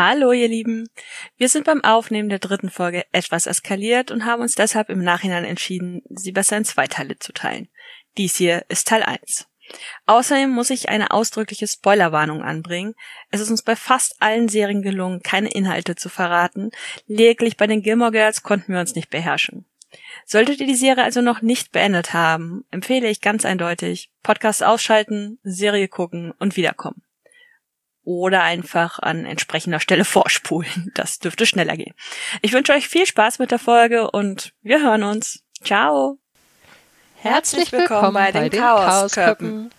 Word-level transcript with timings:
Hallo, 0.00 0.30
ihr 0.30 0.46
Lieben. 0.46 0.88
Wir 1.38 1.48
sind 1.48 1.64
beim 1.64 1.82
Aufnehmen 1.82 2.28
der 2.28 2.38
dritten 2.38 2.70
Folge 2.70 3.04
etwas 3.10 3.48
eskaliert 3.48 4.12
und 4.12 4.24
haben 4.24 4.42
uns 4.42 4.54
deshalb 4.54 4.90
im 4.90 5.02
Nachhinein 5.02 5.44
entschieden, 5.44 6.02
sie 6.08 6.30
besser 6.30 6.56
in 6.56 6.64
zwei 6.64 6.86
Teile 6.86 7.18
zu 7.18 7.32
teilen. 7.32 7.66
Dies 8.16 8.36
hier 8.36 8.64
ist 8.68 8.86
Teil 8.86 9.02
1. 9.02 9.48
Außerdem 10.06 10.50
muss 10.50 10.70
ich 10.70 10.88
eine 10.88 11.10
ausdrückliche 11.10 11.66
Spoilerwarnung 11.66 12.44
anbringen. 12.44 12.94
Es 13.32 13.40
ist 13.40 13.50
uns 13.50 13.62
bei 13.62 13.74
fast 13.74 14.14
allen 14.20 14.48
Serien 14.48 14.82
gelungen, 14.82 15.20
keine 15.24 15.50
Inhalte 15.50 15.96
zu 15.96 16.08
verraten. 16.08 16.70
Lediglich 17.08 17.56
bei 17.56 17.66
den 17.66 17.82
Gilmore 17.82 18.12
Girls 18.12 18.44
konnten 18.44 18.74
wir 18.74 18.78
uns 18.78 18.94
nicht 18.94 19.10
beherrschen. 19.10 19.64
Solltet 20.24 20.60
ihr 20.60 20.68
die 20.68 20.76
Serie 20.76 21.02
also 21.02 21.22
noch 21.22 21.42
nicht 21.42 21.72
beendet 21.72 22.12
haben, 22.12 22.64
empfehle 22.70 23.08
ich 23.08 23.20
ganz 23.20 23.44
eindeutig 23.44 24.12
Podcast 24.22 24.62
ausschalten, 24.62 25.40
Serie 25.42 25.88
gucken 25.88 26.30
und 26.38 26.56
wiederkommen. 26.56 27.02
Oder 28.04 28.42
einfach 28.42 28.98
an 28.98 29.26
entsprechender 29.26 29.80
Stelle 29.80 30.04
vorspulen. 30.06 30.92
Das 30.94 31.18
dürfte 31.18 31.46
schneller 31.46 31.76
gehen. 31.76 31.94
Ich 32.42 32.52
wünsche 32.52 32.72
euch 32.72 32.88
viel 32.88 33.06
Spaß 33.06 33.38
mit 33.38 33.50
der 33.50 33.58
Folge 33.58 34.10
und 34.10 34.52
wir 34.62 34.82
hören 34.82 35.04
uns. 35.04 35.44
Ciao! 35.62 36.18
Herzlich 37.16 37.72
willkommen 37.72 38.14
bei 38.14 38.30
den, 38.30 38.48
den 38.48 38.60
Chaosköppen. 38.60 39.70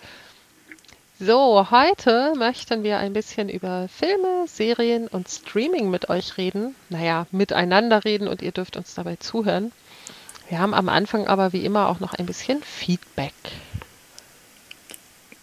So, 1.21 1.67
heute 1.69 2.33
möchten 2.37 2.83
wir 2.83 2.97
ein 2.97 3.11
bisschen 3.11 3.49
über 3.49 3.87
Filme, 3.89 4.45
Serien 4.47 5.07
und 5.07 5.27
Streaming 5.27 5.89
mit 5.89 6.09
euch 6.09 6.37
reden. 6.37 6.75
Naja, 6.89 7.27
miteinander 7.31 8.05
reden 8.05 8.27
und 8.27 8.41
ihr 8.41 8.51
dürft 8.51 8.77
uns 8.77 8.93
dabei 8.93 9.17
zuhören. 9.17 9.73
Wir 10.47 10.59
haben 10.59 10.73
am 10.73 10.89
Anfang 10.89 11.27
aber 11.27 11.53
wie 11.53 11.65
immer 11.65 11.89
auch 11.89 11.99
noch 11.99 12.13
ein 12.13 12.25
bisschen 12.25 12.63
Feedback. 12.63 13.33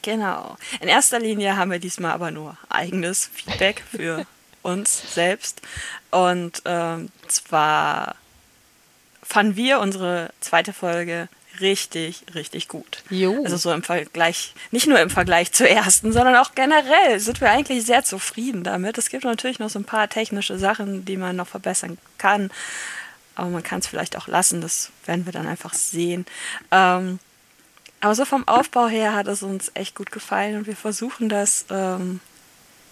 Genau. 0.07 0.57
In 0.81 0.87
erster 0.87 1.19
Linie 1.19 1.57
haben 1.57 1.73
wir 1.73 1.81
diesmal 1.81 2.13
aber 2.13 2.31
nur 2.31 2.57
eigenes 2.69 3.29
Feedback 3.35 3.83
für 3.91 4.25
uns 4.63 5.03
selbst. 5.15 5.63
Und 6.13 6.63
ähm, 6.65 7.09
zwar 7.27 8.15
fanden 9.25 9.57
wir 9.57 9.81
unsere 9.81 10.31
zweite 10.39 10.73
Folge 10.73 11.29
richtig, 11.61 12.25
richtig 12.37 12.69
gut. 12.69 13.03
Jo. 13.11 13.43
Also 13.43 13.57
so 13.57 13.73
im 13.73 13.83
Vergleich, 13.83 14.55
nicht 14.71 14.87
nur 14.87 15.01
im 15.01 15.11
Vergleich 15.11 15.51
zur 15.51 15.69
ersten, 15.69 16.13
sondern 16.13 16.37
auch 16.37 16.55
generell 16.55 17.19
sind 17.19 17.41
wir 17.41 17.51
eigentlich 17.51 17.85
sehr 17.85 18.05
zufrieden 18.05 18.63
damit. 18.63 18.99
Es 18.99 19.09
gibt 19.09 19.25
natürlich 19.25 19.59
noch 19.59 19.71
so 19.71 19.81
ein 19.81 19.85
paar 19.85 20.09
technische 20.09 20.57
Sachen, 20.57 21.05
die 21.05 21.17
man 21.17 21.35
noch 21.35 21.49
verbessern 21.49 21.99
kann. 22.17 22.53
Aber 23.35 23.49
man 23.51 23.65
kann 23.65 23.81
es 23.81 23.89
vielleicht 23.89 24.17
auch 24.17 24.29
lassen, 24.29 24.61
das 24.61 24.93
werden 25.05 25.27
wir 25.27 25.33
dann 25.33 25.49
einfach 25.49 25.75
sehen. 25.75 26.27
Ähm, 26.71 27.19
aber 28.07 28.15
so 28.15 28.25
vom 28.25 28.47
Aufbau 28.47 28.87
her 28.87 29.15
hat 29.15 29.27
es 29.27 29.43
uns 29.43 29.73
echt 29.75 29.97
gut 29.97 30.13
gefallen 30.13 30.59
und 30.59 30.69
wir 30.69 30.77
versuchen 30.77 31.29
das 31.29 31.67
ähm, 31.71 32.21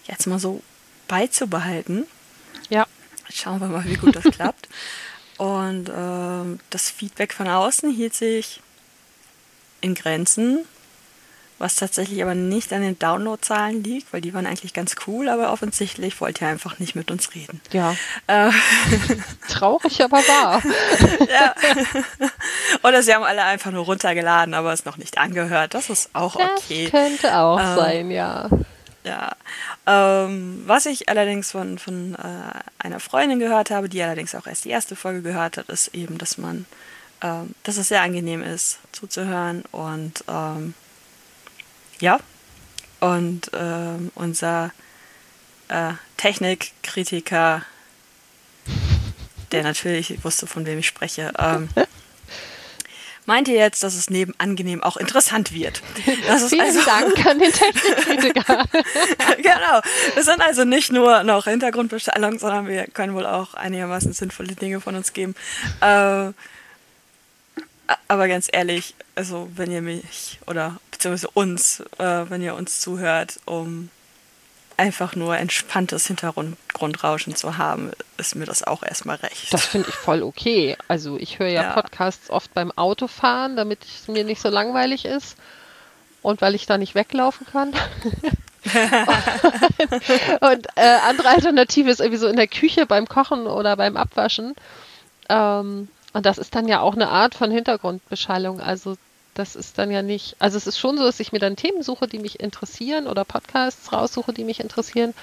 jetzt 0.03 0.27
mal 0.27 0.39
so 0.39 0.61
beizubehalten. 1.07 2.05
Ja. 2.69 2.85
Schauen 3.33 3.61
wir 3.61 3.67
mal, 3.67 3.85
wie 3.85 3.95
gut 3.95 4.13
das 4.13 4.23
klappt. 4.35 4.67
Und 5.37 5.89
ähm, 5.89 6.59
das 6.69 6.89
Feedback 6.89 7.31
von 7.31 7.47
außen 7.47 7.89
hielt 7.91 8.13
sich 8.13 8.59
in 9.79 9.95
Grenzen, 9.95 10.65
was 11.57 11.75
tatsächlich 11.75 12.21
aber 12.21 12.35
nicht 12.35 12.73
an 12.73 12.81
den 12.81 12.99
Downloadzahlen 12.99 13.83
liegt, 13.83 14.11
weil 14.11 14.21
die 14.21 14.33
waren 14.33 14.45
eigentlich 14.45 14.73
ganz 14.73 14.95
cool, 15.07 15.29
aber 15.29 15.51
offensichtlich 15.53 16.19
wollt 16.19 16.41
ihr 16.41 16.47
einfach 16.47 16.79
nicht 16.79 16.95
mit 16.95 17.11
uns 17.11 17.33
reden. 17.33 17.61
Ja. 17.71 17.95
Äh, 18.27 18.51
Traurig, 19.49 20.03
aber 20.03 20.17
wahr. 20.17 20.61
ja. 21.29 21.55
Oder 22.83 23.03
sie 23.03 23.13
haben 23.13 23.23
alle 23.23 23.43
einfach 23.43 23.71
nur 23.71 23.85
runtergeladen, 23.85 24.53
aber 24.53 24.73
es 24.73 24.85
noch 24.85 24.97
nicht 24.97 25.17
angehört. 25.17 25.73
Das 25.73 25.89
ist 25.89 26.09
auch 26.13 26.35
okay. 26.35 26.89
Das 26.89 26.91
könnte 26.91 27.37
auch 27.37 27.59
ähm, 27.59 27.75
sein, 27.75 28.11
ja. 28.11 28.49
Ja. 29.05 29.35
Ähm, 29.85 30.63
was 30.65 30.87
ich 30.87 31.09
allerdings 31.09 31.51
von, 31.51 31.77
von 31.77 32.15
äh, 32.15 32.59
einer 32.79 32.99
Freundin 32.99 33.39
gehört 33.39 33.69
habe, 33.69 33.87
die 33.87 34.01
allerdings 34.01 34.33
auch 34.33 34.47
erst 34.47 34.65
die 34.65 34.71
erste 34.71 34.95
Folge 34.95 35.21
gehört 35.21 35.57
hat, 35.57 35.69
ist 35.69 35.89
eben, 35.93 36.17
dass 36.17 36.37
man, 36.37 36.65
ähm, 37.21 37.53
dass 37.63 37.77
es 37.77 37.89
sehr 37.89 38.01
angenehm 38.01 38.41
ist, 38.41 38.79
zuzuhören 38.91 39.63
und 39.71 40.23
ähm, 40.27 40.73
ja. 41.99 42.19
Und 42.99 43.51
ähm, 43.53 44.11
unser 44.15 44.71
äh, 45.67 45.93
Technikkritiker, 46.17 47.63
der 49.51 49.63
natürlich 49.63 50.23
wusste, 50.23 50.47
von 50.47 50.65
wem 50.65 50.79
ich 50.79 50.87
spreche, 50.87 51.31
ähm, 51.37 51.69
meinte 53.25 53.51
jetzt, 53.51 53.83
dass 53.83 53.95
es 53.95 54.09
neben 54.09 54.33
angenehm 54.37 54.83
auch 54.83 54.97
interessant 54.97 55.51
wird. 55.51 55.81
Vielen 55.95 56.29
also, 56.29 56.81
Dank 56.85 57.25
an 57.25 57.39
den 57.39 57.51
Technikkritiker. 57.51 58.65
genau. 59.37 59.81
Wir 60.13 60.23
sind 60.23 60.41
also 60.41 60.63
nicht 60.63 60.91
nur 60.91 61.23
noch 61.23 61.45
Hintergrundbestellung, 61.45 62.39
sondern 62.39 62.67
wir 62.67 62.85
können 62.87 63.15
wohl 63.15 63.25
auch 63.25 63.55
einigermaßen 63.55 64.13
sinnvolle 64.13 64.55
Dinge 64.55 64.79
von 64.79 64.95
uns 64.95 65.13
geben. 65.13 65.35
Äh, 65.81 66.31
aber 68.07 68.27
ganz 68.27 68.49
ehrlich, 68.51 68.95
also 69.15 69.49
wenn 69.55 69.71
ihr 69.71 69.81
mich 69.81 70.39
oder 70.47 70.77
beziehungsweise 70.91 71.29
uns, 71.33 71.81
äh, 71.97 72.29
wenn 72.29 72.41
ihr 72.41 72.55
uns 72.55 72.79
zuhört, 72.79 73.39
um 73.45 73.89
einfach 74.77 75.15
nur 75.15 75.37
entspanntes 75.37 76.07
Hintergrundrauschen 76.07 77.35
zu 77.35 77.57
haben, 77.57 77.91
ist 78.17 78.35
mir 78.35 78.45
das 78.45 78.63
auch 78.63 78.83
erstmal 78.83 79.17
recht. 79.17 79.53
Das 79.53 79.65
finde 79.65 79.89
ich 79.89 79.95
voll 79.95 80.21
okay. 80.21 80.77
Also 80.87 81.17
ich 81.17 81.39
höre 81.39 81.47
ja, 81.47 81.63
ja, 81.63 81.73
Podcasts 81.73 82.29
oft 82.29 82.53
beim 82.53 82.71
Autofahren, 82.71 83.55
damit 83.55 83.79
es 83.83 84.07
mir 84.07 84.23
nicht 84.23 84.41
so 84.41 84.49
langweilig 84.49 85.05
ist 85.05 85.37
und 86.21 86.41
weil 86.41 86.55
ich 86.55 86.65
da 86.65 86.77
nicht 86.77 86.95
weglaufen 86.95 87.47
kann. 87.47 87.69
und 90.41 90.67
äh, 90.75 90.97
andere 91.07 91.29
Alternative 91.29 91.89
ist 91.89 91.99
irgendwie 91.99 92.19
so 92.19 92.27
in 92.27 92.35
der 92.35 92.47
Küche 92.47 92.85
beim 92.85 93.07
Kochen 93.07 93.47
oder 93.47 93.77
beim 93.77 93.95
Abwaschen. 93.95 94.55
Ähm, 95.29 95.87
und 96.15 96.25
das 96.25 96.37
ist 96.37 96.55
dann 96.55 96.69
ja 96.69 96.79
auch 96.79 96.93
eine 96.93 97.09
Art 97.09 97.35
von 97.35 97.51
Hintergrundbeschallung. 97.51 98.61
Also 98.61 98.95
das 99.33 99.57
ist 99.57 99.77
dann 99.77 99.91
ja 99.91 100.01
nicht, 100.01 100.37
also 100.39 100.55
es 100.55 100.65
ist 100.65 100.79
schon 100.79 100.97
so, 100.97 101.03
dass 101.03 101.19
ich 101.19 101.33
mir 101.33 101.39
dann 101.39 101.57
Themen 101.57 101.83
suche, 101.83 102.07
die 102.07 102.19
mich 102.19 102.39
interessieren 102.39 103.07
oder 103.07 103.25
Podcasts 103.25 103.91
raussuche, 103.91 104.31
die 104.31 104.45
mich 104.45 104.61
interessieren. 104.61 105.13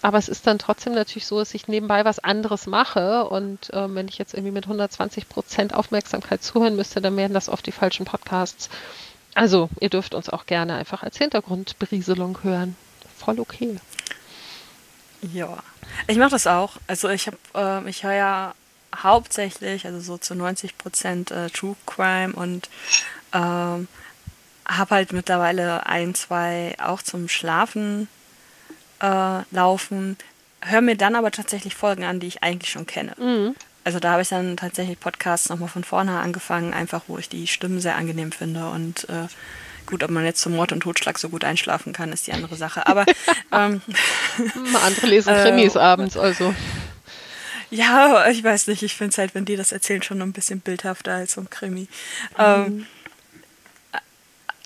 Aber 0.00 0.18
es 0.18 0.28
ist 0.28 0.48
dann 0.48 0.58
trotzdem 0.58 0.94
natürlich 0.94 1.28
so, 1.28 1.38
dass 1.38 1.54
ich 1.54 1.68
nebenbei 1.68 2.04
was 2.04 2.18
anderes 2.18 2.66
mache. 2.66 3.24
Und 3.26 3.70
ähm, 3.72 3.94
wenn 3.94 4.08
ich 4.08 4.18
jetzt 4.18 4.34
irgendwie 4.34 4.50
mit 4.50 4.64
120 4.64 5.28
Prozent 5.28 5.74
Aufmerksamkeit 5.74 6.42
zuhören 6.42 6.74
müsste, 6.74 7.00
dann 7.00 7.16
wären 7.16 7.34
das 7.34 7.48
oft 7.48 7.64
die 7.64 7.70
falschen 7.70 8.04
Podcasts. 8.04 8.68
Also 9.36 9.68
ihr 9.78 9.90
dürft 9.90 10.12
uns 10.12 10.28
auch 10.28 10.46
gerne 10.46 10.74
einfach 10.74 11.04
als 11.04 11.18
Hintergrundberieselung 11.18 12.42
hören. 12.42 12.74
Voll 13.16 13.38
okay. 13.38 13.76
Ja, 15.32 15.58
ich 16.08 16.16
mache 16.16 16.30
das 16.30 16.48
auch. 16.48 16.78
Also 16.88 17.10
ich 17.10 17.28
habe, 17.28 17.36
äh, 17.54 17.88
ich 17.88 18.02
höre 18.02 18.14
ja 18.14 18.54
hauptsächlich, 18.94 19.86
also 19.86 20.00
so 20.00 20.18
zu 20.18 20.34
90 20.34 20.78
Prozent 20.78 21.30
äh, 21.30 21.48
True 21.50 21.76
Crime 21.86 22.32
und 22.34 22.68
ähm, 23.32 23.88
habe 24.66 24.94
halt 24.94 25.12
mittlerweile 25.12 25.86
ein, 25.86 26.14
zwei 26.14 26.76
auch 26.82 27.02
zum 27.02 27.28
Schlafen 27.28 28.08
äh, 29.00 29.40
laufen. 29.50 30.16
Hör 30.60 30.80
mir 30.80 30.96
dann 30.96 31.16
aber 31.16 31.30
tatsächlich 31.30 31.74
Folgen 31.74 32.04
an, 32.04 32.20
die 32.20 32.28
ich 32.28 32.42
eigentlich 32.42 32.70
schon 32.70 32.86
kenne. 32.86 33.14
Mhm. 33.18 33.54
Also 33.84 33.98
da 33.98 34.12
habe 34.12 34.22
ich 34.22 34.28
dann 34.28 34.56
tatsächlich 34.56 35.00
Podcasts 35.00 35.48
nochmal 35.48 35.68
von 35.68 35.82
vorne 35.82 36.20
angefangen, 36.20 36.72
einfach 36.72 37.02
wo 37.08 37.18
ich 37.18 37.28
die 37.28 37.48
Stimmen 37.48 37.80
sehr 37.80 37.96
angenehm 37.96 38.30
finde. 38.30 38.68
Und 38.68 39.08
äh, 39.08 39.26
gut, 39.86 40.04
ob 40.04 40.10
man 40.10 40.24
jetzt 40.24 40.40
zum 40.40 40.54
Mord 40.54 40.70
und 40.70 40.80
Totschlag 40.80 41.18
so 41.18 41.28
gut 41.28 41.44
einschlafen 41.44 41.92
kann, 41.92 42.12
ist 42.12 42.28
die 42.28 42.32
andere 42.32 42.54
Sache. 42.54 42.86
Aber 42.86 43.04
ähm, 43.52 43.82
andere 44.84 45.06
lesen 45.06 45.34
Krimis 45.42 45.74
äh, 45.74 45.80
abends, 45.80 46.16
also. 46.16 46.54
Ja, 47.72 48.28
ich 48.28 48.44
weiß 48.44 48.66
nicht, 48.66 48.82
ich 48.82 48.94
finde 48.94 49.12
es 49.12 49.18
halt, 49.18 49.34
wenn 49.34 49.46
die 49.46 49.56
das 49.56 49.72
erzählen, 49.72 50.02
schon 50.02 50.20
ein 50.20 50.32
bisschen 50.32 50.60
bildhafter 50.60 51.14
als 51.14 51.32
so 51.32 51.40
ein 51.40 51.48
Krimi. 51.48 51.88
Ähm, 52.38 52.60
mhm. 52.60 52.66
Ähm, 52.66 52.86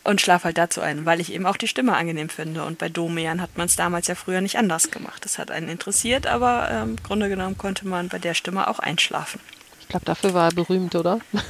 und 0.02 0.20
schlaf 0.20 0.44
halt 0.44 0.58
dazu 0.58 0.80
ein, 0.80 1.06
weil 1.06 1.20
ich 1.20 1.32
eben 1.32 1.46
auch 1.46 1.56
die 1.56 1.68
Stimme 1.68 1.96
angenehm 1.96 2.28
finde. 2.28 2.64
Und 2.64 2.78
bei 2.78 2.88
Domian 2.88 3.40
hat 3.40 3.56
man 3.56 3.66
es 3.66 3.76
damals 3.76 4.08
ja 4.08 4.16
früher 4.16 4.40
nicht 4.40 4.58
anders 4.58 4.90
gemacht. 4.90 5.24
Das 5.24 5.38
hat 5.38 5.52
einen 5.52 5.68
interessiert, 5.68 6.26
aber 6.26 6.68
ähm, 6.70 6.90
im 6.90 7.02
Grunde 7.02 7.28
genommen 7.28 7.56
konnte 7.56 7.86
man 7.86 8.08
bei 8.08 8.18
der 8.18 8.34
Stimme 8.34 8.66
auch 8.66 8.80
einschlafen. 8.80 9.40
Ich 9.80 9.88
glaube, 9.88 10.04
dafür 10.04 10.34
war 10.34 10.48
er 10.48 10.54
berühmt, 10.54 10.94
oder? 10.94 11.20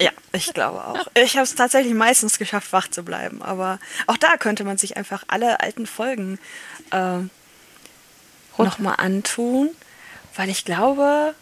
Ja, 0.00 0.10
ich 0.32 0.52
glaube 0.52 0.84
auch. 0.84 1.06
Ich 1.14 1.36
habe 1.36 1.44
es 1.44 1.54
tatsächlich 1.54 1.94
meistens 1.94 2.40
geschafft, 2.40 2.72
wach 2.72 2.88
zu 2.88 3.04
bleiben. 3.04 3.42
Aber 3.42 3.78
auch 4.08 4.16
da 4.16 4.36
könnte 4.38 4.64
man 4.64 4.76
sich 4.76 4.96
einfach 4.96 5.22
alle 5.28 5.60
alten 5.60 5.86
Folgen 5.86 6.40
äh, 6.90 7.18
nochmal 8.58 8.96
antun, 8.98 9.70
weil 10.36 10.48
ich 10.48 10.64
glaube, 10.64 11.34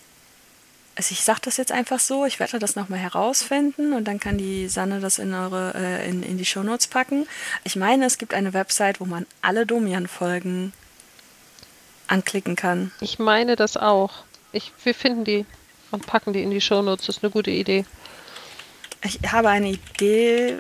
also 0.94 1.12
ich 1.12 1.23
sage 1.23 1.41
das 1.43 1.56
jetzt 1.56 1.73
einfach 1.73 2.00
so, 2.00 2.27
ich 2.27 2.39
werde 2.39 2.59
das 2.59 2.77
nochmal 2.77 2.99
herausfinden 2.99 3.93
und 3.93 4.05
dann 4.05 4.21
kann 4.21 4.37
die 4.37 4.69
Sanne 4.69 5.00
das 5.00 5.19
in, 5.19 5.33
eure, 5.33 5.73
äh, 5.75 6.09
in, 6.09 6.23
in 6.23 6.37
die 6.37 6.44
Shownotes 6.44 6.87
packen. 6.87 7.27
Ich 7.65 7.77
meine, 7.77 8.05
es 8.05 8.19
gibt 8.19 8.35
eine 8.35 8.53
Website, 8.53 9.00
wo 9.00 9.06
man 9.06 9.27
alle 9.41 9.65
Domian-Folgen 9.65 10.73
anklicken 12.09 12.56
kann. 12.56 12.93
Ich 13.00 13.19
meine 13.19 13.56
das 13.56 13.77
auch. 13.77 14.25
Ich, 14.53 14.73
wir 14.85 14.94
finden 14.94 15.25
die 15.25 15.47
und 15.91 16.06
packen 16.06 16.35
die 16.35 16.43
in 16.43 16.50
die 16.50 16.61
Shownotes. 16.61 17.06
Das 17.06 17.17
ist 17.17 17.25
eine 17.25 17.33
gute 17.33 17.50
Idee. 17.50 17.87
Ich 19.03 19.19
habe 19.33 19.49
eine 19.49 19.71
Idee, 19.71 20.59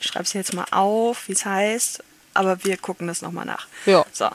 schreibe 0.00 0.26
sie 0.26 0.38
jetzt 0.38 0.54
mal 0.54 0.66
auf, 0.70 1.28
wie 1.28 1.32
es 1.32 1.44
heißt, 1.44 2.02
aber 2.32 2.64
wir 2.64 2.78
gucken 2.78 3.06
das 3.06 3.20
nochmal 3.20 3.44
nach. 3.44 3.66
Ja. 3.84 4.04
So. 4.12 4.30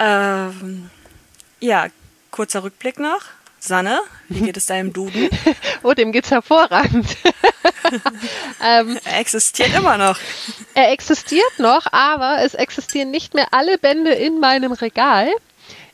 Ähm, 0.00 0.90
ja, 1.64 1.86
kurzer 2.30 2.62
Rückblick 2.62 2.98
noch. 2.98 3.22
Sanne, 3.58 4.00
wie 4.28 4.42
geht 4.42 4.58
es 4.58 4.66
deinem 4.66 4.92
Duden? 4.92 5.30
oh, 5.82 5.94
dem 5.94 6.12
geht's 6.12 6.30
hervorragend. 6.30 7.16
ähm, 8.62 8.98
er 9.04 9.20
existiert 9.20 9.74
immer 9.74 9.96
noch. 9.96 10.18
Er 10.74 10.92
existiert 10.92 11.58
noch, 11.58 11.86
aber 11.90 12.42
es 12.42 12.52
existieren 12.52 13.10
nicht 13.10 13.32
mehr 13.32 13.48
alle 13.52 13.78
Bände 13.78 14.12
in 14.12 14.38
meinem 14.38 14.72
Regal. 14.72 15.30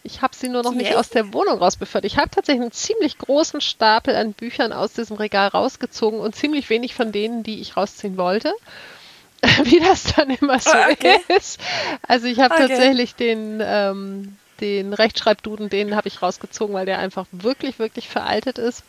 Ich 0.02 0.22
habe 0.22 0.34
sie 0.34 0.48
nur 0.48 0.62
noch 0.62 0.72
nicht 0.72 0.96
aus 0.96 1.10
der 1.10 1.32
Wohnung 1.32 1.58
rausbefördert. 1.58 2.10
Ich 2.10 2.18
habe 2.18 2.30
tatsächlich 2.30 2.62
einen 2.62 2.72
ziemlich 2.72 3.18
großen 3.18 3.60
Stapel 3.60 4.16
an 4.16 4.32
Büchern 4.32 4.72
aus 4.72 4.94
diesem 4.94 5.16
Regal 5.16 5.48
rausgezogen 5.48 6.18
und 6.18 6.34
ziemlich 6.34 6.70
wenig 6.70 6.94
von 6.94 7.12
denen, 7.12 7.44
die 7.44 7.60
ich 7.60 7.76
rausziehen 7.76 8.16
wollte. 8.16 8.52
Wie 9.62 9.78
das 9.78 10.14
dann 10.16 10.30
immer 10.30 10.58
so 10.58 10.70
oh, 10.72 10.90
okay. 10.92 11.18
ist. 11.36 11.60
Also 12.08 12.26
ich 12.26 12.40
habe 12.40 12.54
okay. 12.54 12.66
tatsächlich 12.66 13.14
den, 13.14 13.62
ähm, 13.62 14.36
den 14.60 14.92
Rechtschreibduden, 14.92 15.68
den 15.68 15.96
habe 15.96 16.08
ich 16.08 16.22
rausgezogen, 16.22 16.74
weil 16.74 16.86
der 16.86 16.98
einfach 16.98 17.26
wirklich, 17.32 17.78
wirklich 17.78 18.08
veraltet 18.08 18.58
ist. 18.58 18.84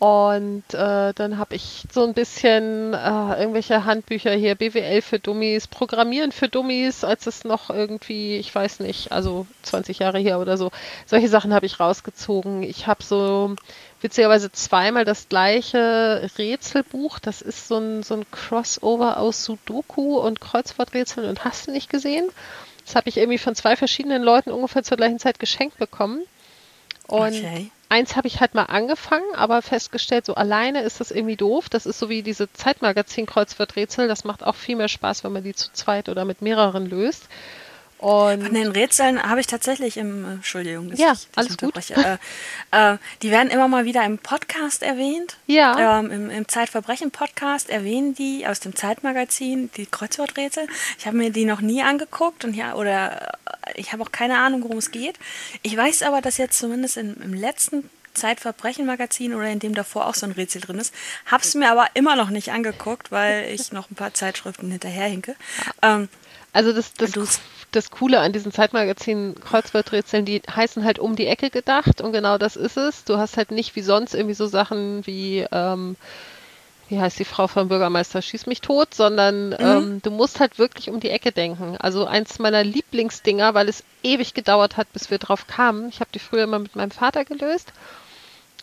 Und 0.00 0.64
äh, 0.72 1.12
dann 1.12 1.36
habe 1.36 1.54
ich 1.54 1.84
so 1.92 2.04
ein 2.06 2.14
bisschen 2.14 2.94
äh, 2.94 3.38
irgendwelche 3.38 3.84
Handbücher 3.84 4.32
hier, 4.32 4.54
BWL 4.54 5.02
für 5.02 5.18
Dummies, 5.18 5.68
Programmieren 5.68 6.32
für 6.32 6.48
Dummies, 6.48 7.04
als 7.04 7.26
es 7.26 7.44
noch 7.44 7.68
irgendwie, 7.68 8.38
ich 8.38 8.54
weiß 8.54 8.80
nicht, 8.80 9.12
also 9.12 9.46
20 9.62 9.98
Jahre 9.98 10.18
her 10.18 10.40
oder 10.40 10.56
so. 10.56 10.70
Solche 11.04 11.28
Sachen 11.28 11.52
habe 11.52 11.66
ich 11.66 11.80
rausgezogen. 11.80 12.62
Ich 12.62 12.86
habe 12.86 13.02
so 13.02 13.54
witzigerweise 14.00 14.50
zweimal 14.50 15.04
das 15.04 15.28
gleiche 15.28 16.30
Rätselbuch. 16.38 17.18
Das 17.18 17.42
ist 17.42 17.68
so 17.68 17.76
ein, 17.76 18.02
so 18.02 18.14
ein 18.14 18.24
Crossover 18.30 19.18
aus 19.18 19.44
Sudoku 19.44 20.16
und 20.16 20.40
Kreuzworträtseln 20.40 21.28
und 21.28 21.44
hast 21.44 21.66
du 21.66 21.72
nicht 21.72 21.90
gesehen. 21.90 22.30
Das 22.90 22.96
habe 22.96 23.08
ich 23.08 23.18
irgendwie 23.18 23.38
von 23.38 23.54
zwei 23.54 23.76
verschiedenen 23.76 24.20
Leuten 24.20 24.50
ungefähr 24.50 24.82
zur 24.82 24.96
gleichen 24.96 25.20
Zeit 25.20 25.38
geschenkt 25.38 25.78
bekommen. 25.78 26.22
Und 27.06 27.36
okay. 27.36 27.70
eins 27.88 28.16
habe 28.16 28.26
ich 28.26 28.40
halt 28.40 28.54
mal 28.54 28.64
angefangen, 28.64 29.32
aber 29.36 29.62
festgestellt, 29.62 30.26
so 30.26 30.34
alleine 30.34 30.82
ist 30.82 30.98
das 30.98 31.12
irgendwie 31.12 31.36
doof. 31.36 31.68
Das 31.68 31.86
ist 31.86 32.00
so 32.00 32.08
wie 32.08 32.24
diese 32.24 32.52
Zeitmagazin-Kreuzworträtsel. 32.52 34.08
Das 34.08 34.24
macht 34.24 34.42
auch 34.42 34.56
viel 34.56 34.74
mehr 34.74 34.88
Spaß, 34.88 35.22
wenn 35.22 35.30
man 35.30 35.44
die 35.44 35.54
zu 35.54 35.72
zweit 35.72 36.08
oder 36.08 36.24
mit 36.24 36.42
mehreren 36.42 36.84
löst. 36.90 37.28
Und 38.00 38.44
Von 38.44 38.54
den 38.54 38.68
Rätseln 38.68 39.22
habe 39.22 39.40
ich 39.40 39.46
tatsächlich 39.46 39.98
im, 39.98 40.24
äh, 40.24 40.32
Entschuldigung, 40.32 40.90
ja, 40.94 41.12
alles 41.36 41.58
gut. 41.58 41.74
Äh, 41.90 42.16
äh, 42.70 42.96
die 43.20 43.30
werden 43.30 43.50
immer 43.50 43.68
mal 43.68 43.84
wieder 43.84 44.02
im 44.06 44.16
Podcast 44.16 44.82
erwähnt. 44.82 45.36
Ja. 45.46 45.98
Ähm, 45.98 46.10
im, 46.10 46.30
Im 46.30 46.48
Zeitverbrechen-Podcast 46.48 47.68
erwähnen 47.68 48.14
die 48.14 48.46
aus 48.46 48.60
dem 48.60 48.74
Zeitmagazin 48.74 49.70
die 49.76 49.84
Kreuzworträtsel. 49.84 50.66
Ich 50.98 51.06
habe 51.06 51.18
mir 51.18 51.30
die 51.30 51.44
noch 51.44 51.60
nie 51.60 51.82
angeguckt 51.82 52.46
und 52.46 52.56
ja, 52.56 52.74
oder 52.74 53.36
äh, 53.66 53.72
ich 53.74 53.92
habe 53.92 54.02
auch 54.02 54.12
keine 54.12 54.38
Ahnung, 54.38 54.62
worum 54.62 54.78
es 54.78 54.92
geht. 54.92 55.18
Ich 55.60 55.76
weiß 55.76 56.02
aber, 56.02 56.22
dass 56.22 56.38
jetzt 56.38 56.58
zumindest 56.58 56.96
in, 56.96 57.16
im 57.22 57.34
letzten 57.34 57.90
Zeitverbrechen-Magazin 58.14 59.34
oder 59.34 59.50
in 59.50 59.58
dem 59.58 59.74
davor 59.74 60.06
auch 60.06 60.14
so 60.14 60.24
ein 60.24 60.32
Rätsel 60.32 60.62
drin 60.62 60.78
ist. 60.78 60.94
Hab's 61.26 61.54
mir 61.54 61.70
aber 61.70 61.86
immer 61.92 62.16
noch 62.16 62.30
nicht 62.30 62.50
angeguckt, 62.50 63.12
weil 63.12 63.50
ich 63.52 63.72
noch 63.72 63.90
ein 63.90 63.94
paar 63.94 64.14
Zeitschriften 64.14 64.70
hinterherhinke. 64.70 65.36
Ähm, 65.82 66.08
also 66.52 66.72
das, 66.72 66.94
das, 66.94 67.40
das 67.70 67.90
Coole 67.90 68.20
an 68.20 68.32
diesen 68.32 68.52
Zeitmagazinen 68.52 69.34
Kreuzworträtseln, 69.40 70.24
die 70.24 70.42
heißen 70.50 70.84
halt 70.84 70.98
um 70.98 71.16
die 71.16 71.26
Ecke 71.26 71.50
gedacht 71.50 72.00
und 72.00 72.12
genau 72.12 72.38
das 72.38 72.56
ist 72.56 72.76
es. 72.76 73.04
Du 73.04 73.18
hast 73.18 73.36
halt 73.36 73.50
nicht 73.50 73.76
wie 73.76 73.82
sonst 73.82 74.14
irgendwie 74.14 74.34
so 74.34 74.46
Sachen 74.46 75.06
wie, 75.06 75.46
ähm, 75.52 75.96
wie 76.88 77.00
heißt 77.00 77.18
die 77.18 77.24
Frau 77.24 77.46
vom 77.46 77.68
Bürgermeister, 77.68 78.20
schieß 78.20 78.46
mich 78.46 78.60
tot, 78.60 78.94
sondern 78.94 79.50
mhm. 79.50 79.56
ähm, 79.60 80.02
du 80.02 80.10
musst 80.10 80.40
halt 80.40 80.58
wirklich 80.58 80.90
um 80.90 80.98
die 80.98 81.10
Ecke 81.10 81.30
denken. 81.30 81.76
Also 81.78 82.06
eins 82.06 82.40
meiner 82.40 82.64
Lieblingsdinger, 82.64 83.54
weil 83.54 83.68
es 83.68 83.84
ewig 84.02 84.34
gedauert 84.34 84.76
hat, 84.76 84.92
bis 84.92 85.10
wir 85.10 85.18
drauf 85.18 85.46
kamen. 85.46 85.88
Ich 85.88 86.00
habe 86.00 86.10
die 86.12 86.18
früher 86.18 86.44
immer 86.44 86.58
mit 86.58 86.74
meinem 86.74 86.90
Vater 86.90 87.24
gelöst. 87.24 87.72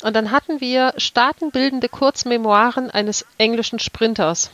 Und 0.04 0.16
dann 0.16 0.32
hatten 0.32 0.62
wir 0.62 0.94
staatenbildende 0.98 1.90
Kurzmemoiren 1.90 2.92
eines 2.92 3.26
englischen 3.38 3.80
Sprinters. 3.80 4.52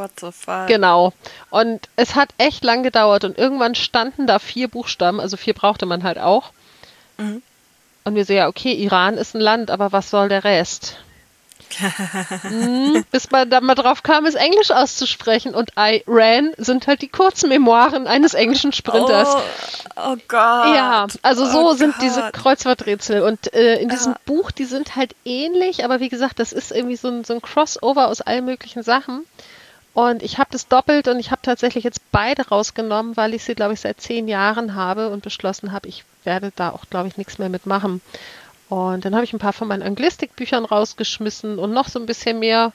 What 0.00 0.12
the 0.18 0.32
fuck? 0.32 0.66
Genau. 0.66 1.12
Und 1.50 1.90
es 1.96 2.14
hat 2.14 2.30
echt 2.38 2.64
lang 2.64 2.82
gedauert 2.82 3.24
und 3.24 3.36
irgendwann 3.36 3.74
standen 3.74 4.26
da 4.26 4.38
vier 4.38 4.66
Buchstaben, 4.66 5.20
also 5.20 5.36
vier 5.36 5.52
brauchte 5.52 5.84
man 5.84 6.04
halt 6.04 6.18
auch. 6.18 6.52
Mhm. 7.18 7.42
Und 8.04 8.14
wir 8.14 8.24
so, 8.24 8.32
ja, 8.32 8.48
okay, 8.48 8.72
Iran 8.72 9.18
ist 9.18 9.34
ein 9.34 9.42
Land, 9.42 9.70
aber 9.70 9.92
was 9.92 10.08
soll 10.08 10.30
der 10.30 10.42
Rest? 10.44 10.96
hm, 12.42 13.04
bis 13.12 13.30
man 13.30 13.50
dann 13.50 13.64
mal 13.64 13.74
drauf 13.74 14.02
kam, 14.02 14.24
es 14.24 14.34
Englisch 14.34 14.70
auszusprechen. 14.70 15.54
Und 15.54 15.72
Iran 15.76 16.52
sind 16.56 16.86
halt 16.86 17.02
die 17.02 17.08
kurzen 17.08 17.50
Memoiren 17.50 18.06
eines 18.06 18.32
englischen 18.32 18.72
Sprinters. 18.72 19.28
Oh, 19.28 19.40
oh 19.96 20.16
Gott. 20.28 20.74
Ja, 20.74 21.06
also 21.20 21.44
so 21.44 21.68
oh 21.68 21.72
sind 21.74 21.92
Gott. 21.92 22.02
diese 22.02 22.30
Kreuzworträtsel. 22.32 23.20
Und 23.20 23.52
äh, 23.52 23.76
in 23.76 23.90
diesem 23.90 24.12
ja. 24.12 24.18
Buch, 24.24 24.50
die 24.50 24.64
sind 24.64 24.96
halt 24.96 25.14
ähnlich, 25.26 25.84
aber 25.84 26.00
wie 26.00 26.08
gesagt, 26.08 26.38
das 26.38 26.52
ist 26.52 26.72
irgendwie 26.72 26.96
so 26.96 27.08
ein, 27.08 27.24
so 27.24 27.34
ein 27.34 27.42
Crossover 27.42 28.08
aus 28.08 28.22
allen 28.22 28.46
möglichen 28.46 28.82
Sachen. 28.82 29.26
Und 29.92 30.22
ich 30.22 30.38
habe 30.38 30.50
das 30.52 30.68
doppelt 30.68 31.08
und 31.08 31.18
ich 31.18 31.30
habe 31.30 31.42
tatsächlich 31.42 31.82
jetzt 31.82 32.00
beide 32.12 32.48
rausgenommen, 32.48 33.16
weil 33.16 33.34
ich 33.34 33.42
sie, 33.42 33.54
glaube 33.54 33.74
ich, 33.74 33.80
seit 33.80 34.00
zehn 34.00 34.28
Jahren 34.28 34.74
habe 34.74 35.10
und 35.10 35.22
beschlossen 35.22 35.72
habe, 35.72 35.88
ich 35.88 36.04
werde 36.24 36.52
da 36.54 36.70
auch, 36.70 36.84
glaube 36.90 37.08
ich, 37.08 37.16
nichts 37.16 37.38
mehr 37.38 37.48
mitmachen. 37.48 38.00
Und 38.68 39.04
dann 39.04 39.14
habe 39.14 39.24
ich 39.24 39.32
ein 39.32 39.40
paar 39.40 39.52
von 39.52 39.66
meinen 39.66 39.82
Anglistikbüchern 39.82 40.64
rausgeschmissen 40.64 41.58
und 41.58 41.72
noch 41.72 41.88
so 41.88 41.98
ein 41.98 42.06
bisschen 42.06 42.38
mehr. 42.38 42.72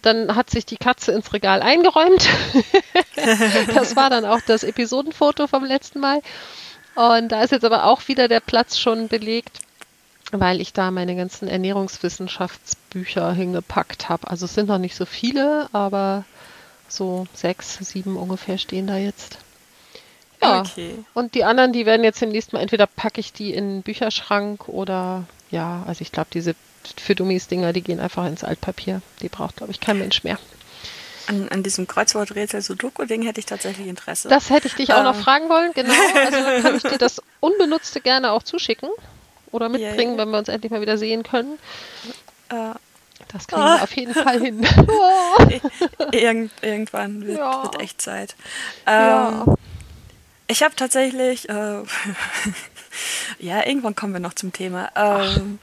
Dann 0.00 0.34
hat 0.34 0.48
sich 0.48 0.64
die 0.64 0.78
Katze 0.78 1.12
ins 1.12 1.32
Regal 1.34 1.60
eingeräumt. 1.60 2.26
das 3.74 3.94
war 3.94 4.08
dann 4.08 4.24
auch 4.24 4.40
das 4.46 4.64
Episodenfoto 4.64 5.46
vom 5.48 5.64
letzten 5.64 6.00
Mal. 6.00 6.22
Und 6.94 7.28
da 7.28 7.42
ist 7.42 7.50
jetzt 7.50 7.64
aber 7.64 7.84
auch 7.84 8.08
wieder 8.08 8.26
der 8.26 8.40
Platz 8.40 8.78
schon 8.78 9.08
belegt 9.08 9.60
weil 10.32 10.60
ich 10.60 10.72
da 10.72 10.90
meine 10.90 11.16
ganzen 11.16 11.48
Ernährungswissenschaftsbücher 11.48 13.32
hingepackt 13.32 14.08
habe. 14.08 14.28
Also 14.28 14.46
es 14.46 14.54
sind 14.54 14.68
noch 14.68 14.78
nicht 14.78 14.96
so 14.96 15.06
viele, 15.06 15.68
aber 15.72 16.24
so 16.88 17.26
sechs, 17.34 17.78
sieben 17.80 18.16
ungefähr 18.16 18.58
stehen 18.58 18.86
da 18.86 18.96
jetzt. 18.96 19.38
Ja. 20.42 20.60
Okay. 20.60 20.94
Und 21.14 21.34
die 21.34 21.44
anderen, 21.44 21.72
die 21.72 21.86
werden 21.86 22.04
jetzt 22.04 22.20
demnächst 22.20 22.52
mal, 22.52 22.60
entweder 22.60 22.86
packe 22.86 23.20
ich 23.20 23.32
die 23.32 23.54
in 23.54 23.68
den 23.68 23.82
Bücherschrank 23.82 24.68
oder 24.68 25.24
ja, 25.50 25.84
also 25.86 26.02
ich 26.02 26.12
glaube, 26.12 26.28
diese 26.32 26.54
für 26.96 27.14
Dummies-Dinger, 27.14 27.72
die 27.72 27.82
gehen 27.82 28.00
einfach 28.00 28.26
ins 28.26 28.44
Altpapier. 28.44 29.02
Die 29.20 29.28
braucht, 29.28 29.56
glaube 29.56 29.72
ich, 29.72 29.80
kein 29.80 29.98
Mensch 29.98 30.22
mehr. 30.24 30.38
An, 31.26 31.48
an 31.48 31.64
diesem 31.64 31.88
Kreuzworträtsel-Sudoku-Ding 31.88 33.22
hätte 33.22 33.40
ich 33.40 33.46
tatsächlich 33.46 33.88
Interesse. 33.88 34.28
Das 34.28 34.50
hätte 34.50 34.68
ich 34.68 34.74
dich 34.74 34.92
auch 34.92 35.02
noch 35.02 35.18
äh. 35.18 35.22
fragen 35.22 35.48
wollen, 35.48 35.72
genau. 35.74 35.92
Also 36.14 36.38
kann 36.62 36.76
ich 36.76 36.82
dir 36.82 36.98
das 36.98 37.20
Unbenutzte 37.40 38.00
gerne 38.00 38.30
auch 38.30 38.44
zuschicken 38.44 38.90
oder 39.56 39.68
mitbringen, 39.68 40.12
yeah. 40.12 40.18
wenn 40.18 40.30
wir 40.30 40.38
uns 40.38 40.48
endlich 40.48 40.70
mal 40.70 40.80
wieder 40.80 40.98
sehen 40.98 41.22
können. 41.22 41.58
Uh, 42.52 42.74
das 43.28 43.48
kriegen 43.48 43.62
wir 43.62 43.82
auf 43.82 43.96
jeden 43.96 44.14
Fall 44.14 44.40
hin. 44.40 44.66
Irgend, 46.12 46.52
irgendwann 46.62 47.26
wird, 47.26 47.38
ja. 47.38 47.62
wird, 47.62 47.80
echt 47.80 48.00
Zeit. 48.00 48.36
Ähm, 48.86 48.94
ja. 48.94 49.44
Ich 50.48 50.62
habe 50.62 50.76
tatsächlich, 50.76 51.48
äh, 51.48 51.82
ja, 53.38 53.66
irgendwann 53.66 53.96
kommen 53.96 54.12
wir 54.12 54.20
noch 54.20 54.34
zum 54.34 54.52
Thema. 54.52 54.90
Ähm, 54.94 55.58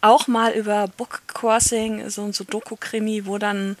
auch 0.00 0.26
mal 0.26 0.52
über 0.52 0.88
Book 0.88 1.22
Crossing, 1.26 2.08
so 2.08 2.22
ein 2.24 2.32
Sudoku-Krimi, 2.32 3.26
wo 3.26 3.38
dann 3.38 3.76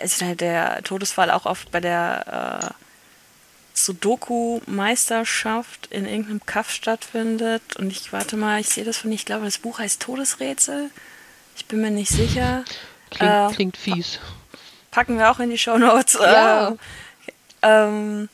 also 0.00 0.34
der 0.34 0.82
Todesfall 0.82 1.30
auch 1.30 1.46
oft 1.46 1.70
bei 1.70 1.80
der 1.80 2.72
äh, 2.78 2.85
Sudoku-Meisterschaft 3.76 5.88
in 5.90 6.06
irgendeinem 6.06 6.44
Kaff 6.44 6.70
stattfindet. 6.70 7.76
Und 7.76 7.90
ich 7.90 8.12
warte 8.12 8.36
mal, 8.36 8.60
ich 8.60 8.68
sehe 8.68 8.84
das 8.84 8.98
von, 8.98 9.12
ich 9.12 9.24
glaube, 9.24 9.44
das 9.44 9.58
Buch 9.58 9.78
heißt 9.78 10.02
Todesrätsel. 10.02 10.90
Ich 11.56 11.66
bin 11.66 11.80
mir 11.80 11.90
nicht 11.90 12.10
sicher. 12.10 12.64
Klingt, 13.10 13.32
äh, 13.32 13.48
klingt 13.54 13.76
fies. 13.76 14.18
Packen 14.90 15.18
wir 15.18 15.30
auch 15.30 15.40
in 15.40 15.50
die 15.50 15.58
Show 15.58 15.78
Notes. 15.78 16.14
Ja. 16.14 16.70
Äh, 16.70 16.76
ähm, 17.62 18.28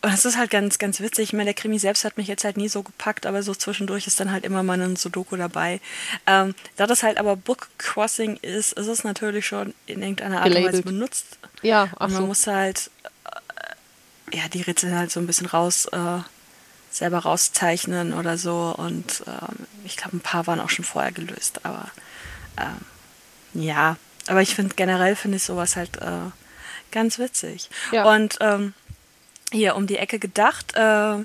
und 0.00 0.12
das 0.12 0.24
ist 0.24 0.38
halt 0.38 0.50
ganz, 0.50 0.78
ganz 0.78 1.00
witzig. 1.00 1.24
Ich 1.24 1.32
meine, 1.32 1.46
der 1.46 1.54
Krimi 1.54 1.78
selbst 1.78 2.04
hat 2.04 2.16
mich 2.16 2.28
jetzt 2.28 2.44
halt 2.44 2.56
nie 2.56 2.68
so 2.68 2.84
gepackt, 2.84 3.26
aber 3.26 3.42
so 3.42 3.52
zwischendurch 3.52 4.06
ist 4.06 4.20
dann 4.20 4.30
halt 4.30 4.44
immer 4.44 4.62
mal 4.62 4.80
ein 4.80 4.94
Sudoku 4.94 5.36
dabei. 5.36 5.80
Ähm, 6.26 6.54
da 6.76 6.86
das 6.86 7.02
halt 7.02 7.18
aber 7.18 7.34
Book 7.34 7.68
Crossing 7.78 8.36
ist, 8.36 8.74
ist 8.74 8.86
es 8.86 9.02
natürlich 9.02 9.46
schon 9.46 9.74
in 9.86 10.00
irgendeiner 10.00 10.42
Art 10.42 10.54
und 10.54 10.64
Weise 10.64 10.82
benutzt. 10.82 11.38
Ja, 11.62 11.88
ach 11.96 12.06
und 12.06 12.12
man 12.12 12.22
so. 12.22 12.26
muss 12.28 12.46
halt 12.46 12.92
ja, 14.32 14.48
die 14.48 14.62
Rätsel 14.62 14.96
halt 14.96 15.10
so 15.10 15.20
ein 15.20 15.26
bisschen 15.26 15.46
raus, 15.46 15.86
äh, 15.86 16.18
selber 16.90 17.18
rauszeichnen 17.18 18.14
oder 18.14 18.38
so. 18.38 18.74
Und 18.76 19.22
ähm, 19.26 19.66
ich 19.84 19.96
glaube, 19.96 20.16
ein 20.16 20.20
paar 20.20 20.46
waren 20.46 20.60
auch 20.60 20.70
schon 20.70 20.84
vorher 20.84 21.12
gelöst. 21.12 21.64
Aber 21.64 21.90
ähm, 22.56 23.60
ja, 23.62 23.96
aber 24.26 24.42
ich 24.42 24.54
finde 24.54 24.74
generell 24.74 25.16
finde 25.16 25.36
ich 25.36 25.42
sowas 25.42 25.76
halt 25.76 25.96
äh, 25.98 26.30
ganz 26.90 27.18
witzig. 27.18 27.70
Ja. 27.92 28.04
Und 28.04 28.38
ähm, 28.40 28.74
hier 29.50 29.76
um 29.76 29.86
die 29.86 29.98
Ecke 29.98 30.18
gedacht, 30.18 30.74
äh, 30.74 31.24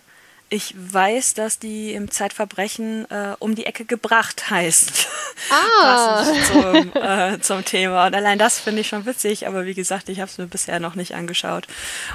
ich 0.54 0.76
weiß, 0.78 1.34
dass 1.34 1.58
die 1.58 1.94
im 1.94 2.12
Zeitverbrechen 2.12 3.10
äh, 3.10 3.36
um 3.40 3.56
die 3.56 3.66
Ecke 3.66 3.86
gebracht 3.86 4.50
heißt. 4.52 5.08
Ah. 5.50 6.24
zum, 6.52 6.94
äh, 6.94 7.40
zum 7.40 7.66
Thema. 7.66 8.06
Und 8.06 8.16
allein 8.16 8.38
das 8.38 8.60
finde 8.60 8.82
ich 8.82 8.88
schon 8.88 9.08
witzig, 9.08 9.48
aber 9.48 9.66
wie 9.66 9.74
gesagt, 9.74 10.10
ich 10.10 10.20
habe 10.20 10.30
es 10.30 10.38
mir 10.38 10.46
bisher 10.46 10.80
noch 10.80 10.94
nicht 10.94 11.16
angeschaut. 11.16 11.68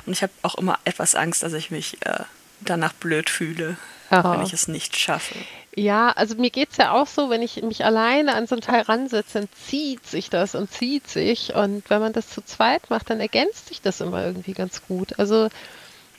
Und 0.06 0.12
ich 0.12 0.22
habe 0.22 0.32
auch 0.42 0.54
immer 0.54 0.78
etwas 0.84 1.16
Angst, 1.16 1.42
dass 1.42 1.52
ich 1.52 1.72
mich 1.72 1.98
äh, 2.06 2.20
danach 2.60 2.92
blöd 2.92 3.28
fühle, 3.28 3.76
ja. 4.12 4.32
wenn 4.32 4.46
ich 4.46 4.52
es 4.52 4.68
nicht 4.68 4.96
schaffe. 4.96 5.34
Ja, 5.74 6.10
also 6.10 6.36
mir 6.36 6.50
geht 6.50 6.70
es 6.70 6.76
ja 6.76 6.92
auch 6.92 7.08
so, 7.08 7.30
wenn 7.30 7.42
ich 7.42 7.60
mich 7.62 7.84
alleine 7.84 8.34
an 8.34 8.46
so 8.46 8.54
ein 8.54 8.60
Teil 8.60 8.82
ransetze, 8.82 9.40
dann 9.40 9.48
zieht 9.66 10.06
sich 10.06 10.30
das 10.30 10.54
und 10.54 10.70
zieht 10.72 11.08
sich. 11.08 11.54
Und 11.56 11.90
wenn 11.90 12.00
man 12.00 12.12
das 12.12 12.30
zu 12.30 12.40
zweit 12.42 12.88
macht, 12.88 13.10
dann 13.10 13.18
ergänzt 13.18 13.66
sich 13.66 13.82
das 13.82 14.00
immer 14.00 14.24
irgendwie 14.24 14.52
ganz 14.52 14.82
gut. 14.86 15.18
Also, 15.18 15.48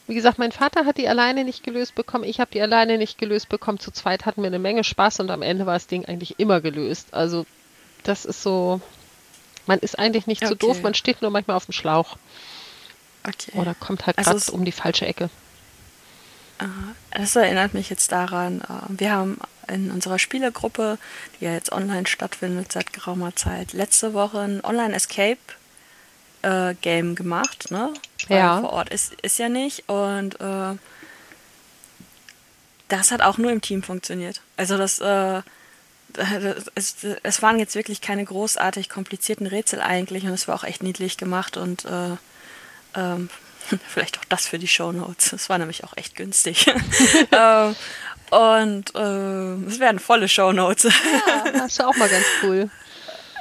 wie 0.09 0.15
gesagt, 0.15 0.39
mein 0.39 0.51
Vater 0.51 0.85
hat 0.85 0.97
die 0.97 1.07
alleine 1.07 1.43
nicht 1.43 1.63
gelöst 1.63 1.93
bekommen, 1.93 2.23
ich 2.23 2.39
habe 2.39 2.49
die 2.51 2.61
alleine 2.61 2.97
nicht 2.97 3.19
gelöst 3.19 3.47
bekommen. 3.47 3.79
Zu 3.79 3.91
zweit 3.91 4.25
hatten 4.25 4.41
wir 4.41 4.47
eine 4.47 4.57
Menge 4.57 4.83
Spaß 4.83 5.19
und 5.19 5.29
am 5.29 5.43
Ende 5.43 5.67
war 5.67 5.75
das 5.75 5.85
Ding 5.85 6.03
eigentlich 6.05 6.39
immer 6.39 6.61
gelöst. 6.61 7.13
Also, 7.13 7.45
das 8.01 8.25
ist 8.25 8.41
so, 8.41 8.81
man 9.67 9.77
ist 9.77 9.99
eigentlich 9.99 10.25
nicht 10.25 10.41
okay. 10.41 10.49
so 10.49 10.55
doof, 10.55 10.81
man 10.81 10.95
steht 10.95 11.21
nur 11.21 11.29
manchmal 11.29 11.57
auf 11.57 11.65
dem 11.65 11.73
Schlauch. 11.73 12.17
Okay. 13.23 13.51
Oder 13.53 13.75
kommt 13.75 14.07
halt 14.07 14.17
also 14.17 14.31
gerade 14.31 14.51
um 14.51 14.65
die 14.65 14.71
falsche 14.71 15.05
Ecke. 15.05 15.29
Das 17.11 17.35
erinnert 17.35 17.75
mich 17.75 17.91
jetzt 17.91 18.11
daran, 18.11 18.61
äh, 18.61 18.65
wir 18.89 19.11
haben 19.11 19.37
in 19.67 19.91
unserer 19.91 20.17
Spielegruppe, 20.17 20.97
die 21.39 21.45
ja 21.45 21.53
jetzt 21.53 21.71
online 21.71 22.07
stattfindet 22.07 22.71
seit 22.71 22.93
geraumer 22.93 23.35
Zeit, 23.35 23.73
letzte 23.73 24.15
Woche 24.15 24.39
ein 24.39 24.65
Online-Escape-Game 24.65 25.58
äh, 26.41 26.75
gemacht, 26.75 27.71
ne? 27.71 27.93
Ja. 28.27 28.59
vor 28.61 28.73
Ort 28.73 28.89
ist, 28.89 29.13
ist 29.21 29.39
ja 29.39 29.49
nicht. 29.49 29.89
Und 29.89 30.39
äh, 30.39 30.75
das 32.87 33.11
hat 33.11 33.21
auch 33.21 33.37
nur 33.37 33.51
im 33.51 33.61
Team 33.61 33.83
funktioniert. 33.83 34.41
Also 34.57 34.77
das, 34.77 34.99
äh, 34.99 35.41
es, 36.75 36.95
es 37.23 37.41
waren 37.41 37.59
jetzt 37.59 37.75
wirklich 37.75 38.01
keine 38.01 38.25
großartig 38.25 38.89
komplizierten 38.89 39.47
Rätsel 39.47 39.81
eigentlich 39.81 40.25
und 40.25 40.31
es 40.31 40.47
war 40.47 40.55
auch 40.55 40.63
echt 40.63 40.83
niedlich 40.83 41.17
gemacht 41.17 41.57
und 41.57 41.85
äh, 41.85 42.17
ähm, 42.95 43.29
Vielleicht 43.87 44.19
auch 44.19 44.25
das 44.25 44.47
für 44.47 44.59
die 44.59 44.67
Show 44.67 44.91
Notes. 44.91 45.29
Das 45.31 45.49
war 45.49 45.57
nämlich 45.57 45.83
auch 45.83 45.95
echt 45.95 46.15
günstig. 46.15 46.67
ähm, 47.31 47.75
und 48.31 48.95
äh, 48.95 49.67
es 49.67 49.79
werden 49.79 49.99
volle 49.99 50.27
Show 50.27 50.51
Notes. 50.51 50.83
ja, 50.83 51.51
das 51.51 51.73
ist 51.73 51.83
auch 51.83 51.95
mal 51.97 52.09
ganz 52.09 52.25
cool. 52.43 52.69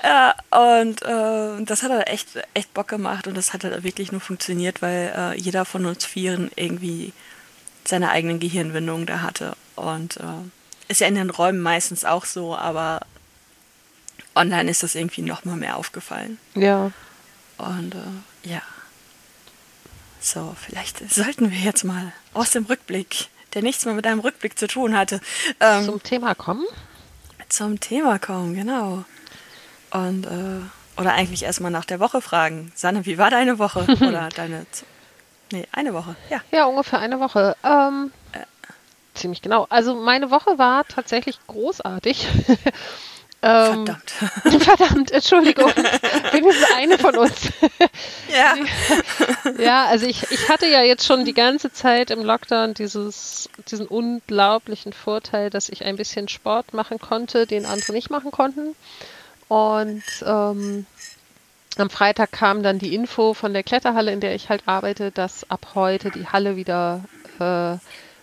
Ja, 0.03 0.35
und 0.51 1.03
äh, 1.03 1.65
das 1.65 1.83
hat 1.83 1.91
halt 1.91 2.09
echt, 2.09 2.29
echt 2.55 2.73
Bock 2.75 2.89
gemacht 2.89 3.27
und 3.27 3.37
das 3.37 3.53
hat 3.53 3.65
halt 3.65 3.83
wirklich 3.83 4.13
nur 4.13 4.21
funktioniert, 4.21 4.83
weil 4.83 5.13
äh, 5.17 5.39
jeder 5.39 5.65
von 5.65 5.87
uns 5.87 6.05
Vieren 6.05 6.51
irgendwie 6.57 7.13
seine 7.85 8.11
eigenen 8.11 8.39
Gehirnwindungen 8.39 9.07
da 9.07 9.23
hatte. 9.23 9.57
Und 9.77 10.19
äh, 10.19 10.23
ist 10.89 11.01
ja 11.01 11.07
in 11.07 11.15
den 11.15 11.31
Räumen 11.31 11.61
meistens 11.61 12.05
auch 12.05 12.25
so, 12.25 12.57
aber 12.57 13.01
online 14.35 14.71
ist 14.71 14.83
das 14.83 14.95
irgendwie 14.95 15.23
nochmal 15.23 15.57
mehr 15.57 15.77
aufgefallen. 15.77 16.39
Ja. 16.55 16.93
Und 17.57 17.95
äh, 17.95 18.49
ja. 18.51 18.63
So, 20.21 20.55
vielleicht 20.61 21.11
sollten 21.11 21.51
wir 21.51 21.59
jetzt 21.59 21.85
mal 21.85 22.13
aus 22.35 22.51
dem 22.51 22.65
Rückblick, 22.65 23.29
der 23.55 23.63
nichts 23.63 23.85
mehr 23.85 23.95
mit 23.95 24.07
einem 24.07 24.21
Rückblick 24.21 24.59
zu 24.59 24.67
tun 24.67 24.97
hatte, 24.97 25.21
ähm, 25.61 25.85
zum 25.85 26.03
Thema 26.03 26.35
kommen. 26.35 26.65
Zum 27.49 27.81
Thema 27.81 28.19
kommen, 28.19 28.55
genau. 28.55 29.05
Und 29.91 30.25
äh, 30.27 31.01
oder 31.01 31.15
eigentlich 31.15 31.45
erstmal 31.45 31.71
nach 31.71 31.85
der 31.85 32.01
Woche 32.01 32.21
fragen. 32.21 32.73
Sanne, 32.75 33.07
wie 33.07 33.19
war 33.19 33.31
deine 33.31 33.59
Woche? 33.59 33.87
Oder 34.01 34.29
deine. 34.35 34.67
Nee, 35.53 35.67
eine 35.73 35.95
Woche, 35.95 36.17
ja. 36.29 36.41
Ja, 36.51 36.67
ungefähr 36.67 36.99
eine 36.99 37.21
Woche. 37.21 37.57
Ähm, 37.65 38.13
äh. 38.33 38.41
Ziemlich 39.15 39.41
genau. 39.41 39.67
Also 39.71 39.95
meine 39.95 40.31
Woche 40.31 40.59
war 40.59 40.87
tatsächlich 40.87 41.39
großartig. 41.47 42.27
Ähm, 43.41 43.87
verdammt. 43.87 44.11
Verdammt, 44.65 45.11
Entschuldigung. 45.13 45.73
Wenigstens 46.33 46.67
eine 46.77 46.99
von 46.99 47.17
uns. 47.17 47.53
Ja. 48.29 48.57
ja, 49.63 49.85
also 49.85 50.07
ich, 50.07 50.29
ich 50.33 50.49
hatte 50.49 50.67
ja 50.67 50.83
jetzt 50.83 51.07
schon 51.07 51.25
die 51.25 51.35
ganze 51.35 51.73
Zeit 51.73 52.11
im 52.11 52.25
Lockdown 52.25 52.75
dieses, 52.75 53.49
diesen 53.71 53.87
unglaublichen 53.87 54.93
Vorteil, 54.93 55.51
dass 55.51 55.69
ich 55.69 55.85
ein 55.85 55.95
bisschen 55.95 56.27
Sport 56.27 56.75
machen 56.75 56.99
konnte, 56.99 57.47
den 57.47 57.65
andere 57.65 57.93
nicht 57.93 58.11
machen 58.11 58.33
konnten. 58.33 58.75
Und 59.49 60.05
ähm, 60.25 60.87
am 61.79 61.91
Freitag 61.91 62.33
kam 62.33 62.63
dann 62.63 62.79
die 62.79 62.95
Info 62.95 63.35
von 63.35 63.53
der 63.53 63.63
Kletterhalle, 63.63 64.11
in 64.13 64.21
der 64.21 64.35
ich 64.35 64.49
halt 64.49 64.63
arbeite, 64.67 65.11
dass 65.11 65.51
ab 65.51 65.73
heute 65.75 66.11
die 66.11 66.27
Halle 66.27 66.57
wieder 66.57 67.05
äh, 67.41 67.77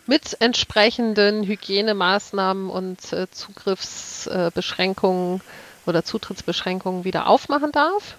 mit 0.07 0.37
entsprechenden 0.39 1.43
Hygienemaßnahmen 1.43 2.67
und 2.69 3.13
äh, 3.13 3.27
Zugriffsbeschränkungen 3.31 5.37
äh, 5.37 5.89
oder 5.89 6.03
Zutrittsbeschränkungen 6.03 7.05
wieder 7.05 7.27
aufmachen 7.27 7.71
darf. 7.71 8.17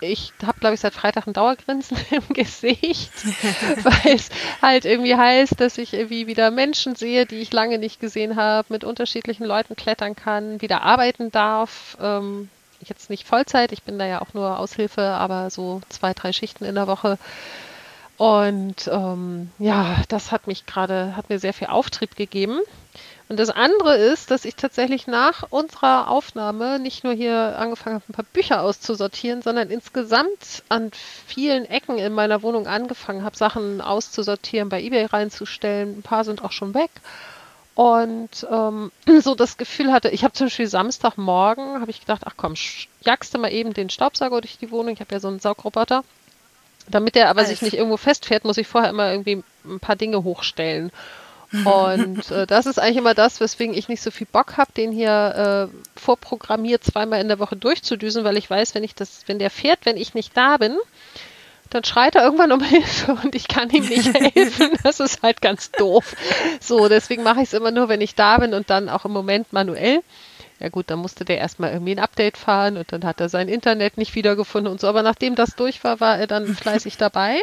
Ich 0.00 0.32
habe, 0.44 0.58
glaube 0.60 0.74
ich, 0.74 0.80
seit 0.80 0.94
Freitag 0.94 1.26
ein 1.26 1.32
Dauergrinsen 1.32 1.96
im 2.10 2.34
Gesicht, 2.34 3.10
weil 3.82 4.14
es 4.14 4.28
halt 4.62 4.84
irgendwie 4.84 5.14
heißt, 5.14 5.60
dass 5.60 5.78
ich 5.78 5.94
irgendwie 5.94 6.26
wieder 6.26 6.50
Menschen 6.50 6.96
sehe, 6.96 7.26
die 7.26 7.36
ich 7.36 7.52
lange 7.52 7.78
nicht 7.78 8.00
gesehen 8.00 8.36
habe, 8.36 8.66
mit 8.70 8.84
unterschiedlichen 8.84 9.44
Leuten 9.44 9.76
klettern 9.76 10.16
kann, 10.16 10.60
wieder 10.60 10.82
arbeiten 10.82 11.30
darf. 11.30 11.96
Ähm, 12.00 12.48
jetzt 12.84 13.10
nicht 13.10 13.26
Vollzeit, 13.26 13.72
ich 13.72 13.82
bin 13.82 13.98
da 13.98 14.06
ja 14.06 14.20
auch 14.20 14.34
nur 14.34 14.58
Aushilfe, 14.58 15.02
aber 15.02 15.50
so 15.50 15.80
zwei, 15.88 16.12
drei 16.12 16.32
Schichten 16.32 16.64
in 16.64 16.74
der 16.74 16.86
Woche. 16.86 17.18
Und 18.16 18.88
ähm, 18.90 19.50
ja, 19.58 20.02
das 20.08 20.32
hat 20.32 20.46
mich 20.46 20.66
gerade, 20.66 21.14
hat 21.16 21.28
mir 21.28 21.38
sehr 21.38 21.52
viel 21.52 21.68
Auftrieb 21.68 22.16
gegeben. 22.16 22.60
Und 23.28 23.40
das 23.40 23.50
andere 23.50 23.96
ist, 23.96 24.30
dass 24.30 24.44
ich 24.44 24.54
tatsächlich 24.54 25.08
nach 25.08 25.44
unserer 25.50 26.08
Aufnahme 26.08 26.78
nicht 26.78 27.02
nur 27.02 27.12
hier 27.12 27.58
angefangen 27.58 27.96
habe, 27.96 28.04
ein 28.08 28.12
paar 28.12 28.24
Bücher 28.32 28.62
auszusortieren, 28.62 29.42
sondern 29.42 29.68
insgesamt 29.68 30.62
an 30.68 30.92
vielen 31.26 31.64
Ecken 31.64 31.98
in 31.98 32.12
meiner 32.12 32.42
Wohnung 32.42 32.68
angefangen 32.68 33.24
habe, 33.24 33.36
Sachen 33.36 33.80
auszusortieren, 33.80 34.68
bei 34.68 34.80
eBay 34.80 35.06
reinzustellen. 35.06 35.98
Ein 35.98 36.02
paar 36.02 36.22
sind 36.22 36.44
auch 36.44 36.52
schon 36.52 36.74
weg. 36.74 36.90
Und 37.74 38.46
ähm, 38.48 38.92
so 39.20 39.34
das 39.34 39.56
Gefühl 39.56 39.92
hatte, 39.92 40.08
ich 40.08 40.22
habe 40.22 40.32
zum 40.32 40.46
Beispiel 40.46 40.68
Samstagmorgen, 40.68 41.80
habe 41.80 41.90
ich 41.90 42.00
gedacht, 42.00 42.22
ach 42.24 42.34
komm, 42.36 42.54
jagst 43.00 43.34
du 43.34 43.38
mal 43.38 43.52
eben 43.52 43.74
den 43.74 43.90
Staubsauger 43.90 44.40
durch 44.40 44.58
die 44.58 44.70
Wohnung. 44.70 44.94
Ich 44.94 45.00
habe 45.00 45.12
ja 45.12 45.20
so 45.20 45.28
einen 45.28 45.40
Saugroboter. 45.40 46.04
Damit 46.88 47.16
der 47.16 47.28
aber 47.28 47.40
Alf. 47.40 47.48
sich 47.48 47.62
nicht 47.62 47.74
irgendwo 47.74 47.96
festfährt, 47.96 48.44
muss 48.44 48.58
ich 48.58 48.68
vorher 48.68 48.90
immer 48.90 49.10
irgendwie 49.10 49.42
ein 49.64 49.80
paar 49.80 49.96
Dinge 49.96 50.22
hochstellen. 50.22 50.92
Und 51.52 52.30
äh, 52.30 52.46
das 52.46 52.66
ist 52.66 52.78
eigentlich 52.78 52.96
immer 52.96 53.14
das, 53.14 53.40
weswegen 53.40 53.74
ich 53.74 53.88
nicht 53.88 54.02
so 54.02 54.10
viel 54.10 54.26
Bock 54.26 54.56
habe, 54.56 54.72
den 54.76 54.90
hier 54.90 55.70
äh, 55.70 56.00
vorprogrammiert 56.00 56.82
zweimal 56.82 57.20
in 57.20 57.28
der 57.28 57.38
Woche 57.38 57.56
durchzudüsen, 57.56 58.24
weil 58.24 58.36
ich 58.36 58.50
weiß, 58.50 58.74
wenn 58.74 58.84
ich 58.84 58.94
das, 58.94 59.22
wenn 59.26 59.38
der 59.38 59.50
fährt, 59.50 59.80
wenn 59.84 59.96
ich 59.96 60.14
nicht 60.14 60.36
da 60.36 60.56
bin, 60.56 60.76
dann 61.70 61.84
schreit 61.84 62.14
er 62.14 62.24
irgendwann 62.24 62.52
um 62.52 62.60
Hilfe 62.64 63.16
und 63.22 63.34
ich 63.34 63.48
kann 63.48 63.70
ihm 63.70 63.86
nicht 63.86 64.12
helfen. 64.14 64.70
Das 64.82 65.00
ist 65.00 65.22
halt 65.22 65.40
ganz 65.40 65.70
doof. 65.72 66.14
So, 66.60 66.88
deswegen 66.88 67.22
mache 67.22 67.40
ich 67.40 67.48
es 67.48 67.54
immer 67.54 67.70
nur, 67.70 67.88
wenn 67.88 68.00
ich 68.00 68.14
da 68.14 68.38
bin 68.38 68.54
und 68.54 68.70
dann 68.70 68.88
auch 68.88 69.04
im 69.04 69.12
Moment 69.12 69.52
manuell. 69.52 70.02
Ja 70.58 70.70
gut, 70.70 70.86
dann 70.88 71.00
musste 71.00 71.24
der 71.24 71.38
erstmal 71.38 71.72
irgendwie 71.72 71.92
ein 71.92 71.98
Update 71.98 72.38
fahren 72.38 72.76
und 72.76 72.90
dann 72.90 73.04
hat 73.04 73.20
er 73.20 73.28
sein 73.28 73.48
Internet 73.48 73.98
nicht 73.98 74.14
wiedergefunden 74.14 74.72
und 74.72 74.80
so. 74.80 74.88
Aber 74.88 75.02
nachdem 75.02 75.34
das 75.34 75.54
durch 75.54 75.84
war, 75.84 76.00
war 76.00 76.18
er 76.18 76.26
dann 76.26 76.46
fleißig 76.46 76.96
dabei. 76.96 77.40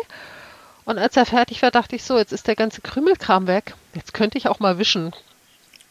Und 0.86 0.98
als 0.98 1.16
er 1.16 1.26
fertig 1.26 1.62
war, 1.62 1.72
dachte 1.72 1.96
ich 1.96 2.04
so, 2.04 2.18
jetzt 2.18 2.34
ist 2.34 2.48
der 2.48 2.56
ganze 2.56 2.82
Krümelkram 2.82 3.48
weg. 3.48 3.76
Jetzt 3.94 4.14
könnte 4.14 4.38
ich 4.38 4.48
auch 4.48 4.60
mal 4.60 4.78
wischen. 4.78 5.14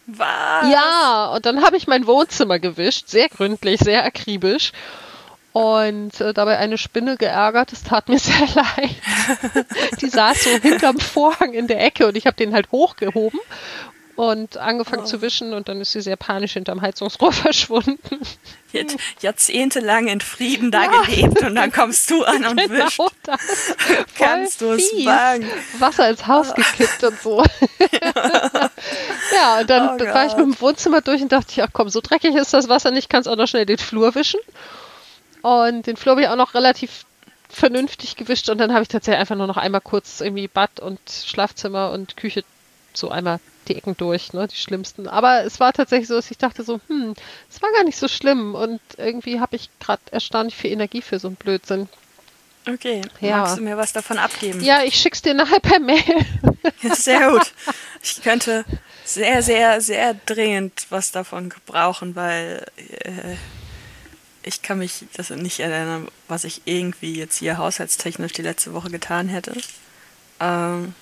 Was? 0.06 0.70
Ja, 0.70 1.32
und 1.34 1.46
dann 1.46 1.62
habe 1.62 1.76
ich 1.76 1.86
mein 1.86 2.06
Wohnzimmer 2.06 2.58
gewischt, 2.58 3.08
sehr 3.08 3.28
gründlich, 3.28 3.80
sehr 3.80 4.04
akribisch. 4.04 4.72
Und 5.52 6.20
äh, 6.20 6.32
dabei 6.32 6.58
eine 6.58 6.78
Spinne 6.78 7.16
geärgert, 7.16 7.72
es 7.72 7.82
tat 7.84 8.08
mir 8.08 8.18
sehr 8.20 8.48
leid. 8.54 8.90
Die 10.00 10.08
saß 10.08 10.44
so 10.44 10.50
hinterm 10.50 10.98
Vorhang 10.98 11.52
in 11.52 11.66
der 11.66 11.84
Ecke 11.84 12.06
und 12.06 12.16
ich 12.16 12.26
habe 12.26 12.36
den 12.36 12.54
halt 12.54 12.70
hochgehoben 12.72 13.40
und 14.16 14.58
angefangen 14.58 15.02
oh. 15.02 15.06
zu 15.06 15.22
wischen 15.22 15.54
und 15.54 15.68
dann 15.68 15.80
ist 15.80 15.92
sie 15.92 16.02
sehr 16.02 16.16
panisch 16.16 16.52
hinterm 16.52 16.82
Heizungsrohr 16.82 17.32
verschwunden. 17.32 18.20
Jetzt 18.72 18.96
jahrzehntelang 19.20 20.08
in 20.08 20.20
Frieden 20.20 20.70
da 20.70 20.84
ja. 20.84 21.02
gelebt 21.02 21.42
und 21.42 21.54
dann 21.54 21.72
kommst 21.72 22.10
du 22.10 22.24
an 22.24 22.44
und 22.46 22.56
genau 22.56 22.84
wischst. 22.86 23.00
Das. 23.22 23.40
Kannst 24.18 24.60
du 24.60 24.72
es 24.72 24.82
wagen? 25.04 25.46
Wasser 25.78 26.10
ins 26.10 26.26
Haus 26.26 26.48
oh. 26.50 26.54
gekippt 26.54 27.04
und 27.04 27.20
so. 27.20 27.42
ja, 29.34 29.60
und 29.60 29.70
dann 29.70 30.00
oh 30.00 30.04
war 30.04 30.26
ich 30.26 30.36
mit 30.36 30.46
dem 30.46 30.60
Wohnzimmer 30.60 31.00
durch 31.00 31.22
und 31.22 31.32
dachte 31.32 31.48
ich, 31.50 31.62
ach 31.62 31.70
komm, 31.72 31.88
so 31.88 32.00
dreckig 32.02 32.34
ist 32.34 32.54
das 32.54 32.68
Wasser 32.68 32.90
nicht, 32.90 33.08
kannst 33.10 33.28
auch 33.28 33.36
noch 33.36 33.46
schnell 33.46 33.66
den 33.66 33.78
Flur 33.78 34.14
wischen. 34.14 34.40
Und 35.42 35.86
den 35.86 35.96
Flur 35.96 36.12
habe 36.12 36.22
ich 36.22 36.28
auch 36.28 36.36
noch 36.36 36.54
relativ 36.54 37.04
vernünftig 37.48 38.16
gewischt 38.16 38.48
und 38.48 38.58
dann 38.58 38.72
habe 38.72 38.82
ich 38.82 38.88
tatsächlich 38.88 39.20
einfach 39.20 39.36
nur 39.36 39.46
noch 39.46 39.58
einmal 39.58 39.82
kurz 39.82 40.22
irgendwie 40.22 40.48
Bad 40.48 40.80
und 40.80 40.98
Schlafzimmer 41.10 41.90
und 41.90 42.16
Küche 42.16 42.44
so 42.94 43.10
einmal 43.10 43.40
die 43.68 43.76
Ecken 43.76 43.96
durch, 43.96 44.32
ne, 44.32 44.46
die 44.46 44.56
schlimmsten. 44.56 45.08
Aber 45.08 45.44
es 45.44 45.60
war 45.60 45.72
tatsächlich 45.72 46.08
so, 46.08 46.14
dass 46.14 46.30
ich 46.30 46.38
dachte 46.38 46.62
so, 46.62 46.80
hm, 46.88 47.14
es 47.50 47.62
war 47.62 47.70
gar 47.72 47.84
nicht 47.84 47.98
so 47.98 48.08
schlimm 48.08 48.54
und 48.54 48.80
irgendwie 48.96 49.40
habe 49.40 49.56
ich 49.56 49.70
gerade 49.80 50.02
erstaunlich 50.10 50.56
viel 50.56 50.72
Energie 50.72 51.02
für 51.02 51.18
so 51.18 51.28
einen 51.28 51.36
Blödsinn. 51.36 51.88
Okay, 52.68 53.02
ja. 53.20 53.38
magst 53.38 53.58
du 53.58 53.62
mir 53.62 53.76
was 53.76 53.92
davon 53.92 54.18
abgeben? 54.18 54.62
Ja, 54.62 54.82
ich 54.84 54.94
schick's 54.94 55.20
dir 55.20 55.34
nachher 55.34 55.58
per 55.58 55.80
Mail. 55.80 56.02
sehr 56.94 57.30
gut. 57.30 57.52
Ich 58.02 58.22
könnte 58.22 58.64
sehr, 59.04 59.42
sehr, 59.42 59.80
sehr 59.80 60.14
dringend 60.26 60.86
was 60.90 61.10
davon 61.10 61.48
gebrauchen, 61.48 62.14
weil 62.14 62.64
äh, 62.76 63.36
ich 64.44 64.62
kann 64.62 64.78
mich 64.78 65.06
das 65.14 65.30
nicht 65.30 65.60
erinnern, 65.60 66.08
was 66.28 66.44
ich 66.44 66.62
irgendwie 66.64 67.16
jetzt 67.16 67.38
hier 67.38 67.58
haushaltstechnisch 67.58 68.32
die 68.32 68.42
letzte 68.42 68.74
Woche 68.74 68.90
getan 68.90 69.28
hätte. 69.28 69.52
Ähm, 70.38 70.94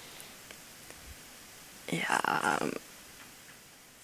Ja. 1.90 2.58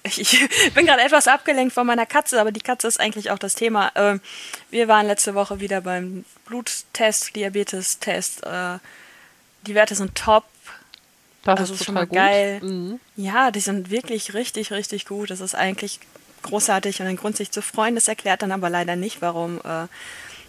Ich, 0.03 0.49
bin 0.75 0.87
gerade 0.87 1.03
etwas 1.03 1.29
abgelenkt 1.29 1.75
von 1.75 1.87
meiner 1.87 2.07
Katze, 2.07 2.41
aber 2.41 2.53
die 2.53 2.61
Katze 2.61 2.87
ist 2.87 3.01
eigentlich 3.01 3.31
auch 3.31 3.39
das 3.39 3.55
Thema. 3.55 3.91
Ähm, 3.95 4.21
wir 4.71 4.89
waren 4.89 5.07
letzte 5.07 5.35
Woche 5.35 5.61
wieder 5.61 5.81
beim 5.81 6.25
Bluttest, 6.47 7.35
Diabetes-Test. 7.35 8.45
Äh, 8.45 8.79
die 9.67 9.75
Werte 9.75 9.95
sind 9.95 10.15
top. 10.15 10.45
Das 11.43 11.61
also 11.61 11.75
ist 11.75 11.85
schon 11.85 11.95
mal 11.95 12.07
geil. 12.07 12.61
Mhm. 12.61 13.01
Ja, 13.17 13.51
die 13.51 13.61
sind 13.61 13.91
wirklich 13.91 14.35
richtig, 14.35 14.73
richtig 14.73 15.07
gut. 15.07 15.31
Das 15.31 15.41
ist 15.41 15.55
eigentlich 15.55 16.01
großartig 16.43 17.01
und 17.01 17.07
ein 17.07 17.17
Grund, 17.17 17.37
sich 17.37 17.51
zu 17.51 17.63
freuen. 17.63 17.95
Das 17.95 18.09
erklärt 18.09 18.43
dann 18.43 18.53
aber 18.53 18.71
leider 18.71 18.97
nicht, 18.97 19.23
warum 19.23 19.61
äh, 19.65 19.87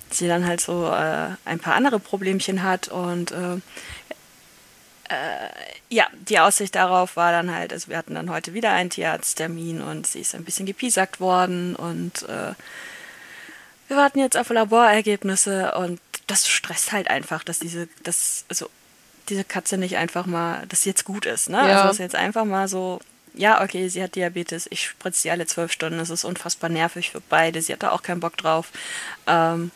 sie 0.09 0.27
dann 0.27 0.45
halt 0.47 0.61
so 0.61 0.87
äh, 0.87 1.29
ein 1.45 1.59
paar 1.59 1.75
andere 1.75 1.99
Problemchen 1.99 2.63
hat. 2.63 2.87
Und 2.87 3.31
äh, 3.31 3.57
ja, 5.89 6.07
die 6.27 6.39
Aussicht 6.39 6.75
darauf 6.75 7.15
war 7.15 7.31
dann 7.31 7.53
halt, 7.53 7.71
also 7.71 7.89
wir 7.89 7.97
hatten 7.97 8.15
dann 8.15 8.29
heute 8.29 8.53
wieder 8.53 8.71
einen 8.71 8.89
Tierarzttermin 8.89 9.81
und 9.81 10.05
sie 10.07 10.21
ist 10.21 10.35
ein 10.35 10.43
bisschen 10.43 10.65
gepiesackt 10.65 11.19
worden 11.19 11.75
und 11.75 12.23
äh, 12.23 12.53
wir 13.87 13.97
warten 13.97 14.19
jetzt 14.19 14.37
auf 14.37 14.49
Laborergebnisse 14.49 15.73
und 15.75 16.01
das 16.27 16.47
stresst 16.47 16.91
halt 16.91 17.09
einfach, 17.09 17.43
dass 17.43 17.59
diese, 17.59 17.87
dass, 18.03 18.43
also 18.49 18.69
diese 19.29 19.43
Katze 19.43 19.77
nicht 19.77 19.97
einfach 19.97 20.25
mal, 20.25 20.65
dass 20.67 20.83
sie 20.83 20.89
jetzt 20.89 21.05
gut 21.05 21.25
ist, 21.25 21.49
ne? 21.49 21.57
Ja. 21.57 21.77
Also 21.77 21.87
dass 21.87 21.97
jetzt 21.99 22.15
einfach 22.15 22.43
mal 22.43 22.67
so, 22.67 22.99
ja, 23.33 23.63
okay, 23.63 23.87
sie 23.87 24.03
hat 24.03 24.15
Diabetes, 24.15 24.67
ich 24.69 24.83
spritze 24.83 25.21
sie 25.21 25.31
alle 25.31 25.45
zwölf 25.45 25.71
Stunden, 25.71 25.99
das 25.99 26.09
ist 26.09 26.25
unfassbar 26.25 26.69
nervig 26.69 27.11
für 27.11 27.21
beide, 27.21 27.61
sie 27.61 27.73
hat 27.73 27.83
da 27.83 27.91
auch 27.91 28.03
keinen 28.03 28.19
Bock 28.19 28.35
drauf. 28.35 28.71
Ähm, 29.25 29.71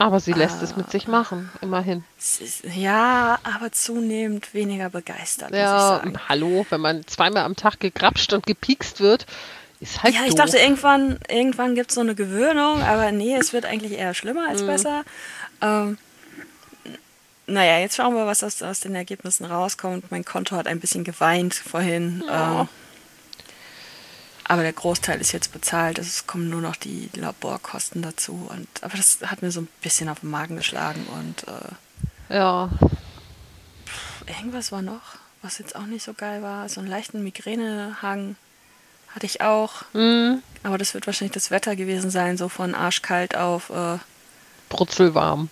Aber 0.00 0.18
sie 0.18 0.32
lässt 0.32 0.56
Ah. 0.60 0.64
es 0.64 0.76
mit 0.76 0.90
sich 0.90 1.06
machen, 1.08 1.50
immerhin. 1.60 2.04
ist, 2.18 2.64
ja, 2.74 3.38
aber 3.42 3.70
zunehmend 3.70 4.54
weniger 4.54 4.88
begeistert, 4.88 5.50
muss 5.50 5.58
ich 5.58 5.62
Ja, 5.62 5.78
sagen. 5.98 6.18
hallo, 6.28 6.64
wenn 6.70 6.80
man 6.80 7.06
zweimal 7.06 7.44
am 7.44 7.54
Tag 7.54 7.80
gegrapscht 7.80 8.32
und 8.32 8.46
gepiekst 8.46 9.00
wird, 9.00 9.26
ist 9.80 10.02
halt 10.02 10.14
Ja, 10.14 10.22
ich 10.22 10.34
doof. 10.34 10.46
dachte, 10.46 10.56
irgendwann, 10.56 11.18
irgendwann 11.28 11.74
gibt 11.74 11.90
es 11.90 11.96
so 11.96 12.00
eine 12.00 12.14
Gewöhnung, 12.14 12.82
aber 12.82 13.12
nee, 13.12 13.36
es 13.36 13.52
wird 13.52 13.66
eigentlich 13.66 13.92
eher 13.92 14.14
schlimmer 14.14 14.48
als 14.48 14.62
besser. 14.64 15.04
Ähm, 15.60 15.98
naja, 17.46 17.78
jetzt 17.80 17.96
schauen 17.96 18.14
wir, 18.14 18.26
was 18.26 18.42
aus, 18.42 18.62
aus 18.62 18.80
den 18.80 18.94
Ergebnissen 18.94 19.44
rauskommt. 19.44 20.10
Mein 20.10 20.24
Konto 20.24 20.56
hat 20.56 20.66
ein 20.66 20.80
bisschen 20.80 21.04
geweint 21.04 21.54
vorhin. 21.54 22.22
Ja. 22.26 22.62
Ähm, 22.62 22.68
aber 24.50 24.62
der 24.62 24.72
Großteil 24.72 25.20
ist 25.20 25.30
jetzt 25.30 25.52
bezahlt. 25.52 26.00
Es 26.00 26.26
kommen 26.26 26.50
nur 26.50 26.60
noch 26.60 26.74
die 26.74 27.08
Laborkosten 27.14 28.02
dazu. 28.02 28.48
Und, 28.50 28.66
aber 28.80 28.96
das 28.96 29.18
hat 29.24 29.42
mir 29.42 29.52
so 29.52 29.60
ein 29.60 29.68
bisschen 29.80 30.08
auf 30.08 30.20
den 30.20 30.30
Magen 30.30 30.56
geschlagen. 30.56 31.06
Und 31.06 31.44
äh, 31.46 32.34
ja, 32.34 32.68
irgendwas 34.26 34.72
war 34.72 34.82
noch, 34.82 35.02
was 35.40 35.58
jetzt 35.58 35.76
auch 35.76 35.86
nicht 35.86 36.04
so 36.04 36.14
geil 36.14 36.42
war. 36.42 36.68
So 36.68 36.80
einen 36.80 36.90
leichten 36.90 37.22
Migränehang 37.22 38.34
hatte 39.14 39.26
ich 39.26 39.40
auch. 39.40 39.84
hm, 39.92 40.42
Aber 40.64 40.78
das 40.78 40.94
wird 40.94 41.06
wahrscheinlich 41.06 41.34
das 41.34 41.52
Wetter 41.52 41.76
gewesen 41.76 42.10
sein, 42.10 42.36
so 42.36 42.48
von 42.48 42.74
arschkalt 42.74 43.36
auf, 43.36 43.70
äh, 43.70 43.98
brutzelwarm. 44.68 45.48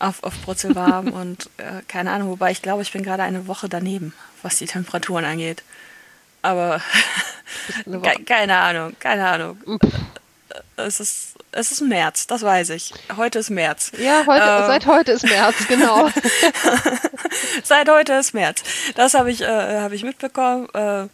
auf, 0.00 0.24
auf 0.24 0.36
brutzelwarm 0.42 1.08
und 1.12 1.48
äh, 1.58 1.82
keine 1.86 2.10
Ahnung. 2.10 2.30
Wobei 2.30 2.50
ich 2.50 2.60
glaube, 2.60 2.82
ich 2.82 2.90
bin 2.90 3.04
gerade 3.04 3.22
eine 3.22 3.46
Woche 3.46 3.68
daneben, 3.68 4.14
was 4.42 4.56
die 4.56 4.66
Temperaturen 4.66 5.24
angeht. 5.24 5.62
Aber 6.42 6.82
ke 7.84 8.24
keine 8.24 8.56
Ahnung, 8.58 8.96
keine 8.98 9.26
Ahnung. 9.26 9.58
Es 10.76 11.00
ist, 11.00 11.34
es 11.52 11.70
ist 11.70 11.80
März, 11.80 12.26
das 12.26 12.42
weiß 12.42 12.70
ich. 12.70 12.92
Heute 13.16 13.38
ist 13.38 13.50
März. 13.50 13.92
Ja, 13.98 14.24
heute, 14.26 14.44
Ähm, 14.44 14.66
seit 14.66 14.86
heute 14.86 15.12
ist 15.12 15.24
März, 15.24 15.54
genau. 15.68 16.10
Seit 17.62 17.88
heute 17.88 18.14
ist 18.14 18.34
März. 18.34 18.62
Das 18.94 19.14
habe 19.14 19.30
ich, 19.30 19.42
äh, 19.42 19.80
habe 19.80 19.94
ich 19.94 20.02
mitbekommen. 20.02 20.68
Äh, 20.74 21.06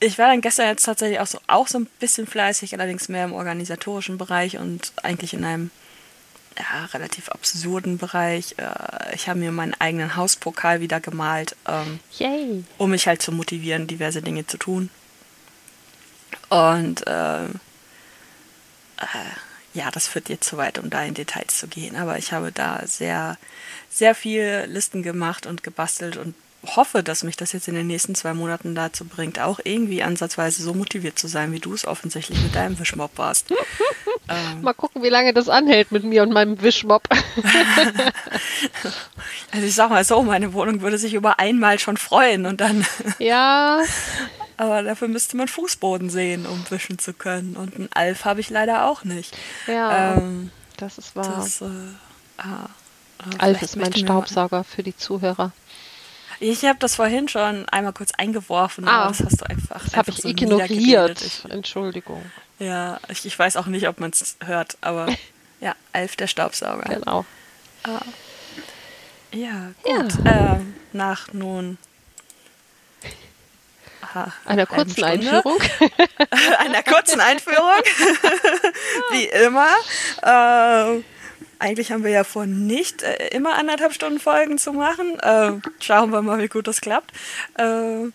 ich 0.00 0.18
war 0.18 0.28
dann 0.28 0.40
gestern 0.40 0.66
jetzt 0.66 0.84
tatsächlich 0.84 1.20
auch 1.20 1.26
so, 1.26 1.38
auch 1.46 1.68
so 1.68 1.78
ein 1.78 1.86
bisschen 2.00 2.26
fleißig, 2.26 2.74
allerdings 2.74 3.08
mehr 3.08 3.24
im 3.24 3.32
organisatorischen 3.32 4.18
Bereich 4.18 4.58
und 4.58 4.92
eigentlich 5.02 5.32
in 5.32 5.44
einem 5.44 5.70
ja, 6.58 6.84
relativ 6.86 7.28
absurden 7.28 7.98
Bereich. 7.98 8.54
Äh, 8.58 9.14
ich 9.14 9.28
habe 9.28 9.40
mir 9.40 9.52
meinen 9.52 9.74
eigenen 9.74 10.16
Hauspokal 10.16 10.80
wieder 10.80 11.00
gemalt, 11.00 11.56
ähm, 11.66 12.00
um 12.78 12.90
mich 12.90 13.06
halt 13.06 13.22
zu 13.22 13.32
motivieren, 13.32 13.86
diverse 13.86 14.22
Dinge 14.22 14.46
zu 14.46 14.58
tun. 14.58 14.90
Und 16.48 17.04
ähm, 17.06 17.60
äh, 18.98 19.78
ja, 19.78 19.90
das 19.90 20.06
führt 20.06 20.28
jetzt 20.28 20.48
zu 20.48 20.56
weit, 20.56 20.78
um 20.78 20.88
da 20.88 21.02
in 21.02 21.14
Details 21.14 21.58
zu 21.58 21.66
gehen. 21.66 21.96
Aber 21.96 22.16
ich 22.18 22.32
habe 22.32 22.52
da 22.52 22.80
sehr, 22.86 23.36
sehr 23.90 24.14
viel 24.14 24.64
Listen 24.68 25.02
gemacht 25.02 25.46
und 25.46 25.64
gebastelt 25.64 26.16
und 26.16 26.34
hoffe, 26.76 27.02
dass 27.02 27.22
mich 27.22 27.36
das 27.36 27.52
jetzt 27.52 27.68
in 27.68 27.74
den 27.74 27.86
nächsten 27.86 28.14
zwei 28.14 28.34
Monaten 28.34 28.74
dazu 28.74 29.04
bringt, 29.04 29.38
auch 29.40 29.60
irgendwie 29.62 30.02
ansatzweise 30.02 30.62
so 30.62 30.74
motiviert 30.74 31.18
zu 31.18 31.28
sein, 31.28 31.52
wie 31.52 31.60
du 31.60 31.74
es 31.74 31.86
offensichtlich 31.86 32.40
mit 32.42 32.54
deinem 32.54 32.78
Wischmob 32.78 33.10
warst. 33.16 33.50
ähm, 34.28 34.62
Mal 34.62 34.74
gucken, 34.74 35.02
wie 35.02 35.08
lange 35.08 35.32
das 35.32 35.48
anhält 35.48 35.92
mit 35.92 36.04
mir 36.04 36.22
und 36.22 36.32
meinem 36.32 36.60
Wischmob. 36.62 37.08
also 39.52 39.66
ich 39.66 39.74
sag 39.74 39.90
mal 39.90 40.04
so, 40.04 40.22
meine 40.22 40.52
Wohnung 40.52 40.80
würde 40.80 40.98
sich 40.98 41.14
über 41.14 41.38
einmal 41.38 41.78
schon 41.78 41.96
freuen 41.96 42.46
und 42.46 42.60
dann, 42.60 42.86
ja, 43.18 43.82
aber 44.56 44.82
dafür 44.82 45.08
müsste 45.08 45.36
man 45.36 45.48
Fußboden 45.48 46.10
sehen, 46.10 46.46
um 46.46 46.64
wischen 46.70 46.98
zu 46.98 47.12
können. 47.12 47.56
Und 47.56 47.74
einen 47.74 47.88
Alf 47.92 48.24
habe 48.24 48.40
ich 48.40 48.50
leider 48.50 48.86
auch 48.86 49.04
nicht. 49.04 49.36
ja, 49.66 50.16
Ähm, 50.16 50.50
das 50.76 50.98
ist 50.98 51.16
wahr. 51.16 51.34
das, 51.36 51.60
äh, 51.60 51.66
ah, 52.38 52.68
äh, 53.18 53.38
Alf 53.38 53.62
ist 53.62 53.76
mein 53.76 53.92
Staubsauger 53.92 54.64
für 54.64 54.82
die 54.82 54.96
Zuhörer. 54.96 55.52
Ich 56.40 56.64
habe 56.64 56.78
das 56.78 56.94
vorhin 56.96 57.28
schon 57.28 57.68
einmal 57.68 57.92
kurz 57.92 58.12
eingeworfen, 58.12 58.86
Ah, 58.88 59.02
aber 59.04 59.08
das 59.16 59.20
hast 59.24 59.40
du 59.40 59.46
einfach. 59.46 59.82
Das 59.84 59.96
habe 59.96 60.10
ich 60.10 60.18
so 60.18 60.28
ignoriert. 60.28 61.22
Ich, 61.22 61.44
Entschuldigung. 61.50 62.24
ja, 62.58 62.98
ich, 63.08 63.24
ich 63.26 63.38
weiß 63.38 63.56
auch 63.56 63.66
nicht, 63.66 63.88
ob 63.88 64.00
man 64.00 64.10
es 64.10 64.36
hört, 64.44 64.76
aber 64.80 65.06
ja, 65.60 65.74
Alf 65.92 66.16
der 66.16 66.26
Staubsauger. 66.26 66.94
Genau. 66.94 67.24
Ja, 69.32 69.72
gut. 69.82 70.12
Ähm, 70.24 70.74
nach 70.92 71.32
nun 71.32 71.76
aha, 74.00 74.32
Einer 74.46 74.66
kurzen 74.66 75.02
Einführung. 75.02 75.58
einer 76.58 76.82
kurzen 76.82 77.20
Einführung, 77.20 77.82
wie 79.10 79.24
immer. 79.24 79.68
Ähm, 80.22 81.04
eigentlich 81.58 81.92
haben 81.92 82.04
wir 82.04 82.10
ja 82.10 82.24
vor, 82.24 82.46
nicht 82.46 83.02
äh, 83.02 83.28
immer 83.28 83.54
anderthalb 83.54 83.92
Stunden 83.92 84.20
Folgen 84.20 84.58
zu 84.58 84.72
machen. 84.72 85.18
Ähm, 85.22 85.62
schauen 85.80 86.10
wir 86.10 86.22
mal, 86.22 86.38
wie 86.40 86.48
gut 86.48 86.66
das 86.66 86.80
klappt. 86.80 87.12
Ähm, 87.58 88.12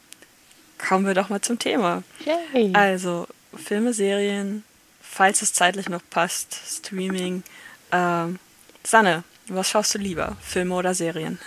kommen 0.77 1.05
wir 1.05 1.13
doch 1.13 1.29
mal 1.29 1.41
zum 1.41 1.59
Thema. 1.59 2.03
Yay. 2.25 2.71
Also, 2.73 3.27
Filme, 3.55 3.93
Serien, 3.93 4.63
falls 5.01 5.41
es 5.41 5.53
zeitlich 5.53 5.89
noch 5.89 6.01
passt, 6.09 6.57
Streaming. 6.67 7.43
Ähm, 7.91 8.39
Sanne, 8.83 9.23
was 9.47 9.69
schaust 9.69 9.93
du 9.95 9.97
lieber? 9.97 10.37
Filme 10.41 10.75
oder 10.75 10.93
Serien? 10.93 11.39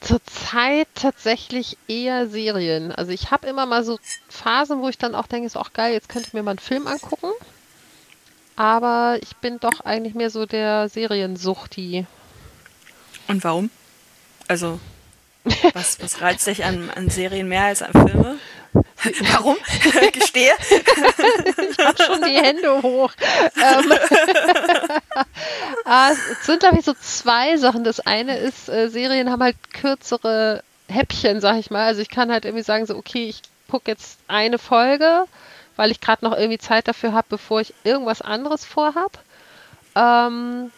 Zurzeit 0.00 0.88
tatsächlich 0.94 1.76
eher 1.88 2.28
Serien. 2.28 2.92
Also 2.92 3.10
ich 3.12 3.30
habe 3.30 3.46
immer 3.48 3.66
mal 3.66 3.84
so 3.84 3.98
Phasen, 4.28 4.80
wo 4.80 4.88
ich 4.88 4.96
dann 4.96 5.14
auch 5.14 5.26
denke, 5.26 5.46
ist 5.46 5.56
auch 5.56 5.72
geil, 5.72 5.92
jetzt 5.92 6.08
könnte 6.08 6.28
ich 6.28 6.34
mir 6.34 6.42
mal 6.42 6.52
einen 6.52 6.60
Film 6.60 6.86
angucken. 6.86 7.32
Aber 8.58 9.20
ich 9.22 9.36
bin 9.36 9.60
doch 9.60 9.82
eigentlich 9.84 10.14
mehr 10.14 10.30
so 10.30 10.44
der 10.44 10.88
Seriensuchti. 10.88 12.06
Und 13.28 13.44
warum? 13.44 13.70
Also, 14.48 14.80
was, 15.74 16.02
was 16.02 16.20
reizt 16.20 16.48
dich 16.48 16.64
an, 16.64 16.90
an 16.90 17.08
Serien 17.08 17.46
mehr 17.48 17.62
als 17.62 17.82
an 17.82 17.92
Filme? 17.92 18.38
Warum? 19.32 19.56
Gestehe. 20.12 20.52
Ich 20.60 21.78
habe 21.78 22.02
schon 22.02 22.20
die 22.22 22.34
Hände 22.34 22.82
hoch. 22.82 23.12
Ähm, 23.56 23.92
ah, 25.84 26.10
es 26.10 26.46
sind, 26.46 26.60
glaube 26.60 26.78
ich, 26.80 26.84
so 26.84 26.94
zwei 26.94 27.56
Sachen. 27.56 27.84
Das 27.84 28.00
eine 28.00 28.36
ist, 28.38 28.68
äh, 28.68 28.88
Serien 28.88 29.30
haben 29.30 29.42
halt 29.42 29.56
kürzere 29.72 30.64
Häppchen, 30.88 31.40
sag 31.40 31.58
ich 31.58 31.70
mal. 31.70 31.86
Also 31.86 32.02
ich 32.02 32.10
kann 32.10 32.32
halt 32.32 32.44
irgendwie 32.44 32.64
sagen, 32.64 32.86
so, 32.86 32.96
okay, 32.96 33.28
ich 33.28 33.40
gucke 33.70 33.90
jetzt 33.90 34.18
eine 34.26 34.58
Folge, 34.58 35.26
weil 35.78 35.92
ich 35.92 36.00
gerade 36.00 36.24
noch 36.24 36.36
irgendwie 36.36 36.58
Zeit 36.58 36.88
dafür 36.88 37.12
habe, 37.12 37.28
bevor 37.30 37.60
ich 37.60 37.72
irgendwas 37.84 38.20
anderes 38.20 38.64
vorhab. 38.64 39.22
Ähm, 39.94 40.72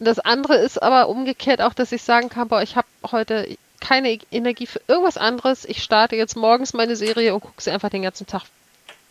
das 0.00 0.18
andere 0.18 0.56
ist 0.56 0.82
aber 0.82 1.08
umgekehrt 1.08 1.62
auch, 1.62 1.72
dass 1.72 1.92
ich 1.92 2.02
sagen 2.02 2.28
kann, 2.28 2.48
boah, 2.48 2.60
ich 2.60 2.74
habe 2.74 2.88
heute 3.10 3.56
keine 3.80 4.18
Energie 4.32 4.66
für 4.66 4.80
irgendwas 4.88 5.16
anderes. 5.16 5.64
Ich 5.64 5.82
starte 5.84 6.16
jetzt 6.16 6.36
morgens 6.36 6.74
meine 6.74 6.96
Serie 6.96 7.32
und 7.32 7.42
gucke 7.42 7.62
sie 7.62 7.70
einfach 7.70 7.90
den 7.90 8.02
ganzen 8.02 8.26
Tag 8.26 8.42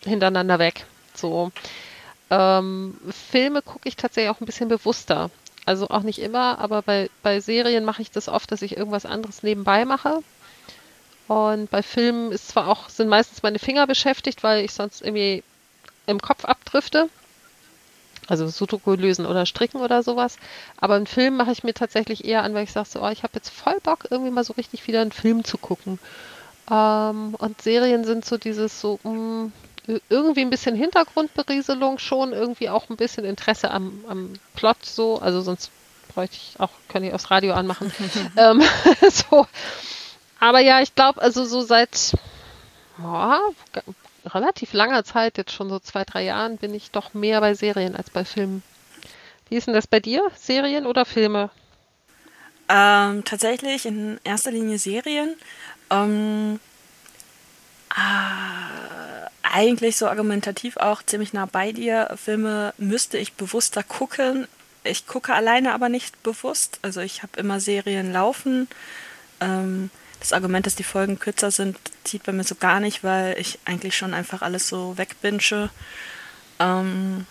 hintereinander 0.04 0.58
weg. 0.58 0.84
So. 1.14 1.50
Ähm, 2.28 2.94
Filme 3.30 3.62
gucke 3.62 3.88
ich 3.88 3.96
tatsächlich 3.96 4.30
auch 4.30 4.42
ein 4.42 4.46
bisschen 4.46 4.68
bewusster. 4.68 5.30
Also 5.64 5.88
auch 5.88 6.02
nicht 6.02 6.18
immer, 6.18 6.58
aber 6.58 6.82
bei, 6.82 7.08
bei 7.22 7.40
Serien 7.40 7.86
mache 7.86 8.02
ich 8.02 8.10
das 8.10 8.28
oft, 8.28 8.52
dass 8.52 8.60
ich 8.60 8.76
irgendwas 8.76 9.06
anderes 9.06 9.42
nebenbei 9.42 9.86
mache. 9.86 10.22
Und 11.26 11.70
bei 11.70 11.82
Filmen 11.82 12.32
ist 12.32 12.48
zwar 12.48 12.68
auch, 12.68 12.88
sind 12.88 13.08
meistens 13.08 13.42
meine 13.42 13.58
Finger 13.58 13.86
beschäftigt, 13.86 14.42
weil 14.42 14.64
ich 14.64 14.72
sonst 14.72 15.02
irgendwie 15.02 15.42
im 16.06 16.20
Kopf 16.20 16.44
abdrifte. 16.44 17.08
also 18.28 18.46
Sudoku 18.48 18.94
lösen 18.94 19.26
oder 19.26 19.46
stricken 19.46 19.80
oder 19.80 20.02
sowas. 20.02 20.36
Aber 20.76 20.94
einen 20.94 21.06
Film 21.06 21.36
mache 21.36 21.52
ich 21.52 21.64
mir 21.64 21.74
tatsächlich 21.74 22.24
eher 22.24 22.42
an, 22.42 22.54
weil 22.54 22.64
ich 22.64 22.72
sage 22.72 22.88
so, 22.88 23.02
oh, 23.02 23.08
ich 23.08 23.22
habe 23.22 23.34
jetzt 23.34 23.50
voll 23.50 23.78
Bock, 23.82 24.06
irgendwie 24.10 24.30
mal 24.30 24.44
so 24.44 24.52
richtig 24.54 24.86
wieder 24.86 25.00
einen 25.00 25.12
Film 25.12 25.44
zu 25.44 25.56
gucken. 25.56 25.98
Ähm, 26.70 27.34
und 27.38 27.60
Serien 27.62 28.04
sind 28.04 28.24
so 28.24 28.36
dieses 28.36 28.80
so, 28.80 28.98
mh, 29.02 29.10
mm, 29.10 29.52
irgendwie 30.08 30.40
ein 30.40 30.50
bisschen 30.50 30.74
Hintergrundberieselung 30.76 31.98
schon, 31.98 32.32
irgendwie 32.32 32.70
auch 32.70 32.88
ein 32.88 32.96
bisschen 32.96 33.24
Interesse 33.24 33.70
am, 33.70 34.04
am 34.08 34.32
Plot 34.54 34.84
so, 34.84 35.18
also 35.20 35.42
sonst 35.42 35.70
bräuchte 36.14 36.36
ich 36.36 36.58
auch, 36.58 36.70
könnte 36.88 37.08
ich 37.08 37.14
aufs 37.14 37.30
Radio 37.30 37.54
anmachen. 37.54 37.92
ähm, 38.36 38.62
so. 39.10 39.46
Aber 40.44 40.60
ja, 40.60 40.82
ich 40.82 40.94
glaube, 40.94 41.22
also 41.22 41.46
so 41.46 41.62
seit 41.62 42.12
oh, 43.02 43.38
relativ 44.26 44.74
langer 44.74 45.02
Zeit, 45.02 45.38
jetzt 45.38 45.52
schon 45.52 45.70
so 45.70 45.78
zwei, 45.78 46.04
drei 46.04 46.22
Jahren, 46.22 46.58
bin 46.58 46.74
ich 46.74 46.90
doch 46.90 47.14
mehr 47.14 47.40
bei 47.40 47.54
Serien 47.54 47.96
als 47.96 48.10
bei 48.10 48.26
Filmen. 48.26 48.62
Wie 49.48 49.56
ist 49.56 49.68
denn 49.68 49.72
das 49.72 49.86
bei 49.86 50.00
dir? 50.00 50.22
Serien 50.36 50.84
oder 50.84 51.06
Filme? 51.06 51.48
Ähm, 52.68 53.24
tatsächlich 53.24 53.86
in 53.86 54.20
erster 54.22 54.50
Linie 54.50 54.78
Serien. 54.78 55.34
Ähm, 55.88 56.60
äh, 57.96 59.26
eigentlich 59.44 59.96
so 59.96 60.08
argumentativ 60.08 60.76
auch 60.76 61.02
ziemlich 61.02 61.32
nah 61.32 61.46
bei 61.46 61.72
dir. 61.72 62.14
Filme 62.22 62.74
müsste 62.76 63.16
ich 63.16 63.32
bewusster 63.32 63.82
gucken. 63.82 64.46
Ich 64.82 65.06
gucke 65.06 65.32
alleine 65.32 65.72
aber 65.72 65.88
nicht 65.88 66.22
bewusst. 66.22 66.80
Also 66.82 67.00
ich 67.00 67.22
habe 67.22 67.40
immer 67.40 67.60
Serien 67.60 68.12
laufen. 68.12 68.68
Ähm, 69.40 69.88
das 70.24 70.32
Argument, 70.32 70.66
dass 70.66 70.74
die 70.74 70.84
Folgen 70.84 71.18
kürzer 71.18 71.50
sind, 71.50 71.78
zieht 72.04 72.24
bei 72.24 72.32
mir 72.32 72.44
so 72.44 72.54
gar 72.54 72.80
nicht, 72.80 73.04
weil 73.04 73.38
ich 73.38 73.58
eigentlich 73.64 73.96
schon 73.96 74.14
einfach 74.14 74.42
alles 74.42 74.68
so 74.68 74.96
wegbinge. 74.96 75.70
Ähm, 76.58 77.26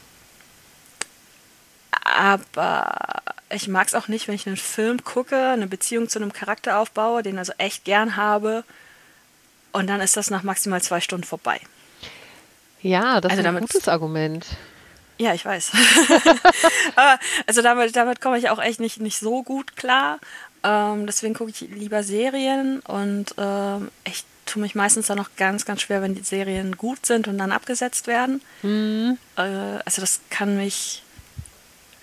aber 2.03 3.23
ich 3.49 3.67
mag 3.67 3.88
es 3.88 3.95
auch 3.95 4.08
nicht, 4.08 4.27
wenn 4.27 4.36
ich 4.36 4.47
einen 4.47 4.58
Film 4.58 5.03
gucke, 5.03 5.49
eine 5.49 5.67
Beziehung 5.67 6.10
zu 6.10 6.19
einem 6.19 6.34
Charakter 6.34 6.79
aufbaue, 6.79 7.23
den 7.23 7.38
also 7.38 7.53
echt 7.58 7.84
gern 7.84 8.15
habe, 8.15 8.63
und 9.71 9.88
dann 9.88 10.01
ist 10.01 10.15
das 10.15 10.29
nach 10.29 10.43
maximal 10.43 10.82
zwei 10.82 11.01
Stunden 11.01 11.25
vorbei. 11.25 11.60
Ja, 12.82 13.19
das 13.19 13.32
also 13.32 13.41
ist 13.41 13.47
ein 13.47 13.56
damit, 13.56 13.71
gutes 13.71 13.88
Argument. 13.88 14.45
Ja, 15.17 15.34
ich 15.34 15.43
weiß. 15.43 15.71
aber 16.95 17.19
also 17.47 17.62
damit, 17.62 17.95
damit 17.95 18.21
komme 18.21 18.38
ich 18.38 18.49
auch 18.49 18.62
echt 18.62 18.79
nicht, 18.79 18.99
nicht 18.99 19.17
so 19.17 19.41
gut 19.41 19.75
klar. 19.75 20.19
Ähm, 20.63 21.06
deswegen 21.06 21.34
gucke 21.34 21.52
ich 21.52 21.62
lieber 21.62 22.04
Serien 22.04 22.80
und 22.82 23.36
ähm, 23.38 23.89
ich 24.06 24.23
tue 24.45 24.62
mich 24.62 24.76
meistens 24.76 25.08
dann 25.08 25.17
noch 25.17 25.36
ganz, 25.38 25.65
ganz 25.65 25.82
schwer, 25.82 26.02
wenn 26.02 26.15
die 26.15 26.23
Serien 26.23 26.78
gut 26.78 27.06
sind 27.06 27.28
und 27.28 27.38
dann 27.38 27.52
abgesetzt 27.52 28.08
werden. 28.08 28.41
Mhm. 28.62 29.17
Äh, 29.36 29.41
also 29.41 30.02
das 30.02 30.21
kann 30.30 30.58
mich 30.58 31.04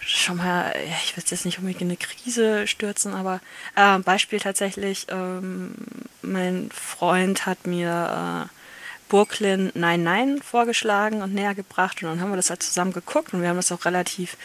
schon 0.00 0.38
mal, 0.38 0.74
ich 1.04 1.16
will 1.16 1.24
jetzt 1.26 1.44
nicht 1.44 1.58
unbedingt 1.58 1.82
in 1.82 1.88
eine 1.88 1.96
Krise 1.96 2.66
stürzen, 2.66 3.14
aber 3.14 3.40
äh, 3.76 3.98
Beispiel 3.98 4.40
tatsächlich, 4.40 5.06
ähm, 5.10 5.74
mein 6.22 6.70
Freund 6.72 7.46
hat 7.46 7.66
mir 7.66 8.48
äh, 8.48 8.56
Brooklyn 9.08 9.70
Nein 9.74 10.02
Nein 10.02 10.40
vorgeschlagen 10.42 11.22
und 11.22 11.34
näher 11.34 11.54
gebracht 11.54 12.02
und 12.02 12.08
dann 12.08 12.20
haben 12.20 12.30
wir 12.30 12.36
das 12.36 12.50
halt 12.50 12.62
zusammen 12.62 12.92
geguckt 12.92 13.34
und 13.34 13.42
wir 13.42 13.48
haben 13.48 13.56
das 13.56 13.72
auch 13.72 13.84
relativ 13.84 14.36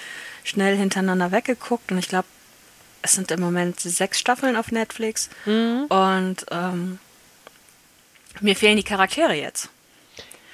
schnell 0.44 0.76
hintereinander 0.76 1.32
weggeguckt 1.32 1.92
und 1.92 2.00
ich 2.00 2.10
glaube, 2.10 2.28
es 3.06 3.14
sind 3.14 3.32
im 3.32 3.40
Moment 3.40 3.80
sechs 3.80 4.20
Staffeln 4.20 4.56
auf 4.58 4.72
Netflix 4.72 5.30
mhm. 5.46 5.86
und 5.90 6.46
ähm, 6.52 7.00
mir 8.42 8.56
fehlen 8.56 8.78
die 8.78 8.84
Charaktere 8.84 9.34
jetzt. 9.34 9.70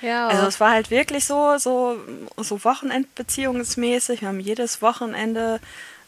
Ja. 0.02 0.28
Also 0.28 0.48
es 0.48 0.60
war 0.60 0.72
halt 0.72 0.92
wirklich 0.92 1.26
so, 1.26 1.58
so, 1.58 1.98
so 2.38 2.64
Wochenendbeziehungsmäßig. 2.64 4.22
Wir 4.22 4.28
haben 4.28 4.40
jedes 4.40 4.82
Wochenende 4.82 5.60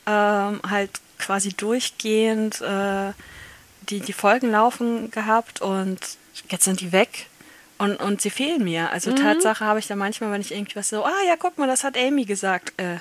ähm, 0.06 0.62
halt 0.70 0.92
quasi 1.20 1.54
durchgehend 1.54 2.62
äh, 2.62 3.14
die, 3.90 4.00
die 4.00 4.14
Folgen 4.14 4.52
laufen 4.52 5.12
gehabt 5.12 5.62
und 5.62 6.00
jetzt 6.50 6.66
sind 6.66 6.82
die 6.82 6.92
weg. 6.92 7.28
Und, 7.78 7.98
und 7.98 8.22
sie 8.22 8.30
fehlen 8.30 8.64
mir. 8.64 8.92
Also 8.92 9.12
mhm. 9.12 9.18
Tatsache 9.18 9.66
habe 9.66 9.80
ich 9.80 9.88
da 9.88 9.96
manchmal, 9.96 10.32
wenn 10.32 10.42
ich 10.42 10.52
irgendwie 10.52 10.76
was 10.76 10.90
so, 10.90 11.04
ah 11.04 11.24
ja, 11.28 11.36
guck 11.38 11.58
mal, 11.58 11.68
das 11.68 11.84
hat 11.84 11.98
Amy 11.98 12.26
gesagt. 12.26 12.74
Äh, 12.78 12.98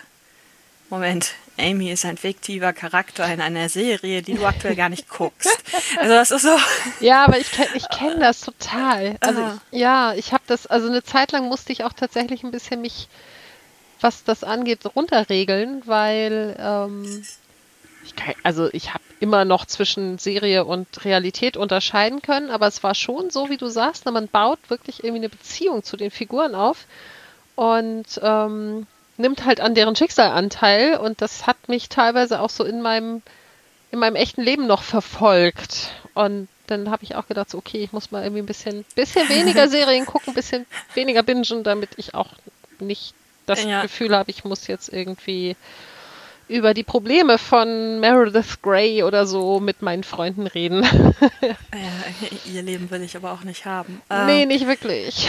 Moment, 0.93 1.33
Amy 1.59 1.91
ist 1.91 2.05
ein 2.05 2.19
fiktiver 2.19 2.75
Charakter 2.75 3.25
in 3.33 3.41
einer 3.41 3.71
Serie, 3.71 4.21
die 4.21 4.35
du 4.35 4.45
aktuell 4.45 4.77
gar 4.77 4.91
nicht 4.91 5.09
guckst. 5.09 5.49
Also 5.97 6.13
das 6.13 6.31
ist 6.31 6.43
so. 6.43 6.55
Ja, 7.01 7.25
aber 7.25 7.39
ich 7.39 7.51
kenne 7.51 7.71
ich 7.73 7.89
kenn 7.89 8.21
das 8.21 8.43
total. 8.43 9.17
Also 9.21 9.41
ich, 9.71 9.79
ja, 9.81 10.13
ich 10.13 10.35
habe 10.35 10.43
das, 10.47 10.67
also 10.67 10.89
eine 10.89 11.03
Zeit 11.03 11.33
lang 11.33 11.49
musste 11.49 11.73
ich 11.73 11.85
auch 11.85 11.95
tatsächlich 11.95 12.45
ein 12.45 12.51
bisschen 12.51 12.83
mich, 12.83 13.09
was 14.03 14.23
das 14.25 14.45
angeht, 14.45 14.81
runterregeln, 14.95 15.81
weil 15.87 16.57
ähm, 16.59 17.25
ich 18.05 18.15
kann, 18.15 18.35
also 18.43 18.69
ich 18.75 18.93
habe 18.93 19.03
immer 19.19 19.47
noch 19.47 19.65
zwischen 19.65 20.19
Serie 20.19 20.67
und 20.67 21.07
Realität 21.07 21.57
unterscheiden 21.57 22.21
können, 22.21 22.51
aber 22.51 22.67
es 22.67 22.83
war 22.83 22.95
schon 22.95 23.31
so, 23.31 23.49
wie 23.49 23.57
du 23.57 23.69
sagst, 23.69 24.05
man 24.05 24.29
baut 24.29 24.59
wirklich 24.69 25.03
irgendwie 25.03 25.21
eine 25.21 25.31
Beziehung 25.31 25.85
zu 25.85 25.97
den 25.97 26.11
Figuren 26.11 26.55
auf 26.55 26.85
und 27.55 28.21
ähm, 28.23 28.87
nimmt 29.17 29.45
halt 29.45 29.61
an 29.61 29.75
deren 29.75 29.97
Schicksal 29.97 30.31
Anteil 30.31 30.97
und 30.97 31.21
das 31.21 31.47
hat 31.47 31.69
mich 31.69 31.89
teilweise 31.89 32.41
auch 32.41 32.51
so 32.51 32.65
in 32.65 32.83
meinem 32.83 33.23
in 33.91 33.99
meinem 33.99 34.17
echten 34.17 34.43
Leben 34.43 34.67
noch 34.67 34.83
verfolgt 34.83 35.91
und 36.15 36.49
dann 36.67 36.91
habe 36.91 37.05
ich 37.05 37.15
auch 37.15 37.27
gedacht, 37.27 37.51
so, 37.51 37.59
okay, 37.59 37.83
ich 37.85 37.93
muss 37.93 38.11
mal 38.11 38.23
irgendwie 38.23 38.43
ein 38.43 38.47
bisschen, 38.47 38.85
bisschen 38.95 39.29
weniger 39.29 39.69
Serien 39.69 40.07
gucken, 40.07 40.31
ein 40.31 40.35
bisschen 40.35 40.67
weniger 40.95 41.23
bingen, 41.23 41.63
damit 41.63 41.91
ich 41.97 42.15
auch 42.15 42.29
nicht 42.81 43.15
das 43.47 43.65
ja. 43.65 43.83
Gefühl 43.83 44.17
habe, 44.17 44.31
ich 44.31 44.45
muss 44.45 44.67
jetzt 44.67 44.91
irgendwie 44.91 45.57
über 46.49 46.75
die 46.75 46.83
Probleme 46.83 47.39
von 47.39 48.01
Meredith 48.01 48.63
Grey 48.63 49.03
oder 49.03 49.27
so 49.27 49.61
mit 49.61 49.83
meinen 49.83 50.05
Freunden 50.05 50.47
reden. 50.47 50.83
ja, 51.41 51.57
ihr 52.53 52.63
Leben 52.63 52.91
will 52.91 53.03
ich 53.03 53.17
aber 53.17 53.33
auch 53.33 53.45
nicht 53.45 53.65
haben. 53.65 54.03
Nee, 54.27 54.43
ähm, 54.43 54.49
nicht 54.49 54.67
wirklich. 54.67 55.29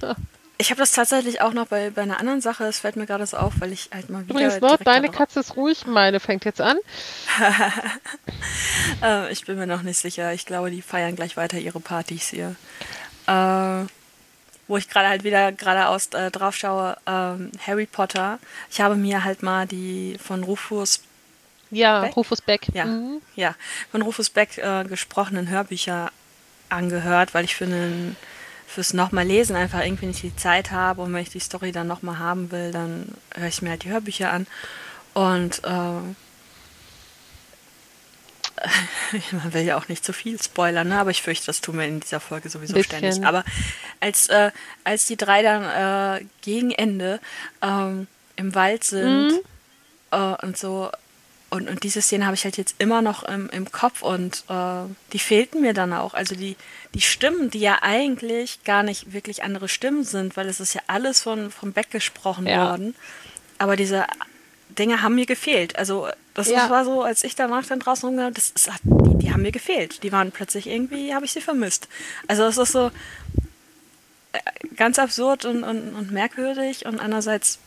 Ich 0.58 0.70
habe 0.70 0.80
das 0.80 0.92
tatsächlich 0.92 1.42
auch 1.42 1.52
noch 1.52 1.66
bei, 1.66 1.90
bei 1.90 2.02
einer 2.02 2.18
anderen 2.18 2.40
Sache, 2.40 2.64
es 2.64 2.78
fällt 2.78 2.96
mir 2.96 3.04
gerade 3.04 3.26
so 3.26 3.36
auf, 3.36 3.54
weil 3.58 3.72
ich 3.72 3.90
halt 3.92 4.08
mal 4.08 4.22
wieder. 4.24 4.34
Übrigens, 4.34 4.60
noch, 4.60 4.78
deine 4.78 5.10
Katze 5.10 5.40
ist 5.40 5.56
ruhig, 5.56 5.86
meine 5.86 6.18
fängt 6.18 6.46
jetzt 6.46 6.62
an. 6.62 6.78
äh, 9.02 9.30
ich 9.32 9.44
bin 9.44 9.58
mir 9.58 9.66
noch 9.66 9.82
nicht 9.82 9.98
sicher. 9.98 10.32
Ich 10.32 10.46
glaube, 10.46 10.70
die 10.70 10.80
feiern 10.80 11.14
gleich 11.14 11.36
weiter 11.36 11.58
ihre 11.58 11.80
Partys 11.80 12.28
hier. 12.28 12.56
Äh, 13.26 13.86
wo 14.68 14.76
ich 14.76 14.88
gerade 14.88 15.08
halt 15.08 15.24
wieder 15.24 15.52
geradeaus 15.52 16.08
äh, 16.08 16.30
drauf 16.30 16.56
schaue, 16.56 16.96
ähm, 17.06 17.52
Harry 17.64 17.86
Potter. 17.86 18.38
Ich 18.70 18.80
habe 18.80 18.96
mir 18.96 19.24
halt 19.24 19.42
mal 19.42 19.66
die 19.66 20.16
von 20.22 20.42
Rufus 20.42 21.02
ja, 21.70 22.00
Beck? 22.00 22.16
Rufus 22.16 22.40
Beck. 22.40 22.62
Ja, 22.72 22.86
mhm. 22.86 23.20
ja 23.34 23.54
von 23.90 24.02
Rufus 24.02 24.30
Beck 24.30 24.58
äh, 24.58 24.84
gesprochenen 24.84 25.48
Hörbücher 25.48 26.10
angehört, 26.68 27.34
weil 27.34 27.44
ich 27.44 27.54
für 27.54 27.64
einen 27.64 28.16
fürs 28.66 28.92
nochmal 28.92 29.26
lesen 29.26 29.56
einfach 29.56 29.84
irgendwie 29.84 30.06
nicht 30.06 30.22
die 30.22 30.36
Zeit 30.36 30.70
habe 30.70 31.02
und 31.02 31.12
wenn 31.12 31.22
ich 31.22 31.30
die 31.30 31.40
Story 31.40 31.72
dann 31.72 31.86
nochmal 31.86 32.18
haben 32.18 32.50
will, 32.50 32.72
dann 32.72 33.14
höre 33.34 33.48
ich 33.48 33.62
mir 33.62 33.70
halt 33.70 33.84
die 33.84 33.90
Hörbücher 33.90 34.32
an. 34.32 34.46
Und 35.14 35.64
äh, 35.64 36.00
man 39.32 39.52
will 39.52 39.62
ja 39.62 39.78
auch 39.78 39.88
nicht 39.88 40.04
zu 40.04 40.12
viel 40.12 40.40
spoilern, 40.40 40.88
ne? 40.88 40.98
aber 40.98 41.10
ich 41.10 41.22
fürchte, 41.22 41.46
das 41.46 41.60
tun 41.60 41.78
wir 41.78 41.86
in 41.86 42.00
dieser 42.00 42.20
Folge 42.20 42.48
sowieso 42.48 42.74
Bisschen. 42.74 42.98
ständig. 42.98 43.24
Aber 43.24 43.44
als, 44.00 44.28
äh, 44.28 44.50
als 44.84 45.06
die 45.06 45.16
drei 45.16 45.42
dann 45.42 46.20
äh, 46.20 46.24
gegen 46.42 46.70
Ende 46.70 47.20
ähm, 47.62 48.06
im 48.36 48.54
Wald 48.54 48.84
sind 48.84 49.28
mhm. 49.28 49.40
äh, 50.10 50.44
und 50.44 50.56
so 50.58 50.90
und, 51.48 51.68
und 51.68 51.84
diese 51.84 52.02
Szene 52.02 52.26
habe 52.26 52.34
ich 52.34 52.44
halt 52.44 52.56
jetzt 52.56 52.74
immer 52.78 53.02
noch 53.02 53.22
im, 53.22 53.48
im 53.50 53.70
Kopf 53.70 54.02
und 54.02 54.44
äh, 54.48 54.82
die 55.12 55.18
fehlten 55.18 55.60
mir 55.60 55.74
dann 55.74 55.92
auch. 55.92 56.14
Also 56.14 56.34
die, 56.34 56.56
die 56.92 57.00
Stimmen, 57.00 57.50
die 57.50 57.60
ja 57.60 57.78
eigentlich 57.82 58.64
gar 58.64 58.82
nicht 58.82 59.12
wirklich 59.12 59.44
andere 59.44 59.68
Stimmen 59.68 60.02
sind, 60.02 60.36
weil 60.36 60.48
es 60.48 60.58
ist 60.58 60.74
ja 60.74 60.80
alles 60.88 61.22
von, 61.22 61.52
von 61.52 61.72
Beck 61.72 61.90
gesprochen 61.90 62.46
ja. 62.46 62.68
worden. 62.68 62.96
Aber 63.58 63.76
diese 63.76 64.06
Dinge 64.70 65.02
haben 65.02 65.14
mir 65.14 65.26
gefehlt. 65.26 65.78
Also 65.78 66.08
das 66.34 66.50
ja. 66.50 66.68
war 66.68 66.84
so, 66.84 67.02
als 67.02 67.22
ich 67.22 67.36
danach 67.36 67.64
dann 67.64 67.78
draußen 67.78 68.08
rumgegangen 68.08 68.34
das 68.34 68.50
ist, 68.50 68.68
die, 68.82 69.18
die 69.18 69.32
haben 69.32 69.42
mir 69.42 69.52
gefehlt. 69.52 70.02
Die 70.02 70.10
waren 70.10 70.32
plötzlich 70.32 70.66
irgendwie, 70.66 71.14
habe 71.14 71.26
ich 71.26 71.32
sie 71.32 71.40
vermisst. 71.40 71.88
Also 72.26 72.44
es 72.44 72.58
ist 72.58 72.72
so 72.72 72.90
äh, 74.32 74.40
ganz 74.74 74.98
absurd 74.98 75.44
und, 75.44 75.62
und, 75.62 75.94
und 75.94 76.10
merkwürdig 76.10 76.86
und 76.86 76.98
andererseits 76.98 77.60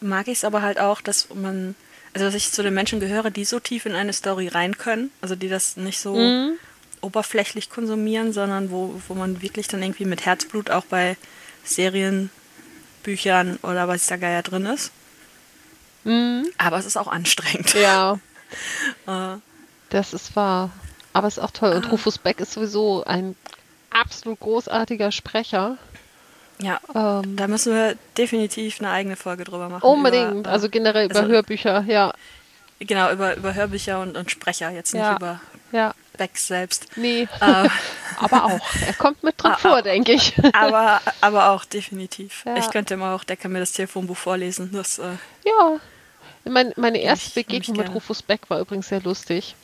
mag 0.00 0.28
ich 0.28 0.38
es 0.38 0.44
aber 0.44 0.62
halt 0.62 0.80
auch, 0.80 1.02
dass 1.02 1.28
man 1.34 1.74
also 2.14 2.26
dass 2.26 2.34
ich 2.34 2.52
zu 2.52 2.62
den 2.62 2.74
Menschen 2.74 3.00
gehöre, 3.00 3.30
die 3.30 3.44
so 3.44 3.60
tief 3.60 3.86
in 3.86 3.94
eine 3.94 4.12
Story 4.12 4.48
rein 4.48 4.76
können, 4.76 5.10
also 5.20 5.34
die 5.34 5.48
das 5.48 5.76
nicht 5.76 5.98
so 5.98 6.16
mhm. 6.16 6.54
oberflächlich 7.00 7.70
konsumieren, 7.70 8.32
sondern 8.32 8.70
wo, 8.70 9.00
wo 9.08 9.14
man 9.14 9.42
wirklich 9.42 9.68
dann 9.68 9.82
irgendwie 9.82 10.04
mit 10.04 10.26
Herzblut 10.26 10.70
auch 10.70 10.84
bei 10.84 11.16
Serien, 11.64 12.30
Büchern 13.02 13.58
oder 13.62 13.88
was 13.88 14.06
da 14.06 14.16
Geier 14.16 14.42
drin 14.42 14.66
ist. 14.66 14.90
Mhm. 16.04 16.46
Aber 16.58 16.78
es 16.78 16.86
ist 16.86 16.96
auch 16.96 17.08
anstrengend. 17.08 17.74
Ja. 17.74 18.18
äh. 19.06 19.36
Das 19.90 20.12
ist 20.12 20.36
wahr. 20.36 20.70
Aber 21.12 21.28
es 21.28 21.38
ist 21.38 21.42
auch 21.42 21.50
toll. 21.50 21.72
Und 21.72 21.86
ah. 21.86 21.88
Rufus 21.90 22.18
Beck 22.18 22.40
ist 22.40 22.52
sowieso 22.52 23.04
ein 23.04 23.36
absolut 23.90 24.40
großartiger 24.40 25.12
Sprecher. 25.12 25.78
Ja, 26.60 26.80
ähm, 26.94 27.36
da 27.36 27.46
müssen 27.46 27.72
wir 27.72 27.96
definitiv 28.16 28.80
eine 28.80 28.90
eigene 28.90 29.16
Folge 29.16 29.44
drüber 29.44 29.68
machen. 29.68 29.86
Unbedingt, 29.86 30.32
über, 30.32 30.50
also 30.50 30.68
generell 30.68 31.06
über 31.06 31.20
also, 31.20 31.30
Hörbücher, 31.30 31.84
ja. 31.86 32.12
Genau, 32.80 33.10
über, 33.12 33.36
über 33.36 33.54
Hörbücher 33.54 34.00
und, 34.00 34.16
und 34.16 34.30
Sprecher, 34.30 34.70
jetzt 34.70 34.94
nicht 34.94 35.02
ja. 35.02 35.16
über 35.16 35.40
ja. 35.72 35.94
Beck 36.16 36.36
selbst. 36.36 36.86
Nee, 36.96 37.22
äh, 37.40 37.68
aber 38.18 38.44
auch. 38.44 38.60
Er 38.86 38.94
kommt 38.94 39.22
mit 39.22 39.42
drin 39.42 39.54
vor, 39.58 39.82
denke 39.82 40.12
ich. 40.12 40.34
aber, 40.52 41.00
aber 41.20 41.50
auch, 41.50 41.64
definitiv. 41.64 42.44
Ja. 42.44 42.56
Ich 42.56 42.70
könnte 42.70 42.94
immer 42.94 43.14
auch, 43.14 43.24
der 43.24 43.36
kann 43.36 43.52
mir 43.52 43.60
das 43.60 43.72
Telefonbuch 43.72 44.16
vorlesen. 44.16 44.70
Das, 44.72 44.98
äh, 44.98 45.12
ja, 45.44 45.78
mein, 46.44 46.72
meine 46.76 46.98
erste 46.98 47.30
Begegnung 47.34 47.76
mit 47.76 47.94
Rufus 47.94 48.22
Beck 48.22 48.48
war 48.48 48.60
übrigens 48.60 48.88
sehr 48.88 49.00
lustig. 49.00 49.54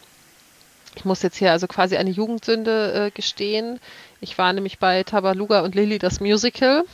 Ich 0.97 1.05
muss 1.05 1.23
jetzt 1.23 1.37
hier 1.37 1.53
also 1.53 1.67
quasi 1.67 1.97
eine 1.97 2.11
Jugendsünde 2.11 3.07
äh, 3.07 3.11
gestehen. 3.11 3.81
Ich 4.21 4.39
war 4.39 4.53
nämlich 4.53 4.79
bei 4.79 5.03
Tabaluga 5.03 5.61
und 5.61 5.75
Lilly 5.75 5.99
das 5.99 6.21
Musical. 6.21 6.85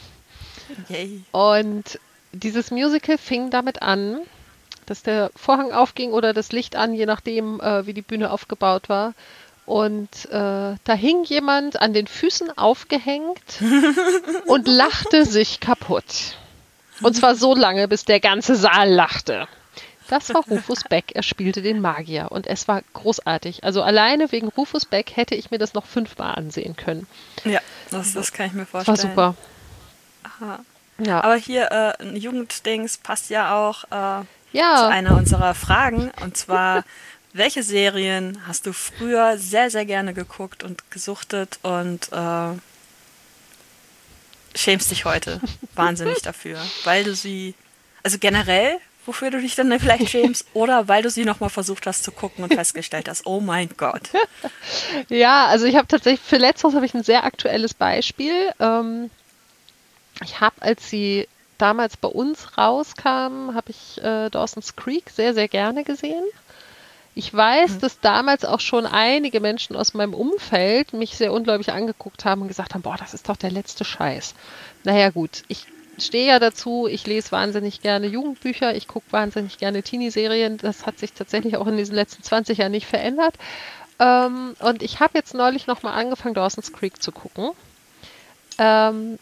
Yay. 0.89 1.23
Und 1.33 1.99
dieses 2.33 2.71
Musical 2.71 3.19
fing 3.19 3.51
damit 3.51 3.83
an, 3.83 4.21
dass 4.87 5.03
der 5.03 5.31
Vorhang 5.37 5.73
aufging 5.73 6.13
oder 6.13 6.33
das 6.33 6.53
Licht 6.53 6.77
an, 6.77 6.95
je 6.95 7.07
nachdem, 7.07 7.61
äh, 7.61 7.87
wie 7.87 7.95
die 7.95 8.03
Bühne 8.03 8.31
aufgebaut 8.31 8.89
war. 8.89 9.15
Und 9.67 10.27
äh, 10.27 10.75
da 10.83 10.95
hing 10.95 11.23
jemand 11.25 11.81
an 11.81 11.93
den 11.93 12.07
Füßen 12.07 12.57
aufgehängt 12.59 13.61
und 14.47 14.67
lachte 14.67 15.25
sich 15.25 15.61
kaputt. 15.61 16.37
Und 17.03 17.15
zwar 17.15 17.35
so 17.35 17.55
lange, 17.55 17.87
bis 17.87 18.05
der 18.05 18.21
ganze 18.21 18.57
Saal 18.57 18.91
lachte. 18.91 19.47
Das 20.11 20.35
war 20.35 20.43
Rufus 20.43 20.83
Beck. 20.83 21.13
Er 21.15 21.23
spielte 21.23 21.63
den 21.63 21.81
Magier 21.81 22.33
und 22.33 22.49
es 22.49 22.67
war 22.67 22.83
großartig. 22.95 23.63
Also 23.63 23.81
alleine 23.81 24.33
wegen 24.33 24.49
Rufus 24.49 24.85
Beck 24.85 25.17
hätte 25.17 25.37
ich 25.37 25.53
mir 25.53 25.59
das 25.59 25.73
noch 25.73 25.87
fünfmal 25.87 26.35
ansehen 26.35 26.75
können. 26.75 27.07
Ja, 27.45 27.61
das, 27.93 28.13
das 28.15 28.33
kann 28.33 28.47
ich 28.47 28.53
mir 28.53 28.67
vorstellen. 28.67 28.99
War 28.99 29.09
super. 29.09 29.35
Aha. 30.25 30.59
Ja. 30.99 31.23
Aber 31.23 31.37
hier, 31.37 31.71
äh, 31.71 32.03
ein 32.03 32.17
Jugenddings 32.17 32.99
passt 32.99 33.31
ja 33.31 33.57
auch 33.57 33.85
äh, 33.85 34.25
ja. 34.53 34.77
zu 34.77 34.89
einer 34.89 35.17
unserer 35.17 35.55
Fragen. 35.55 36.11
Und 36.21 36.37
zwar, 36.37 36.85
welche 37.33 37.63
Serien 37.63 38.45
hast 38.49 38.67
du 38.67 38.73
früher 38.73 39.39
sehr, 39.39 39.71
sehr 39.71 39.87
gerne 39.87 40.13
geguckt 40.13 40.65
und 40.65 40.91
gesuchtet 40.91 41.61
und 41.63 42.13
äh, 42.13 42.59
schämst 44.57 44.91
dich 44.91 45.05
heute 45.05 45.41
wahnsinnig 45.77 46.19
dafür, 46.23 46.61
weil 46.83 47.05
du 47.05 47.15
sie, 47.15 47.55
also 48.03 48.19
generell, 48.19 48.81
wofür 49.07 49.31
du 49.31 49.41
dich 49.41 49.55
dann 49.55 49.79
vielleicht 49.79 50.09
schämst, 50.11 50.47
oder 50.55 50.89
weil 50.89 51.03
du 51.03 51.11
sie 51.11 51.25
nochmal 51.25 51.51
versucht 51.51 51.87
hast 51.87 52.05
zu 52.05 52.13
gucken 52.13 52.45
und 52.45 52.55
festgestellt 52.55 53.09
hast, 53.09 53.27
oh 53.27 53.41
mein 53.41 53.71
Gott. 53.77 54.11
Ja, 55.09 55.47
also 55.47 55.67
ich 55.67 55.77
habe 55.77 55.87
tatsächlich, 55.87 56.21
für 56.21 56.37
letzteres 56.37 56.75
habe 56.75 56.87
ich 56.87 56.95
ein 56.95 57.03
sehr 57.03 57.25
aktuelles 57.25 57.75
Beispiel. 57.75 58.51
Ähm, 58.59 59.11
ich 60.23 60.41
habe, 60.41 60.57
als 60.61 60.89
sie 60.91 61.29
damals 61.59 61.97
bei 61.97 62.09
uns 62.09 62.59
rauskam, 62.59 63.55
habe 63.55 63.71
ich 63.71 64.03
äh, 64.03 64.31
Dawson's 64.31 64.77
Creek 64.77 65.11
sehr, 65.11 65.35
sehr 65.35 65.49
gerne 65.49 65.85
gesehen. 65.85 66.25
Ich 67.15 67.35
weiß, 67.35 67.73
mhm. 67.73 67.81
dass 67.81 68.01
damals 68.01 68.45
auch 68.45 68.61
schon 68.61 68.87
einige 68.87 69.41
Menschen 69.41 69.77
aus 69.77 69.95
meinem 69.95 70.15
Umfeld 70.15 70.93
mich 70.93 71.17
sehr 71.17 71.33
ungläubig 71.33 71.73
angeguckt 71.73 72.25
haben 72.25 72.43
und 72.43 72.49
gesagt 72.49 72.75
haben, 72.75 72.83
boah, 72.83 72.97
das 72.97 73.15
ist 73.15 73.29
doch 73.29 73.37
der 73.37 73.51
letzte 73.51 73.85
Scheiß. 73.85 74.35
Naja 74.85 75.11
gut, 75.11 75.43
ich 75.49 75.67
stehe 76.01 76.27
ja 76.27 76.39
dazu, 76.39 76.87
ich 76.87 77.07
lese 77.07 77.33
wahnsinnig 77.33 77.81
gerne 77.81 78.07
Jugendbücher, 78.07 78.75
ich 78.75 78.89
gucke 78.89 79.07
wahnsinnig 79.11 79.59
gerne 79.59 79.83
Teenie-Serien. 79.83 80.59
Das 80.59 80.87
hat 80.87 80.99
sich 80.99 81.13
tatsächlich 81.13 81.57
auch 81.57 81.67
in 81.67 81.77
diesen 81.77 81.95
letzten 81.95 82.23
20 82.23 82.59
Jahren 82.59 82.73
nicht 82.73 82.87
verändert. 82.87 83.35
Ähm, 83.99 84.55
und 84.61 84.83
ich 84.83 85.01
habe 85.01 85.19
jetzt 85.19 85.35
neulich 85.35 85.67
nochmal 85.67 85.99
angefangen, 85.99 86.35
Dawson's 86.35 86.73
Creek 86.73 87.03
zu 87.03 87.13
gucken. 87.13 87.51
Ähm, 88.59 89.19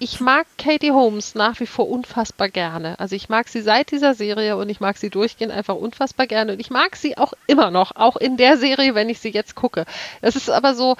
ich 0.00 0.20
mag 0.20 0.46
Katie 0.58 0.92
Holmes 0.92 1.34
nach 1.34 1.60
wie 1.60 1.66
vor 1.66 1.88
unfassbar 1.88 2.48
gerne. 2.48 2.98
Also 2.98 3.14
ich 3.14 3.28
mag 3.28 3.48
sie 3.48 3.60
seit 3.60 3.90
dieser 3.90 4.14
Serie 4.14 4.56
und 4.56 4.68
ich 4.68 4.80
mag 4.80 4.96
sie 4.96 5.10
durchgehend 5.10 5.52
einfach 5.52 5.74
unfassbar 5.74 6.26
gerne. 6.26 6.52
Und 6.52 6.60
ich 6.60 6.70
mag 6.70 6.96
sie 6.96 7.16
auch 7.18 7.34
immer 7.46 7.70
noch, 7.70 7.94
auch 7.94 8.16
in 8.16 8.36
der 8.36 8.56
Serie, 8.58 8.94
wenn 8.94 9.08
ich 9.08 9.20
sie 9.20 9.30
jetzt 9.30 9.54
gucke. 9.54 9.84
Es 10.22 10.34
ist 10.36 10.50
aber 10.50 10.74
so, 10.74 10.96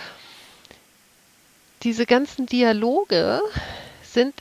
diese 1.82 2.06
ganzen 2.06 2.46
Dialoge 2.46 3.40
sind 4.02 4.34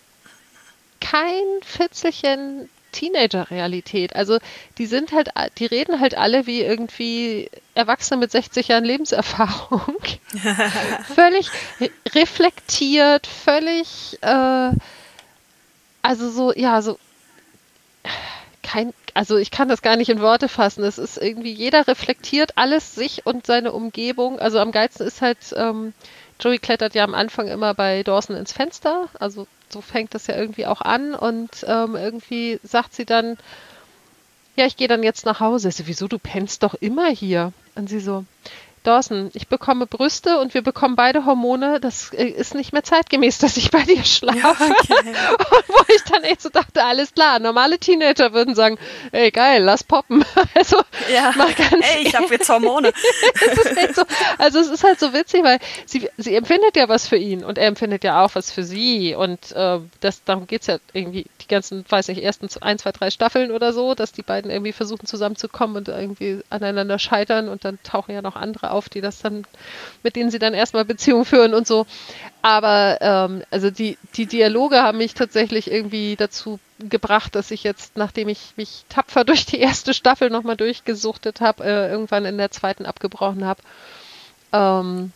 kein 1.12 1.44
Fitzelchen 1.64 2.70
Teenager-Realität. 2.92 4.16
Also 4.16 4.40
die 4.78 4.86
sind 4.86 5.12
halt, 5.12 5.30
die 5.58 5.66
reden 5.66 6.00
halt 6.00 6.18
alle 6.18 6.48
wie 6.48 6.62
irgendwie 6.62 7.50
Erwachsene 7.74 8.20
mit 8.20 8.32
60 8.32 8.70
Jahren 8.70 8.86
Lebenserfahrung. 8.86 9.98
völlig 11.16 11.50
reflektiert, 12.14 13.28
völlig, 13.28 14.18
äh, 14.22 14.72
also 16.02 16.30
so, 16.30 16.54
ja, 16.54 16.82
so 16.82 16.98
kein, 18.64 18.94
also 19.14 19.38
ich 19.38 19.52
kann 19.52 19.68
das 19.68 19.82
gar 19.82 19.98
nicht 19.98 20.10
in 20.10 20.22
Worte 20.22 20.48
fassen. 20.48 20.84
Es 20.84 20.98
ist 20.98 21.18
irgendwie, 21.18 21.52
jeder 21.52 21.88
reflektiert 21.88 22.54
alles 22.56 22.96
sich 22.96 23.26
und 23.26 23.46
seine 23.46 23.74
Umgebung. 23.74 24.40
Also 24.40 24.60
am 24.60 24.72
geilsten 24.72 25.06
ist 25.06 25.22
halt, 25.22 25.38
ähm, 25.56 25.94
Joey 26.40 26.60
klettert 26.60 26.96
ja 26.96 27.04
am 27.04 27.14
Anfang 27.14 27.48
immer 27.48 27.74
bei 27.74 28.04
Dawson 28.04 28.36
ins 28.36 28.52
Fenster, 28.52 29.08
also 29.20 29.48
so 29.70 29.82
fängt 29.82 30.14
das 30.14 30.28
ja 30.28 30.36
irgendwie 30.36 30.66
auch 30.66 30.82
an 30.82 31.16
und 31.16 31.66
ähm, 31.68 31.96
irgendwie 31.96 32.60
sagt 32.64 32.94
sie 32.94 33.06
dann, 33.06 33.38
ja, 34.56 34.66
ich 34.66 34.78
gehe 34.78 34.88
dann 34.88 35.04
jetzt 35.04 35.26
nach 35.26 35.40
Hause. 35.40 35.70
Ich 35.70 35.76
so, 35.76 35.88
wieso, 35.88 36.08
du 36.08 36.18
pennst 36.18 36.64
doch 36.64 36.76
immer 36.76 37.10
hier? 37.10 37.52
Und 37.76 37.90
sie 37.90 38.00
so, 38.00 38.26
Dawson, 38.86 39.32
ich 39.34 39.48
bekomme 39.48 39.86
Brüste 39.88 40.40
und 40.40 40.54
wir 40.54 40.62
bekommen 40.62 40.96
beide 40.96 41.26
Hormone. 41.26 41.80
Das 41.80 42.14
äh, 42.14 42.26
ist 42.26 42.56
nicht 42.56 42.74
mehr 42.74 42.84
zeitgemäß, 42.84 43.38
dass 43.40 43.58
ich 43.58 43.72
bei 43.72 43.82
dir 43.84 44.04
schlafe. 44.04 44.38
Ja, 44.40 44.52
okay. 44.52 44.94
Und 45.36 45.70
wo 45.70 45.94
ich 45.94 46.04
dann 46.04 46.24
echt 46.24 46.42
so 46.42 46.50
dachte, 46.50 46.84
alles 46.84 47.14
klar, 47.14 47.40
normale 47.40 47.78
Teenager 47.80 48.34
würden 48.34 48.56
sagen, 48.56 48.78
ey 49.12 49.32
geil, 49.32 49.64
lass 49.64 49.84
poppen. 49.84 50.24
Also 50.54 50.78
ja. 51.12 51.34
mal 51.36 51.54
ganz 51.54 51.86
ey, 51.96 52.04
ich 52.04 52.16
habe 52.16 52.28
jetzt 52.28 52.48
Hormone. 52.48 52.94
so, 53.94 54.04
also 54.38 54.60
es 54.60 54.70
ist 54.70 54.84
halt 54.84 55.00
so 55.00 55.12
witzig, 55.12 55.44
weil 55.44 55.60
sie, 55.86 56.10
sie 56.18 56.36
empfindet 56.36 56.78
ja 56.78 56.88
was 56.88 57.08
für 57.08 57.18
ihn 57.18 57.44
und 57.44 57.58
er 57.58 57.68
empfindet 57.68 58.04
ja 58.04 58.24
auch 58.24 58.36
was 58.36 58.52
für 58.52 58.64
sie. 58.64 59.16
Und 59.16 59.52
äh, 59.52 59.80
das, 60.00 60.24
darum 60.24 60.48
geht 60.48 60.62
es 60.62 60.68
ja 60.68 60.78
irgendwie 60.94 61.26
die 61.42 61.48
ganzen, 61.48 61.84
weiß 61.88 62.08
nicht, 62.08 62.24
ersten 62.24 62.48
ein, 62.62 62.78
zwei, 62.80 62.92
drei 62.92 63.10
Staffeln 63.10 63.52
oder 63.52 63.74
so, 63.74 63.96
dass 63.96 64.12
die 64.12 64.22
beiden 64.22 64.50
irgendwie 64.50 64.72
versuchen 64.72 65.06
zusammenzukommen 65.06 65.78
und 65.78 65.88
irgendwie 65.88 66.42
aneinander 66.50 67.00
scheitern 67.00 67.50
und 67.50 67.66
dann 67.66 67.80
tauchen 67.84 68.14
ja 68.14 68.22
noch 68.22 68.36
andere 68.36 68.72
auf, 68.72 68.75
die 68.90 69.02
das 69.02 69.20
dann, 69.20 69.46
mit 70.04 70.16
denen 70.16 70.32
sie 70.32 70.40
dann 70.40 70.54
erstmal 70.54 70.86
Beziehungen 70.86 71.26
führen 71.26 71.54
und 71.54 71.66
so. 71.66 71.86
Aber 72.42 72.98
ähm, 73.02 73.44
also 73.52 73.72
die, 73.72 73.98
die 74.16 74.26
Dialoge 74.26 74.82
haben 74.84 74.98
mich 74.98 75.14
tatsächlich 75.14 75.72
irgendwie 75.72 76.16
dazu 76.16 76.60
gebracht, 76.80 77.36
dass 77.36 77.52
ich 77.52 77.64
jetzt, 77.64 77.98
nachdem 77.98 78.28
ich 78.28 78.54
mich 78.58 78.86
tapfer 78.90 79.24
durch 79.26 79.46
die 79.46 79.60
erste 79.60 79.94
Staffel 79.94 80.30
nochmal 80.30 80.58
durchgesuchtet 80.58 81.42
habe, 81.42 81.64
äh, 81.64 81.90
irgendwann 81.90 82.26
in 82.26 82.38
der 82.38 82.52
zweiten 82.52 82.86
abgebrochen 82.86 83.46
habe. 83.46 83.62
Ähm, 84.52 85.12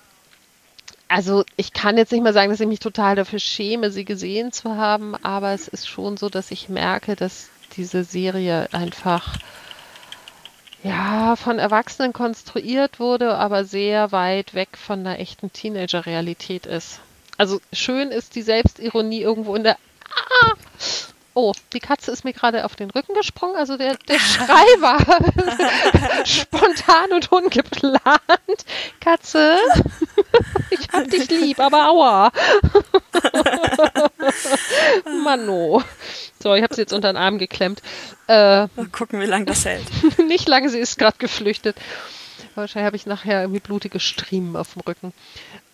also 1.08 1.44
ich 1.56 1.74
kann 1.74 1.98
jetzt 1.98 2.12
nicht 2.12 2.24
mal 2.24 2.34
sagen, 2.34 2.52
dass 2.52 2.60
ich 2.60 2.68
mich 2.68 2.80
total 2.80 3.16
dafür 3.16 3.40
schäme, 3.40 3.90
sie 3.90 4.06
gesehen 4.06 4.52
zu 4.52 4.76
haben, 4.76 5.16
aber 5.16 5.54
es 5.54 5.68
ist 5.68 5.88
schon 5.88 6.18
so, 6.18 6.30
dass 6.30 6.52
ich 6.52 6.70
merke, 6.70 7.16
dass 7.16 7.50
diese 7.76 8.04
Serie 8.04 8.70
einfach 8.72 9.38
ja, 10.84 11.36
von 11.36 11.60
Erwachsenen 11.60 12.14
konstruiert 12.14 13.00
wurde, 13.00 13.36
aber 13.36 13.66
sehr 13.66 14.12
weit 14.12 14.54
weg 14.54 14.70
von 14.78 15.00
einer 15.00 15.20
echten 15.20 15.52
Teenager-Realität 15.52 16.66
ist. 16.66 17.00
Also 17.38 17.60
schön 17.74 18.12
ist 18.12 18.36
die 18.36 18.42
Selbstironie 18.42 19.22
irgendwo 19.22 19.56
in 19.56 19.64
der. 19.64 19.78
Ah! 20.42 20.54
Oh, 21.34 21.54
die 21.72 21.80
Katze 21.80 22.12
ist 22.12 22.26
mir 22.26 22.34
gerade 22.34 22.66
auf 22.66 22.76
den 22.76 22.90
Rücken 22.90 23.14
gesprungen. 23.14 23.56
Also 23.56 23.78
der, 23.78 23.96
der 24.10 24.20
Schrei 24.20 24.46
war 24.82 25.00
spontan 26.26 27.14
und 27.14 27.32
ungeplant. 27.32 28.02
Katze, 29.00 29.58
ich 30.70 30.90
hab 30.92 31.10
dich 31.10 31.30
lieb, 31.30 31.60
aber 31.60 31.90
aua. 31.90 32.32
Mano. 35.24 35.84
So, 36.42 36.54
ich 36.56 36.64
habe 36.64 36.74
sie 36.74 36.82
jetzt 36.82 36.94
unter 36.94 37.12
den 37.12 37.18
Arm 37.18 37.38
geklemmt. 37.38 37.82
Äh, 38.28 38.68
Mal 38.76 38.88
gucken, 38.92 39.20
wie 39.20 39.26
lange 39.26 39.46
das 39.46 39.66
hält. 39.66 39.86
nicht 40.28 40.48
lange, 40.48 40.70
sie 40.70 40.80
ist 40.80 40.98
gerade 40.98 41.18
geflüchtet. 41.18 41.76
Wahrscheinlich 42.60 42.86
habe 42.86 42.96
ich 42.96 43.06
nachher 43.06 43.42
irgendwie 43.42 43.60
blutige 43.60 44.00
Striemen 44.00 44.56
auf 44.56 44.74
dem 44.74 44.82
Rücken. 44.82 45.14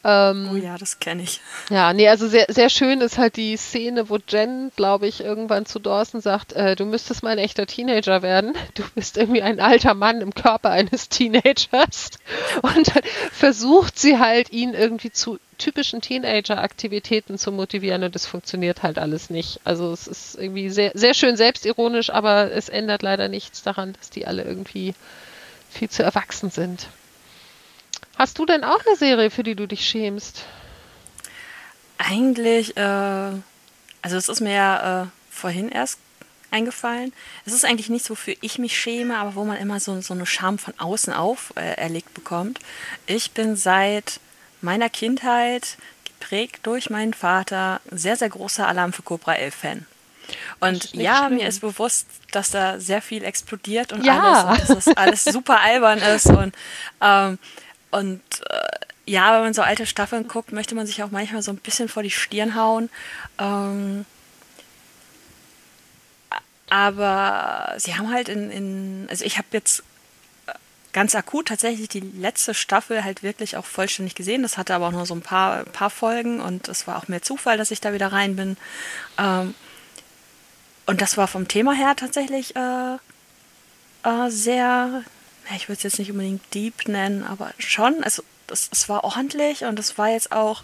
Ähm, 0.07 0.49
oh 0.53 0.55
ja, 0.55 0.77
das 0.77 0.99
kenne 0.99 1.23
ich. 1.23 1.41
Ja, 1.71 1.91
nee, 1.91 2.07
also 2.07 2.27
sehr, 2.27 2.45
sehr 2.47 2.69
schön 2.69 3.01
ist 3.01 3.17
halt 3.17 3.37
die 3.37 3.57
Szene, 3.57 4.07
wo 4.07 4.19
Jen, 4.27 4.71
glaube 4.75 5.07
ich, 5.07 5.21
irgendwann 5.21 5.65
zu 5.65 5.79
Dawson 5.79 6.21
sagt, 6.21 6.53
äh, 6.53 6.75
du 6.75 6.85
müsstest 6.85 7.23
mal 7.23 7.31
ein 7.31 7.39
echter 7.39 7.65
Teenager 7.65 8.21
werden. 8.21 8.53
Du 8.75 8.83
bist 8.93 9.17
irgendwie 9.17 9.41
ein 9.41 9.59
alter 9.59 9.95
Mann 9.95 10.21
im 10.21 10.35
Körper 10.35 10.69
eines 10.69 11.09
Teenagers. 11.09 12.11
Und 12.61 12.95
dann 12.95 13.03
versucht 13.31 13.97
sie 13.97 14.19
halt, 14.19 14.51
ihn 14.51 14.75
irgendwie 14.75 15.11
zu 15.11 15.39
typischen 15.57 16.01
Teenager-Aktivitäten 16.01 17.39
zu 17.39 17.51
motivieren 17.51 18.03
und 18.03 18.15
es 18.15 18.27
funktioniert 18.27 18.83
halt 18.83 18.99
alles 18.99 19.29
nicht. 19.29 19.59
Also 19.63 19.91
es 19.91 20.05
ist 20.05 20.35
irgendwie 20.35 20.69
sehr, 20.69 20.91
sehr 20.93 21.13
schön 21.13 21.37
selbstironisch, 21.37 22.11
aber 22.11 22.51
es 22.51 22.69
ändert 22.69 23.01
leider 23.01 23.27
nichts 23.27 23.63
daran, 23.63 23.93
dass 23.93 24.09
die 24.09 24.27
alle 24.27 24.43
irgendwie 24.43 24.93
viel 25.75 25.89
zu 25.89 26.03
erwachsen 26.03 26.49
sind. 26.49 26.87
Hast 28.17 28.39
du 28.39 28.45
denn 28.45 28.63
auch 28.63 28.79
eine 28.85 28.95
Serie, 28.95 29.29
für 29.29 29.43
die 29.43 29.55
du 29.55 29.67
dich 29.67 29.85
schämst? 29.85 30.45
Eigentlich, 31.97 32.75
äh, 32.77 32.81
also 32.81 34.17
es 34.17 34.29
ist 34.29 34.41
mir 34.41 34.53
ja 34.53 35.03
äh, 35.03 35.05
vorhin 35.29 35.69
erst 35.69 35.99
eingefallen. 36.51 37.11
Es 37.45 37.53
ist 37.53 37.65
eigentlich 37.65 37.89
nichts, 37.89 38.09
wofür 38.09 38.35
ich 38.41 38.57
mich 38.57 38.79
schäme, 38.79 39.17
aber 39.17 39.35
wo 39.35 39.43
man 39.43 39.57
immer 39.57 39.79
so, 39.79 39.99
so 40.01 40.13
eine 40.13 40.25
Scham 40.25 40.57
von 40.57 40.73
außen 40.79 41.13
auf 41.13 41.53
äh, 41.57 41.75
erlegt 41.75 42.13
bekommt. 42.13 42.59
Ich 43.05 43.31
bin 43.31 43.55
seit 43.55 44.19
meiner 44.61 44.89
Kindheit 44.89 45.77
geprägt 46.05 46.61
durch 46.63 46.89
meinen 46.89 47.13
Vater 47.13 47.81
sehr, 47.91 48.15
sehr 48.15 48.29
großer 48.29 48.67
Alarm 48.67 48.93
für 48.93 49.03
Cobra 49.03 49.35
11 49.35 49.55
Fan. 49.55 49.85
Und 50.59 50.93
ja, 50.93 51.25
schlimm. 51.25 51.37
mir 51.37 51.47
ist 51.47 51.61
bewusst, 51.61 52.07
dass 52.31 52.51
da 52.51 52.79
sehr 52.79 53.01
viel 53.01 53.23
explodiert 53.23 53.93
und 53.93 54.05
ja. 54.05 54.19
alles 54.19 54.43
und 54.43 54.69
dass 54.69 54.85
das 54.85 54.97
alles 54.97 55.23
super 55.25 55.59
albern 55.59 55.99
ist 55.99 56.27
und 56.27 56.55
ähm, 57.01 57.39
und 57.91 58.21
äh, 58.49 58.85
ja, 59.05 59.33
wenn 59.35 59.41
man 59.41 59.53
so 59.53 59.61
alte 59.61 59.85
Staffeln 59.85 60.27
guckt, 60.27 60.51
möchte 60.51 60.75
man 60.75 60.87
sich 60.87 61.03
auch 61.03 61.11
manchmal 61.11 61.41
so 61.41 61.51
ein 61.51 61.57
bisschen 61.57 61.87
vor 61.87 62.03
die 62.03 62.11
Stirn 62.11 62.55
hauen. 62.55 62.89
Ähm, 63.37 64.05
aber 66.69 67.75
sie 67.77 67.95
haben 67.95 68.11
halt 68.11 68.29
in, 68.29 68.51
in 68.51 69.07
also 69.09 69.23
ich 69.23 69.37
habe 69.37 69.47
jetzt 69.51 69.83
äh, 70.47 70.53
ganz 70.91 71.13
akut 71.13 71.47
tatsächlich 71.47 71.87
die 71.87 71.99
letzte 71.99 72.53
Staffel 72.53 73.03
halt 73.03 73.21
wirklich 73.21 73.57
auch 73.57 73.65
vollständig 73.65 74.15
gesehen. 74.15 74.41
Das 74.41 74.57
hatte 74.57 74.73
aber 74.73 74.87
auch 74.87 74.91
nur 74.91 75.05
so 75.05 75.13
ein 75.13 75.21
paar, 75.21 75.65
paar 75.65 75.91
Folgen 75.91 76.41
und 76.41 76.67
es 76.67 76.87
war 76.87 76.97
auch 76.97 77.07
mehr 77.07 77.21
Zufall, 77.21 77.57
dass 77.57 77.71
ich 77.71 77.81
da 77.81 77.93
wieder 77.93 78.11
rein 78.11 78.35
bin. 78.35 78.57
Ähm, 79.19 79.53
und 80.85 81.01
das 81.01 81.17
war 81.17 81.27
vom 81.27 81.47
Thema 81.47 81.73
her 81.73 81.95
tatsächlich 81.95 82.55
äh, 82.55 82.95
äh, 84.03 84.29
sehr, 84.29 85.03
ich 85.55 85.67
würde 85.67 85.77
es 85.77 85.83
jetzt 85.83 85.99
nicht 85.99 86.11
unbedingt 86.11 86.41
deep 86.53 86.87
nennen, 86.87 87.23
aber 87.23 87.51
schon, 87.57 88.03
also 88.03 88.23
das, 88.47 88.69
es 88.71 88.87
war 88.87 89.03
ordentlich 89.03 89.63
und 89.63 89.79
es 89.79 89.97
war 89.97 90.09
jetzt 90.09 90.31
auch 90.31 90.63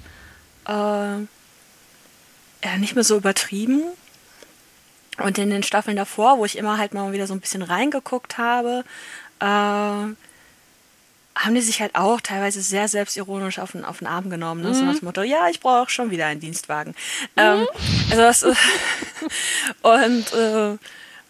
äh, 0.68 0.72
ja, 2.64 2.78
nicht 2.78 2.96
mehr 2.96 3.04
so 3.04 3.18
übertrieben. 3.18 3.84
Und 5.18 5.38
in 5.38 5.50
den 5.50 5.64
Staffeln 5.64 5.98
davor, 5.98 6.38
wo 6.38 6.46
ich 6.46 6.58
immer 6.58 6.78
halt 6.78 6.94
mal 6.94 7.12
wieder 7.12 7.28
so 7.28 7.34
ein 7.34 7.42
bisschen 7.42 7.62
reingeguckt 7.62 8.38
habe, 8.38 8.84
äh, 9.40 10.14
haben 11.36 11.56
die 11.56 11.62
sich 11.62 11.82
halt 11.82 11.96
auch 11.96 12.22
teilweise 12.22 12.62
sehr 12.62 12.88
selbstironisch 12.88 13.60
auf 13.60 13.72
den, 13.72 13.86
auf 13.86 14.00
den 14.00 14.08
Arm 14.08 14.30
genommen. 14.30 14.62
Ne? 14.62 14.70
Mhm. 14.70 14.74
So 14.74 14.84
nach 14.84 15.00
dem 15.00 15.06
Motto, 15.06 15.22
ja, 15.22 15.48
ich 15.50 15.60
brauche 15.60 15.89
schon 15.89 16.12
wieder 16.12 16.26
einen 16.26 16.39
Dienstwagen. 16.39 16.94
Mhm. 17.36 17.41
Ähm, 17.41 17.67
also 18.10 18.22
das, 18.22 18.44
und 19.82 20.34
äh, 20.34 20.78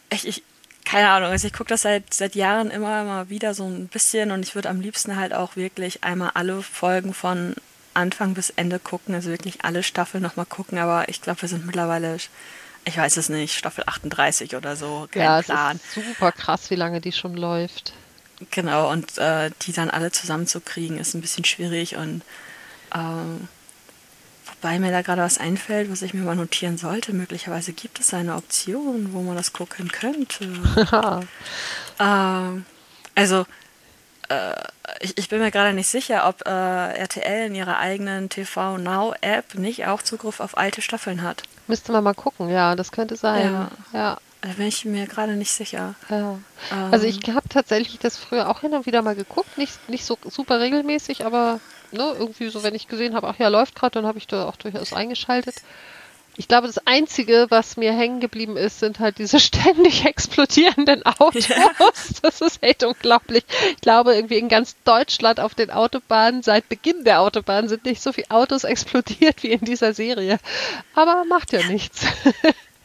ich, 0.10 0.28
ich, 0.28 0.44
keine 0.86 1.10
Ahnung, 1.10 1.30
also 1.30 1.48
ich 1.48 1.54
gucke 1.54 1.70
das 1.70 1.84
seit, 1.84 2.14
seit 2.14 2.36
Jahren 2.36 2.72
immer 2.72 3.04
mal 3.04 3.30
wieder 3.30 3.54
so 3.54 3.66
ein 3.66 3.88
bisschen 3.88 4.32
und 4.32 4.44
ich 4.44 4.56
würde 4.56 4.70
am 4.70 4.82
liebsten 4.82 5.16
halt 5.16 5.34
auch 5.34 5.56
wirklich 5.56 6.04
einmal 6.04 6.32
alle 6.34 6.62
Folgen 6.64 7.14
von 7.14 7.56
Anfang 7.94 8.34
bis 8.34 8.50
Ende 8.50 8.80
gucken, 8.80 9.14
also 9.14 9.30
wirklich 9.30 9.64
alle 9.64 9.84
Staffeln 9.84 10.24
nochmal 10.24 10.46
gucken, 10.46 10.78
aber 10.78 11.10
ich 11.10 11.22
glaube, 11.22 11.42
wir 11.42 11.50
sind 11.50 11.66
mittlerweile 11.66 12.18
ich 12.84 12.98
weiß 12.98 13.18
es 13.18 13.30
nicht, 13.30 13.56
Staffel 13.56 13.84
38 13.86 14.56
oder 14.56 14.76
so, 14.76 15.08
kein 15.12 15.22
ja, 15.22 15.42
Plan. 15.44 15.80
Es 15.92 15.98
ist 15.98 16.08
super 16.08 16.32
krass, 16.32 16.72
wie 16.72 16.76
lange 16.76 17.00
die 17.00 17.12
schon 17.12 17.36
läuft. 17.36 17.94
Genau, 18.50 18.92
und 18.92 19.18
äh, 19.18 19.52
die 19.62 19.74
dann 19.74 19.90
alle 19.90 20.12
zusammenzukriegen, 20.12 20.98
ist 20.98 21.14
ein 21.14 21.22
bisschen 21.22 21.46
schwierig 21.46 21.96
und 21.96 22.24
ähm, 22.94 23.48
wobei 24.46 24.80
mir 24.80 24.92
da 24.92 25.02
gerade 25.02 25.22
was 25.22 25.38
einfällt, 25.38 25.92
was 25.92 26.02
ich 26.02 26.14
mir 26.14 26.22
mal 26.22 26.36
notieren 26.36 26.78
sollte. 26.78 27.14
Möglicherweise 27.14 27.74
gibt 27.74 28.00
es 28.00 28.14
eine 28.14 28.36
Option, 28.36 29.14
wo 29.14 29.22
man 29.22 29.36
das 29.36 29.54
gucken 29.54 29.92
könnte. 29.92 30.46
ähm, 32.00 32.66
also 33.16 33.46
äh, 34.30 34.56
ich, 35.00 35.18
ich, 35.18 35.30
bin 35.30 35.40
mir 35.40 35.52
gerade 35.52 35.74
nicht 35.74 35.88
sicher, 35.88 36.28
ob 36.28 36.48
äh, 36.48 36.50
RTL 36.50 37.48
in 37.48 37.56
ihrer 37.56 37.78
eigenen 37.78 38.30
TV 38.30 38.78
Now 38.78 39.14
App 39.22 39.56
nicht 39.56 39.88
auch 39.88 40.02
Zugriff 40.02 40.40
auf 40.40 40.58
alte 40.58 40.82
Staffeln 40.82 41.22
hat. 41.22 41.44
Müsste 41.68 41.92
man 41.92 42.04
mal 42.04 42.14
gucken, 42.14 42.50
ja, 42.50 42.76
das 42.76 42.92
könnte 42.92 43.16
sein. 43.16 43.52
Ja. 43.54 43.72
ja. 43.94 44.18
Da 44.42 44.50
bin 44.50 44.68
ich 44.68 44.86
mir 44.86 45.06
gerade 45.06 45.34
nicht 45.34 45.52
sicher. 45.52 45.94
Ja. 46.10 46.40
Ähm. 46.72 46.92
Also 46.92 47.06
ich 47.06 47.20
habe 47.30 47.48
tatsächlich 47.48 48.00
das 48.00 48.18
früher 48.18 48.50
auch 48.50 48.62
hin 48.62 48.74
und 48.74 48.88
wieder 48.88 49.04
mal 49.04 49.16
geguckt, 49.16 49.58
nicht, 49.58 49.88
nicht 49.88 50.04
so 50.04 50.18
super 50.30 50.60
regelmäßig, 50.60 51.26
aber 51.26 51.60
ne, 51.92 52.16
irgendwie 52.18 52.50
so, 52.50 52.64
wenn 52.64 52.74
ich 52.74 52.88
gesehen 52.88 53.14
habe, 53.14 53.28
ach 53.28 53.38
ja, 53.38 53.50
läuft 53.50 53.76
gerade, 53.76 53.94
dann 53.94 54.06
habe 54.06 54.18
ich 54.18 54.28
da 54.28 54.48
auch 54.48 54.56
durchaus 54.56 54.94
eingeschaltet. 54.94 55.56
Ich 56.38 56.48
glaube, 56.48 56.68
das 56.68 56.88
Einzige, 56.88 57.48
was 57.50 57.76
mir 57.76 57.92
hängen 57.92 58.22
geblieben 58.22 58.56
ist, 58.56 58.80
sind 58.80 59.00
halt 59.00 59.18
diese 59.18 59.40
ständig 59.40 60.06
explodierenden 60.06 61.06
Autos. 61.06 61.48
Ja. 61.48 61.72
Das 62.22 62.42
ist 62.42 62.64
echt 62.64 62.84
unglaublich. 62.84 63.44
Ich 63.76 63.82
glaube, 63.82 64.16
irgendwie 64.16 64.38
in 64.38 64.48
ganz 64.48 64.76
Deutschland 64.84 65.40
auf 65.40 65.54
den 65.56 65.72
Autobahnen, 65.72 66.42
seit 66.42 66.70
Beginn 66.70 67.04
der 67.04 67.22
Autobahn, 67.22 67.68
sind 67.68 67.86
nicht 67.86 68.02
so 68.02 68.14
viele 68.14 68.32
Autos 68.32 68.64
explodiert 68.64 69.44
wie 69.44 69.52
in 69.52 69.66
dieser 69.66 69.94
Serie. 69.94 70.40
Aber 70.96 71.26
macht 71.26 71.52
ja 71.52 71.64
nichts. 71.68 72.06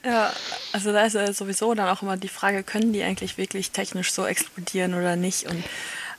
Ja, 0.07 0.33
also 0.73 0.93
da 0.93 1.05
ist 1.05 1.15
ja 1.15 1.33
sowieso 1.33 1.75
dann 1.75 1.89
auch 1.89 2.01
immer 2.01 2.17
die 2.17 2.29
Frage, 2.29 2.63
können 2.63 2.93
die 2.93 3.03
eigentlich 3.03 3.39
wirklich 3.39 3.73
technisch 3.73 4.13
so 4.13 4.25
explodieren 4.25 4.95
oder 4.95 5.17
nicht? 5.17 5.49
Und 5.51 5.65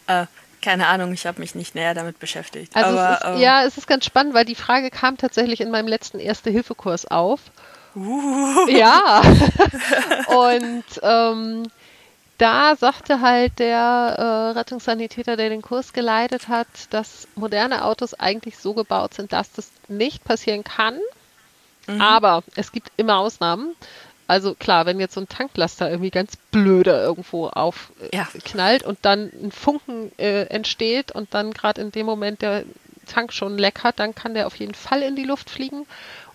äh, 0.08 0.26
keine 0.62 0.88
Ahnung, 0.88 1.14
ich 1.14 1.26
habe 1.26 1.40
mich 1.40 1.56
nicht 1.56 1.74
näher 1.74 1.94
damit 1.94 2.20
beschäftigt. 2.20 2.76
Also 2.76 3.00
Aber, 3.00 3.14
es 3.14 3.20
ist, 3.20 3.26
ähm, 3.26 3.38
ja, 3.38 3.64
es 3.64 3.78
ist 3.78 3.88
ganz 3.88 4.04
spannend, 4.04 4.34
weil 4.34 4.44
die 4.44 4.56
Frage 4.56 4.90
kam 4.90 5.18
tatsächlich 5.18 5.62
in 5.62 5.72
meinem 5.72 5.88
letzten 5.88 6.20
Erste-Hilfe-Kurs 6.20 7.06
auf. 7.06 7.40
Uh. 7.96 8.68
Ja. 8.68 9.22
Und 10.28 10.84
ähm, 11.02 11.64
da 12.38 12.76
sagte 12.76 13.22
halt 13.22 13.58
der 13.60 13.78
äh, 14.18 14.58
Rettungssanitäter, 14.58 15.38
der 15.38 15.48
den 15.48 15.62
Kurs 15.62 15.94
geleitet 15.94 16.50
hat, 16.50 16.68
dass 16.90 17.28
moderne 17.36 17.86
Autos 17.86 18.14
eigentlich 18.14 18.58
so 18.58 18.74
gebaut 18.74 19.14
sind, 19.14 19.32
dass 19.32 19.54
das 19.54 19.72
nicht 19.88 20.26
passieren 20.26 20.66
kann. 20.66 21.00
Mhm. 21.88 22.02
Aber 22.02 22.44
es 22.56 22.72
gibt 22.72 22.92
immer 22.98 23.18
Ausnahmen. 23.18 23.76
Also 24.28 24.56
klar, 24.56 24.86
wenn 24.86 25.00
jetzt 25.00 25.14
so 25.14 25.22
ein 25.22 25.30
Tanklaster 25.30 25.90
irgendwie 25.90 26.10
ganz 26.10 26.36
blöde 26.52 26.92
irgendwo 26.92 27.48
aufknallt 27.48 28.82
ja. 28.82 28.88
und 28.88 29.00
dann 29.04 29.32
ein 29.42 29.52
Funken 29.52 30.12
äh, 30.18 30.44
entsteht 30.48 31.14
und 31.14 31.34
dann 31.34 31.54
gerade 31.54 31.82
in 31.82 31.92
dem 31.92 32.06
Moment 32.06 32.42
der 32.42 32.64
Tank 33.08 33.32
schon 33.32 33.58
leck 33.58 33.84
hat, 33.84 34.00
dann 34.00 34.14
kann 34.14 34.34
der 34.34 34.48
auf 34.48 34.58
jeden 34.58 34.74
Fall 34.74 35.02
in 35.02 35.16
die 35.16 35.24
Luft 35.24 35.50
fliegen. 35.50 35.86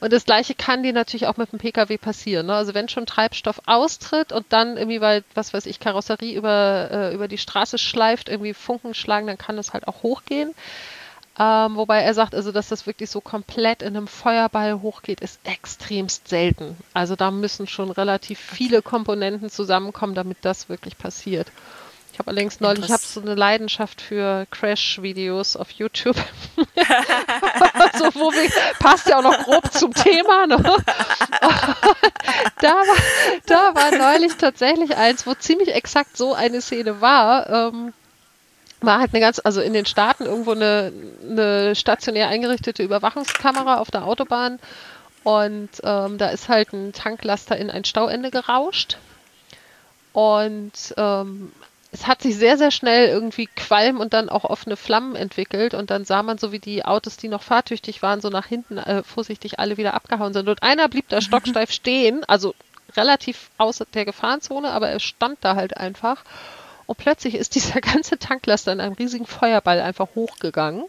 Und 0.00 0.12
das 0.12 0.24
gleiche 0.24 0.54
kann 0.54 0.82
dir 0.82 0.92
natürlich 0.92 1.26
auch 1.26 1.36
mit 1.36 1.52
dem 1.52 1.60
Pkw 1.60 1.96
passieren. 1.98 2.46
Ne? 2.46 2.54
Also 2.54 2.74
wenn 2.74 2.88
schon 2.88 3.06
Treibstoff 3.06 3.60
austritt 3.66 4.32
und 4.32 4.46
dann 4.48 4.76
irgendwie, 4.76 5.00
weil, 5.00 5.22
was 5.34 5.54
weiß 5.54 5.66
ich, 5.66 5.78
Karosserie 5.78 6.34
über, 6.34 6.88
äh, 6.90 7.14
über 7.14 7.28
die 7.28 7.38
Straße 7.38 7.78
schleift, 7.78 8.28
irgendwie 8.28 8.54
Funken 8.54 8.94
schlagen, 8.94 9.28
dann 9.28 9.38
kann 9.38 9.56
das 9.56 9.74
halt 9.74 9.86
auch 9.86 10.02
hochgehen. 10.02 10.54
Ähm, 11.42 11.74
wobei 11.74 12.02
er 12.02 12.14
sagt, 12.14 12.36
also 12.36 12.52
dass 12.52 12.68
das 12.68 12.86
wirklich 12.86 13.10
so 13.10 13.20
komplett 13.20 13.82
in 13.82 13.96
einem 13.96 14.06
Feuerball 14.06 14.80
hochgeht, 14.80 15.20
ist 15.20 15.40
extremst 15.42 16.28
selten. 16.28 16.76
Also 16.94 17.16
da 17.16 17.32
müssen 17.32 17.66
schon 17.66 17.90
relativ 17.90 18.38
viele 18.38 18.80
Komponenten 18.80 19.50
zusammenkommen, 19.50 20.14
damit 20.14 20.38
das 20.42 20.68
wirklich 20.68 20.96
passiert. 20.96 21.48
Ich 22.12 22.18
habe 22.20 22.30
allerdings 22.30 22.60
neulich, 22.60 22.84
ich 22.84 22.92
habe 22.92 23.02
so 23.02 23.20
eine 23.20 23.34
Leidenschaft 23.34 24.00
für 24.02 24.46
Crash-Videos 24.50 25.56
auf 25.56 25.70
YouTube. 25.72 26.14
so, 26.56 28.04
wo 28.14 28.30
wir, 28.30 28.50
passt 28.78 29.08
ja 29.08 29.18
auch 29.18 29.22
noch 29.22 29.38
grob 29.42 29.72
zum 29.72 29.92
Thema. 29.94 30.46
Ne? 30.46 30.58
da, 32.60 32.68
war, 32.68 32.96
da 33.46 33.74
war 33.74 33.98
neulich 33.98 34.36
tatsächlich 34.36 34.94
eins, 34.96 35.26
wo 35.26 35.34
ziemlich 35.34 35.74
exakt 35.74 36.16
so 36.16 36.34
eine 36.34 36.60
Szene 36.60 37.00
war. 37.00 37.48
Ähm, 37.48 37.94
war 38.82 39.00
halt 39.00 39.12
eine 39.12 39.20
ganz, 39.20 39.40
also 39.42 39.60
in 39.60 39.72
den 39.72 39.86
Staaten 39.86 40.24
irgendwo 40.24 40.52
eine, 40.52 40.92
eine 41.28 41.74
stationär 41.74 42.28
eingerichtete 42.28 42.82
Überwachungskamera 42.82 43.78
auf 43.78 43.90
der 43.90 44.04
Autobahn. 44.04 44.58
Und 45.24 45.70
ähm, 45.84 46.18
da 46.18 46.28
ist 46.28 46.48
halt 46.48 46.72
ein 46.72 46.92
Tanklaster 46.92 47.56
in 47.56 47.70
ein 47.70 47.84
Stauende 47.84 48.30
gerauscht. 48.30 48.98
Und 50.12 50.94
ähm, 50.96 51.52
es 51.92 52.06
hat 52.06 52.22
sich 52.22 52.36
sehr, 52.36 52.58
sehr 52.58 52.70
schnell 52.70 53.08
irgendwie 53.08 53.46
Qualm 53.46 54.00
und 54.00 54.14
dann 54.14 54.28
auch 54.28 54.44
offene 54.44 54.76
Flammen 54.76 55.14
entwickelt. 55.14 55.74
Und 55.74 55.90
dann 55.90 56.04
sah 56.04 56.22
man 56.22 56.38
so, 56.38 56.50
wie 56.50 56.58
die 56.58 56.84
Autos, 56.84 57.16
die 57.18 57.28
noch 57.28 57.42
fahrtüchtig 57.42 58.02
waren, 58.02 58.20
so 58.20 58.30
nach 58.30 58.46
hinten 58.46 58.78
äh, 58.78 59.02
vorsichtig 59.02 59.58
alle 59.60 59.76
wieder 59.76 59.94
abgehauen 59.94 60.32
sind. 60.32 60.48
Und 60.48 60.62
einer 60.62 60.88
blieb 60.88 61.08
da 61.08 61.20
stocksteif 61.22 61.70
stehen, 61.70 62.24
also 62.24 62.54
relativ 62.96 63.50
außer 63.58 63.86
der 63.94 64.04
Gefahrenzone, 64.04 64.70
aber 64.70 64.88
er 64.88 65.00
stand 65.00 65.38
da 65.42 65.54
halt 65.54 65.76
einfach 65.76 66.24
und 66.86 66.98
plötzlich 66.98 67.34
ist 67.34 67.54
dieser 67.54 67.80
ganze 67.80 68.18
Tanklaster 68.18 68.72
in 68.72 68.80
einem 68.80 68.94
riesigen 68.94 69.26
Feuerball 69.26 69.80
einfach 69.80 70.08
hochgegangen. 70.14 70.84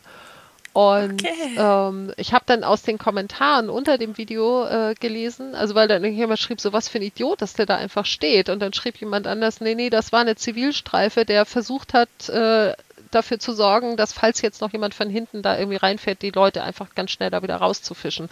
Und 0.74 1.24
okay. 1.24 1.56
ähm, 1.56 2.14
ich 2.18 2.34
habe 2.34 2.46
dann 2.48 2.64
aus 2.64 2.82
den 2.82 2.98
Kommentaren 2.98 3.70
unter 3.70 4.00
dem 4.00 4.18
Video 4.18 4.66
äh, 4.66 4.96
gelesen, 5.00 5.54
also 5.54 5.76
weil 5.76 5.88
dann 5.88 6.04
jemand 6.04 6.40
schrieb, 6.40 6.60
so 6.60 6.74
was 6.74 6.90
für 6.90 6.98
ein 6.98 7.04
Idiot, 7.04 7.44
dass 7.44 7.54
der 7.54 7.68
da 7.68 7.76
einfach 7.76 8.08
steht. 8.08 8.50
Und 8.50 8.60
dann 8.60 8.74
schrieb 8.74 8.98
jemand 8.98 9.28
anders, 9.28 9.62
nee, 9.62 9.76
nee, 9.76 9.92
das 9.92 10.12
war 10.12 10.22
eine 10.22 10.36
Zivilstreife, 10.36 11.26
der 11.26 11.46
versucht 11.46 11.94
hat, 11.94 12.10
äh, 12.30 12.74
dafür 13.12 13.38
zu 13.38 13.54
sorgen, 13.54 13.98
dass 13.98 14.14
falls 14.14 14.42
jetzt 14.42 14.62
noch 14.62 14.72
jemand 14.72 14.96
von 14.96 15.12
hinten 15.12 15.44
da 15.44 15.60
irgendwie 15.60 15.78
reinfährt, 15.78 16.24
die 16.24 16.32
Leute 16.32 16.64
einfach 16.64 16.96
ganz 16.96 17.12
schnell 17.12 17.30
da 17.30 17.44
wieder 17.44 17.58
rauszufischen. 17.58 18.30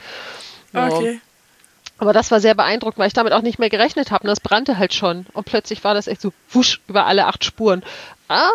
Okay. 0.74 1.22
Aber 2.02 2.14
das 2.14 2.32
war 2.32 2.39
sehr 2.39 2.56
beeindruckend, 2.56 2.97
weil 2.97 3.06
ich 3.06 3.14
damit 3.14 3.32
auch 3.32 3.43
nicht 3.43 3.60
mehr 3.60 3.70
gerechnet 3.70 4.10
habe. 4.10 4.24
Und 4.24 4.30
das 4.30 4.39
brannte 4.39 4.80
halt 4.80 4.91
schon. 4.91 5.28
Und 5.34 5.45
plötzlich 5.45 5.84
war 5.84 5.93
das 5.93 6.08
echt 6.08 6.20
so 6.20 6.34
wusch 6.49 6.82
über 6.88 7.06
alle 7.06 7.28
acht 7.28 7.45
Spuren. 7.45 7.84
Ah, 8.28 8.49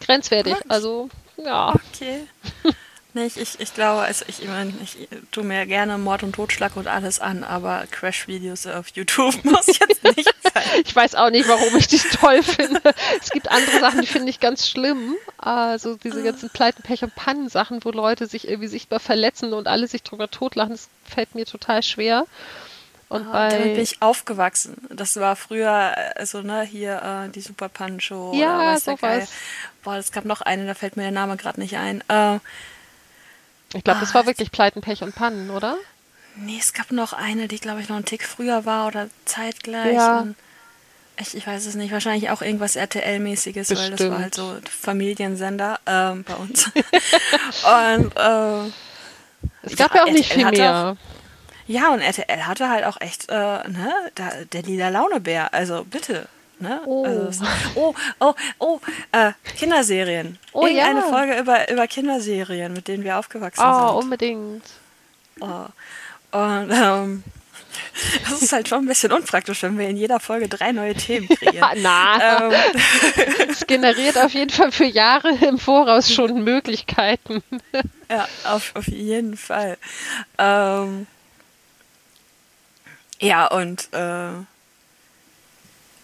grenzwertig. 0.00 0.56
Also, 0.68 1.10
ja. 1.36 1.74
Okay. 1.74 2.26
nicht. 3.14 3.36
Ich, 3.36 3.60
ich 3.60 3.74
glaube, 3.74 4.02
also 4.02 4.24
ich, 4.28 4.42
ich, 4.42 4.48
mein, 4.48 4.74
ich 4.82 5.08
tue 5.30 5.44
mir 5.44 5.66
gerne 5.66 5.98
Mord 5.98 6.22
und 6.22 6.34
Totschlag 6.34 6.76
und 6.76 6.86
alles 6.86 7.20
an, 7.20 7.44
aber 7.44 7.84
Crash-Videos 7.90 8.66
auf 8.66 8.88
YouTube 8.88 9.44
muss 9.44 9.66
jetzt 9.66 10.02
nicht 10.04 10.30
sein. 10.42 10.62
ich 10.84 10.94
weiß 10.94 11.14
auch 11.14 11.30
nicht, 11.30 11.48
warum 11.48 11.76
ich 11.76 11.88
die 11.88 11.98
toll 11.98 12.42
finde. 12.42 12.80
Es 13.20 13.30
gibt 13.30 13.50
andere 13.50 13.80
Sachen, 13.80 14.00
die 14.00 14.06
finde 14.06 14.30
ich 14.30 14.40
ganz 14.40 14.68
schlimm. 14.68 15.16
Also 15.38 15.96
diese 15.96 16.22
ganzen 16.22 16.50
Pleiten, 16.50 16.82
Pech 16.82 17.02
und 17.02 17.14
Pannen-Sachen, 17.14 17.84
wo 17.84 17.90
Leute 17.90 18.26
sich 18.26 18.48
irgendwie 18.48 18.68
sichtbar 18.68 19.00
verletzen 19.00 19.52
und 19.52 19.66
alle 19.66 19.88
sich 19.88 20.02
drüber 20.02 20.30
totlachen, 20.30 20.72
das 20.72 20.88
fällt 21.04 21.34
mir 21.34 21.46
total 21.46 21.82
schwer. 21.82 22.26
Und 23.08 23.26
ah, 23.26 23.32
bei 23.32 23.48
damit 23.50 23.74
bin 23.74 23.82
ich 23.82 24.00
aufgewachsen. 24.00 24.74
Das 24.88 25.16
war 25.16 25.36
früher, 25.36 25.94
also 26.16 26.40
ne, 26.40 26.62
hier 26.62 27.26
äh, 27.26 27.28
die 27.28 27.42
Super 27.42 27.68
Pancho 27.68 28.32
ja, 28.34 28.56
oder 28.56 28.66
weiß 28.68 28.84
sowas. 28.84 29.28
Boah, 29.82 29.96
es 29.96 30.12
gab 30.12 30.24
noch 30.24 30.40
eine, 30.40 30.66
da 30.66 30.72
fällt 30.72 30.96
mir 30.96 31.02
der 31.02 31.12
Name 31.12 31.36
gerade 31.36 31.60
nicht 31.60 31.76
ein. 31.76 32.02
Äh, 32.08 32.38
ich 33.74 33.84
glaube, 33.84 34.00
das 34.00 34.14
war 34.14 34.22
ah, 34.22 34.26
wirklich 34.26 34.50
Pleiten, 34.50 34.80
Pech 34.80 35.02
und 35.02 35.14
Pannen, 35.14 35.50
oder? 35.50 35.76
Nee, 36.36 36.58
es 36.58 36.72
gab 36.72 36.92
noch 36.92 37.12
eine, 37.12 37.48
die, 37.48 37.58
glaube 37.58 37.80
ich, 37.80 37.88
noch 37.88 37.96
einen 37.96 38.04
Tick 38.04 38.24
früher 38.24 38.64
war 38.64 38.86
oder 38.86 39.08
zeitgleich. 39.24 39.94
Ja. 39.94 40.26
Ich, 41.18 41.36
ich, 41.36 41.46
weiß 41.46 41.66
es 41.66 41.74
nicht, 41.74 41.92
wahrscheinlich 41.92 42.30
auch 42.30 42.40
irgendwas 42.40 42.76
RTL-mäßiges, 42.76 43.76
weil 43.76 43.90
das 43.90 44.10
war 44.10 44.18
halt 44.18 44.34
so 44.34 44.56
Familiensender 44.68 45.78
ähm, 45.86 46.24
bei 46.24 46.34
uns. 46.34 46.66
und 46.74 48.16
äh, 48.16 48.70
es 49.62 49.76
gab 49.76 49.94
ja, 49.94 50.00
ja 50.00 50.04
auch 50.04 50.10
nicht 50.10 50.32
viel 50.32 50.50
mehr. 50.50 50.96
Ja, 51.66 51.92
und 51.92 52.00
RTL 52.00 52.46
hatte 52.46 52.68
halt 52.68 52.84
auch 52.84 53.00
echt, 53.00 53.28
äh, 53.28 53.34
ne, 53.34 53.92
da, 54.14 54.30
der 54.52 54.62
lila 54.62 54.88
Launebär, 54.88 55.54
also 55.54 55.84
bitte. 55.84 56.28
Ne? 56.62 56.80
Oh. 56.86 57.04
Also, 57.04 57.44
oh, 57.74 57.92
oh, 58.20 58.34
oh, 58.60 58.80
äh, 59.10 59.32
Kinderserien. 59.58 60.38
Oh 60.52 60.64
Irgendeine 60.64 61.00
ja. 61.00 61.06
Folge 61.06 61.38
über, 61.40 61.68
über 61.68 61.88
Kinderserien, 61.88 62.72
mit 62.72 62.86
denen 62.86 63.02
wir 63.02 63.18
aufgewachsen 63.18 63.60
oh, 63.60 63.72
sind. 63.72 63.84
Oh, 63.84 63.98
unbedingt. 63.98 64.64
Oh. 65.40 65.66
Und 66.30 66.70
ähm, 66.70 67.24
das 68.30 68.42
ist 68.42 68.52
halt 68.52 68.68
schon 68.68 68.84
ein 68.84 68.86
bisschen 68.86 69.10
unpraktisch, 69.10 69.64
wenn 69.64 69.76
wir 69.76 69.88
in 69.88 69.96
jeder 69.96 70.20
Folge 70.20 70.48
drei 70.48 70.70
neue 70.70 70.94
Themen 70.94 71.28
kreieren. 71.36 71.78
Na, 71.82 72.46
ähm. 72.46 72.52
es 73.48 73.66
generiert 73.66 74.16
auf 74.16 74.32
jeden 74.32 74.50
Fall 74.50 74.70
für 74.70 74.84
Jahre 74.84 75.30
im 75.44 75.58
Voraus 75.58 76.14
schon 76.14 76.44
Möglichkeiten. 76.44 77.42
ja, 78.08 78.28
auf, 78.44 78.70
auf 78.76 78.86
jeden 78.86 79.36
Fall. 79.36 79.78
Ähm, 80.38 81.08
ja, 83.20 83.48
und 83.48 83.88
äh, 83.92 84.30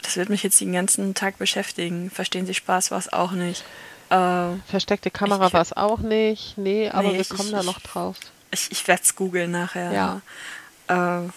das 0.08 0.16
wird 0.16 0.30
mich 0.30 0.42
jetzt 0.42 0.58
den 0.62 0.72
ganzen 0.72 1.12
Tag 1.12 1.36
beschäftigen. 1.36 2.10
Verstehen 2.10 2.46
Sie 2.46 2.54
Spaß 2.54 2.90
war 2.90 2.98
es 2.98 3.12
auch 3.12 3.32
nicht. 3.32 3.62
Äh, 4.08 4.54
Versteckte 4.66 5.10
Kamera 5.10 5.52
war 5.52 5.60
es 5.60 5.74
auch 5.74 5.98
nicht. 5.98 6.56
Nee, 6.56 6.88
aber 6.88 7.08
nee, 7.08 7.18
wir 7.18 7.24
kommen 7.26 7.50
ich, 7.50 7.54
da 7.54 7.62
noch 7.62 7.78
drauf. 7.80 8.16
Ich, 8.50 8.72
ich 8.72 8.88
werde 8.88 9.02
es 9.02 9.14
googeln 9.16 9.50
nachher. 9.50 9.92
Ja. 9.92 11.20
Äh, 11.26 11.28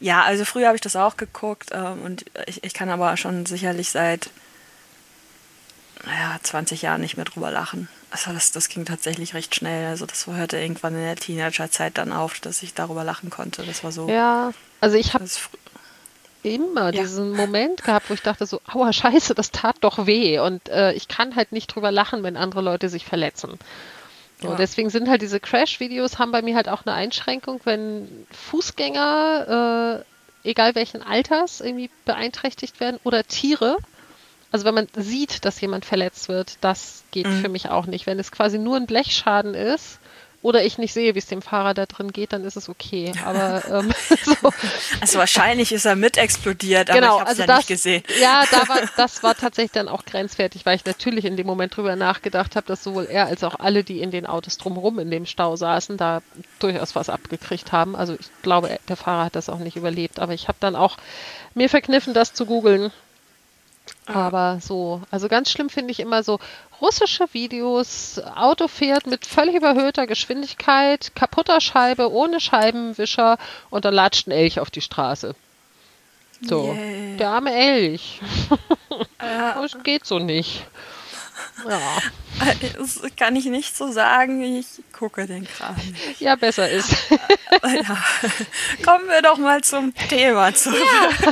ja, 0.00 0.22
also 0.22 0.46
früher 0.46 0.68
habe 0.68 0.76
ich 0.76 0.80
das 0.80 0.96
auch 0.96 1.18
geguckt 1.18 1.72
äh, 1.72 1.76
und 1.76 2.24
ich, 2.46 2.64
ich 2.64 2.72
kann 2.72 2.88
aber 2.88 3.18
schon 3.18 3.44
sicherlich 3.44 3.90
seit 3.90 4.30
naja, 6.06 6.38
20 6.42 6.80
Jahren 6.80 7.02
nicht 7.02 7.18
mehr 7.18 7.26
drüber 7.26 7.50
lachen. 7.50 7.88
Also 8.10 8.32
das, 8.32 8.50
das 8.52 8.70
ging 8.70 8.86
tatsächlich 8.86 9.34
recht 9.34 9.54
schnell. 9.54 9.88
Also 9.88 10.06
das 10.06 10.26
hörte 10.26 10.56
irgendwann 10.56 10.94
in 10.94 11.02
der 11.02 11.16
Teenagerzeit 11.16 11.98
dann 11.98 12.12
auf, 12.12 12.40
dass 12.40 12.62
ich 12.62 12.72
darüber 12.72 13.04
lachen 13.04 13.28
konnte. 13.28 13.62
Das 13.62 13.84
war 13.84 13.92
so. 13.92 14.08
Ja, 14.08 14.52
also 14.80 14.96
ich 14.96 15.12
habe 15.12 15.26
immer 16.42 16.92
ja. 16.92 17.02
diesen 17.02 17.32
Moment 17.32 17.84
gehabt, 17.84 18.10
wo 18.10 18.14
ich 18.14 18.22
dachte 18.22 18.46
so, 18.46 18.60
aua, 18.72 18.92
scheiße, 18.92 19.34
das 19.34 19.50
tat 19.50 19.76
doch 19.80 20.06
weh. 20.06 20.38
Und 20.38 20.68
äh, 20.68 20.92
ich 20.92 21.08
kann 21.08 21.36
halt 21.36 21.52
nicht 21.52 21.74
drüber 21.74 21.90
lachen, 21.90 22.22
wenn 22.22 22.36
andere 22.36 22.62
Leute 22.62 22.88
sich 22.88 23.04
verletzen. 23.04 23.58
Ja. 24.42 24.56
Deswegen 24.56 24.90
sind 24.90 25.08
halt 25.08 25.22
diese 25.22 25.38
Crash-Videos 25.38 26.18
haben 26.18 26.32
bei 26.32 26.42
mir 26.42 26.56
halt 26.56 26.68
auch 26.68 26.84
eine 26.84 26.94
Einschränkung, 26.94 27.60
wenn 27.64 28.26
Fußgänger, 28.30 30.02
äh, 30.44 30.48
egal 30.48 30.74
welchen 30.74 31.02
Alters, 31.02 31.60
irgendwie 31.60 31.90
beeinträchtigt 32.04 32.80
werden 32.80 32.98
oder 33.04 33.22
Tiere, 33.24 33.76
also 34.52 34.66
wenn 34.66 34.74
man 34.74 34.88
sieht, 34.94 35.46
dass 35.46 35.60
jemand 35.60 35.86
verletzt 35.86 36.28
wird, 36.28 36.58
das 36.60 37.04
geht 37.10 37.26
mhm. 37.26 37.40
für 37.40 37.48
mich 37.48 37.70
auch 37.70 37.86
nicht. 37.86 38.06
Wenn 38.06 38.18
es 38.18 38.30
quasi 38.30 38.58
nur 38.58 38.76
ein 38.76 38.86
Blechschaden 38.86 39.54
ist 39.54 39.98
oder 40.42 40.64
ich 40.64 40.76
nicht 40.76 40.92
sehe, 40.92 41.14
wie 41.14 41.18
es 41.20 41.26
dem 41.26 41.40
Fahrer 41.40 41.72
da 41.72 41.86
drin 41.86 42.12
geht, 42.12 42.32
dann 42.32 42.44
ist 42.44 42.56
es 42.56 42.68
okay. 42.68 43.12
Aber 43.24 43.62
ähm, 43.70 43.92
so. 44.24 44.50
Also 45.00 45.18
wahrscheinlich 45.18 45.72
ist 45.72 45.84
er 45.84 45.96
mit 45.96 46.18
explodiert, 46.18 46.90
aber 46.90 47.00
genau, 47.00 47.14
ich 47.14 47.20
habe 47.20 47.30
also 47.30 47.42
ja 47.42 47.46
das, 47.46 47.58
nicht 47.58 47.68
gesehen. 47.68 48.02
Ja, 48.20 48.44
da 48.50 48.68
war, 48.68 48.80
das 48.96 49.22
war 49.22 49.36
tatsächlich 49.36 49.72
dann 49.72 49.88
auch 49.88 50.04
grenzwertig, 50.04 50.66
weil 50.66 50.76
ich 50.76 50.84
natürlich 50.84 51.24
in 51.24 51.36
dem 51.36 51.46
Moment 51.46 51.76
drüber 51.76 51.94
nachgedacht 51.94 52.56
habe, 52.56 52.66
dass 52.66 52.82
sowohl 52.82 53.04
er 53.04 53.26
als 53.26 53.44
auch 53.44 53.54
alle, 53.58 53.84
die 53.84 54.00
in 54.00 54.10
den 54.10 54.26
Autos 54.26 54.58
drumherum 54.58 54.98
in 54.98 55.10
dem 55.10 55.26
Stau 55.26 55.54
saßen, 55.54 55.96
da 55.96 56.22
durchaus 56.58 56.96
was 56.96 57.08
abgekriegt 57.08 57.70
haben. 57.70 57.94
Also 57.94 58.14
ich 58.18 58.26
glaube, 58.42 58.78
der 58.88 58.96
Fahrer 58.96 59.26
hat 59.26 59.36
das 59.36 59.48
auch 59.48 59.58
nicht 59.58 59.76
überlebt. 59.76 60.18
Aber 60.18 60.34
ich 60.34 60.48
habe 60.48 60.58
dann 60.60 60.74
auch 60.74 60.96
mir 61.54 61.68
verkniffen, 61.68 62.14
das 62.14 62.34
zu 62.34 62.46
googeln 62.46 62.90
aber 64.06 64.58
so, 64.60 65.02
also 65.10 65.28
ganz 65.28 65.50
schlimm 65.50 65.70
finde 65.70 65.92
ich 65.92 66.00
immer 66.00 66.22
so 66.22 66.38
russische 66.80 67.26
Videos, 67.32 68.20
Auto 68.34 68.66
fährt 68.66 69.06
mit 69.06 69.26
völlig 69.26 69.54
überhöhter 69.54 70.06
Geschwindigkeit, 70.06 71.12
kaputter 71.14 71.60
Scheibe, 71.60 72.10
ohne 72.10 72.40
Scheibenwischer 72.40 73.38
und 73.70 73.84
dann 73.84 73.94
latscht 73.94 74.26
ein 74.26 74.32
Elch 74.32 74.58
auf 74.58 74.70
die 74.70 74.80
Straße. 74.80 75.34
So, 76.40 76.72
yeah. 76.72 77.16
der 77.18 77.28
arme 77.28 77.54
Elch. 77.54 78.20
Das 79.18 79.82
geht 79.84 80.04
so 80.04 80.18
nicht. 80.18 80.66
Ja. 81.68 81.98
Das 82.76 83.00
kann 83.16 83.36
ich 83.36 83.44
nicht 83.44 83.76
so 83.76 83.92
sagen, 83.92 84.42
ich 84.42 84.66
gucke 84.92 85.26
den 85.26 85.46
Kram. 85.46 85.76
Ja, 86.18 86.34
besser 86.36 86.68
ist. 86.68 86.92
Ja. 87.62 88.04
Kommen 88.84 89.08
wir 89.08 89.22
doch 89.22 89.38
mal 89.38 89.62
zum 89.62 89.94
Thema 90.08 90.54
zurück. 90.54 90.78
Ja. 90.80 91.30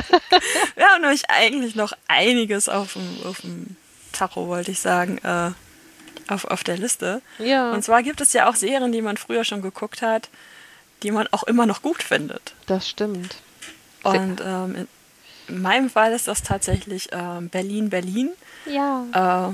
Wir 0.75 0.85
haben 0.85 1.01
nämlich 1.01 1.23
eigentlich 1.29 1.75
noch 1.75 1.93
einiges 2.07 2.69
auf 2.69 2.93
dem, 2.93 3.17
auf 3.25 3.41
dem 3.41 3.75
Tacho, 4.13 4.47
wollte 4.47 4.71
ich 4.71 4.79
sagen, 4.79 5.17
äh, 5.19 5.51
auf, 6.31 6.45
auf 6.45 6.63
der 6.63 6.77
Liste. 6.77 7.21
Ja. 7.39 7.71
Und 7.71 7.83
zwar 7.83 8.03
gibt 8.03 8.21
es 8.21 8.33
ja 8.33 8.49
auch 8.49 8.55
Serien, 8.55 8.91
die 8.91 9.01
man 9.01 9.17
früher 9.17 9.43
schon 9.43 9.61
geguckt 9.61 10.01
hat, 10.01 10.29
die 11.03 11.11
man 11.11 11.27
auch 11.31 11.43
immer 11.43 11.65
noch 11.65 11.81
gut 11.81 12.03
findet. 12.03 12.53
Das 12.67 12.87
stimmt. 12.87 13.35
Und 14.03 14.41
ähm, 14.45 14.75
in, 14.75 14.87
in 15.47 15.61
meinem 15.61 15.89
Fall 15.89 16.13
ist 16.13 16.27
das 16.27 16.43
tatsächlich 16.43 17.09
ähm, 17.11 17.49
Berlin, 17.49 17.89
Berlin. 17.89 18.29
Ja. 18.65 19.49
Äh, 19.51 19.53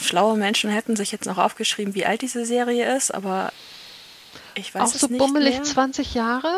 Schlaue 0.00 0.36
Menschen 0.36 0.70
hätten 0.70 0.96
sich 0.96 1.12
jetzt 1.12 1.26
noch 1.26 1.38
aufgeschrieben, 1.38 1.94
wie 1.94 2.06
alt 2.06 2.22
diese 2.22 2.44
Serie 2.44 2.96
ist, 2.96 3.12
aber 3.12 3.52
ich 4.54 4.74
weiß 4.74 4.82
Auch 4.82 4.94
es 4.94 5.00
so 5.00 5.06
nicht 5.06 5.18
bummelig 5.18 5.54
mehr. 5.54 5.62
20 5.64 6.14
Jahre? 6.14 6.54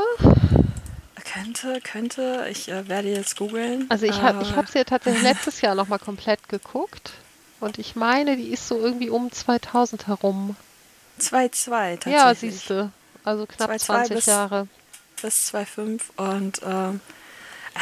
Könnte, 1.32 1.80
könnte. 1.80 2.46
Ich 2.50 2.68
äh, 2.68 2.88
werde 2.88 3.08
jetzt 3.08 3.36
googeln. 3.36 3.86
Also 3.88 4.06
ich 4.06 4.20
habe 4.20 4.42
ich 4.42 4.48
sie 4.70 4.78
ja 4.78 4.84
tatsächlich 4.84 5.22
letztes 5.24 5.60
Jahr 5.60 5.74
nochmal 5.74 5.98
komplett 5.98 6.48
geguckt. 6.48 7.12
Und 7.60 7.78
ich 7.78 7.96
meine, 7.96 8.36
die 8.36 8.52
ist 8.52 8.68
so 8.68 8.78
irgendwie 8.78 9.10
um 9.10 9.32
2000 9.32 10.06
herum. 10.06 10.54
2,2 11.20 11.30
tatsächlich. 11.30 12.14
Ja, 12.14 12.34
siehst 12.34 12.70
du. 12.70 12.92
Also 13.24 13.46
knapp 13.46 13.70
2, 13.70 13.78
20 13.78 14.16
bis, 14.16 14.26
Jahre. 14.26 14.68
Bis 15.22 15.54
2,5 15.54 16.00
und 16.16 16.60
ähm, 16.64 17.00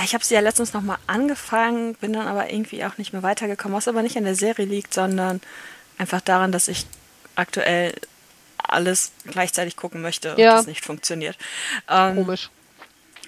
ich 0.05 0.15
habe 0.15 0.25
sie 0.25 0.35
ja 0.35 0.41
letztens 0.41 0.73
nochmal 0.73 0.99
angefangen, 1.07 1.95
bin 1.97 2.13
dann 2.13 2.27
aber 2.27 2.51
irgendwie 2.51 2.85
auch 2.85 2.99
nicht 2.99 3.13
mehr 3.13 3.23
weitergekommen, 3.23 3.77
was 3.77 3.89
aber 3.89 4.03
nicht 4.03 4.17
an 4.17 4.25
der 4.25 4.35
Serie 4.35 4.65
liegt, 4.65 4.95
sondern 4.95 5.41
einfach 5.99 6.21
daran, 6.21 6.51
dass 6.53 6.69
ich 6.69 6.87
aktuell 7.35 7.95
alles 8.57 9.13
gleichzeitig 9.27 9.77
gucken 9.77 10.01
möchte 10.01 10.33
und 10.33 10.39
ja. 10.39 10.57
das 10.57 10.67
nicht 10.67 10.85
funktioniert. 10.85 11.37
Ähm, 11.89 12.17
Komisch. 12.17 12.51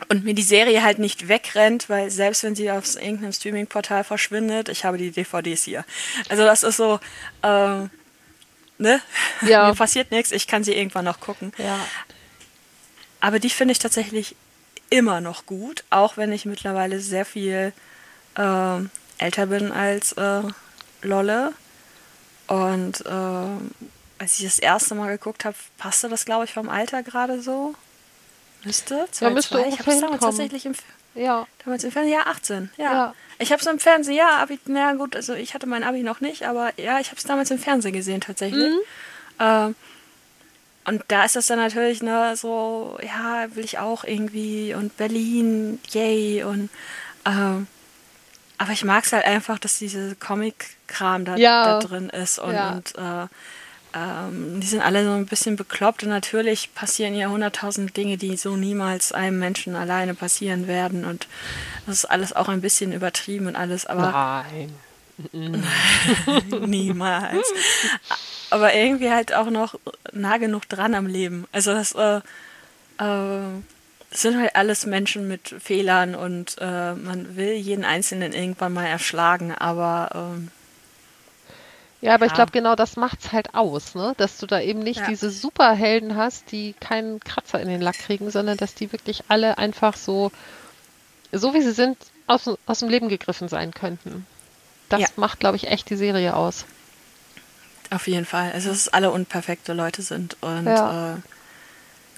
Und 0.09 0.25
mir 0.25 0.35
die 0.35 0.43
Serie 0.43 0.83
halt 0.83 0.99
nicht 0.99 1.29
wegrennt, 1.29 1.89
weil 1.89 2.11
selbst 2.11 2.43
wenn 2.43 2.57
sie 2.57 2.71
auf 2.71 2.97
irgendeinem 2.97 3.33
Streaming-Portal 3.33 4.03
verschwindet, 4.03 4.69
ich 4.69 4.85
habe 4.85 4.99
die 4.99 5.13
DVDs 5.13 5.65
hier. 5.65 5.85
Also 6.29 6.45
das 6.45 6.63
ist 6.63 6.77
so, 6.79 6.99
ähm, 7.43 7.91
ne? 8.79 9.01
Ja. 9.43 9.69
mir 9.69 9.75
passiert 9.75 10.11
nichts, 10.11 10.33
ich 10.33 10.47
kann 10.47 10.65
sie 10.65 10.75
irgendwann 10.75 11.05
noch 11.05 11.21
gucken. 11.21 11.53
Ja. 11.59 11.79
Aber 13.21 13.39
die 13.39 13.51
finde 13.51 13.73
ich 13.73 13.79
tatsächlich 13.79 14.35
immer 14.95 15.21
noch 15.21 15.45
gut, 15.45 15.83
auch 15.91 16.17
wenn 16.17 16.31
ich 16.31 16.45
mittlerweile 16.45 17.01
sehr 17.01 17.25
viel 17.25 17.73
äh, 18.37 18.79
älter 19.19 19.47
bin 19.47 19.73
als 19.73 20.13
äh, 20.13 20.43
Lolle. 21.03 21.53
Und 22.47 23.05
äh, 23.05 24.21
als 24.21 24.39
ich 24.39 24.45
das 24.45 24.61
erste 24.61 24.95
Mal 24.95 25.11
geguckt 25.11 25.45
habe, 25.45 25.57
passte 25.79 26.09
das, 26.09 26.25
glaube 26.25 26.45
ich, 26.45 26.53
vom 26.53 26.69
Alter 26.69 27.03
gerade 27.03 27.43
so. 27.43 27.75
Müsste? 28.63 29.09
Zwei, 29.11 29.27
ja, 29.27 29.33
müsste 29.33 29.57
zwei. 29.57 29.69
Ich 29.69 29.81
habe 29.81 29.91
es 29.91 30.01
damals 30.01 30.21
tatsächlich 30.21 30.65
im, 30.65 30.75
ja. 31.17 31.45
damals 31.65 31.83
im 31.83 31.91
Fernsehen, 31.91 32.15
ja, 32.15 32.27
18. 32.27 32.71
Ja. 32.77 32.93
ja. 32.93 33.15
Ich 33.41 33.51
habe 33.51 33.61
es 33.61 33.67
im 33.67 33.81
Fernsehen, 33.81 34.15
ja, 34.15 34.39
Abi, 34.39 34.61
na 34.67 34.93
gut, 34.93 35.17
also 35.17 35.35
ich 35.35 35.55
hatte 35.55 35.67
mein 35.67 35.83
Abi 35.83 36.05
noch 36.05 36.21
nicht, 36.21 36.45
aber 36.45 36.71
ja, 36.79 37.01
ich 37.01 37.09
habe 37.09 37.17
es 37.17 37.25
damals 37.25 37.51
im 37.51 37.59
Fernsehen 37.59 37.95
gesehen 37.95 38.21
tatsächlich. 38.21 38.71
Mhm. 38.71 38.79
Ähm, 39.41 39.75
und 40.87 41.03
da 41.09 41.25
ist 41.25 41.37
das 41.37 41.47
dann 41.47 41.59
natürlich 41.59 42.03
ne, 42.03 42.35
so, 42.37 42.99
ja, 43.03 43.47
will 43.55 43.65
ich 43.65 43.79
auch 43.79 44.05
irgendwie 44.05 44.75
und 44.75 44.97
Berlin, 44.97 45.79
yay 45.91 46.43
und 46.45 46.71
ähm, 47.25 47.67
aber 48.59 48.73
ich 48.73 48.85
mag 48.85 49.05
es 49.05 49.13
halt 49.13 49.25
einfach, 49.25 49.59
dass 49.59 49.79
diese 49.79 50.15
Comic-Kram 50.15 51.25
da, 51.25 51.37
ja. 51.37 51.65
da, 51.65 51.87
drin 51.87 52.09
ist 52.11 52.39
und, 52.39 52.55
ja. 52.55 52.71
und 52.73 52.95
äh, 52.97 53.27
ähm, 53.95 54.61
die 54.61 54.67
sind 54.67 54.81
alle 54.81 55.05
so 55.05 55.13
ein 55.13 55.27
bisschen 55.27 55.57
bekloppt 55.57 56.03
und 56.03 56.11
natürlich 56.11 56.75
passieren 56.75 57.15
ja 57.15 57.29
hunderttausend 57.29 57.97
Dinge, 57.97 58.17
die 58.17 58.37
so 58.37 58.57
niemals 58.57 59.13
einem 59.13 59.39
Menschen 59.39 59.75
alleine 59.77 60.15
passieren 60.15 60.69
werden 60.69 61.05
und 61.05 61.29
das 61.87 61.99
ist 61.99 62.05
alles 62.05 62.35
auch 62.35 62.49
ein 62.49 62.61
bisschen 62.61 62.93
übertrieben 62.93 63.47
und 63.47 63.57
alles, 63.57 63.87
aber 63.87 64.11
Nein. 64.11 64.75
niemals. 66.61 67.53
Aber 68.51 68.75
irgendwie 68.75 69.11
halt 69.11 69.35
auch 69.35 69.51
noch 69.51 69.75
nah 70.13 70.37
genug 70.39 70.69
dran 70.69 70.95
am 70.95 71.07
Leben. 71.07 71.47
Also 71.53 71.73
das 71.73 71.93
äh, 71.95 72.21
äh, 72.99 73.63
sind 74.11 74.39
halt 74.41 74.55
alles 74.55 74.87
Menschen 74.87 75.27
mit 75.29 75.49
Fehlern 75.59 76.15
und 76.15 76.57
äh, 76.61 76.95
man 76.95 77.37
will 77.37 77.55
jeden 77.55 77.85
Einzelnen 77.85 78.33
irgendwann 78.33 78.73
mal 78.73 78.87
erschlagen, 78.87 79.53
aber 79.53 80.11
ähm, 80.15 80.49
Ja, 82.01 82.15
aber 82.15 82.27
ich 82.27 82.33
Ja. 82.33 82.37
glaube, 82.37 82.53
genau 82.53 82.77
das 82.77 82.97
macht's 82.97 83.33
halt 83.33 83.55
aus, 83.55 83.95
ne? 83.95 84.15
Dass 84.19 84.39
du 84.39 84.47
da 84.47 84.61
eben 84.61 84.81
nicht 84.81 85.01
Ja. 85.01 85.07
diese 85.07 85.31
Superhelden 85.31 86.17
hast, 86.17 86.53
die 86.53 86.75
keinen 86.75 87.19
Kratzer 87.21 87.61
in 87.61 87.69
den 87.69 87.81
Lack 87.81 87.99
kriegen, 87.99 88.31
sondern 88.31 88.57
dass 88.57 88.75
die 88.75 88.93
wirklich 88.93 89.23
alle 89.29 89.59
einfach 89.59 89.97
so, 89.97 90.31
so 91.33 91.55
wie 91.55 91.63
sie 91.63 91.73
sind, 91.73 91.97
aus, 92.27 92.49
aus 92.67 92.79
dem 92.81 92.89
Leben 92.89 93.09
gegriffen 93.09 93.49
sein 93.49 93.73
könnten. 93.73 94.27
Das 94.99 95.11
Ja. 95.11 95.15
macht, 95.17 95.41
glaube 95.41 95.57
ich, 95.57 95.67
echt 95.67 95.91
die 95.91 95.97
Serie 95.97 96.37
aus. 96.37 96.65
Auf 97.91 98.07
jeden 98.07 98.25
Fall. 98.27 98.53
Also, 98.53 98.69
dass 98.69 98.79
es 98.79 98.89
alle 98.89 99.11
unperfekte 99.11 99.73
Leute 99.73 100.03
sind. 100.03 100.37
Und 100.41 100.67
Ja. 100.67 101.17
äh, 101.17 101.21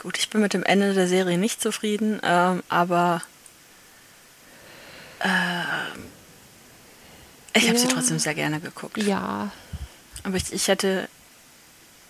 gut, 0.02 0.18
ich 0.18 0.28
bin 0.30 0.40
mit 0.42 0.52
dem 0.52 0.62
Ende 0.62 0.92
der 0.94 1.08
Serie 1.08 1.38
nicht 1.38 1.60
zufrieden, 1.62 2.20
ähm, 2.22 2.62
aber 2.68 3.22
äh, 5.20 5.28
ich 7.54 7.68
habe 7.68 7.78
sie 7.78 7.86
Ja. 7.88 7.94
trotzdem 7.94 8.18
sehr 8.18 8.34
gerne 8.34 8.60
geguckt. 8.60 8.98
Ja, 8.98 9.50
Aber 10.22 10.36
ich, 10.36 10.52
ich 10.52 10.68
hätte 10.68 11.08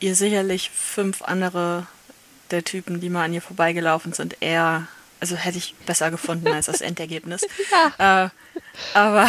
ihr 0.01 0.15
sicherlich 0.17 0.71
fünf 0.71 1.23
andere 1.23 1.87
der 2.51 2.65
Typen, 2.65 3.01
die 3.01 3.11
mal 3.11 3.25
an 3.25 3.35
ihr 3.35 3.43
vorbeigelaufen 3.43 4.13
sind, 4.15 4.37
eher, 4.41 4.89
also 5.21 5.37
hätte 5.37 5.59
ich 5.59 5.75
besser 5.87 6.11
gefunden 6.11 6.49
als 6.49 6.67
das 6.67 6.81
Endergebnis. 6.83 7.43
Äh, 7.99 8.29
aber 8.95 9.29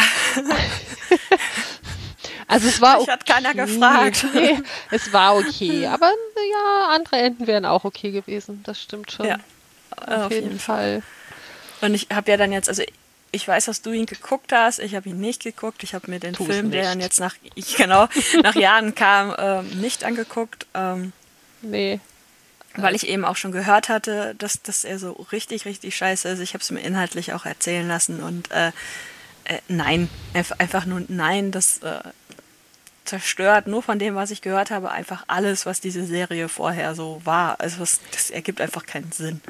also 2.46 2.68
es 2.68 2.80
war 2.80 2.98
Mich 3.00 3.08
hat 3.08 3.26
keiner 3.26 3.54
gefragt. 3.54 4.26
Nee, 4.34 4.58
es 4.90 5.12
war 5.12 5.36
okay, 5.36 5.86
aber 5.86 6.12
ja, 6.50 6.88
andere 6.94 7.16
Enden 7.16 7.46
wären 7.46 7.64
auch 7.64 7.84
okay 7.84 8.10
gewesen. 8.10 8.62
Das 8.64 8.80
stimmt 8.80 9.12
schon. 9.12 9.26
ja, 9.26 9.38
auf, 9.96 10.30
jeden 10.30 10.58
Fall. 10.58 11.02
Und 11.80 11.94
ich 11.94 12.08
habe 12.12 12.30
ja 12.30 12.36
dann 12.36 12.52
jetzt, 12.52 12.68
also 12.68 12.82
ich 13.30 13.46
weiß, 13.46 13.66
dass 13.66 13.82
du 13.82 13.92
ihn 13.92 14.06
geguckt 14.06 14.52
hast. 14.52 14.78
Ich 14.78 14.94
habe 14.94 15.08
ihn 15.10 15.20
nicht 15.20 15.42
geguckt. 15.42 15.82
Ich 15.82 15.94
habe 15.94 16.10
mir 16.10 16.18
den 16.18 16.32
Tu's 16.34 16.46
Film, 16.46 16.70
der 16.70 16.80
nicht. 16.80 16.92
dann 16.92 17.00
jetzt 17.00 17.20
nach, 17.20 17.34
ich, 17.54 17.76
genau, 17.76 18.08
nach 18.42 18.54
Jahren 18.54 18.94
kam, 18.94 19.34
ähm, 19.38 19.80
nicht 19.80 20.04
angeguckt, 20.04 20.66
ähm, 20.74 21.12
Nee. 21.62 22.00
Weil 22.76 22.94
ich 22.94 23.08
eben 23.08 23.24
auch 23.24 23.36
schon 23.36 23.52
gehört 23.52 23.88
hatte, 23.88 24.34
dass, 24.38 24.62
dass 24.62 24.84
er 24.84 24.98
so 24.98 25.12
richtig, 25.32 25.64
richtig 25.64 25.96
scheiße 25.96 26.28
ist. 26.28 26.40
Ich 26.40 26.54
habe 26.54 26.62
es 26.62 26.70
mir 26.70 26.80
inhaltlich 26.80 27.32
auch 27.32 27.44
erzählen 27.44 27.86
lassen 27.86 28.22
und 28.22 28.50
äh, 28.50 28.68
äh, 29.44 29.58
nein, 29.68 30.08
einfach, 30.58 30.84
nur 30.84 31.02
nein, 31.08 31.50
das 31.50 31.78
äh, 31.78 32.00
zerstört 33.04 33.66
nur 33.66 33.82
von 33.82 33.98
dem, 33.98 34.14
was 34.14 34.30
ich 34.30 34.42
gehört 34.42 34.70
habe, 34.70 34.90
einfach 34.90 35.24
alles, 35.26 35.64
was 35.64 35.80
diese 35.80 36.04
Serie 36.04 36.48
vorher 36.48 36.94
so 36.94 37.20
war. 37.24 37.58
Also 37.58 37.78
das, 37.78 38.00
das 38.12 38.30
ergibt 38.30 38.60
einfach 38.60 38.84
keinen 38.84 39.10
Sinn. 39.12 39.40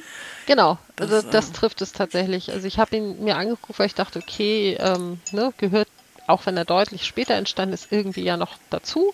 Genau, 0.46 0.78
Das, 0.96 1.10
also 1.10 1.28
das 1.28 1.48
ähm, 1.48 1.52
trifft 1.54 1.82
es 1.82 1.92
tatsächlich. 1.92 2.52
Also 2.52 2.66
ich 2.66 2.78
habe 2.78 2.96
ihn 2.96 3.24
mir 3.24 3.36
angeguckt, 3.36 3.78
weil 3.78 3.86
ich 3.86 3.94
dachte, 3.94 4.20
okay, 4.20 4.76
ähm, 4.78 5.20
ne, 5.32 5.52
gehört, 5.58 5.88
auch 6.28 6.46
wenn 6.46 6.56
er 6.56 6.64
deutlich 6.64 7.04
später 7.04 7.34
entstanden 7.34 7.74
ist, 7.74 7.90
irgendwie 7.90 8.22
ja 8.22 8.36
noch 8.36 8.56
dazu. 8.70 9.12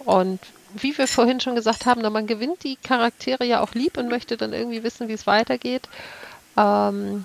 Und 0.00 0.40
wie 0.74 0.96
wir 0.96 1.06
vorhin 1.06 1.40
schon 1.40 1.54
gesagt 1.54 1.86
haben, 1.86 2.00
man 2.12 2.26
gewinnt 2.26 2.64
die 2.64 2.76
Charaktere 2.76 3.44
ja 3.44 3.60
auch 3.60 3.74
lieb 3.74 3.96
und 3.96 4.08
möchte 4.08 4.36
dann 4.36 4.52
irgendwie 4.52 4.82
wissen, 4.82 5.08
wie 5.08 5.12
es 5.12 5.26
weitergeht. 5.26 5.88
Ähm, 6.56 7.24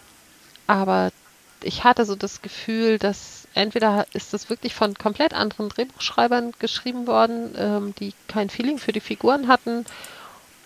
aber 0.68 1.12
ich 1.62 1.84
hatte 1.84 2.06
so 2.06 2.16
das 2.16 2.42
Gefühl, 2.42 3.00
dass 3.00 3.48
entweder 3.54 4.06
ist 4.14 4.34
das 4.34 4.50
wirklich 4.50 4.76
von 4.76 4.94
komplett 4.94 5.34
anderen 5.34 5.70
Drehbuchschreibern 5.70 6.54
geschrieben 6.60 7.08
worden, 7.08 7.56
ähm, 7.58 7.96
die 8.00 8.14
kein 8.28 8.50
Feeling 8.50 8.78
für 8.78 8.92
die 8.92 9.00
Figuren 9.00 9.48
hatten, 9.48 9.86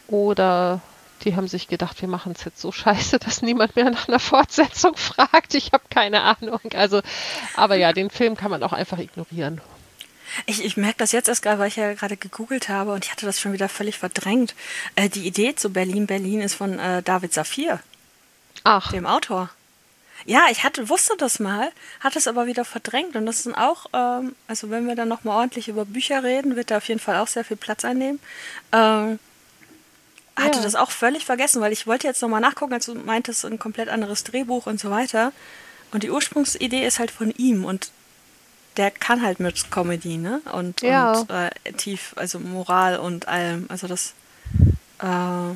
oder 0.08 0.82
die 1.24 1.36
haben 1.36 1.48
sich 1.48 1.68
gedacht, 1.68 2.02
wir 2.02 2.08
machen 2.08 2.34
es 2.36 2.44
jetzt 2.46 2.62
so 2.62 2.72
scheiße, 2.72 3.20
dass 3.20 3.42
niemand 3.42 3.76
mehr 3.76 3.90
nach 3.90 4.08
einer 4.08 4.20
Fortsetzung 4.20 4.96
fragt. 4.98 5.54
Ich 5.54 5.72
habe 5.72 5.84
keine 5.90 6.22
Ahnung. 6.22 6.62
Also, 6.76 7.02
aber 7.56 7.76
ja, 7.76 7.94
den 7.94 8.10
Film 8.10 8.36
kann 8.36 8.52
man 8.52 8.64
auch 8.64 8.74
einfach 8.74 8.98
ignorieren. 8.98 9.62
Ich, 10.46 10.64
ich 10.64 10.78
merke 10.78 10.98
das 11.00 11.12
jetzt 11.12 11.28
erst 11.28 11.42
gerade, 11.42 11.60
weil 11.60 11.68
ich 11.68 11.76
ja 11.76 11.94
gerade 11.94 12.18
gegoogelt 12.18 12.70
habe 12.70 12.92
und 12.94 13.06
ich 13.06 13.12
hatte 13.12 13.26
das 13.26 13.40
schon 13.40 13.54
wieder 13.54 13.70
völlig 13.70 13.98
verdrängt. 13.98 14.56
Äh, 14.96 15.10
die 15.10 15.26
Idee 15.28 15.56
zu 15.56 15.72
Berlin 15.72 16.08
Berlin 16.08 16.42
ist 16.42 16.56
von 16.56 16.78
äh, 16.80 17.02
David 17.04 17.34
Safir, 17.34 17.80
Ach, 18.64 18.92
dem 18.92 19.06
Autor. 19.06 19.50
Ja, 20.26 20.42
ich 20.52 20.64
hatte, 20.66 20.90
wusste 20.90 21.14
das 21.18 21.40
mal, 21.40 21.72
hatte 22.02 22.20
es 22.20 22.28
aber 22.28 22.46
wieder 22.46 22.66
verdrängt. 22.66 23.16
Und 23.16 23.26
das 23.26 23.44
sind 23.44 23.56
auch, 23.56 23.86
ähm, 23.94 24.36
also 24.48 24.70
wenn 24.70 24.86
wir 24.86 24.96
dann 24.96 25.08
nochmal 25.08 25.38
ordentlich 25.38 25.70
über 25.70 25.86
Bücher 25.86 26.24
reden, 26.24 26.58
wird 26.58 26.72
er 26.72 26.78
auf 26.78 26.88
jeden 26.90 27.00
Fall 27.00 27.18
auch 27.18 27.28
sehr 27.28 27.46
viel 27.46 27.56
Platz 27.58 27.86
einnehmen. 27.86 28.20
Ähm, 28.74 29.18
hatte 30.36 30.58
Ja. 30.60 30.64
das 30.64 30.76
auch 30.76 30.92
völlig 30.92 31.26
vergessen, 31.26 31.62
weil 31.62 31.72
ich 31.72 31.88
wollte 31.88 32.06
jetzt 32.08 32.22
nochmal 32.22 32.42
nachgucken, 32.42 32.74
als 32.74 32.86
du 32.86 32.96
meintest, 32.96 33.46
ein 33.46 33.60
komplett 33.60 33.88
anderes 33.90 34.24
Drehbuch 34.26 34.68
und 34.68 34.80
so 34.80 34.92
weiter. 34.92 35.32
Und 35.92 36.04
die 36.04 36.12
Ursprungsidee 36.12 36.86
ist 36.86 37.00
halt 37.00 37.12
von 37.12 37.32
ihm 37.32 37.64
und 37.66 37.90
der 38.80 38.90
kann 38.92 39.22
halt 39.22 39.42
mit 39.42 39.70
Comedy, 39.72 40.16
ne? 40.18 40.42
Und, 40.54 40.82
Ja. 40.82 41.12
und 41.20 41.30
äh, 41.30 41.50
tief, 41.74 42.14
also 42.16 42.40
Moral 42.40 42.98
und 42.98 43.28
allem. 43.28 43.66
Also 43.68 43.88
das, 43.88 44.14
äh, 45.04 45.52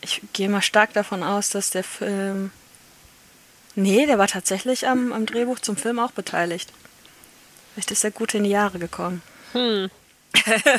ich 0.00 0.20
gehe 0.32 0.48
mal 0.48 0.62
stark 0.62 0.92
davon 0.94 1.22
aus, 1.22 1.48
dass 1.50 1.70
der 1.70 1.84
Film. 1.84 2.50
Nee, 3.76 4.06
der 4.06 4.18
war 4.18 4.26
tatsächlich 4.26 4.88
am, 4.88 5.12
am 5.12 5.26
Drehbuch 5.26 5.60
zum 5.60 5.76
Film 5.76 6.00
auch 6.00 6.10
beteiligt. 6.10 6.72
Vielleicht 7.74 7.92
ist 7.92 8.02
er 8.02 8.10
gut 8.10 8.34
in 8.34 8.42
die 8.44 8.50
Jahre 8.50 8.78
gekommen. 8.80 9.22
hm. 9.52 9.88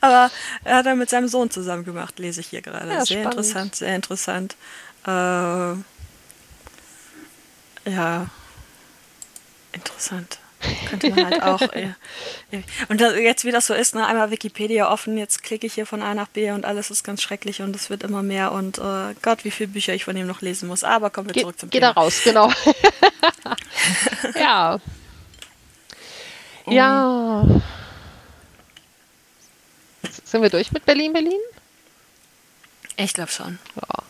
Aber 0.00 0.30
er 0.62 0.76
hat 0.76 0.86
er 0.86 0.94
mit 0.94 1.08
seinem 1.10 1.26
Sohn 1.26 1.50
zusammen 1.50 1.84
gemacht, 1.84 2.18
lese 2.18 2.40
ich 2.42 2.48
hier 2.48 2.60
gerade. 2.62 2.88
Ja, 2.88 2.96
sehr 3.04 3.22
spannend. 3.22 3.24
interessant, 3.32 3.74
sehr 3.76 3.96
interessant. 3.96 4.56
Äh, 5.06 5.10
ja, 7.90 8.26
interessant. 9.76 10.38
Könnte 10.88 11.10
man 11.10 11.26
halt 11.26 11.42
auch. 11.42 11.60
äh, 11.60 11.92
und 12.88 13.00
das, 13.00 13.14
jetzt, 13.16 13.44
wie 13.44 13.52
das 13.52 13.66
so 13.66 13.74
ist, 13.74 13.94
ne, 13.94 14.06
einmal 14.06 14.30
Wikipedia 14.30 14.90
offen, 14.90 15.18
jetzt 15.18 15.42
klicke 15.42 15.66
ich 15.66 15.74
hier 15.74 15.86
von 15.86 16.02
A 16.02 16.14
nach 16.14 16.28
B 16.28 16.50
und 16.50 16.64
alles 16.64 16.90
ist 16.90 17.04
ganz 17.04 17.22
schrecklich 17.22 17.60
und 17.62 17.76
es 17.76 17.90
wird 17.90 18.02
immer 18.02 18.22
mehr 18.22 18.52
und 18.52 18.78
äh, 18.78 19.14
Gott, 19.22 19.44
wie 19.44 19.50
viele 19.50 19.68
Bücher 19.68 19.94
ich 19.94 20.04
von 20.04 20.16
ihm 20.16 20.26
noch 20.26 20.40
lesen 20.40 20.68
muss. 20.68 20.82
Aber 20.82 21.10
kommen 21.10 21.28
wir 21.28 21.34
Ge 21.34 21.42
zurück 21.42 21.58
zum 21.58 21.70
geh 21.70 21.78
da 21.80 21.92
Thema. 21.92 22.00
raus, 22.00 22.20
genau. 22.24 22.50
ja. 24.34 24.80
Ja. 26.68 27.44
Sind 30.24 30.42
wir 30.42 30.50
durch 30.50 30.72
mit 30.72 30.84
Berlin, 30.84 31.12
Berlin? 31.12 31.38
Ich 32.96 33.12
glaube 33.14 33.30
schon. 33.30 33.58
Ja. 33.76 34.02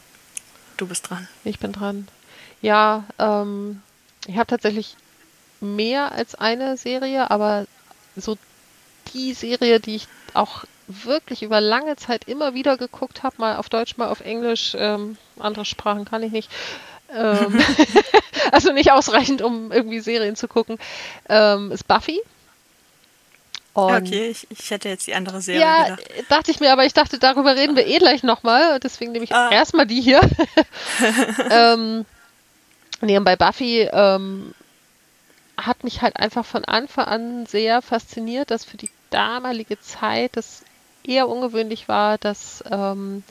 Du 0.76 0.86
bist 0.86 1.10
dran. 1.10 1.28
Ich 1.44 1.58
bin 1.58 1.72
dran. 1.72 2.08
Ja, 2.62 3.04
ähm, 3.18 3.82
ich 4.26 4.36
habe 4.36 4.46
tatsächlich 4.46 4.96
mehr 5.60 6.12
als 6.12 6.34
eine 6.34 6.76
Serie, 6.76 7.30
aber 7.30 7.66
so 8.16 8.36
die 9.14 9.34
Serie, 9.34 9.80
die 9.80 9.96
ich 9.96 10.08
auch 10.34 10.64
wirklich 10.88 11.42
über 11.42 11.60
lange 11.60 11.96
Zeit 11.96 12.28
immer 12.28 12.54
wieder 12.54 12.76
geguckt 12.76 13.22
habe, 13.22 13.36
mal 13.38 13.56
auf 13.56 13.68
Deutsch, 13.68 13.96
mal 13.96 14.08
auf 14.08 14.20
Englisch, 14.20 14.76
ähm, 14.78 15.16
andere 15.38 15.64
Sprachen 15.64 16.04
kann 16.04 16.22
ich 16.22 16.32
nicht. 16.32 16.50
Ähm, 17.12 17.60
also 18.52 18.72
nicht 18.72 18.92
ausreichend, 18.92 19.42
um 19.42 19.72
irgendwie 19.72 20.00
Serien 20.00 20.36
zu 20.36 20.48
gucken, 20.48 20.78
ähm, 21.28 21.72
ist 21.72 21.88
Buffy. 21.88 22.20
Und 23.76 23.94
okay, 23.94 24.28
ich, 24.30 24.46
ich 24.48 24.70
hätte 24.70 24.88
jetzt 24.88 25.06
die 25.06 25.14
andere 25.14 25.42
Serie 25.42 25.60
ja, 25.60 25.82
gedacht. 25.84 26.02
dachte 26.30 26.50
ich 26.50 26.60
mir, 26.60 26.72
aber 26.72 26.86
ich 26.86 26.94
dachte, 26.94 27.18
darüber 27.18 27.56
reden 27.56 27.76
wir 27.76 27.86
eh 27.86 27.98
gleich 27.98 28.22
nochmal. 28.22 28.80
Deswegen 28.80 29.12
nehme 29.12 29.24
ich 29.24 29.34
Ah. 29.34 29.50
erstmal 29.50 29.86
die 29.86 30.00
hier. 30.00 30.18
ähm, 31.50 32.06
nee, 33.02 33.18
und 33.18 33.24
bei 33.24 33.36
Buffy 33.36 33.82
ähm, 33.92 34.54
hat 35.56 35.84
mich 35.84 36.02
halt 36.02 36.16
einfach 36.16 36.44
von 36.44 36.64
Anfang 36.64 37.06
an 37.06 37.46
sehr 37.46 37.82
fasziniert, 37.82 38.50
dass 38.50 38.64
für 38.64 38.76
die 38.76 38.90
damalige 39.10 39.80
Zeit 39.80 40.36
das 40.36 40.62
eher 41.02 41.28
ungewöhnlich 41.28 41.88
war, 41.88 42.18
dass 42.18 42.62
ähm, 42.70 43.22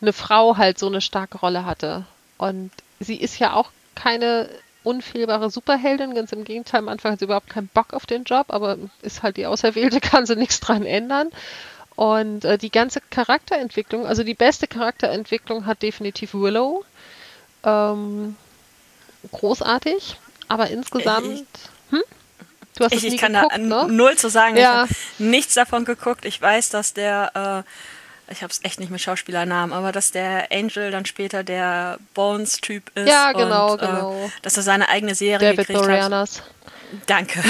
eine 0.00 0.12
Frau 0.12 0.56
halt 0.56 0.78
so 0.78 0.86
eine 0.86 1.00
starke 1.00 1.38
Rolle 1.38 1.64
hatte. 1.64 2.04
Und 2.36 2.70
sie 3.00 3.16
ist 3.16 3.38
ja 3.38 3.54
auch 3.54 3.70
keine 3.94 4.48
unfehlbare 4.84 5.50
Superheldin, 5.50 6.14
ganz 6.14 6.32
im 6.32 6.44
Gegenteil, 6.44 6.78
am 6.78 6.88
Anfang 6.88 7.12
hat 7.12 7.18
sie 7.18 7.24
überhaupt 7.24 7.50
keinen 7.50 7.68
Bock 7.68 7.92
auf 7.92 8.06
den 8.06 8.24
Job, 8.24 8.46
aber 8.48 8.78
ist 9.02 9.22
halt 9.22 9.36
die 9.36 9.46
Auserwählte, 9.46 10.00
kann 10.02 10.26
sie 10.26 10.36
nichts 10.36 10.60
dran 10.60 10.84
ändern. 10.86 11.30
Und 11.96 12.44
äh, 12.44 12.58
die 12.58 12.70
ganze 12.70 13.00
Charakterentwicklung, 13.10 14.06
also 14.06 14.22
die 14.22 14.34
beste 14.34 14.68
Charakterentwicklung 14.68 15.66
hat 15.66 15.82
definitiv 15.82 16.32
Willow. 16.32 16.84
Ähm, 17.64 18.36
großartig, 19.32 20.16
aber 20.48 20.70
insgesamt. 20.70 21.46
Hm? 21.90 22.02
Du 22.76 22.84
hast 22.84 22.92
ich, 22.92 23.04
ich 23.04 23.16
kann 23.18 23.32
geguckt, 23.32 23.54
da 23.54 23.58
ne? 23.58 23.86
null 23.88 24.16
zu 24.16 24.28
sagen. 24.28 24.56
Ja. 24.56 24.84
Ich 24.84 24.90
habe 24.90 24.90
nichts 25.18 25.54
davon 25.54 25.84
geguckt. 25.84 26.24
Ich 26.24 26.40
weiß, 26.40 26.70
dass 26.70 26.94
der, 26.94 27.64
äh, 28.28 28.32
ich 28.32 28.42
habe 28.42 28.52
es 28.52 28.60
echt 28.62 28.78
nicht 28.78 28.90
mit 28.90 29.00
Schauspielernamen, 29.00 29.72
aber 29.72 29.90
dass 29.90 30.12
der 30.12 30.48
Angel 30.52 30.90
dann 30.90 31.04
später 31.04 31.42
der 31.42 31.98
Bones-Typ 32.14 32.90
ist. 32.96 33.08
Ja, 33.08 33.32
genau, 33.32 33.72
und, 33.72 33.80
genau. 33.80 34.24
Äh, 34.26 34.28
dass 34.42 34.56
er 34.56 34.62
seine 34.62 34.88
eigene 34.88 35.14
Serie 35.14 35.38
David 35.38 35.66
gekriegt 35.66 35.78
hat. 35.80 35.86
Boreanaz. 35.86 36.42
Danke. 37.06 37.42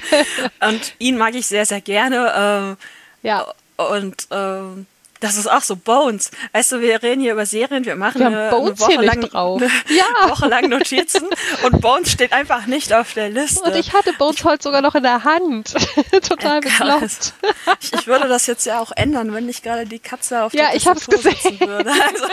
und 0.68 0.94
ihn 0.98 1.16
mag 1.16 1.34
ich 1.34 1.46
sehr, 1.46 1.66
sehr 1.66 1.80
gerne. 1.80 2.76
Ja. 3.22 3.42
Äh, 3.42 3.82
und 3.82 4.28
ähm, 4.30 4.86
das 5.24 5.36
ist 5.38 5.46
auch 5.50 5.62
so 5.62 5.74
Bones. 5.74 6.30
Weißt 6.52 6.72
du, 6.72 6.80
wir 6.80 7.02
reden 7.02 7.22
hier 7.22 7.32
über 7.32 7.46
Serien, 7.46 7.84
wir 7.86 7.96
machen 7.96 8.20
Wir 8.20 8.26
eine, 8.26 8.50
Bones 8.50 8.82
eine 8.82 8.96
Woche 8.96 9.04
lang, 9.06 9.20
drauf. 9.22 9.62
eine 9.62 9.70
Ja. 9.96 10.04
Woche 10.30 10.48
lang 10.48 10.68
Notizen 10.68 11.26
und 11.64 11.80
Bones 11.80 12.12
steht 12.12 12.32
einfach 12.34 12.66
nicht 12.66 12.92
auf 12.92 13.14
der 13.14 13.30
Liste. 13.30 13.62
Und 13.62 13.74
ich 13.74 13.94
hatte 13.94 14.12
Bones 14.12 14.44
Holz 14.44 14.64
sogar 14.64 14.82
noch 14.82 14.94
in 14.94 15.02
der 15.02 15.24
Hand. 15.24 15.74
Total 16.28 16.60
bekloppt. 16.60 17.32
Ich, 17.80 17.92
ich 17.94 18.06
würde 18.06 18.28
das 18.28 18.46
jetzt 18.46 18.66
ja 18.66 18.80
auch 18.80 18.92
ändern, 18.94 19.32
wenn 19.32 19.46
nicht 19.46 19.62
gerade 19.64 19.86
die 19.86 19.98
Katze 19.98 20.42
auf 20.42 20.52
Ja, 20.52 20.66
der 20.70 20.74
gesehen. 20.74 21.22
sitzen 21.22 21.60
würde. 21.60 21.90
Also, 21.90 22.26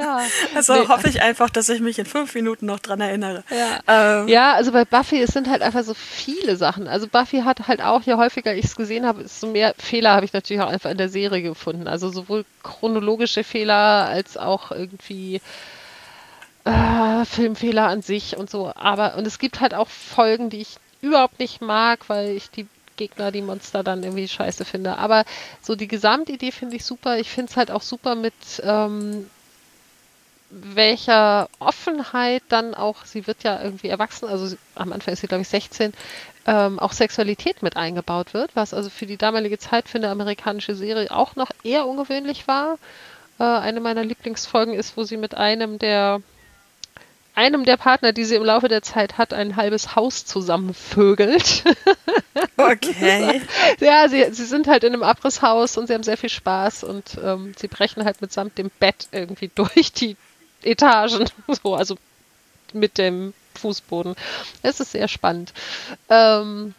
Ja. 0.00 0.20
also 0.54 0.74
Nee. 0.74 0.88
hoffe 0.88 1.08
ich 1.08 1.22
einfach, 1.22 1.50
dass 1.50 1.68
ich 1.68 1.80
mich 1.80 1.98
in 1.98 2.06
fünf 2.06 2.34
Minuten 2.34 2.66
noch 2.66 2.78
dran 2.78 3.00
erinnere. 3.00 3.44
Ja. 3.50 4.20
Ähm, 4.22 4.28
Ja, 4.28 4.54
also 4.54 4.72
bei 4.72 4.84
Buffy, 4.84 5.20
es 5.20 5.30
sind 5.30 5.48
halt 5.48 5.62
einfach 5.62 5.82
so 5.84 5.94
viele 5.94 6.56
Sachen. 6.56 6.88
Also 6.88 7.06
Buffy 7.08 7.42
hat 7.42 7.68
halt 7.68 7.82
auch, 7.82 8.02
je 8.02 8.14
häufiger 8.14 8.54
ich 8.54 8.64
es 8.66 8.76
gesehen 8.76 9.06
habe, 9.06 9.26
so 9.28 9.46
mehr 9.46 9.74
Fehler 9.78 10.12
habe 10.14 10.24
ich 10.24 10.32
natürlich 10.32 10.62
auch 10.62 10.68
einfach 10.70 10.90
in 10.90 10.98
der 10.98 11.08
Serie 11.08 11.42
gefunden. 11.42 11.86
Also 11.88 12.10
sowohl 12.10 12.44
chronologische 12.62 13.44
Fehler 13.44 14.06
als 14.08 14.36
auch 14.36 14.70
irgendwie 14.70 15.40
äh, 16.64 17.24
Filmfehler 17.24 17.86
an 17.88 18.02
sich 18.02 18.36
und 18.36 18.50
so. 18.50 18.72
Aber, 18.74 19.16
und 19.16 19.26
es 19.26 19.38
gibt 19.38 19.60
halt 19.60 19.74
auch 19.74 19.88
Folgen, 19.88 20.50
die 20.50 20.60
ich 20.60 20.76
überhaupt 21.00 21.38
nicht 21.38 21.60
mag, 21.62 22.08
weil 22.08 22.30
ich 22.36 22.50
die 22.50 22.66
Gegner, 22.96 23.32
die 23.32 23.40
Monster 23.40 23.82
dann 23.82 24.02
irgendwie 24.02 24.28
scheiße 24.28 24.66
finde. 24.66 24.98
Aber 24.98 25.24
so 25.62 25.74
die 25.74 25.88
Gesamtidee 25.88 26.52
finde 26.52 26.76
ich 26.76 26.84
super. 26.84 27.18
Ich 27.18 27.30
finde 27.30 27.50
es 27.50 27.56
halt 27.56 27.70
auch 27.70 27.80
super 27.80 28.14
mit 28.14 28.34
ähm, 28.62 29.30
welcher 30.50 31.48
Offenheit 31.58 32.42
dann 32.48 32.74
auch, 32.74 33.04
sie 33.04 33.26
wird 33.26 33.44
ja 33.44 33.62
irgendwie 33.62 33.88
erwachsen, 33.88 34.28
also 34.28 34.46
sie, 34.46 34.58
am 34.74 34.92
Anfang 34.92 35.14
ist 35.14 35.20
sie, 35.20 35.28
glaube 35.28 35.42
ich, 35.42 35.48
16, 35.48 35.92
ähm, 36.46 36.78
auch 36.78 36.92
Sexualität 36.92 37.62
mit 37.62 37.76
eingebaut 37.76 38.34
wird, 38.34 38.50
was 38.54 38.74
also 38.74 38.90
für 38.90 39.06
die 39.06 39.16
damalige 39.16 39.58
Zeit 39.58 39.88
für 39.88 39.98
eine 39.98 40.08
amerikanische 40.08 40.74
Serie 40.74 41.10
auch 41.10 41.36
noch 41.36 41.50
eher 41.62 41.86
ungewöhnlich 41.86 42.48
war. 42.48 42.78
Äh, 43.38 43.44
eine 43.44 43.80
meiner 43.80 44.04
Lieblingsfolgen 44.04 44.74
ist, 44.74 44.96
wo 44.96 45.04
sie 45.04 45.16
mit 45.16 45.36
einem 45.36 45.78
der 45.78 46.20
einem 47.34 47.64
der 47.64 47.76
Partner, 47.76 48.12
die 48.12 48.24
sie 48.24 48.34
im 48.34 48.44
Laufe 48.44 48.68
der 48.68 48.82
Zeit 48.82 49.16
hat, 49.16 49.32
ein 49.32 49.56
halbes 49.56 49.96
Haus 49.96 50.24
zusammenvögelt. 50.26 51.64
Okay. 52.56 53.40
ja, 53.80 54.08
sie, 54.08 54.24
sie 54.32 54.44
sind 54.44 54.66
halt 54.66 54.84
in 54.84 54.92
einem 54.92 55.02
Abrisshaus 55.02 55.76
und 55.76 55.86
sie 55.86 55.94
haben 55.94 56.02
sehr 56.02 56.16
viel 56.16 56.28
Spaß 56.28 56.84
und 56.84 57.18
ähm, 57.22 57.54
sie 57.58 57.68
brechen 57.68 58.04
halt 58.04 58.20
mitsamt 58.20 58.58
dem 58.58 58.70
Bett 58.78 59.08
irgendwie 59.12 59.48
durch 59.54 59.92
die 59.92 60.16
Etagen. 60.62 61.28
So, 61.62 61.74
also 61.74 61.96
mit 62.72 62.98
dem 62.98 63.34
Fußboden. 63.54 64.14
Es 64.62 64.80
ist 64.80 64.92
sehr 64.92 65.08
spannend. 65.08 65.52
Ähm, 66.08 66.74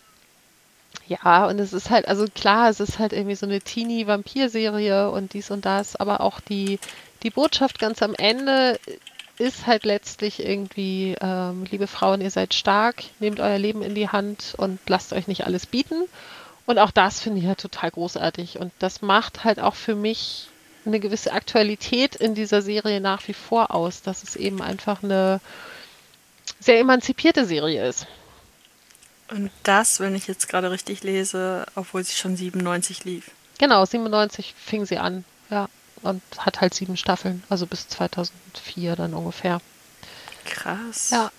ja, 1.08 1.46
und 1.48 1.60
es 1.60 1.74
ist 1.74 1.90
halt, 1.90 2.08
also 2.08 2.26
klar, 2.34 2.70
es 2.70 2.80
ist 2.80 3.00
halt 3.00 3.12
irgendwie 3.14 3.36
so 3.36 3.46
eine 3.46 3.60
Teenie-Vampir-Serie 3.60 5.12
und 5.12 5.34
dies 5.34 5.52
und 5.52 5.66
das, 5.66 5.96
aber 5.96 6.22
auch 6.22 6.40
die, 6.40 6.80
die 7.24 7.30
Botschaft 7.30 7.80
ganz 7.80 8.02
am 8.02 8.16
Ende 8.16 8.80
ist 9.38 9.68
halt 9.68 9.86
letztlich 9.86 10.46
irgendwie, 10.46 11.16
ähm, 11.20 11.66
liebe 11.70 11.88
Frauen, 11.88 12.22
ihr 12.22 12.30
seid 12.30 12.54
stark, 12.54 13.04
nehmt 13.20 13.40
euer 13.40 13.58
Leben 13.58 13.82
in 13.82 13.96
die 13.96 14.10
Hand 14.10 14.54
und 14.58 14.80
lasst 14.88 15.14
euch 15.14 15.28
nicht 15.28 15.46
alles 15.46 15.66
bieten. 15.66 16.04
Und 16.66 16.78
auch 16.78 16.92
das 16.92 17.20
finde 17.20 17.40
ich 17.40 17.48
halt 17.48 17.60
total 17.60 17.92
großartig. 17.92 18.60
Und 18.60 18.72
das 18.80 19.02
macht 19.02 19.44
halt 19.44 19.60
auch 19.60 19.76
für 19.76 19.96
mich 19.96 20.51
eine 20.86 21.00
gewisse 21.00 21.32
Aktualität 21.32 22.16
in 22.16 22.36
dieser 22.36 22.62
Serie 22.62 23.02
nach 23.02 23.28
wie 23.28 23.34
vor 23.34 23.74
aus, 23.74 24.02
dass 24.02 24.24
es 24.24 24.36
eben 24.36 24.62
einfach 24.62 25.04
eine 25.04 25.40
sehr 26.60 26.80
emanzipierte 26.80 27.46
Serie 27.46 27.88
ist. 27.88 28.08
Und 29.30 29.50
das, 29.64 30.00
wenn 30.00 30.16
ich 30.16 30.28
jetzt 30.28 30.50
gerade 30.50 30.72
richtig 30.72 31.04
lese, 31.04 31.66
obwohl 31.76 32.04
sie 32.04 32.16
schon 32.16 32.36
97 32.36 33.06
lief. 33.06 33.32
Genau, 33.60 33.86
97 33.86 34.54
fing 34.58 34.86
sie 34.86 34.98
an, 34.98 35.24
ja. 35.50 35.70
Und 36.02 36.22
hat 36.38 36.62
halt 36.62 36.74
sieben 36.74 36.98
Staffeln, 36.98 37.44
also 37.48 37.68
bis 37.68 37.88
2004 37.88 38.96
dann 38.96 39.14
ungefähr. 39.14 39.62
Krass. 40.46 41.12
Ja. 41.12 41.32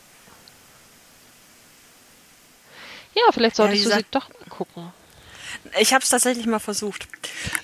Ja, 3.15 3.23
vielleicht 3.33 3.59
Ja, 3.59 3.65
solltest 3.65 3.85
wie 3.85 3.91
du 3.91 3.97
sie 3.97 4.07
doch 4.11 4.29
mal 4.29 4.49
gucken. 4.49 4.93
Ich 5.79 5.93
habe 5.93 6.03
es 6.03 6.11
tatsächlich 6.11 6.47
mal 6.47 6.59
versucht. 6.59 7.09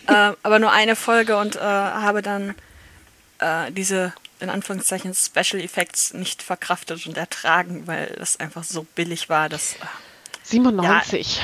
äh, 0.07 0.33
aber 0.43 0.59
nur 0.59 0.73
eine 0.73 0.97
Folge 0.97 1.37
und 1.37 1.57
äh, 1.57 1.61
habe 1.61 2.23
dann 2.23 2.55
äh, 3.39 3.71
diese, 3.73 4.13
in 4.41 4.51
Anführungszeichen, 4.51 5.15
Special 5.15 5.63
Effects 5.63 6.15
nicht 6.15 6.43
verkraftet 6.43 7.07
und 7.07 7.17
ertragen, 7.17 7.87
weil 7.87 8.15
das 8.19 8.39
einfach 8.41 8.65
so 8.65 8.87
billig 8.95 9.29
war, 9.29 9.49
dass. 9.49 9.75
äh, 9.75 9.87
97. 10.43 11.41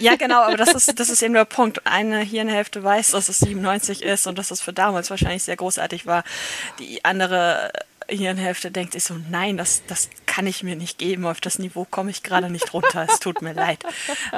Ja, 0.00 0.16
genau, 0.16 0.42
aber 0.42 0.56
das 0.58 0.74
ist, 0.74 0.98
das 1.00 1.08
ist 1.08 1.22
eben 1.22 1.32
der 1.34 1.46
Punkt. 1.46 1.86
Eine 1.86 2.20
Hirnhälfte 2.20 2.82
weiß, 2.82 3.12
dass 3.12 3.28
es 3.30 3.38
97 3.38 4.02
ist 4.02 4.26
und 4.26 4.36
dass 4.38 4.50
es 4.50 4.60
für 4.60 4.72
damals 4.74 5.08
wahrscheinlich 5.10 5.42
sehr 5.42 5.56
großartig 5.56 6.06
war. 6.06 6.22
Die 6.78 7.04
andere 7.04 7.72
Hirnhälfte 8.08 8.70
denkt 8.70 8.92
sich 8.92 9.04
so, 9.04 9.14
nein, 9.30 9.56
das, 9.56 9.82
das 9.86 10.10
kann 10.34 10.46
ich 10.46 10.62
mir 10.62 10.76
nicht 10.76 10.96
geben. 10.98 11.26
Auf 11.26 11.42
das 11.42 11.58
Niveau 11.58 11.84
komme 11.84 12.10
ich 12.10 12.22
gerade 12.22 12.48
nicht 12.48 12.72
runter. 12.72 13.06
Es 13.10 13.20
tut 13.20 13.42
mir 13.42 13.52
leid. 13.52 13.80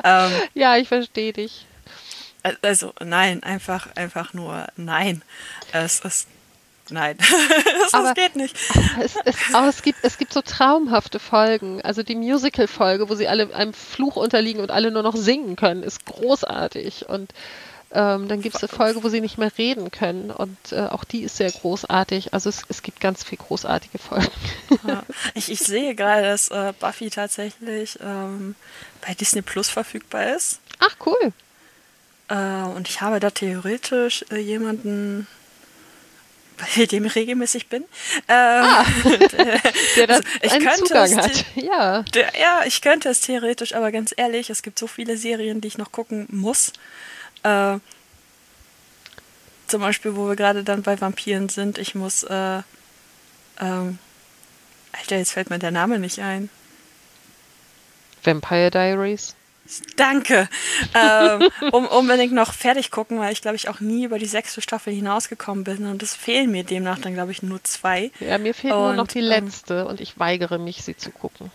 Ähm, 0.03 0.33
Ja, 0.55 0.77
ich 0.77 0.89
verstehe 0.89 1.33
dich. 1.33 1.67
also, 2.63 2.93
nein, 3.01 3.43
einfach, 3.45 3.87
einfach 3.95 4.33
nur 4.35 4.67
nein. 4.77 5.23
Es 5.73 6.01
ist, 6.01 6.27
nein. 6.91 7.17
das, 7.83 7.95
Aber- 7.95 8.13
geht 8.15 8.35
nicht. 8.35 8.57
Es, 9.01 9.15
es, 9.25 9.37
aber 9.55 9.69
es 9.69 9.83
gibt, 9.83 10.01
es 10.03 10.19
gibt 10.19 10.33
so 10.33 10.43
traumhafte 10.43 11.21
Folgen. 11.21 11.81
Also 11.83 12.03
die 12.03 12.17
Musical-Folge, 12.17 13.09
wo 13.09 13.15
sie 13.15 13.29
alle 13.29 13.55
einem 13.55 13.73
Fluch 13.73 14.17
unterliegen 14.17 14.61
und 14.63 14.73
alle 14.73 14.91
nur 14.91 15.05
noch 15.05 15.15
singen 15.15 15.55
können, 15.55 15.85
ist 15.85 16.05
großartig. 16.07 17.09
Und 17.09 17.33
ähm, 17.95 18.27
dann 18.27 18.41
gibt 18.41 18.57
es 18.57 18.63
eine 18.63 18.69
Folge, 18.69 19.05
wo 19.05 19.09
sie 19.09 19.21
nicht 19.21 19.39
mehr 19.39 19.53
reden 19.57 19.91
können. 19.93 20.31
Und 20.31 20.57
äh, 20.73 20.81
auch 20.81 21.05
die 21.05 21.23
ist 21.23 21.37
sehr 21.37 21.51
großartig. 21.51 22.35
Also 22.35 22.49
es, 22.51 22.63
es 22.69 22.83
gibt 22.83 23.01
ganz 23.01 23.23
viel 23.23 23.39
großartige 23.39 23.99
Folgen. 23.99 24.27
Ja. 24.87 25.05
Ich, 25.35 25.51
ich 25.51 25.61
sehe 25.61 25.95
gerade, 25.95 26.23
dass 26.23 26.49
äh, 26.49 26.73
Buffy 26.79 27.09
tatsächlich 27.09 27.99
ähm, 28.03 28.57
bei 29.07 29.15
Disney 29.15 29.43
Plus 29.43 29.69
verfügbar 29.69 30.35
ist. 30.35 30.59
Ach, 30.81 30.97
cool. 31.07 31.33
Äh, 32.29 32.35
und 32.75 32.89
ich 32.89 33.01
habe 33.01 33.21
da 33.21 33.31
theoretisch 33.31 34.25
äh, 34.31 34.39
jemanden, 34.39 35.27
bei 36.77 36.87
dem 36.87 37.05
ich 37.05 37.15
regelmäßig 37.15 37.69
bin. 37.69 37.85
Ähm, 38.29 38.65
Der 39.97 40.07
da 40.07 40.15
Also, 40.15 40.29
ich 40.43 40.53
einen 40.53 40.65
könnte 40.67 40.85
Zugang 40.85 41.05
es 41.05 41.17
hat. 41.17 41.45
Ja. 41.57 42.03
der, 42.15 42.33
ja, 42.41 42.63
ich 42.67 42.81
könnte 42.81 43.09
es 43.09 43.21
theoretisch, 43.21 43.75
aber 43.75 43.93
ganz 43.93 44.13
ehrlich, 44.17 44.51
es 44.51 44.63
gibt 44.63 44.79
so 44.79 44.87
viele 44.87 45.17
Serien, 45.17 45.61
die 45.61 45.69
ich 45.69 45.79
noch 45.79 45.93
gucken 45.93 46.27
muss. 46.31 46.73
Äh, 47.45 47.79
zum 49.67 49.81
Beispiel, 49.81 50.17
wo 50.17 50.29
wir 50.29 50.37
gerade 50.37 50.65
dann 50.65 50.83
bei 50.83 51.01
Vampiren 51.01 51.49
sind. 51.49 51.79
Ich 51.79 51.95
muss, 51.95 52.23
äh, 52.25 52.63
ähm, 53.61 53.99
Alter, 54.93 55.17
jetzt 55.17 55.33
fällt 55.33 55.51
mir 55.51 55.59
der 55.59 55.71
Name 55.71 55.99
nicht 55.99 56.19
ein. 56.21 56.51
Vampire 58.23 58.71
Diaries. 58.71 59.35
Danke. 59.97 60.49
ähm, 60.95 61.49
um 61.73 61.87
unbedingt 61.87 62.35
noch 62.35 62.53
fertig 62.53 62.91
gucken, 62.91 63.19
weil 63.19 63.33
ich 63.33 63.41
glaube 63.41 63.57
ich 63.57 63.69
auch 63.69 63.81
nie 63.81 64.05
über 64.05 64.19
die 64.19 64.27
sechste 64.27 64.61
Staffel 64.61 64.93
hinausgekommen 64.93 65.65
bin 65.65 65.87
und 65.87 66.03
es 66.03 66.15
fehlen 66.15 66.51
mir 66.51 66.65
demnach 66.65 66.99
dann 66.99 67.15
glaube 67.15 67.33
ich 67.33 67.43
nur 67.43 67.65
zwei. 67.65 68.11
Ja, 68.21 68.37
mir 68.37 68.53
fehlt 68.53 68.75
nur 68.75 68.93
noch 68.93 69.07
die 69.07 69.21
ähm, 69.21 69.25
letzte 69.25 69.87
und 69.87 70.01
ich 70.01 70.19
weigere 70.19 70.59
mich, 70.59 70.83
sie 70.83 70.97
zu 70.97 71.11
gucken. 71.11 71.51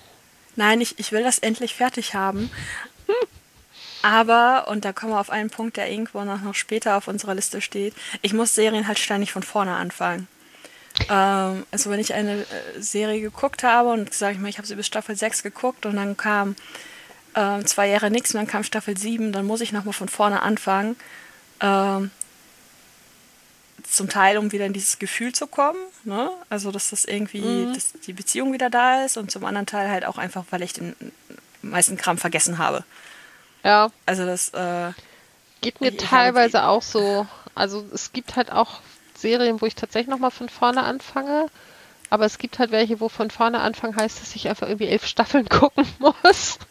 Nein, 0.55 0.81
ich, 0.81 0.97
ich 0.97 1.11
will 1.11 1.23
das 1.23 1.39
endlich 1.39 1.75
fertig 1.75 2.15
haben. 2.15 2.49
Aber, 4.01 4.67
und 4.69 4.85
da 4.85 4.93
kommen 4.93 5.13
wir 5.13 5.19
auf 5.19 5.29
einen 5.29 5.49
Punkt, 5.49 5.77
der 5.77 5.91
irgendwo 5.91 6.23
noch, 6.23 6.41
noch 6.41 6.55
später 6.55 6.95
auf 6.95 7.07
unserer 7.07 7.35
Liste 7.35 7.61
steht, 7.61 7.93
ich 8.21 8.33
muss 8.33 8.55
Serien 8.55 8.87
halt 8.87 8.99
ständig 8.99 9.31
von 9.31 9.43
vorne 9.43 9.75
anfangen. 9.75 10.27
Ähm, 11.09 11.65
also 11.71 11.89
wenn 11.89 11.99
ich 11.99 12.13
eine 12.13 12.41
äh, 12.41 12.45
Serie 12.79 13.21
geguckt 13.21 13.63
habe 13.63 13.89
und 13.89 14.13
sage 14.13 14.35
ich 14.35 14.39
mal, 14.39 14.49
ich 14.49 14.57
habe 14.57 14.67
sie 14.67 14.75
bis 14.75 14.87
Staffel 14.87 15.15
6 15.15 15.43
geguckt 15.43 15.85
und 15.85 15.95
dann 15.95 16.17
kam 16.17 16.55
ähm, 17.35 17.65
zwei 17.65 17.87
Jahre 17.87 18.09
nichts 18.09 18.33
und 18.33 18.39
dann 18.39 18.47
kam 18.47 18.63
Staffel 18.63 18.97
7, 18.97 19.31
dann 19.31 19.45
muss 19.45 19.61
ich 19.61 19.71
nochmal 19.71 19.93
von 19.93 20.09
vorne 20.09 20.41
anfangen. 20.41 20.95
Ähm, 21.61 22.11
zum 23.83 24.09
Teil, 24.09 24.37
um 24.37 24.51
wieder 24.51 24.65
in 24.65 24.73
dieses 24.73 24.99
Gefühl 24.99 25.33
zu 25.33 25.47
kommen, 25.47 25.79
ne? 26.03 26.29
also 26.49 26.71
dass 26.71 26.91
das 26.91 27.05
irgendwie, 27.05 27.65
dass 27.73 27.93
die 27.93 28.13
Beziehung 28.13 28.53
wieder 28.53 28.69
da 28.69 29.03
ist 29.03 29.17
und 29.17 29.31
zum 29.31 29.45
anderen 29.45 29.65
Teil 29.65 29.89
halt 29.89 30.05
auch 30.05 30.17
einfach, 30.17 30.45
weil 30.51 30.61
ich 30.61 30.73
den 30.73 30.95
meisten 31.61 31.97
Kram 31.97 32.17
vergessen 32.17 32.59
habe. 32.59 32.83
Ja, 33.63 33.89
Also 34.05 34.25
das, 34.25 34.49
äh, 34.49 34.91
geht 35.61 35.81
mir 35.81 35.95
teilweise 35.97 36.63
auch 36.63 36.81
so. 36.81 37.25
Also 37.55 37.85
es 37.93 38.13
gibt 38.13 38.35
halt 38.35 38.51
auch 38.51 38.79
Serien, 39.15 39.61
wo 39.61 39.65
ich 39.65 39.75
tatsächlich 39.75 40.09
nochmal 40.09 40.31
von 40.31 40.49
vorne 40.49 40.83
anfange. 40.83 41.47
Aber 42.09 42.25
es 42.25 42.37
gibt 42.37 42.57
halt 42.57 42.71
welche, 42.71 42.99
wo 42.99 43.09
von 43.09 43.29
vorne 43.29 43.59
anfangen 43.59 43.95
heißt, 43.95 44.21
dass 44.21 44.35
ich 44.35 44.47
einfach 44.47 44.67
irgendwie 44.67 44.87
elf 44.87 45.05
Staffeln 45.05 45.47
gucken 45.49 45.85
muss. 45.99 46.57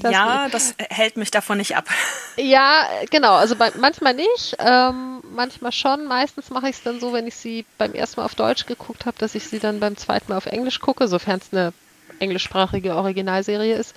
Das 0.00 0.12
ja, 0.12 0.48
das 0.50 0.74
hält 0.90 1.16
mich 1.16 1.30
davon 1.30 1.56
nicht 1.56 1.74
ab. 1.74 1.86
Ja, 2.36 2.86
genau. 3.10 3.32
Also 3.32 3.56
bei, 3.56 3.72
manchmal 3.78 4.12
nicht, 4.12 4.56
ähm, 4.58 5.22
manchmal 5.22 5.72
schon. 5.72 6.04
Meistens 6.04 6.50
mache 6.50 6.68
ich 6.68 6.76
es 6.76 6.82
dann 6.82 7.00
so, 7.00 7.14
wenn 7.14 7.26
ich 7.26 7.34
sie 7.34 7.64
beim 7.78 7.94
ersten 7.94 8.20
Mal 8.20 8.26
auf 8.26 8.34
Deutsch 8.34 8.66
geguckt 8.66 9.06
habe, 9.06 9.16
dass 9.18 9.34
ich 9.34 9.48
sie 9.48 9.58
dann 9.58 9.80
beim 9.80 9.96
zweiten 9.96 10.30
Mal 10.30 10.36
auf 10.36 10.44
Englisch 10.44 10.80
gucke, 10.80 11.08
sofern 11.08 11.40
es 11.40 11.50
eine 11.50 11.72
englischsprachige 12.18 12.94
Originalserie 12.94 13.74
ist. 13.76 13.94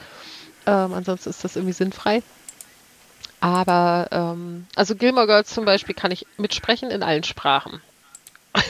Ähm, 0.66 0.94
ansonsten 0.94 1.30
ist 1.30 1.44
das 1.44 1.56
irgendwie 1.56 1.74
sinnfrei. 1.74 2.22
Aber, 3.40 4.08
ähm, 4.12 4.68
also 4.76 4.96
Gilmore 4.96 5.28
Girls 5.28 5.54
zum 5.54 5.66
Beispiel 5.66 5.96
kann 5.96 6.12
ich 6.12 6.26
mitsprechen 6.38 6.92
in 6.92 7.04
allen 7.04 7.24
Sprachen. 7.24 7.82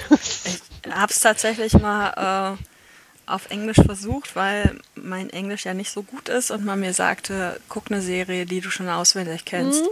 ich 0.10 0.62
habe 0.92 1.12
es 1.12 1.20
tatsächlich 1.20 1.74
mal 1.74 2.58
äh, 2.58 3.32
auf 3.32 3.50
Englisch 3.50 3.78
versucht, 3.78 4.36
weil 4.36 4.80
mein 4.96 5.30
Englisch 5.30 5.66
ja 5.66 5.74
nicht 5.74 5.92
so 5.92 6.04
gut 6.04 6.30
ist 6.30 6.52
und 6.52 6.66
man 6.66 6.80
mir 6.80 6.94
sagte, 6.94 7.60
guck 7.70 7.92
eine 7.92 8.02
Serie, 8.02 8.46
die 8.46 8.62
du 8.62 8.70
schon 8.70 8.90
auswendig 8.90 9.46
kennst. 9.46 9.84
Mhm 9.84 9.90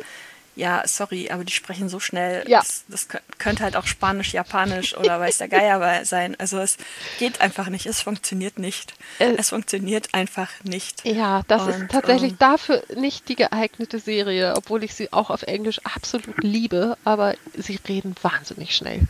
ja, 0.57 0.81
sorry, 0.87 1.29
aber 1.29 1.43
die 1.43 1.53
sprechen 1.53 1.87
so 1.87 1.99
schnell. 1.99 2.43
Ja. 2.49 2.59
Das, 2.59 2.83
das 2.87 3.07
könnte 3.37 3.63
halt 3.63 3.75
auch 3.75 3.85
Spanisch, 3.85 4.33
Japanisch 4.33 4.97
oder 4.97 5.19
weiß 5.19 5.37
der 5.37 5.49
Geier 5.49 6.03
sein. 6.03 6.35
Also 6.39 6.57
es 6.57 6.77
geht 7.19 7.41
einfach 7.41 7.69
nicht, 7.69 7.85
es 7.85 8.01
funktioniert 8.01 8.57
nicht. 8.57 8.95
Äh, 9.19 9.35
es 9.37 9.49
funktioniert 9.49 10.13
einfach 10.15 10.49
nicht. 10.63 11.05
Ja, 11.05 11.43
das 11.47 11.61
Und, 11.61 11.69
ist 11.69 11.91
tatsächlich 11.91 12.31
ähm, 12.31 12.39
dafür 12.39 12.83
nicht 12.95 13.29
die 13.29 13.35
geeignete 13.35 13.99
Serie, 13.99 14.55
obwohl 14.57 14.83
ich 14.83 14.95
sie 14.95 15.13
auch 15.13 15.29
auf 15.29 15.43
Englisch 15.43 15.79
absolut 15.85 16.43
liebe, 16.43 16.97
aber 17.03 17.35
sie 17.55 17.79
reden 17.87 18.15
wahnsinnig 18.23 18.75
schnell. 18.75 19.01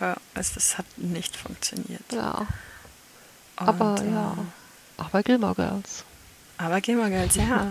Ja, 0.00 0.16
es, 0.34 0.56
es 0.56 0.78
hat 0.78 0.86
nicht 0.96 1.36
funktioniert. 1.36 2.10
Ja. 2.10 2.46
Und, 3.60 3.68
aber 3.68 4.00
äh, 4.00 4.10
ja. 4.10 4.38
Aber 4.96 5.22
Gilmore 5.22 5.54
Girls. 5.54 6.04
Aber 6.56 6.80
Gilmore 6.80 7.10
Girls, 7.10 7.36
ja. 7.36 7.70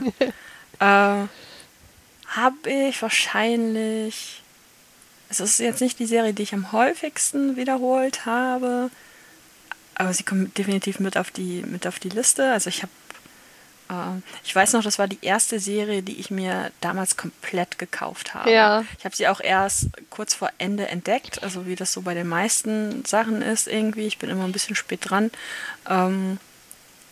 äh, 1.23 1.27
habe 2.31 2.69
ich 2.69 3.01
wahrscheinlich. 3.01 4.41
Es 5.29 5.39
ist 5.39 5.59
jetzt 5.59 5.81
nicht 5.81 5.99
die 5.99 6.05
Serie, 6.05 6.33
die 6.33 6.43
ich 6.43 6.53
am 6.53 6.71
häufigsten 6.73 7.55
wiederholt 7.55 8.25
habe, 8.25 8.89
aber 9.95 10.13
sie 10.13 10.23
kommt 10.23 10.57
definitiv 10.57 10.99
mit 10.99 11.17
auf 11.17 11.31
die, 11.31 11.63
mit 11.65 11.87
auf 11.87 11.99
die 11.99 12.09
Liste. 12.09 12.51
Also 12.51 12.69
ich 12.69 12.83
habe, 12.83 12.91
äh, 13.89 14.21
ich 14.43 14.53
weiß 14.53 14.73
noch, 14.73 14.83
das 14.83 14.99
war 14.99 15.07
die 15.07 15.19
erste 15.21 15.61
Serie, 15.61 16.03
die 16.03 16.19
ich 16.19 16.31
mir 16.31 16.71
damals 16.81 17.15
komplett 17.15 17.79
gekauft 17.79 18.33
habe. 18.33 18.51
Ja. 18.51 18.83
Ich 18.97 19.05
habe 19.05 19.15
sie 19.15 19.29
auch 19.29 19.39
erst 19.39 19.87
kurz 20.09 20.33
vor 20.33 20.49
Ende 20.57 20.89
entdeckt, 20.89 21.43
also 21.43 21.65
wie 21.65 21.77
das 21.77 21.93
so 21.93 22.01
bei 22.01 22.13
den 22.13 22.27
meisten 22.27 23.05
Sachen 23.05 23.41
ist 23.41 23.67
irgendwie. 23.67 24.07
Ich 24.07 24.17
bin 24.17 24.29
immer 24.29 24.43
ein 24.43 24.51
bisschen 24.51 24.75
spät 24.75 25.09
dran. 25.09 25.31
Ähm, 25.89 26.39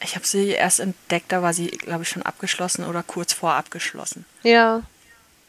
ich 0.02 0.16
habe 0.16 0.28
sie 0.28 0.50
erst 0.50 0.82
entdeckt, 0.82 1.32
da 1.32 1.42
war 1.42 1.54
sie, 1.54 1.68
glaube 1.68 2.04
ich, 2.04 2.10
schon 2.10 2.24
abgeschlossen 2.24 2.86
oder 2.86 3.02
kurz 3.02 3.32
vor 3.32 3.54
abgeschlossen. 3.54 4.26
Ja 4.44 4.84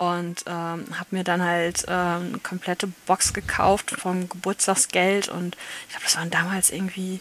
und 0.01 0.45
ähm, 0.47 0.87
habe 0.99 1.11
mir 1.11 1.25
dann 1.25 1.43
halt 1.43 1.85
ähm, 1.87 2.29
eine 2.29 2.39
komplette 2.43 2.87
Box 3.05 3.35
gekauft 3.35 3.91
vom 3.91 4.31
Geburtstagsgeld 4.31 5.29
und 5.29 5.59
ich 5.85 5.91
glaube, 5.91 6.05
das 6.05 6.17
waren 6.17 6.31
damals 6.31 6.71
irgendwie 6.71 7.21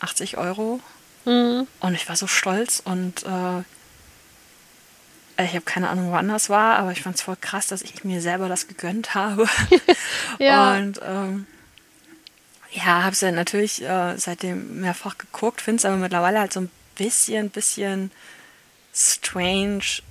80 0.00 0.36
Euro 0.36 0.80
mhm. 1.24 1.66
und 1.80 1.94
ich 1.94 2.06
war 2.06 2.16
so 2.16 2.26
stolz 2.26 2.82
und 2.84 3.22
äh, 3.22 3.62
ich 5.42 5.54
habe 5.54 5.62
keine 5.62 5.88
Ahnung, 5.88 6.12
wann 6.12 6.28
das 6.28 6.50
war, 6.50 6.76
aber 6.76 6.92
ich 6.92 7.00
fand 7.00 7.16
es 7.16 7.22
voll 7.22 7.38
krass, 7.40 7.66
dass 7.66 7.80
ich 7.80 8.04
mir 8.04 8.20
selber 8.20 8.50
das 8.50 8.68
gegönnt 8.68 9.14
habe. 9.14 9.48
ja. 10.38 10.74
Und 10.74 11.00
ähm, 11.02 11.46
ja, 12.72 13.04
habe 13.04 13.12
es 13.12 13.22
ja 13.22 13.32
natürlich 13.32 13.82
äh, 13.82 14.18
seitdem 14.18 14.82
mehrfach 14.82 15.16
geguckt, 15.16 15.62
finde 15.62 15.78
es 15.78 15.86
aber 15.86 15.96
mittlerweile 15.96 16.40
halt 16.40 16.52
so 16.52 16.60
ein 16.60 16.70
bisschen, 16.96 17.48
bisschen 17.48 18.10
strange, 18.94 20.02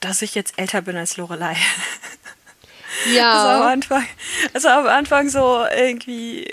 dass 0.00 0.22
ich 0.22 0.34
jetzt 0.34 0.58
älter 0.58 0.82
bin 0.82 0.96
als 0.96 1.16
Lorelei. 1.16 1.56
Ja. 3.12 3.32
Also 3.32 3.48
am 3.48 3.68
Anfang, 3.68 4.06
also 4.52 4.68
am 4.68 4.86
Anfang 4.86 5.28
so 5.28 5.64
irgendwie, 5.76 6.50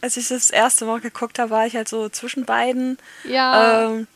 als 0.00 0.16
ich 0.16 0.28
das 0.28 0.50
erste 0.50 0.84
Mal 0.84 1.00
geguckt 1.00 1.38
habe, 1.38 1.50
war 1.50 1.66
ich 1.66 1.76
halt 1.76 1.88
so 1.88 2.08
zwischen 2.08 2.44
beiden. 2.44 2.98
Ja. 3.24 3.86
Ähm, 3.86 4.06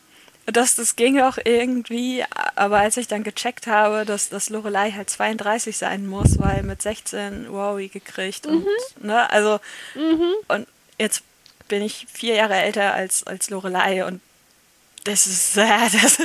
das, 0.46 0.74
das 0.74 0.96
ging 0.96 1.20
auch 1.20 1.38
irgendwie, 1.44 2.24
aber 2.56 2.78
als 2.78 2.96
ich 2.96 3.06
dann 3.06 3.22
gecheckt 3.22 3.68
habe, 3.68 4.04
dass, 4.04 4.28
dass 4.28 4.50
Lorelei 4.50 4.90
halt 4.90 5.08
32 5.08 5.76
sein 5.76 6.06
muss, 6.06 6.38
weil 6.40 6.62
mit 6.64 6.82
16 6.82 7.50
Wowie 7.50 7.88
gekriegt 7.88 8.46
mhm. 8.46 8.66
und, 8.96 9.04
ne, 9.04 9.30
also, 9.30 9.60
mhm. 9.94 10.32
und 10.48 10.66
jetzt 10.98 11.22
bin 11.68 11.82
ich 11.82 12.06
vier 12.12 12.34
Jahre 12.34 12.56
älter 12.56 12.92
als, 12.92 13.24
als 13.24 13.50
Lorelei 13.50 14.04
und 14.04 14.20
das 15.04 15.26
ist, 15.26 15.56
äh, 15.58 15.88
das, 16.02 16.18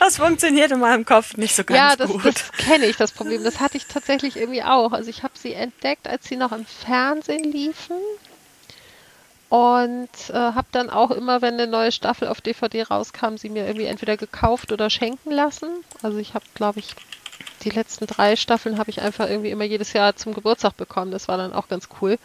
das 0.00 0.16
funktioniert 0.16 0.70
in 0.72 0.80
meinem 0.80 1.04
Kopf 1.04 1.36
nicht 1.36 1.54
so 1.54 1.64
ganz 1.64 1.78
ja, 1.78 1.96
das, 1.96 2.10
gut. 2.10 2.24
das 2.24 2.52
kenne 2.52 2.86
ich, 2.86 2.96
das 2.96 3.12
Problem. 3.12 3.44
Das 3.44 3.60
hatte 3.60 3.76
ich 3.76 3.86
tatsächlich 3.86 4.36
irgendwie 4.36 4.62
auch. 4.62 4.92
Also 4.92 5.10
ich 5.10 5.22
habe 5.22 5.34
sie 5.36 5.52
entdeckt, 5.52 6.06
als 6.08 6.26
sie 6.26 6.36
noch 6.36 6.52
im 6.52 6.66
Fernsehen 6.66 7.44
liefen. 7.44 7.96
Und 9.50 10.08
äh, 10.30 10.34
habe 10.34 10.66
dann 10.72 10.90
auch 10.90 11.12
immer, 11.12 11.40
wenn 11.40 11.54
eine 11.54 11.68
neue 11.68 11.92
Staffel 11.92 12.26
auf 12.26 12.40
DVD 12.40 12.82
rauskam, 12.82 13.36
sie 13.36 13.48
mir 13.48 13.66
irgendwie 13.66 13.86
entweder 13.86 14.16
gekauft 14.16 14.72
oder 14.72 14.90
schenken 14.90 15.30
lassen. 15.30 15.68
Also 16.02 16.18
ich 16.18 16.34
habe, 16.34 16.44
glaube 16.54 16.80
ich, 16.80 16.96
die 17.62 17.70
letzten 17.70 18.06
drei 18.06 18.36
Staffeln 18.36 18.78
habe 18.78 18.90
ich 18.90 19.00
einfach 19.00 19.28
irgendwie 19.28 19.50
immer 19.50 19.64
jedes 19.64 19.92
Jahr 19.92 20.16
zum 20.16 20.34
Geburtstag 20.34 20.76
bekommen. 20.76 21.12
Das 21.12 21.28
war 21.28 21.36
dann 21.36 21.52
auch 21.52 21.68
ganz 21.68 21.88
cool. 22.00 22.18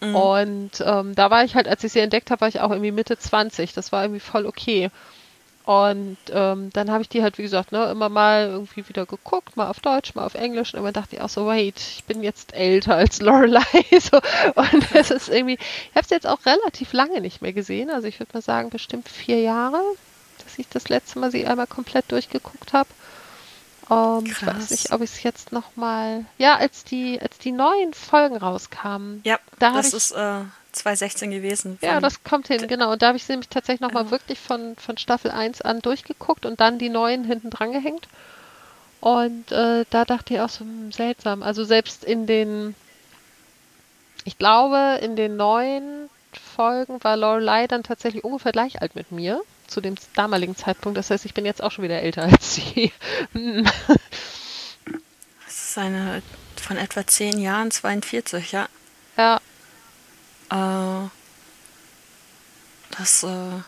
Mhm. 0.00 0.16
Und 0.16 0.70
ähm, 0.84 1.14
da 1.14 1.30
war 1.30 1.44
ich 1.44 1.54
halt, 1.54 1.68
als 1.68 1.84
ich 1.84 1.92
sie 1.92 2.00
entdeckt 2.00 2.30
habe, 2.30 2.42
war 2.42 2.48
ich 2.48 2.60
auch 2.60 2.70
irgendwie 2.70 2.92
Mitte 2.92 3.18
20. 3.18 3.74
Das 3.74 3.92
war 3.92 4.02
irgendwie 4.02 4.20
voll 4.20 4.46
okay. 4.46 4.90
Und 5.64 6.18
ähm, 6.30 6.68
dann 6.74 6.90
habe 6.90 7.00
ich 7.00 7.08
die 7.08 7.22
halt, 7.22 7.38
wie 7.38 7.42
gesagt, 7.42 7.72
ne, 7.72 7.90
immer 7.90 8.10
mal 8.10 8.48
irgendwie 8.48 8.86
wieder 8.86 9.06
geguckt, 9.06 9.56
mal 9.56 9.68
auf 9.68 9.80
Deutsch, 9.80 10.14
mal 10.14 10.26
auf 10.26 10.34
Englisch. 10.34 10.74
Und 10.74 10.80
immer 10.80 10.92
dachte 10.92 11.16
ich 11.16 11.22
auch 11.22 11.30
so, 11.30 11.46
wait, 11.46 11.78
ich 11.78 12.04
bin 12.04 12.22
jetzt 12.22 12.52
älter 12.52 12.96
als 12.96 13.20
Lorelei. 13.22 13.62
so. 13.98 14.18
Und 14.54 14.86
es 14.94 15.10
ist 15.10 15.30
irgendwie, 15.30 15.54
ich 15.54 15.96
habe 15.96 16.04
es 16.04 16.10
jetzt 16.10 16.26
auch 16.26 16.44
relativ 16.44 16.92
lange 16.92 17.20
nicht 17.22 17.40
mehr 17.40 17.54
gesehen. 17.54 17.90
Also 17.90 18.06
ich 18.08 18.20
würde 18.20 18.32
mal 18.34 18.42
sagen, 18.42 18.68
bestimmt 18.68 19.08
vier 19.08 19.40
Jahre, 19.40 19.80
dass 20.44 20.58
ich 20.58 20.68
das 20.68 20.90
letzte 20.90 21.18
Mal 21.18 21.30
sie 21.30 21.46
einmal 21.46 21.66
komplett 21.66 22.12
durchgeguckt 22.12 22.74
habe. 22.74 22.88
Um, 23.88 24.24
ich 24.24 24.46
weiß 24.46 24.70
nicht, 24.70 24.92
ob 24.92 25.02
ich 25.02 25.10
es 25.10 25.22
jetzt 25.22 25.52
noch 25.52 25.76
mal. 25.76 26.24
Ja, 26.38 26.56
als 26.56 26.84
die, 26.84 27.20
als 27.20 27.38
die 27.38 27.52
neuen 27.52 27.92
Folgen 27.92 28.36
rauskamen. 28.36 29.20
Ja, 29.24 29.38
da 29.58 29.72
das 29.72 29.88
ich, 29.88 29.94
ist 29.94 30.12
äh, 30.12 30.40
2016 30.74 31.30
gewesen. 31.30 31.78
Ja, 31.80 32.00
das 32.00 32.22
kommt 32.24 32.48
hin, 32.48 32.66
genau. 32.68 32.92
Und 32.92 33.02
da 33.02 33.08
habe 33.08 33.16
ich 33.16 33.24
sie 33.24 33.32
nämlich 33.32 33.48
tatsächlich 33.48 33.80
noch 33.80 33.92
mal 33.92 34.10
wirklich 34.10 34.38
von, 34.38 34.76
von 34.76 34.98
Staffel 34.98 35.30
1 35.30 35.62
an 35.62 35.80
durchgeguckt 35.80 36.46
und 36.46 36.60
dann 36.60 36.78
die 36.78 36.88
neuen 36.88 37.24
hinten 37.24 37.50
dran 37.50 37.72
gehängt. 37.72 38.08
Und 39.00 39.52
äh, 39.52 39.84
da 39.90 40.04
dachte 40.04 40.34
ich 40.34 40.40
auch 40.40 40.48
so 40.48 40.60
hm, 40.60 40.90
seltsam. 40.90 41.42
Also 41.42 41.64
selbst 41.64 42.04
in 42.04 42.26
den, 42.26 42.74
ich 44.24 44.38
glaube, 44.38 44.98
in 45.02 45.14
den 45.14 45.36
neuen 45.36 46.08
Folgen 46.56 47.02
war 47.04 47.16
Lorelei 47.16 47.66
dann 47.66 47.82
tatsächlich 47.82 48.24
ungefähr 48.24 48.52
gleich 48.52 48.80
alt 48.80 48.94
mit 48.94 49.12
mir 49.12 49.42
zu 49.66 49.80
dem 49.80 49.96
damaligen 50.14 50.56
Zeitpunkt. 50.56 50.96
Das 50.96 51.10
heißt, 51.10 51.24
ich 51.24 51.34
bin 51.34 51.44
jetzt 51.44 51.62
auch 51.62 51.70
schon 51.70 51.84
wieder 51.84 52.00
älter 52.00 52.22
als 52.32 52.54
sie. 52.54 52.92
das 55.44 55.54
ist 55.54 55.78
eine 55.78 56.22
von 56.56 56.78
etwa 56.78 57.06
zehn 57.06 57.38
Jahren, 57.38 57.70
42, 57.70 58.52
ja. 58.52 58.68
Ja. 59.16 59.40
Äh, 60.50 61.08
das, 62.96 63.22
äh, 63.22 63.60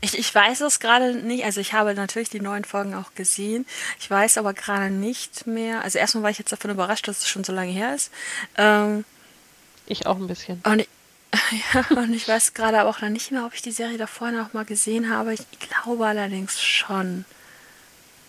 ich, 0.00 0.18
ich 0.18 0.34
weiß 0.34 0.60
es 0.62 0.80
gerade 0.80 1.14
nicht. 1.14 1.44
Also 1.44 1.60
ich 1.60 1.72
habe 1.72 1.94
natürlich 1.94 2.30
die 2.30 2.40
neuen 2.40 2.64
Folgen 2.64 2.94
auch 2.94 3.14
gesehen. 3.14 3.66
Ich 3.98 4.10
weiß 4.10 4.38
aber 4.38 4.54
gerade 4.54 4.90
nicht 4.90 5.46
mehr. 5.46 5.82
Also 5.82 5.98
erstmal 5.98 6.24
war 6.24 6.30
ich 6.30 6.38
jetzt 6.38 6.52
davon 6.52 6.70
überrascht, 6.70 7.08
dass 7.08 7.18
es 7.18 7.28
schon 7.28 7.44
so 7.44 7.52
lange 7.52 7.72
her 7.72 7.94
ist. 7.94 8.10
Ähm, 8.56 9.04
ich 9.86 10.06
auch 10.06 10.16
ein 10.16 10.28
bisschen. 10.28 10.60
Und 10.64 10.80
ich, 10.80 10.88
Ja, 11.74 11.84
und 11.96 12.14
ich 12.14 12.26
weiß 12.28 12.54
gerade 12.54 12.84
auch 12.84 13.00
noch 13.00 13.08
nicht 13.08 13.30
mehr, 13.30 13.44
ob 13.44 13.54
ich 13.54 13.62
die 13.62 13.72
Serie 13.72 13.98
davor 13.98 14.30
noch 14.30 14.52
mal 14.52 14.64
gesehen 14.64 15.10
habe. 15.10 15.34
Ich 15.34 15.40
glaube 15.58 16.06
allerdings 16.06 16.60
schon. 16.60 17.24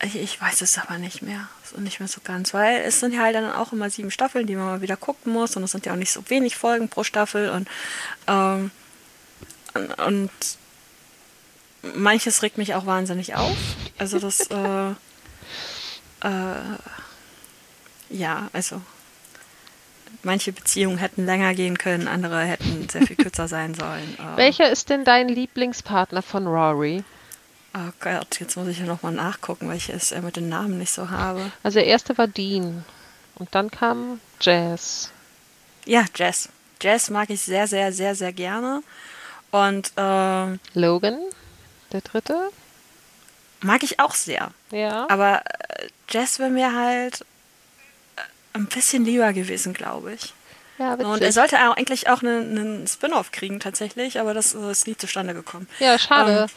Ich, 0.04 0.16
ich 0.16 0.42
weiß 0.42 0.62
es 0.62 0.78
aber 0.78 0.98
nicht 0.98 1.22
mehr. 1.22 1.48
So 1.64 1.80
nicht 1.80 2.00
mehr 2.00 2.08
so 2.08 2.22
ganz, 2.24 2.54
weil 2.54 2.82
es 2.82 3.00
sind 3.00 3.14
ja 3.14 3.22
halt 3.22 3.36
dann 3.36 3.52
auch 3.52 3.74
immer 3.74 3.90
sieben 3.90 4.12
Staffeln, 4.12 4.48
die 4.48 4.56
man 4.56 4.66
mal 4.66 4.82
wieder 4.82 4.98
gucken 4.98 5.34
muss. 5.34 5.56
Und 5.56 5.64
es 5.64 5.72
sind 5.72 5.86
ja 5.86 5.94
auch 5.94 5.98
nicht 5.98 6.12
so 6.12 6.28
wenig 6.30 6.56
Folgen 6.56 6.90
pro 6.90 7.04
Staffel. 7.04 7.50
Und, 7.50 7.68
ähm, 8.28 8.72
und, 9.74 10.00
und 10.00 10.32
manches 11.96 12.42
regt 12.44 12.58
mich 12.58 12.74
auch 12.76 12.86
wahnsinnig 12.86 13.36
auf. 13.36 13.58
Also 13.98 14.20
das, 14.20 14.40
äh, 14.52 14.92
äh, 16.22 16.78
ja, 18.10 18.50
also 18.54 18.82
manche 20.24 20.52
Beziehungen 20.52 20.98
hätten 20.98 21.26
länger 21.26 21.54
gehen 21.54 21.78
können, 21.78 22.08
andere 22.08 22.44
hätten 22.44 22.90
sehr 22.90 23.04
viel 23.04 23.16
kürzer 23.16 23.48
sein 23.48 23.74
sollen. 23.74 24.18
Äh, 24.20 24.38
Welcher 24.38 24.70
ist 24.70 24.90
denn 24.90 25.06
dein 25.06 25.30
Lieblingspartner 25.30 26.22
von 26.22 26.48
Rory? 26.48 27.04
Oh 27.74 27.92
Gott, 28.00 28.40
jetzt 28.40 28.58
muss 28.58 28.68
ich 28.68 28.80
ja 28.80 28.86
nochmal 28.86 29.12
nachgucken, 29.12 29.70
welche 29.70 29.94
ich 29.94 30.12
es 30.12 30.22
mit 30.22 30.36
den 30.36 30.50
Namen 30.50 30.78
nicht 30.78 30.92
so 30.92 31.10
habe. 31.10 31.52
Also 31.64 31.80
der 31.80 31.88
erste 31.88 32.18
war 32.18 32.28
Dean 32.28 32.84
und 33.36 33.54
dann 33.54 33.70
kam 33.70 34.20
Jazz. 34.42 35.12
Ja, 35.86 36.06
Jazz. 36.16 36.50
Jazz 36.82 37.10
mag 37.10 37.30
ich 37.30 37.42
sehr, 37.42 37.68
sehr, 37.68 37.92
sehr, 37.92 38.16
sehr 38.16 38.34
gerne. 38.34 38.84
Und 39.52 39.92
äh, 39.98 40.58
Logan? 40.74 41.20
Der 41.92 42.02
dritte? 42.02 42.50
Mag 43.62 43.84
ich 43.84 44.00
auch 44.00 44.14
sehr. 44.14 44.52
Ja. 44.72 45.08
Aber 45.10 45.42
äh, 45.46 45.88
Jess 46.10 46.40
wäre 46.40 46.50
mir 46.50 46.74
halt 46.74 47.22
äh, 48.16 48.22
ein 48.54 48.68
bisschen 48.68 49.06
lieber 49.06 49.34
gewesen, 49.34 49.74
glaube 49.74 50.14
ich. 50.14 50.34
Ja. 50.78 50.94
Und 50.94 51.22
er 51.22 51.34
sollte 51.34 51.58
auch 51.58 51.76
eigentlich 51.76 52.10
auch 52.10 52.22
einen, 52.22 52.58
einen 52.58 52.88
Spin-off 52.88 53.32
kriegen, 53.32 53.60
tatsächlich, 53.60 54.20
aber 54.20 54.34
das 54.34 54.54
ist 54.54 54.88
nie 54.88 54.96
zustande 54.96 55.34
gekommen. 55.34 55.68
ja, 55.80 56.00
schade. 56.00 56.48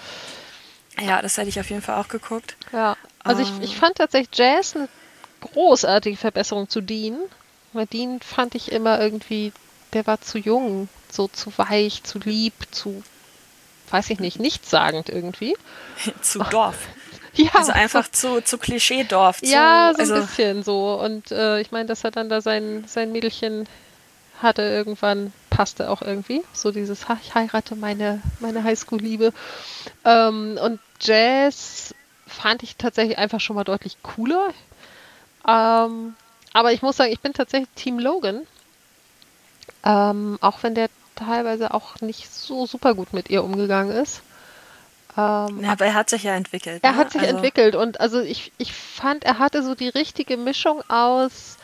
Ja, 1.01 1.23
das 1.23 1.37
hätte 1.37 1.49
ich 1.49 1.59
auf 1.59 1.71
jeden 1.71 1.83
Fall 1.83 2.01
auch 2.01 2.09
geguckt. 2.09 2.57
Ja, 2.73 2.97
also 3.25 3.43
ich, 3.43 3.49
Ähm. 3.51 3.63
ich 3.63 3.77
fand 3.77 3.97
tatsächlich 3.97 4.37
Jazz 4.37 4.77
eine 4.77 4.89
großartige 5.41 6.17
Verbesserung 6.17 6.69
zu 6.69 6.81
Dean. 6.81 7.19
Weil 7.73 7.87
Dean 7.87 8.21
fand 8.21 8.55
ich 8.55 8.71
immer 8.71 9.01
irgendwie, 9.01 9.53
der 9.95 10.07
war 10.07 10.21
zu 10.21 10.39
jung, 10.39 10.89
so 11.11 11.29
zu 11.29 11.53
weich, 11.57 12.03
zu 12.03 12.19
lieb, 12.19 12.53
zu, 12.71 13.03
weiß 13.91 14.11
ich 14.11 14.21
nicht, 14.21 14.39
nichtssagend 14.41 15.09
irgendwie. 15.09 15.57
zu 16.23 16.41
Dorf. 16.41 16.77
Ja, 17.35 17.49
Also 17.55 17.73
einfach 17.73 18.11
zu, 18.11 18.43
zu 18.43 18.59
Klischee-Dorf. 18.59 19.39
Zu, 19.41 19.47
ja, 19.47 19.93
so 19.95 20.01
also, 20.01 20.15
ein 20.17 20.21
bisschen 20.27 20.63
so. 20.63 21.01
Und 21.01 21.31
äh, 21.33 21.63
ich 21.63 21.71
meine, 21.71 21.87
dass 21.87 22.05
er 22.05 22.11
dann 22.11 22.29
da 22.29 22.43
sein, 22.43 22.85
sein 22.87 23.11
Mädelchen 23.11 23.67
hatte 24.43 24.61
irgendwann, 24.61 25.33
passte 25.53 25.91
auch 25.91 26.03
irgendwie. 26.03 26.43
So 26.53 26.73
dieses, 26.73 27.09
ha, 27.09 27.19
ich 27.23 27.35
heirate 27.35 27.77
meine, 27.77 28.23
meine 28.41 28.65
Highschool-Liebe. 28.65 29.33
Ähm, 30.05 30.59
und 30.63 30.81
Jazz 31.01 31.95
fand 32.27 32.63
ich 32.63 32.77
tatsächlich 32.77 33.19
einfach 33.19 33.41
schon 33.41 33.57
mal 33.57 33.65
deutlich 33.65 33.99
cooler. 34.03 34.49
Ähm, 35.47 36.15
aber 36.55 36.73
ich 36.73 36.83
muss 36.83 36.97
sagen, 36.97 37.13
ich 37.13 37.21
bin 37.21 37.35
tatsächlich 37.35 37.69
Team 37.75 37.99
Logan. 37.99 38.47
Ähm, 39.85 40.39
auch 40.41 40.63
wenn 40.63 40.75
der 40.75 40.89
teilweise 41.17 41.75
auch 41.75 42.01
nicht 42.01 42.33
so 42.33 42.67
super 42.67 42.95
gut 42.95 43.13
mit 43.13 43.29
ihr 43.29 43.45
umgegangen 43.45 43.93
ist. 43.95 44.23
Ähm, 45.19 45.61
Ja, 45.63 45.73
aber 45.73 45.87
er 45.87 45.95
hat 45.95 46.09
sich 46.09 46.23
ja 46.23 46.35
entwickelt. 46.35 46.83
er 46.83 46.93
ne? 46.93 46.99
hat 46.99 47.13
sich 47.13 47.21
also, 47.21 47.35
entwickelt 47.35 47.75
und 47.75 48.01
also 48.01 48.21
ich, 48.21 48.53
ich 48.57 48.73
fand, 48.73 49.25
er 49.25 49.39
hatte 49.39 49.63
so 49.63 49.75
die 49.75 49.89
richtige 49.89 50.39
Mischung 50.39 50.83
aus 50.89 51.59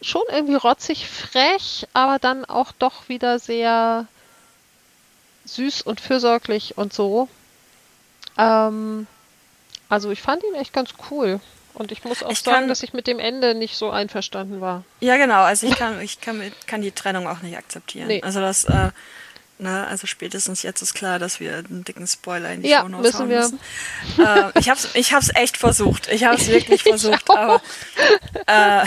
schon 0.00 0.22
irgendwie 0.30 0.54
rotzig 0.54 1.08
frech, 1.08 1.86
aber 1.92 2.18
dann 2.18 2.44
auch 2.44 2.72
doch 2.78 3.08
wieder 3.08 3.38
sehr 3.38 4.06
süß 5.44 5.82
und 5.82 6.00
fürsorglich 6.00 6.76
und 6.78 6.92
so. 6.92 7.28
Ähm, 8.36 9.06
also 9.88 10.10
ich 10.10 10.20
fand 10.20 10.42
ihn 10.44 10.54
echt 10.54 10.72
ganz 10.72 10.90
cool. 11.10 11.40
Und 11.74 11.92
ich 11.92 12.02
muss 12.04 12.22
auch 12.24 12.30
Ich 12.30 12.40
sagen, 12.40 12.56
kann- 12.62 12.68
dass 12.68 12.82
ich 12.82 12.92
mit 12.92 13.06
dem 13.06 13.20
Ende 13.20 13.54
nicht 13.54 13.76
so 13.76 13.90
einverstanden 13.90 14.60
war. 14.60 14.82
Ja, 15.00 15.16
genau. 15.16 15.42
Also 15.42 15.66
ich 15.68 15.76
kann, 15.76 16.00
ich 16.00 16.20
kann, 16.20 16.42
kann 16.66 16.82
die 16.82 16.90
Trennung 16.90 17.28
auch 17.28 17.40
nicht 17.40 17.56
akzeptieren. 17.56 18.08
Nee. 18.08 18.20
Also 18.22 18.40
das, 18.40 18.64
äh, 18.64 18.90
ne, 19.58 19.86
also 19.86 20.06
spätestens 20.06 20.62
jetzt 20.62 20.82
ist 20.82 20.94
klar, 20.94 21.18
dass 21.18 21.40
wir 21.40 21.56
einen 21.56 21.84
dicken 21.84 22.06
Spoiler 22.06 22.52
in 22.52 22.62
die 22.62 22.68
Ja, 22.68 22.80
Shownotes 22.80 23.12
müssen 23.12 23.28
wir. 23.28 23.38
müssen. 23.40 23.60
äh, 24.18 24.58
ich 24.58 24.68
hab's, 24.70 24.88
ich 24.94 25.12
hab's 25.12 25.30
echt 25.34 25.56
versucht. 25.56 26.08
Ich 26.08 26.24
hab's 26.24 26.46
wirklich 26.48 26.82
versucht, 26.82 27.28
aber 27.30 27.60
äh, 28.46 28.84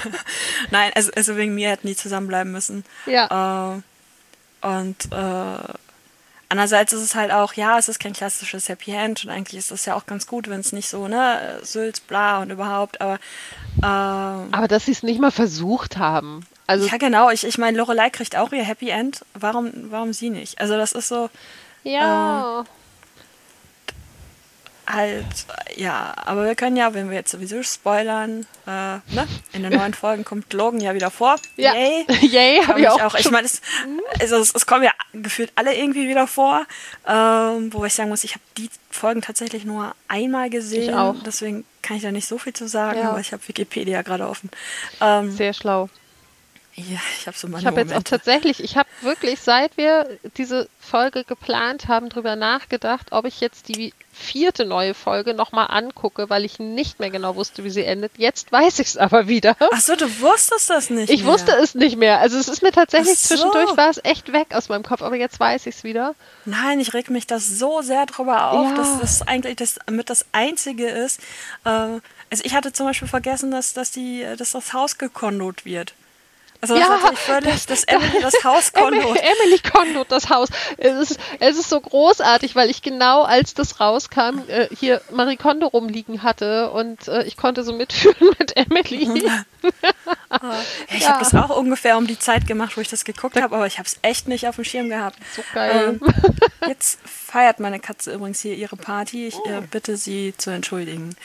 nein, 0.70 0.92
also, 0.94 1.10
also 1.16 1.36
wegen 1.36 1.54
mir 1.54 1.70
hätten 1.70 1.86
die 1.86 1.96
zusammenbleiben 1.96 2.52
müssen. 2.52 2.84
Ja, 3.06 3.74
Äh, 3.76 4.66
und 4.66 5.10
äh, 5.10 5.74
andererseits 6.48 6.92
ist 6.92 7.00
es 7.02 7.14
halt 7.16 7.32
auch, 7.32 7.54
ja, 7.54 7.78
es 7.78 7.88
ist 7.88 7.98
kein 7.98 8.12
klassisches 8.12 8.68
Happy 8.68 8.92
End 8.92 9.24
und 9.24 9.30
eigentlich 9.30 9.58
ist 9.58 9.70
das 9.72 9.86
ja 9.86 9.94
auch 9.96 10.06
ganz 10.06 10.26
gut, 10.26 10.48
wenn 10.48 10.60
es 10.60 10.70
nicht 10.72 10.88
so, 10.88 11.08
ne, 11.08 11.58
Sülz, 11.62 11.98
bla 12.00 12.38
und 12.40 12.50
überhaupt, 12.50 13.00
aber 13.00 13.18
ähm, 13.82 14.48
aber 14.52 14.68
dass 14.68 14.84
sie 14.84 14.92
es 14.92 15.02
nicht 15.02 15.20
mal 15.20 15.30
versucht 15.32 15.96
haben. 15.96 16.46
Also 16.72 16.86
ja, 16.86 16.96
genau. 16.96 17.30
Ich, 17.30 17.44
ich 17.44 17.58
meine, 17.58 17.76
Lorelei 17.78 18.10
kriegt 18.10 18.36
auch 18.36 18.52
ihr 18.52 18.64
Happy 18.64 18.88
End. 18.90 19.24
Warum, 19.34 19.70
warum 19.90 20.12
sie 20.12 20.30
nicht? 20.30 20.60
Also 20.60 20.76
das 20.76 20.92
ist 20.92 21.08
so 21.08 21.28
ja, 21.84 22.64
halt, 24.86 25.24
äh, 25.76 25.80
ja. 25.82 26.12
Aber 26.16 26.44
wir 26.44 26.54
können 26.54 26.76
ja, 26.76 26.94
wenn 26.94 27.08
wir 27.10 27.16
jetzt 27.16 27.30
sowieso 27.30 27.62
spoilern, 27.62 28.46
äh, 28.66 28.70
ne? 28.70 29.26
In 29.52 29.62
den 29.62 29.72
neuen 29.72 29.94
Folgen 29.94 30.24
kommt 30.24 30.52
Logan 30.52 30.80
ja 30.80 30.94
wieder 30.94 31.10
vor. 31.10 31.36
ja, 31.56 31.74
Yay. 31.74 32.06
yay, 32.20 32.58
Hab 32.60 32.68
habe 32.68 32.80
ich 32.80 32.88
auch. 32.88 33.00
auch. 33.00 33.14
Ich 33.14 33.30
meine, 33.30 33.46
es, 33.46 33.60
also 34.20 34.36
es, 34.36 34.54
es 34.54 34.66
kommen 34.66 34.84
ja 34.84 34.92
gefühlt 35.12 35.52
alle 35.54 35.74
irgendwie 35.74 36.08
wieder 36.08 36.26
vor. 36.26 36.64
Ähm, 37.06 37.72
wobei 37.72 37.86
ich 37.86 37.94
sagen 37.94 38.08
muss, 38.10 38.24
ich 38.24 38.32
habe 38.34 38.44
die 38.58 38.70
Folgen 38.90 39.22
tatsächlich 39.22 39.64
nur 39.64 39.94
einmal 40.08 40.50
gesehen. 40.50 40.90
Ich 40.90 40.94
auch. 40.94 41.16
Deswegen 41.24 41.64
kann 41.82 41.96
ich 41.96 42.02
da 42.02 42.12
nicht 42.12 42.28
so 42.28 42.38
viel 42.38 42.52
zu 42.52 42.68
sagen, 42.68 43.00
Ja. 43.00 43.10
aber 43.10 43.20
ich 43.20 43.32
habe 43.32 43.46
Wikipedia 43.46 44.02
gerade 44.02 44.28
offen. 44.28 44.50
Ähm, 45.00 45.32
Sehr 45.32 45.52
schlau. 45.52 45.88
Ja, 46.74 46.98
ich 47.18 47.26
habe 47.26 47.36
so 47.36 47.48
meine 47.48 47.60
Ich 47.60 47.66
habe 47.66 47.80
jetzt 47.80 47.92
auch 47.94 48.02
tatsächlich, 48.02 48.62
ich 48.64 48.76
habe 48.76 48.88
wirklich, 49.02 49.40
seit 49.40 49.76
wir 49.76 50.18
diese 50.38 50.68
Folge 50.80 51.24
geplant 51.24 51.86
haben, 51.88 52.08
drüber 52.08 52.34
nachgedacht, 52.34 53.08
ob 53.10 53.26
ich 53.26 53.40
jetzt 53.40 53.68
die 53.68 53.92
vierte 54.14 54.64
neue 54.64 54.94
Folge 54.94 55.34
nochmal 55.34 55.66
angucke, 55.70 56.28
weil 56.30 56.44
ich 56.44 56.58
nicht 56.58 56.98
mehr 56.98 57.10
genau 57.10 57.36
wusste, 57.36 57.64
wie 57.64 57.70
sie 57.70 57.84
endet. 57.84 58.12
Jetzt 58.16 58.52
weiß 58.52 58.78
ich 58.78 58.88
es 58.88 58.96
aber 58.96 59.28
wieder. 59.28 59.56
Ach 59.72 59.80
so, 59.80 59.96
du 59.96 60.06
wusstest 60.20 60.70
das 60.70 60.90
nicht 60.90 61.10
Ich 61.10 61.24
mehr. 61.24 61.32
wusste 61.32 61.52
es 61.52 61.74
nicht 61.74 61.96
mehr. 61.96 62.20
Also 62.20 62.38
es 62.38 62.48
ist 62.48 62.62
mir 62.62 62.72
tatsächlich 62.72 63.18
so. 63.18 63.34
zwischendurch 63.34 63.76
war 63.76 63.90
es 63.90 64.00
echt 64.04 64.32
weg 64.32 64.54
aus 64.54 64.68
meinem 64.68 64.82
Kopf, 64.82 65.02
aber 65.02 65.16
jetzt 65.16 65.40
weiß 65.40 65.66
ich 65.66 65.76
es 65.76 65.84
wieder. 65.84 66.14
Nein, 66.44 66.80
ich 66.80 66.94
reg 66.94 67.10
mich 67.10 67.26
das 67.26 67.46
so 67.48 67.82
sehr 67.82 68.06
drüber 68.06 68.50
auf, 68.50 68.70
Ja. 68.70 68.76
dass 68.76 69.00
das 69.00 69.22
eigentlich 69.28 69.56
das 69.56 69.76
mit 69.90 70.08
das 70.10 70.24
Einzige 70.32 70.88
ist. 70.88 71.20
Äh, 71.64 71.68
also 72.30 72.44
ich 72.44 72.54
hatte 72.54 72.72
zum 72.72 72.86
Beispiel 72.86 73.08
vergessen, 73.08 73.50
dass, 73.50 73.72
dass, 73.74 73.90
die, 73.90 74.26
dass 74.38 74.52
das 74.52 74.72
Haus 74.72 74.96
gekondot 74.98 75.64
wird. 75.64 75.94
Also 76.62 76.74
das 76.76 76.88
Ja, 76.88 77.00
hatte 77.02 77.12
ich 77.14 77.18
völlig, 77.18 77.66
dass 77.66 77.84
Emily 77.88 78.20
das 78.22 78.42
Haus 78.44 78.70
Emily, 78.70 79.00
kondot. 79.02 79.18
Emily 79.18 79.58
kondot 79.58 80.12
das 80.12 80.30
Haus. 80.30 80.48
Es 80.78 81.10
ist, 81.10 81.20
es 81.40 81.58
ist 81.58 81.68
so 81.68 81.80
großartig, 81.80 82.54
weil 82.54 82.70
ich 82.70 82.82
genau 82.82 83.22
als 83.24 83.52
das 83.54 83.80
rauskam, 83.80 84.38
äh, 84.46 84.68
hier 84.74 85.00
Marie 85.10 85.36
Kondo 85.36 85.66
rumliegen 85.66 86.22
hatte 86.22 86.70
und 86.70 87.08
äh, 87.08 87.24
ich 87.24 87.36
konnte 87.36 87.64
so 87.64 87.72
mitfühlen 87.72 88.16
mit 88.38 88.56
Emily. 88.56 89.22
Ja, 89.24 89.44
ich 90.88 91.00
Ja. 91.02 91.08
habe 91.10 91.18
das 91.24 91.34
auch 91.34 91.56
ungefähr 91.56 91.98
um 91.98 92.06
die 92.06 92.18
Zeit 92.18 92.46
gemacht, 92.46 92.76
wo 92.76 92.80
ich 92.80 92.88
das 92.88 93.04
geguckt 93.04 93.36
habe, 93.40 93.54
aber 93.56 93.66
ich 93.66 93.78
habe 93.78 93.86
es 93.88 93.98
echt 94.02 94.28
nicht 94.28 94.46
auf 94.46 94.54
dem 94.54 94.64
Schirm 94.64 94.88
gehabt. 94.88 95.18
So 95.34 95.42
geil. 95.52 95.98
Ähm, 96.00 96.14
jetzt 96.68 97.00
feiert 97.04 97.58
meine 97.60 97.80
Katze 97.80 98.12
übrigens 98.12 98.40
hier 98.40 98.54
ihre 98.54 98.76
Party. 98.76 99.26
Ich 99.26 99.34
äh, 99.46 99.62
bitte 99.68 99.96
sie 99.96 100.32
zu 100.36 100.50
entschuldigen. 100.50 101.16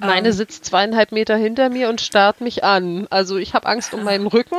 Meine 0.00 0.28
Ähm, 0.28 0.34
sitzt 0.34 0.64
zweieinhalb 0.64 1.12
Meter 1.12 1.36
hinter 1.36 1.68
mir 1.68 1.90
und 1.90 2.00
starrt 2.00 2.40
mich 2.40 2.64
an. 2.64 3.06
Also 3.10 3.36
ich 3.36 3.52
habe 3.54 3.66
Angst 3.66 3.92
um 3.92 4.02
meinen 4.04 4.26
Rücken. 4.26 4.56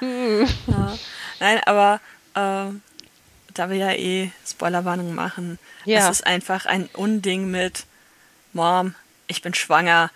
Ja. 0.00 0.98
Nein, 1.40 1.60
aber 1.66 2.00
ähm, 2.34 2.82
da 3.54 3.70
wir 3.70 3.76
ja 3.76 3.92
eh 3.92 4.30
Spoilerwarnung 4.46 5.14
machen, 5.14 5.58
Ja. 5.84 6.00
es 6.10 6.18
ist 6.20 6.26
einfach 6.26 6.66
ein 6.66 6.88
Unding 6.94 7.50
mit 7.50 7.84
Mom, 8.52 8.94
ich 9.26 9.42
bin 9.42 9.54
schwanger, 9.54 10.10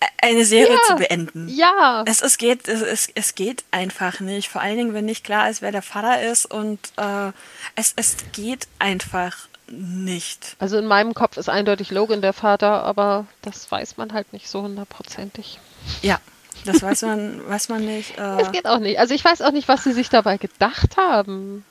e- 0.00 0.06
eine 0.26 0.44
Serie 0.44 0.74
Ja. 0.74 0.78
zu 0.86 0.96
beenden. 0.96 1.48
Ja, 1.48 2.04
Es, 2.06 2.22
es, 2.22 2.38
geht, 2.38 2.68
es, 2.68 2.82
es, 2.82 3.08
es 3.14 3.34
geht 3.34 3.64
einfach 3.70 4.20
nicht. 4.20 4.48
Vor 4.48 4.60
allen 4.60 4.76
Dingen, 4.76 4.94
wenn 4.94 5.04
nicht 5.06 5.24
klar 5.24 5.48
ist, 5.50 5.62
wer 5.62 5.72
der 5.72 5.82
Vater 5.82 6.22
ist. 6.22 6.46
Und 6.46 6.78
äh, 6.96 7.32
es, 7.74 7.92
es 7.96 8.16
geht 8.32 8.68
einfach 8.78 9.36
nicht. 9.70 10.56
also 10.58 10.78
in 10.78 10.86
meinem 10.86 11.12
Kopf 11.12 11.36
ist 11.36 11.50
eindeutig 11.50 11.90
Logan 11.90 12.22
der 12.22 12.32
Vater, 12.32 12.84
aber 12.84 13.26
das 13.42 13.70
weiß 13.70 13.98
man 13.98 14.14
halt 14.14 14.32
nicht 14.32 14.48
so 14.48 14.62
hundertprozentig. 14.62 15.58
Ja, 16.00 16.18
das 16.64 16.82
weiß 16.82 17.02
man, 17.02 17.40
weiß 17.48 17.68
man 17.68 17.84
nicht. 17.84 18.18
Äh, 18.18 18.42
geht 18.52 18.66
auch 18.66 18.78
nicht. 18.78 18.98
Also 18.98 19.14
ich 19.14 19.24
weiß 19.24 19.42
auch 19.42 19.52
nicht, 19.52 19.68
was 19.68 19.84
sie 19.84 19.92
sich 19.92 20.08
dabei 20.10 20.36
gedacht 20.36 20.96
haben. 20.96 21.64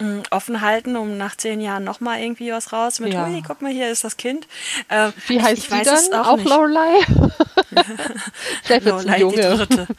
mh, 0.00 0.24
offen 0.30 0.60
halten, 0.60 0.96
um 0.96 1.16
nach 1.16 1.36
zehn 1.36 1.60
Jahren 1.60 1.84
nochmal 1.84 2.20
irgendwie 2.20 2.50
was 2.50 2.72
raus 2.72 2.98
mit, 3.00 3.12
Ja. 3.12 3.28
guck 3.46 3.62
mal, 3.62 3.70
hier 3.70 3.90
ist 3.90 4.02
das 4.04 4.16
Kind. 4.16 4.46
Äh, 4.88 5.10
Wie 5.28 5.36
ich- 5.36 5.42
heißt 5.42 5.58
ich 5.58 5.64
sie 5.64 5.70
weiß 5.70 6.10
dann? 6.10 6.20
auch, 6.20 6.28
auch. 6.32 6.42
Lorelei? 6.44 7.00
Vielleicht 8.64 8.84
wird 8.84 9.04
Lorelei, 9.04 9.18
die 9.18 9.36
dritte. 9.36 9.86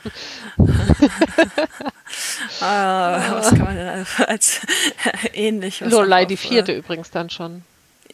äh, 2.62 2.62
was 2.62 3.50
kann 3.50 3.60
man 3.64 3.76
denn 3.76 3.88
als, 3.88 4.20
als 4.22 4.60
ähnlich? 5.34 5.80
Lorelei 5.82 6.26
die 6.26 6.38
vierte 6.38 6.74
übrigens 6.74 7.12
dann 7.12 7.30
schon. 7.30 7.64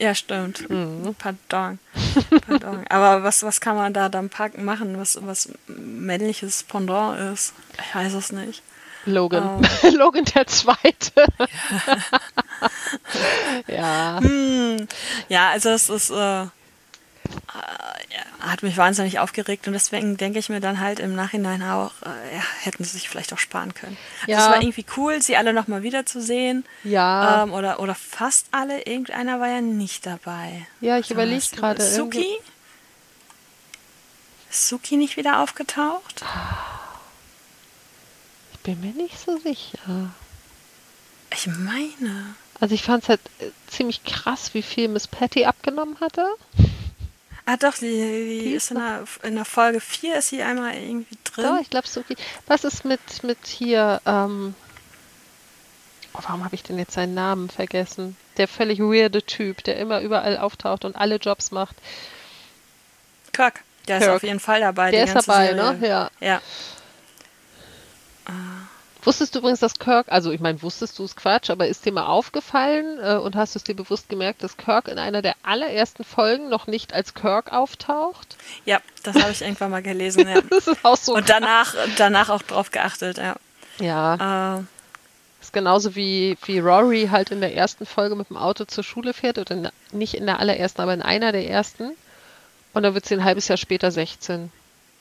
Ja, 0.01 0.15
stimmt. 0.15 0.67
Mhm. 0.67 1.15
Pardon. 1.15 1.77
Pardon. 2.47 2.83
Aber 2.89 3.21
was, 3.21 3.43
was 3.43 3.61
kann 3.61 3.75
man 3.75 3.93
da 3.93 4.09
dann 4.09 4.29
packen, 4.29 4.65
machen, 4.65 4.97
was, 4.97 5.19
was 5.21 5.49
männliches 5.67 6.63
Pendant 6.63 7.19
ist? 7.19 7.53
Ich 7.77 7.93
weiß 7.93 8.13
es 8.13 8.31
nicht. 8.31 8.63
Logan. 9.05 9.61
Logan 9.93 10.25
der 10.25 10.47
Zweite. 10.47 11.25
ja. 13.67 14.19
Hm, 14.21 14.87
ja, 15.29 15.49
also 15.51 15.69
es 15.69 15.89
ist, 15.89 16.09
äh, 16.09 16.15
ja, 16.15 16.51
hat 18.39 18.63
mich 18.63 18.75
wahnsinnig 18.77 19.19
aufgeregt 19.19 19.67
und 19.67 19.73
deswegen 19.73 20.17
denke 20.17 20.39
ich 20.39 20.49
mir 20.49 20.59
dann 20.59 20.79
halt 20.79 20.99
im 20.99 21.15
Nachhinein 21.15 21.61
auch, 21.63 21.91
äh, 22.01 22.35
ja, 22.35 22.41
hätten 22.61 22.83
sie 22.83 22.91
sich 22.91 23.07
vielleicht 23.07 23.31
auch 23.33 23.37
sparen 23.37 23.73
können. 23.73 23.97
Also 24.21 24.31
Ja. 24.31 24.37
es 24.39 24.51
war 24.55 24.61
irgendwie 24.61 24.85
cool, 24.97 25.21
sie 25.21 25.37
alle 25.37 25.53
nochmal 25.53 25.83
wiederzusehen. 25.83 26.65
Ja. 26.83 27.43
Ähm, 27.43 27.53
oder, 27.53 27.79
oder 27.79 27.93
fast 27.95 28.47
alle, 28.51 28.81
irgendeiner 28.81 29.39
war 29.39 29.47
ja 29.47 29.61
nicht 29.61 30.05
dabei. 30.05 30.65
Ja, 30.81 30.97
ich 30.97 31.07
So, 31.07 31.13
überlege 31.13 31.43
gerade. 31.55 31.81
Suki? 31.83 32.25
Ist 34.49 34.67
Suki 34.67 34.97
nicht 34.97 35.17
wieder 35.17 35.39
aufgetaucht? 35.41 36.23
Ich 38.53 38.59
bin 38.59 38.81
mir 38.81 38.93
nicht 38.93 39.17
so 39.19 39.37
sicher. 39.37 40.11
Ich 41.33 41.47
meine. 41.47 42.35
Also 42.59 42.75
ich 42.75 42.83
fand 42.83 43.03
es 43.03 43.09
halt 43.09 43.21
äh, 43.39 43.49
ziemlich 43.67 44.03
krass, 44.03 44.53
wie 44.53 44.61
viel 44.61 44.87
Miss 44.87 45.07
Patty 45.07 45.45
abgenommen 45.45 45.97
hatte. 46.01 46.25
Ah 47.51 47.57
doch, 47.57 47.73
die, 47.73 47.89
die, 47.89 48.39
die 48.45 48.53
ist 48.53 48.71
in 48.71 48.77
der, 48.77 49.03
in 49.23 49.35
der 49.35 49.43
Folge 49.43 49.81
4 49.81 50.15
ist 50.19 50.29
sie 50.29 50.41
einmal 50.41 50.73
irgendwie 50.73 51.17
drin. 51.25 51.43
Doch, 51.43 51.59
ich 51.59 51.69
glaube 51.69 51.85
so 51.85 52.01
viel. 52.01 52.15
Was 52.47 52.63
ist 52.63 52.85
mit, 52.85 53.23
mit 53.23 53.45
hier, 53.45 54.01
ähm, 54.05 54.55
oh, 56.13 56.19
warum 56.21 56.45
habe 56.45 56.55
ich 56.55 56.63
denn 56.63 56.79
jetzt 56.79 56.93
seinen 56.93 57.13
Namen 57.13 57.49
vergessen? 57.49 58.15
Der 58.37 58.47
völlig 58.47 58.79
weirde 58.79 59.21
Typ, 59.21 59.65
der 59.65 59.75
immer 59.79 59.99
überall 59.99 60.37
auftaucht 60.37 60.85
und 60.85 60.95
alle 60.95 61.17
Jobs 61.17 61.51
macht. 61.51 61.75
Kirk, 63.33 63.65
der 63.89 63.97
Kirk. 63.97 64.09
ist 64.09 64.15
auf 64.15 64.23
jeden 64.23 64.39
Fall 64.39 64.61
dabei. 64.61 64.91
Der 64.91 65.03
ist 65.03 65.13
dabei, 65.13 65.47
Serie. 65.47 65.73
ne? 65.77 65.87
Ja. 65.87 66.09
Ja. 66.21 66.41
Wusstest 69.03 69.33
du 69.33 69.39
übrigens, 69.39 69.59
dass 69.59 69.79
Kirk, 69.79 70.07
also 70.09 70.31
ich 70.31 70.39
meine, 70.39 70.61
wusstest 70.61 70.99
du 70.99 71.03
es 71.03 71.15
Quatsch, 71.15 71.49
aber 71.49 71.67
ist 71.67 71.85
dir 71.85 71.91
mal 71.91 72.05
aufgefallen 72.05 72.99
äh, 73.01 73.15
und 73.15 73.35
hast 73.35 73.55
du 73.55 73.59
es 73.59 73.63
dir 73.63 73.75
bewusst 73.75 74.09
gemerkt, 74.09 74.43
dass 74.43 74.57
Kirk 74.57 74.87
in 74.87 74.99
einer 74.99 75.23
der 75.23 75.35
allerersten 75.41 76.03
Folgen 76.03 76.49
noch 76.49 76.67
nicht 76.67 76.93
als 76.93 77.15
Kirk 77.15 77.51
auftaucht? 77.51 78.37
Ja, 78.65 78.79
das 79.01 79.15
habe 79.15 79.31
ich 79.31 79.41
irgendwann 79.41 79.71
mal 79.71 79.81
gelesen. 79.81 80.27
Ja. 80.27 80.41
das 80.49 80.67
ist 80.67 80.85
auch 80.85 80.97
so. 80.97 81.15
Und 81.15 81.29
danach, 81.29 81.73
danach 81.97 82.29
auch 82.29 82.43
drauf 82.43 82.69
geachtet, 82.69 83.17
ja. 83.17 83.35
Ja. 83.79 84.59
Äh. 84.59 84.63
Ist 85.41 85.53
genauso 85.53 85.95
wie, 85.95 86.37
wie 86.45 86.59
Rory 86.59 87.07
halt 87.09 87.31
in 87.31 87.41
der 87.41 87.55
ersten 87.55 87.87
Folge 87.87 88.15
mit 88.15 88.29
dem 88.29 88.37
Auto 88.37 88.65
zur 88.65 88.83
Schule 88.83 89.13
fährt 89.13 89.39
oder 89.39 89.55
in, 89.55 89.69
nicht 89.91 90.13
in 90.13 90.27
der 90.27 90.39
allerersten, 90.39 90.81
aber 90.81 90.93
in 90.93 91.01
einer 91.01 91.31
der 91.31 91.49
ersten. 91.49 91.93
Und 92.73 92.83
dann 92.83 92.93
wird 92.93 93.07
sie 93.07 93.15
ein 93.15 93.23
halbes 93.23 93.47
Jahr 93.47 93.57
später 93.57 93.89
16. 93.89 94.51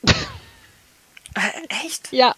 Äh, 0.02 1.84
echt? 1.84 2.10
Ja, 2.10 2.34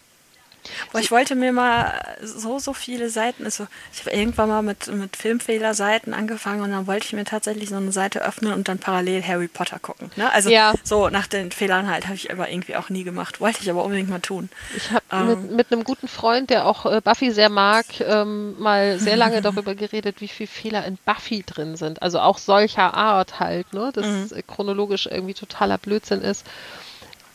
Boah, 0.91 0.99
ich 0.99 1.11
wollte 1.11 1.35
mir 1.35 1.51
mal 1.51 2.17
so, 2.21 2.59
so 2.59 2.73
viele 2.73 3.09
Seiten, 3.09 3.45
also 3.45 3.67
ich 3.93 3.99
habe 4.01 4.11
irgendwann 4.11 4.49
mal 4.49 4.61
mit, 4.61 4.87
mit 4.87 5.15
Filmfehlerseiten 5.15 6.13
angefangen 6.13 6.61
und 6.61 6.71
dann 6.71 6.87
wollte 6.87 7.05
ich 7.05 7.13
mir 7.13 7.25
tatsächlich 7.25 7.69
so 7.69 7.75
eine 7.75 7.91
Seite 7.91 8.21
öffnen 8.21 8.53
und 8.53 8.67
dann 8.67 8.79
parallel 8.79 9.23
Harry 9.23 9.47
Potter 9.47 9.79
gucken. 9.79 10.11
Ne? 10.15 10.31
Also 10.31 10.49
ja. 10.49 10.73
so 10.83 11.09
nach 11.09 11.27
den 11.27 11.51
Fehlern 11.51 11.89
halt 11.89 12.05
habe 12.05 12.15
ich 12.15 12.31
aber 12.31 12.49
irgendwie 12.49 12.75
auch 12.75 12.89
nie 12.89 13.03
gemacht. 13.03 13.41
Wollte 13.41 13.59
ich 13.61 13.69
aber 13.69 13.83
unbedingt 13.83 14.09
mal 14.09 14.19
tun. 14.19 14.49
Ich 14.75 14.91
habe 14.91 15.03
ähm, 15.11 15.27
mit, 15.27 15.51
mit 15.51 15.71
einem 15.71 15.83
guten 15.83 16.07
Freund, 16.07 16.49
der 16.49 16.65
auch 16.65 16.85
äh, 16.85 17.01
Buffy 17.01 17.31
sehr 17.31 17.49
mag, 17.49 17.85
ähm, 17.99 18.59
mal 18.59 18.99
sehr 18.99 19.17
lange 19.17 19.41
darüber 19.43 19.75
geredet, 19.75 20.21
wie 20.21 20.27
viele 20.27 20.47
Fehler 20.47 20.85
in 20.85 20.97
Buffy 21.05 21.43
drin 21.43 21.75
sind. 21.75 22.01
Also 22.01 22.19
auch 22.19 22.37
solcher 22.37 22.93
Art 22.93 23.39
halt, 23.39 23.73
ne? 23.73 23.91
dass 23.93 24.05
mhm. 24.05 24.29
chronologisch 24.47 25.07
irgendwie 25.07 25.33
totaler 25.33 25.77
Blödsinn 25.77 26.21
ist. 26.21 26.45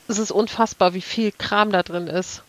Es 0.08 0.18
ist 0.18 0.30
unfassbar, 0.30 0.94
wie 0.94 1.02
viel 1.02 1.32
Kram 1.32 1.70
da 1.70 1.82
drin 1.82 2.06
ist. 2.06 2.42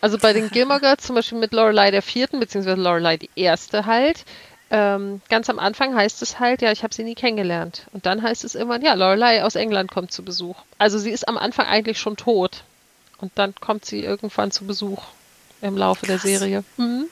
Also 0.00 0.18
bei 0.18 0.32
den 0.32 0.50
Gilmore 0.50 0.80
Girls 0.80 1.04
zum 1.04 1.16
Beispiel 1.16 1.38
mit 1.38 1.52
Lorelei 1.52 1.90
der 1.90 2.02
vierten, 2.02 2.40
beziehungsweise 2.40 2.80
Lorelei 2.80 3.16
die 3.16 3.30
erste 3.34 3.86
halt, 3.86 4.24
ähm, 4.68 5.20
ganz 5.28 5.48
am 5.48 5.58
Anfang 5.58 5.94
heißt 5.94 6.22
es 6.22 6.40
halt, 6.40 6.60
ja, 6.60 6.72
ich 6.72 6.82
habe 6.82 6.92
sie 6.92 7.04
nie 7.04 7.14
kennengelernt. 7.14 7.86
Und 7.92 8.04
dann 8.04 8.22
heißt 8.22 8.44
es 8.44 8.54
irgendwann, 8.54 8.82
ja, 8.82 8.94
Lorelei 8.94 9.44
aus 9.44 9.54
England 9.54 9.90
kommt 9.90 10.12
zu 10.12 10.24
Besuch. 10.24 10.56
Also 10.78 10.98
sie 10.98 11.10
ist 11.10 11.28
am 11.28 11.38
Anfang 11.38 11.66
eigentlich 11.66 12.00
schon 12.00 12.16
tot. 12.16 12.64
Und 13.18 13.32
dann 13.36 13.54
kommt 13.54 13.84
sie 13.84 14.02
irgendwann 14.02 14.50
zu 14.50 14.66
Besuch 14.66 15.02
im 15.62 15.76
Laufe 15.76 16.06
Krass. 16.06 16.22
der 16.22 16.38
Serie. 16.38 16.64
Mhm. 16.76 17.08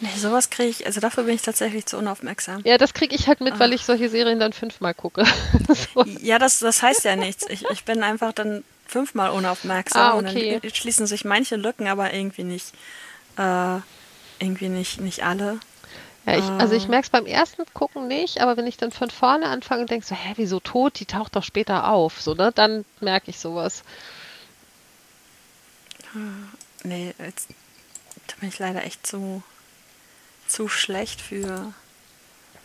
Nee, 0.00 0.08
sowas 0.16 0.48
kriege 0.48 0.70
ich, 0.70 0.86
also 0.86 1.00
dafür 1.00 1.24
bin 1.24 1.34
ich 1.34 1.42
tatsächlich 1.42 1.84
zu 1.84 1.98
unaufmerksam. 1.98 2.62
Ja, 2.64 2.78
das 2.78 2.94
kriege 2.94 3.14
ich 3.14 3.28
halt 3.28 3.40
mit, 3.42 3.58
weil 3.58 3.74
ich 3.74 3.84
solche 3.84 4.08
Serien 4.08 4.40
dann 4.40 4.54
fünfmal 4.54 4.94
gucke. 4.94 5.24
so. 5.94 6.04
Ja, 6.22 6.38
das, 6.38 6.58
das 6.60 6.82
heißt 6.82 7.04
ja 7.04 7.16
nichts. 7.16 7.44
Ich, 7.50 7.64
ich 7.70 7.84
bin 7.84 8.02
einfach 8.02 8.32
dann 8.32 8.64
fünfmal 8.90 9.30
unaufmerksam. 9.30 10.02
Ah, 10.02 10.18
okay. 10.18 10.56
Und 10.56 10.64
dann 10.64 10.74
schließen 10.74 11.06
sich 11.06 11.24
manche 11.24 11.56
Lücken, 11.56 11.86
aber 11.86 12.12
irgendwie 12.12 12.44
nicht, 12.44 12.74
äh, 13.38 13.76
irgendwie 14.38 14.68
nicht, 14.68 15.00
nicht 15.00 15.24
alle. 15.24 15.60
Ja, 16.26 16.36
ich, 16.36 16.44
also 16.44 16.74
ich 16.74 16.86
äh. 16.86 16.88
merke 16.88 17.04
es 17.04 17.10
beim 17.10 17.26
ersten 17.26 17.62
Gucken 17.72 18.08
nicht, 18.08 18.40
aber 18.40 18.56
wenn 18.56 18.66
ich 18.66 18.76
dann 18.76 18.90
von 18.90 19.10
vorne 19.10 19.46
anfange 19.46 19.82
und 19.82 19.90
denke 19.90 20.04
so, 20.04 20.14
hä, 20.14 20.32
wieso 20.36 20.60
tot? 20.60 21.00
Die 21.00 21.06
taucht 21.06 21.36
doch 21.36 21.44
später 21.44 21.88
auf, 21.88 22.20
so, 22.20 22.34
ne? 22.34 22.52
Dann 22.54 22.84
merke 23.00 23.30
ich 23.30 23.38
sowas. 23.38 23.82
Nee, 26.82 27.14
jetzt, 27.18 27.48
da 28.26 28.34
bin 28.40 28.48
ich 28.48 28.58
leider 28.58 28.84
echt 28.84 29.06
zu, 29.06 29.42
zu 30.46 30.68
schlecht 30.68 31.20
für. 31.20 31.72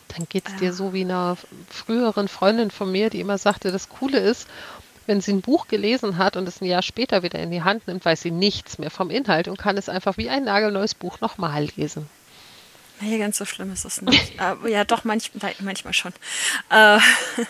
Dann 0.09 0.27
geht 0.29 0.47
es 0.47 0.53
äh. 0.55 0.57
dir 0.57 0.73
so 0.73 0.93
wie 0.93 1.01
einer 1.01 1.37
früheren 1.69 2.27
Freundin 2.27 2.71
von 2.71 2.91
mir, 2.91 3.09
die 3.09 3.19
immer 3.19 3.37
sagte, 3.37 3.71
das 3.71 3.89
Coole 3.89 4.19
ist, 4.19 4.47
wenn 5.07 5.21
sie 5.21 5.33
ein 5.33 5.41
Buch 5.41 5.67
gelesen 5.67 6.17
hat 6.17 6.35
und 6.35 6.47
es 6.47 6.61
ein 6.61 6.65
Jahr 6.65 6.81
später 6.81 7.23
wieder 7.23 7.39
in 7.39 7.51
die 7.51 7.63
Hand 7.63 7.87
nimmt, 7.87 8.03
weiß 8.03 8.21
sie 8.21 8.31
nichts 8.31 8.77
mehr 8.77 8.91
vom 8.91 9.09
Inhalt 9.09 9.47
und 9.47 9.57
kann 9.57 9.77
es 9.77 9.89
einfach 9.89 10.17
wie 10.17 10.29
ein 10.29 10.45
nagelneues 10.45 10.95
Buch 10.95 11.21
nochmal 11.21 11.67
lesen. 11.75 12.09
Nee, 13.01 13.17
ganz 13.19 13.37
so 13.37 13.45
schlimm 13.45 13.71
ist 13.73 13.85
es 13.85 14.01
nicht. 14.01 14.39
Aber 14.39 14.69
ja, 14.69 14.83
doch, 14.85 15.03
manch, 15.03 15.31
manchmal 15.59 15.93
schon. 15.93 16.13
Äh, 16.69 16.99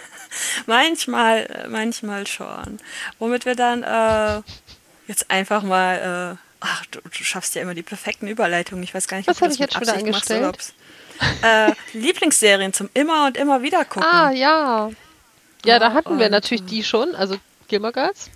manchmal, 0.66 1.68
manchmal 1.70 2.28
schon. 2.28 2.80
Womit 3.20 3.45
wir 3.45 3.56
dann 3.56 3.84
äh, 3.84 4.41
jetzt 5.08 5.30
einfach 5.30 5.62
mal, 5.62 6.38
äh, 6.38 6.38
ach, 6.62 6.86
du, 6.88 6.99
du, 7.01 7.24
schaffst 7.24 7.56
ja 7.56 7.62
immer 7.62 7.76
die 7.76 7.84
perfekten 7.84 8.28
Überleitungen. 8.28 8.84
Ich 8.84 8.93
weiß 8.93 9.08
gar 9.08 9.18
nicht, 9.18 9.28
Was 9.28 9.41
habe 9.41 9.53
ich 9.53 9.60
jetzt 9.60 9.74
schon 9.74 9.84
wieder 9.84 9.95
angestellt? 9.95 10.41
Machst, 10.41 10.74
äh, 11.43 11.72
Lieblingsserien 11.93 12.74
zum 12.74 12.89
immer 12.93 13.28
und 13.28 13.38
immer 13.38 13.62
wieder 13.62 13.86
gucken. 13.86 14.10
Ah, 14.10 14.32
ja. 14.32 14.89
Ja, 15.66 15.80
da 15.80 15.93
hatten 15.93 16.20
wir 16.20 16.30
natürlich 16.30 16.63
äh, 16.63 16.68
die 16.68 16.84
schon, 16.84 17.16
also 17.16 17.36
Gilmore 17.68 17.93
Girls. 17.93 18.30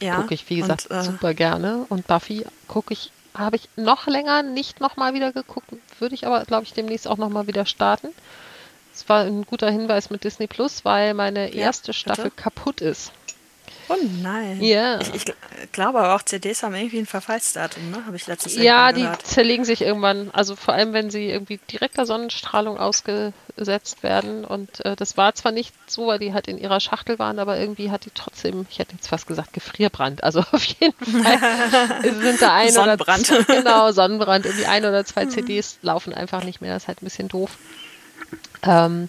Ja. 0.00 0.16
Gucke 0.16 0.34
ich, 0.34 0.48
wie 0.50 0.56
gesagt, 0.56 0.86
und, 0.86 0.96
äh, 0.96 1.02
super 1.02 1.34
gerne. 1.34 1.86
Und 1.88 2.06
Buffy 2.06 2.44
gucke 2.68 2.92
ich, 2.92 3.10
habe 3.34 3.56
ich 3.56 3.68
noch 3.76 4.06
länger 4.06 4.42
nicht 4.42 4.80
nochmal 4.80 5.14
wieder 5.14 5.32
geguckt. 5.32 5.68
Würde 5.98 6.14
ich 6.14 6.26
aber, 6.26 6.44
glaube 6.44 6.64
ich, 6.64 6.72
demnächst 6.72 7.08
auch 7.08 7.16
nochmal 7.16 7.46
wieder 7.46 7.66
starten. 7.66 8.08
Es 8.94 9.08
war 9.08 9.24
ein 9.24 9.44
guter 9.44 9.70
Hinweis 9.70 10.10
mit 10.10 10.24
Disney 10.24 10.46
Plus, 10.46 10.84
weil 10.84 11.12
meine 11.14 11.50
erste 11.50 11.88
ja, 11.88 11.92
Staffel 11.92 12.30
kaputt 12.30 12.80
ist. 12.80 13.12
Oh 13.88 13.96
nein. 14.22 14.60
Ja. 14.62 15.00
Ich, 15.00 15.14
ich, 15.14 15.24
glaube 15.72 16.00
aber 16.00 16.14
auch 16.16 16.22
CDs 16.22 16.62
haben 16.62 16.74
irgendwie 16.74 16.98
ein 16.98 17.06
Verfallsdatum, 17.06 17.90
ne? 17.90 18.04
Habe 18.04 18.16
ich 18.16 18.26
letztes 18.26 18.56
Jahr 18.56 18.64
Ja, 18.64 18.92
die 18.92 19.06
zerlegen 19.22 19.64
sich 19.64 19.82
irgendwann. 19.82 20.30
Also 20.32 20.56
vor 20.56 20.74
allem, 20.74 20.92
wenn 20.92 21.10
sie 21.10 21.28
irgendwie 21.28 21.58
direkter 21.70 22.04
Sonnenstrahlung 22.04 22.78
ausgesetzt 22.78 24.02
werden. 24.02 24.44
Und 24.44 24.84
äh, 24.84 24.96
das 24.96 25.16
war 25.16 25.34
zwar 25.34 25.52
nicht 25.52 25.72
so, 25.86 26.08
weil 26.08 26.18
die 26.18 26.34
halt 26.34 26.48
in 26.48 26.58
ihrer 26.58 26.80
Schachtel 26.80 27.18
waren, 27.18 27.38
aber 27.38 27.58
irgendwie 27.58 27.90
hat 27.90 28.04
die 28.04 28.10
trotzdem, 28.10 28.66
ich 28.70 28.78
hätte 28.80 28.94
jetzt 28.94 29.08
fast 29.08 29.26
gesagt, 29.28 29.52
Gefrierbrand. 29.52 30.24
Also 30.24 30.40
auf 30.52 30.64
jeden 30.64 31.22
Fall 31.22 32.02
sind 32.02 32.42
da 32.42 32.54
ein 32.54 32.72
Sonnenbrand. 32.72 33.30
oder 33.30 33.44
zwei, 33.44 33.56
genau, 33.56 33.92
Sonnenbrand. 33.92 34.46
Irgendwie 34.46 34.66
ein 34.66 34.84
oder 34.84 35.04
zwei 35.04 35.26
CDs 35.26 35.78
laufen 35.82 36.12
einfach 36.12 36.42
nicht 36.42 36.60
mehr. 36.60 36.74
Das 36.74 36.84
ist 36.84 36.88
halt 36.88 37.02
ein 37.02 37.06
bisschen 37.06 37.28
doof. 37.28 37.56
Ähm, 38.62 39.08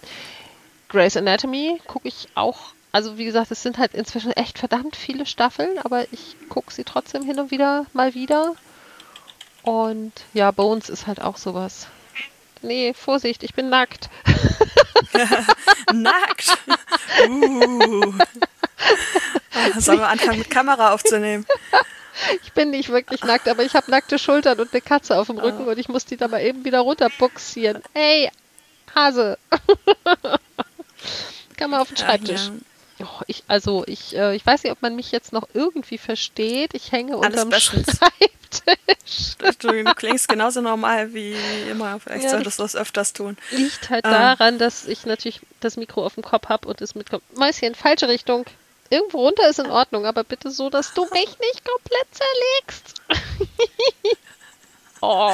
Grey's 0.89 1.17
Anatomy 1.17 1.81
gucke 1.87 2.07
ich 2.07 2.27
auch 2.35 2.76
also 2.91 3.17
wie 3.17 3.25
gesagt, 3.25 3.51
es 3.51 3.61
sind 3.61 3.77
halt 3.77 3.93
inzwischen 3.93 4.31
echt 4.31 4.59
verdammt 4.59 4.95
viele 4.95 5.25
Staffeln, 5.25 5.77
aber 5.79 6.05
ich 6.11 6.35
gucke 6.49 6.73
sie 6.73 6.83
trotzdem 6.83 7.23
hin 7.23 7.39
und 7.39 7.51
wieder 7.51 7.85
mal 7.93 8.13
wieder. 8.13 8.53
Und 9.63 10.13
ja, 10.33 10.51
Bones 10.51 10.89
ist 10.89 11.07
halt 11.07 11.21
auch 11.21 11.37
sowas. 11.37 11.87
Nee, 12.61 12.93
Vorsicht, 12.93 13.43
ich 13.43 13.53
bin 13.53 13.69
nackt. 13.69 14.09
nackt? 15.93 16.57
Uh. 17.27 18.13
Sollen 19.77 19.99
wir 19.99 20.07
anfangen 20.07 20.39
mit 20.39 20.49
Kamera 20.49 20.93
aufzunehmen? 20.93 21.45
Ich 22.43 22.53
bin 22.53 22.71
nicht 22.71 22.89
wirklich 22.89 23.23
nackt, 23.23 23.47
aber 23.47 23.63
ich 23.63 23.75
habe 23.75 23.91
nackte 23.91 24.17
Schultern 24.17 24.59
und 24.59 24.73
eine 24.73 24.81
Katze 24.81 25.17
auf 25.17 25.27
dem 25.27 25.37
Rücken 25.37 25.67
oh. 25.67 25.71
und 25.71 25.77
ich 25.77 25.87
muss 25.87 26.05
die 26.05 26.17
da 26.17 26.27
mal 26.27 26.41
eben 26.41 26.65
wieder 26.65 26.79
runterbuxieren. 26.79 27.83
Ey, 27.93 28.31
Hase. 28.95 29.37
Kann 31.57 31.69
man 31.69 31.81
auf 31.81 31.89
den 31.89 31.97
Schreibtisch. 31.97 32.47
Ja, 32.47 32.53
ja. 32.53 32.59
Oh, 32.99 33.21
ich, 33.27 33.43
also 33.47 33.83
ich, 33.85 34.15
äh, 34.15 34.35
ich 34.35 34.45
weiß 34.45 34.63
nicht, 34.63 34.71
ob 34.71 34.81
man 34.81 34.95
mich 34.95 35.11
jetzt 35.11 35.31
noch 35.31 35.47
irgendwie 35.53 35.97
versteht. 35.97 36.73
Ich 36.73 36.91
hänge 36.91 37.13
Alles 37.15 37.27
unterm 37.27 37.49
bestens. 37.49 37.87
Schreibtisch. 37.97 38.33
Du, 39.59 39.83
du, 39.83 39.93
klingst 39.93 40.27
genauso 40.27 40.61
normal 40.61 41.13
wie 41.13 41.35
immer. 41.69 41.99
Vielleicht 41.99 42.25
ja, 42.25 42.29
solltest 42.31 42.59
du 42.59 42.63
das 42.63 42.75
öfters 42.75 43.13
tun. 43.13 43.37
Liegt 43.51 43.89
halt 43.89 44.05
ähm. 44.05 44.11
daran, 44.11 44.57
dass 44.57 44.85
ich 44.85 45.05
natürlich 45.05 45.41
das 45.59 45.77
Mikro 45.77 46.05
auf 46.05 46.15
dem 46.15 46.23
Kopf 46.23 46.49
habe 46.49 46.67
und 46.67 46.81
es 46.81 46.95
mitkommt. 46.95 47.23
Mäuschen, 47.37 47.75
falsche 47.75 48.07
Richtung. 48.07 48.45
Irgendwo 48.89 49.19
runter 49.19 49.49
ist 49.49 49.59
in 49.59 49.69
Ordnung, 49.69 50.05
aber 50.05 50.23
bitte 50.23 50.49
so, 50.49 50.69
dass 50.69 50.93
du 50.93 51.03
mich 51.11 51.37
nicht 51.39 51.63
komplett 51.65 52.07
zerlegst. 52.11 53.01
oh. 55.01 55.33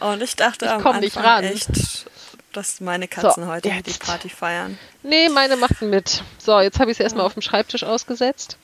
Und 0.00 0.22
ich 0.22 0.36
dachte 0.36 0.64
ich 0.64 0.70
am 0.70 0.78
Anfang 0.78 1.00
nicht 1.00 1.16
ran. 1.16 1.44
echt 1.44 1.68
dass 2.56 2.80
meine 2.80 3.08
Katzen 3.08 3.44
so, 3.44 3.50
heute 3.50 3.68
jetzt. 3.68 3.86
die 3.86 4.04
Party 4.04 4.28
feiern. 4.28 4.78
Nee, 5.02 5.28
meine 5.28 5.56
machten 5.56 5.90
mit. 5.90 6.22
So, 6.38 6.58
jetzt 6.60 6.80
habe 6.80 6.90
ich 6.90 6.96
es 6.98 7.00
erstmal 7.00 7.26
auf 7.26 7.34
dem 7.34 7.42
Schreibtisch 7.42 7.84
ausgesetzt. 7.84 8.56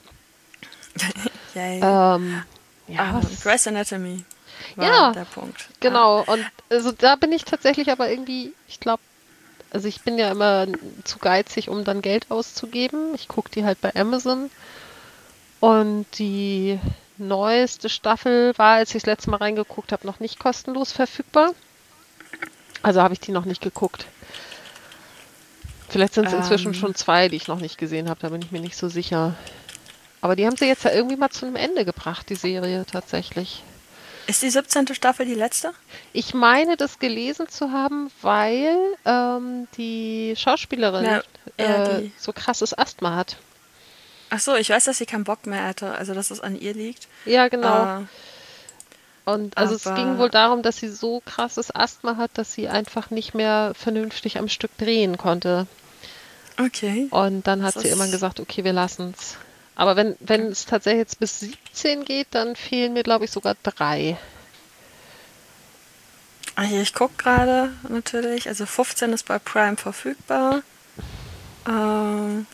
ähm, 1.55 2.43
ja, 2.87 3.11
um, 3.11 3.21
Grey's 3.41 3.67
Anatomy 3.67 4.23
war 4.75 4.85
ja, 4.85 5.11
der 5.11 5.25
Punkt. 5.25 5.69
Genau, 5.79 6.19
ah. 6.19 6.33
und 6.33 6.45
also 6.69 6.91
da 6.91 7.15
bin 7.15 7.31
ich 7.31 7.45
tatsächlich 7.45 7.91
aber 7.91 8.09
irgendwie, 8.09 8.53
ich 8.67 8.79
glaube, 8.79 9.01
also 9.71 9.87
ich 9.87 10.01
bin 10.01 10.17
ja 10.17 10.31
immer 10.31 10.67
zu 11.03 11.17
geizig, 11.19 11.69
um 11.69 11.83
dann 11.83 12.01
Geld 12.01 12.29
auszugeben. 12.29 13.15
Ich 13.15 13.27
gucke 13.27 13.49
die 13.49 13.65
halt 13.65 13.81
bei 13.81 13.95
Amazon. 13.95 14.51
Und 15.59 16.05
die 16.19 16.79
neueste 17.17 17.89
Staffel 17.89 18.55
war, 18.57 18.75
als 18.75 18.89
ich 18.89 19.01
das 19.01 19.07
letzte 19.07 19.29
Mal 19.31 19.37
reingeguckt 19.37 19.91
habe, 19.91 20.05
noch 20.05 20.19
nicht 20.19 20.39
kostenlos 20.39 20.91
verfügbar. 20.91 21.53
Also 22.83 23.01
habe 23.01 23.13
ich 23.15 23.19
die 23.19 23.31
noch 23.31 23.45
nicht 23.45 23.61
geguckt. 23.61 24.05
Vielleicht 25.89 26.13
sind 26.15 26.25
es 26.27 26.33
inzwischen 26.33 26.69
Ähm. 26.69 26.73
schon 26.73 26.95
zwei, 26.95 27.29
die 27.29 27.35
ich 27.35 27.47
noch 27.47 27.59
nicht 27.59 27.77
gesehen 27.77 28.09
habe, 28.09 28.19
da 28.21 28.29
bin 28.29 28.41
ich 28.41 28.51
mir 28.51 28.61
nicht 28.61 28.77
so 28.77 28.89
sicher. 28.89 29.35
Aber 30.21 30.35
die 30.35 30.45
haben 30.45 30.55
sie 30.55 30.65
jetzt 30.65 30.83
ja 30.85 30.91
irgendwie 30.91 31.17
mal 31.17 31.29
zu 31.29 31.45
einem 31.45 31.55
Ende 31.55 31.85
gebracht, 31.85 32.29
die 32.29 32.35
Serie 32.35 32.85
tatsächlich. 32.89 33.63
Ist 34.25 34.41
die 34.41 34.49
17. 34.49 34.93
Staffel 34.95 35.25
die 35.25 35.33
letzte? 35.35 35.73
Ich 36.13 36.33
meine, 36.33 36.77
das 36.77 36.97
gelesen 36.99 37.49
zu 37.49 37.71
haben, 37.71 38.09
weil 38.21 38.75
ähm, 39.05 39.67
die 39.77 40.33
Schauspielerin 40.37 41.03
Ja, 41.05 41.23
äh, 41.57 42.01
die- 42.03 42.11
so 42.17 42.31
krasses 42.31 42.77
Asthma 42.77 43.15
hat. 43.15 43.35
Ach 44.29 44.39
so, 44.39 44.55
ich 44.55 44.69
weiß, 44.69 44.85
dass 44.85 44.97
sie 44.97 45.05
keinen 45.05 45.25
Bock 45.25 45.45
mehr 45.45 45.65
hatte, 45.65 45.91
also 45.91 46.13
dass 46.13 46.31
es 46.31 46.39
an 46.39 46.55
ihr 46.59 46.73
liegt. 46.73 47.07
Ja, 47.25 47.49
genau. 47.49 47.99
Äh, 47.99 48.03
Und 49.25 49.57
also 49.57 49.75
es 49.75 49.87
aber- 49.87 49.95
ging 49.95 50.17
wohl 50.17 50.29
darum, 50.29 50.63
dass 50.63 50.77
sie 50.77 50.89
so 50.89 51.21
krasses 51.25 51.73
Asthma 51.73 52.17
hat, 52.17 52.31
dass 52.35 52.53
sie 52.53 52.67
einfach 52.67 53.09
nicht 53.09 53.33
mehr 53.33 53.73
vernünftig 53.75 54.37
am 54.37 54.49
Stück 54.49 54.77
drehen 54.77 55.17
konnte. 55.17 55.65
okay. 56.59 57.07
Und 57.09 57.47
dann 57.47 57.63
hat 57.63 57.75
Das 57.75 57.83
sie 57.83 57.89
immer 57.89 58.07
gesagt, 58.09 58.39
okay, 58.39 58.63
wir 58.63 58.73
lassen's. 58.73 59.37
Aber 59.75 59.95
wenn, 59.95 60.15
wenn 60.19 60.47
es 60.47 60.65
tatsächlich 60.65 60.99
jetzt 60.99 61.19
bis 61.19 61.39
17 61.39 62.05
geht, 62.05 62.27
dann 62.31 62.55
fehlen 62.55 62.93
mir, 62.93 63.01
glaube 63.03 63.25
ich, 63.25 63.31
sogar 63.31 63.55
drei. 63.63 64.17
Also 66.55 66.75
ich 66.75 66.93
gucke 66.93 67.15
gerade 67.17 67.71
natürlich, 67.89 68.47
also 68.47 68.65
15 68.67 69.13
ist 69.13 69.25
bei 69.25 69.39
Prime 69.39 69.77
verfügbar. 69.77 70.61
Ähm, 71.67 72.45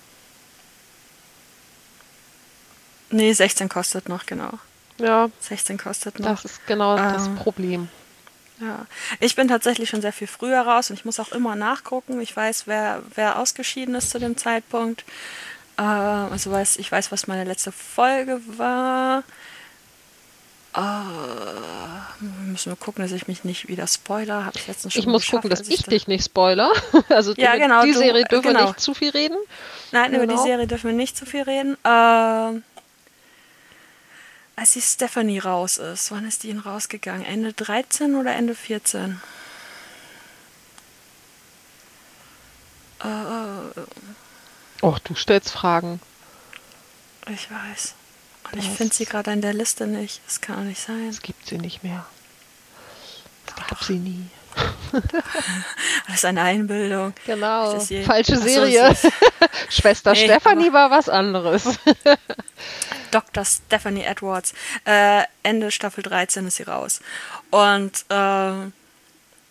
nee, 3.09 3.33
16 3.33 3.67
kostet 3.67 4.07
noch, 4.07 4.25
genau. 4.25 4.51
Ja, 4.99 5.29
16 5.39 5.77
kostet 5.77 6.19
noch. 6.19 6.41
das 6.41 6.45
ist 6.45 6.67
genau 6.67 6.95
das 6.97 7.27
Ähm. 7.27 7.35
Problem. 7.35 7.87
Ja, 8.61 8.85
ich 9.21 9.35
bin 9.35 9.47
tatsächlich 9.47 9.89
schon 9.89 10.01
sehr 10.01 10.11
viel 10.11 10.27
früher 10.27 10.59
raus 10.61 10.89
und 10.89 10.97
ich 10.99 11.05
muss 11.05 11.19
auch 11.19 11.31
immer 11.31 11.55
nachgucken. 11.55 12.19
Ich 12.19 12.35
weiß, 12.35 12.63
wer, 12.67 13.01
wer 13.15 13.39
ausgeschieden 13.39 13.95
ist 13.95 14.09
zu 14.09 14.19
dem 14.19 14.35
Zeitpunkt. 14.35 15.05
Äh, 15.77 15.81
also 15.83 16.51
weiß, 16.51 16.75
ich 16.77 16.91
weiß, 16.91 17.09
was 17.11 17.27
meine 17.27 17.45
letzte 17.45 17.71
Folge 17.71 18.41
war. 18.57 19.23
Äh, 20.75 20.81
müssen 22.47 22.71
wir 22.71 22.75
gucken, 22.75 23.01
dass 23.03 23.11
ich 23.11 23.27
mich 23.27 23.43
nicht 23.43 23.67
wieder 23.69 23.87
spoiler. 23.87 24.45
Habe 24.45 24.57
ich 24.57 24.67
letztens 24.67 24.93
schon 24.93 24.99
Ich 25.01 25.07
muss 25.07 25.27
gucken, 25.27 25.49
dass 25.49 25.67
ich 25.67 25.83
da- 25.83 25.89
dich 25.91 26.07
nicht 26.07 26.25
spoiler. 26.25 26.71
Also 27.09 27.33
Ja, 27.37 27.55
über 27.55 27.63
genau, 27.63 27.83
die 27.83 27.91
du- 27.93 27.97
Serie 27.97 28.23
dürfen 28.25 28.43
wir 28.45 28.53
genau. 28.53 28.67
nicht 28.67 28.79
zu 28.79 28.93
viel 28.93 29.09
reden. 29.09 29.37
Nein, 29.91 30.13
über 30.13 30.27
die 30.27 30.33
Genau. 30.33 30.43
Serie 30.45 30.67
dürfen 30.67 30.89
wir 30.91 30.95
nicht 30.97 31.17
zu 31.17 31.25
viel 31.25 31.41
reden. 31.43 31.75
Ähm, 31.83 32.63
als 34.59 34.73
die 34.73 34.81
Stephanie 34.81 35.39
raus 35.39 35.77
ist, 35.77 36.11
wann 36.11 36.27
ist 36.27 36.43
die 36.43 36.47
denn 36.49 36.59
rausgegangen? 36.59 37.25
Ende 37.25 37.53
13 37.53 38.15
oder 38.15 38.35
Ende 38.35 38.55
14? 38.55 39.21
Äh, 43.03 43.81
Oh, 44.81 44.95
du 45.03 45.13
stellst 45.15 45.51
Fragen. 45.51 45.99
ich 47.29 47.49
weiß. 47.51 47.93
Und 48.51 48.59
ich 48.59 48.67
Das- 48.67 48.77
finde 48.77 48.95
sie 48.95 49.05
gerade 49.05 49.31
in 49.31 49.41
der 49.41 49.53
Liste 49.53 49.87
nicht. 49.87 50.21
Das 50.25 50.39
kann 50.41 50.57
auch 50.59 50.63
nicht 50.63 50.81
sein. 50.81 51.07
Es 51.09 51.21
gibt 51.21 51.45
sie 51.45 51.57
nicht 51.57 51.83
mehr. 51.83 52.05
Es 53.47 53.55
gab 53.55 53.83
sie 53.83 53.97
nie. 53.99 54.27
Das 56.07 56.15
ist 56.15 56.25
eine 56.25 56.41
Einbildung. 56.41 57.13
Genau. 57.27 57.79
Falsche 58.05 58.37
so, 58.37 58.43
Serie. 58.43 58.95
sie- 58.95 59.09
Schwester 59.69 60.13
Nee, 60.13 60.23
Stefanie 60.25 60.73
war 60.73 60.89
was 60.89 61.07
anderes. 61.07 61.65
Dr. 63.11 63.45
Stephanie 63.45 64.03
Edwards. 64.03 64.53
Äh, 64.85 65.23
Ende 65.43 65.71
Staffel 65.71 66.03
13 66.03 66.47
ist 66.47 66.57
sie 66.57 66.63
raus. 66.63 67.01
Und 67.51 68.05
ähm, 68.09 68.73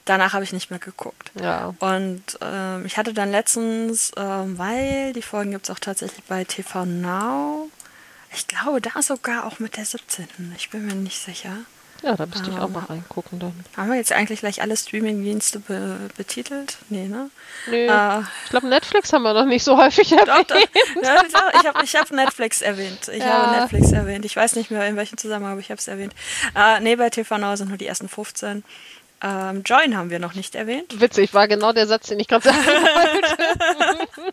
danach 0.04 0.32
habe 0.32 0.44
ich 0.44 0.52
nicht 0.52 0.70
mehr 0.70 0.78
geguckt. 0.78 1.30
ja. 1.40 1.74
Und 1.78 2.22
ähm, 2.40 2.86
ich 2.86 2.96
hatte 2.96 3.12
dann 3.12 3.30
letztens, 3.30 4.12
ähm, 4.16 4.58
weil 4.58 5.12
die 5.12 5.22
Folgen 5.22 5.52
gibt 5.52 5.68
es 5.68 5.70
auch 5.74 5.78
tatsächlich 5.80 6.24
bei 6.24 6.44
TV 6.44 6.84
Now. 6.84 7.68
Ich 8.32 8.46
glaube, 8.46 8.80
da 8.80 9.00
sogar 9.02 9.46
auch 9.46 9.58
mit 9.58 9.76
der 9.76 9.84
17. 9.84 10.54
Ich 10.56 10.70
bin 10.70 10.86
mir 10.86 10.94
nicht 10.94 11.18
sicher. 11.18 11.56
Ja, 12.02 12.14
da 12.16 12.26
müsste 12.26 12.50
ich 12.50 12.56
auch 12.58 12.66
Ähm, 12.66 12.72
mal 12.74 12.84
reingucken 12.84 13.40
dann. 13.40 13.52
Haben 13.76 13.90
wir 13.90 13.96
jetzt 13.96 14.12
eigentlich 14.12 14.38
gleich 14.40 14.62
alle 14.62 14.76
Streaming-Dienste 14.76 15.58
be 15.58 15.98
betitelt? 16.16 16.78
Nee, 16.90 17.08
ne? 17.08 17.30
Nö. 17.66 17.74
Äh, 17.76 18.20
ich 18.44 18.50
glaube, 18.50 18.68
Netflix 18.68 19.12
haben 19.12 19.22
wir 19.22 19.34
noch 19.34 19.46
nicht 19.46 19.64
so 19.64 19.76
häufig 19.76 20.10
Doch, 20.10 20.18
erwähnt. 20.28 20.50
doch. 20.50 20.56
Ja, 21.02 21.22
doch, 21.24 21.60
ich 21.60 21.66
habe 21.66 21.84
ich 21.84 21.96
hab 21.96 22.10
Netflix 22.12 22.62
erwähnt. 22.62 23.08
Ich 23.08 23.18
Ja. 23.24 23.42
habe 23.48 23.50
Netflix 23.60 23.90
erwähnt. 23.92 24.24
Ich 24.24 24.36
weiß 24.36 24.54
nicht 24.56 24.70
mehr, 24.70 24.86
in 24.86 24.94
welchem 24.96 25.18
Zusammenhang, 25.18 25.52
aber 25.52 25.60
ich 25.60 25.70
habe 25.70 25.78
es 25.80 25.88
erwähnt. 25.88 26.14
Äh, 26.54 26.80
nee, 26.80 26.94
bei 26.96 27.10
TV 27.10 27.36
Now 27.38 27.56
sind 27.56 27.68
nur 27.68 27.78
die 27.78 27.86
ersten 27.88 28.08
15. 28.08 28.62
Ähm, 29.20 29.62
Join 29.64 29.96
haben 29.96 30.10
wir 30.10 30.20
noch 30.20 30.34
nicht 30.34 30.54
erwähnt. 30.54 31.00
Witzig, 31.00 31.34
war 31.34 31.48
genau 31.48 31.72
der 31.72 31.88
Satz, 31.88 32.06
den 32.06 32.20
ich 32.20 32.28
gerade 32.28 32.44
sagen 32.44 32.58
wollte. 32.64 34.32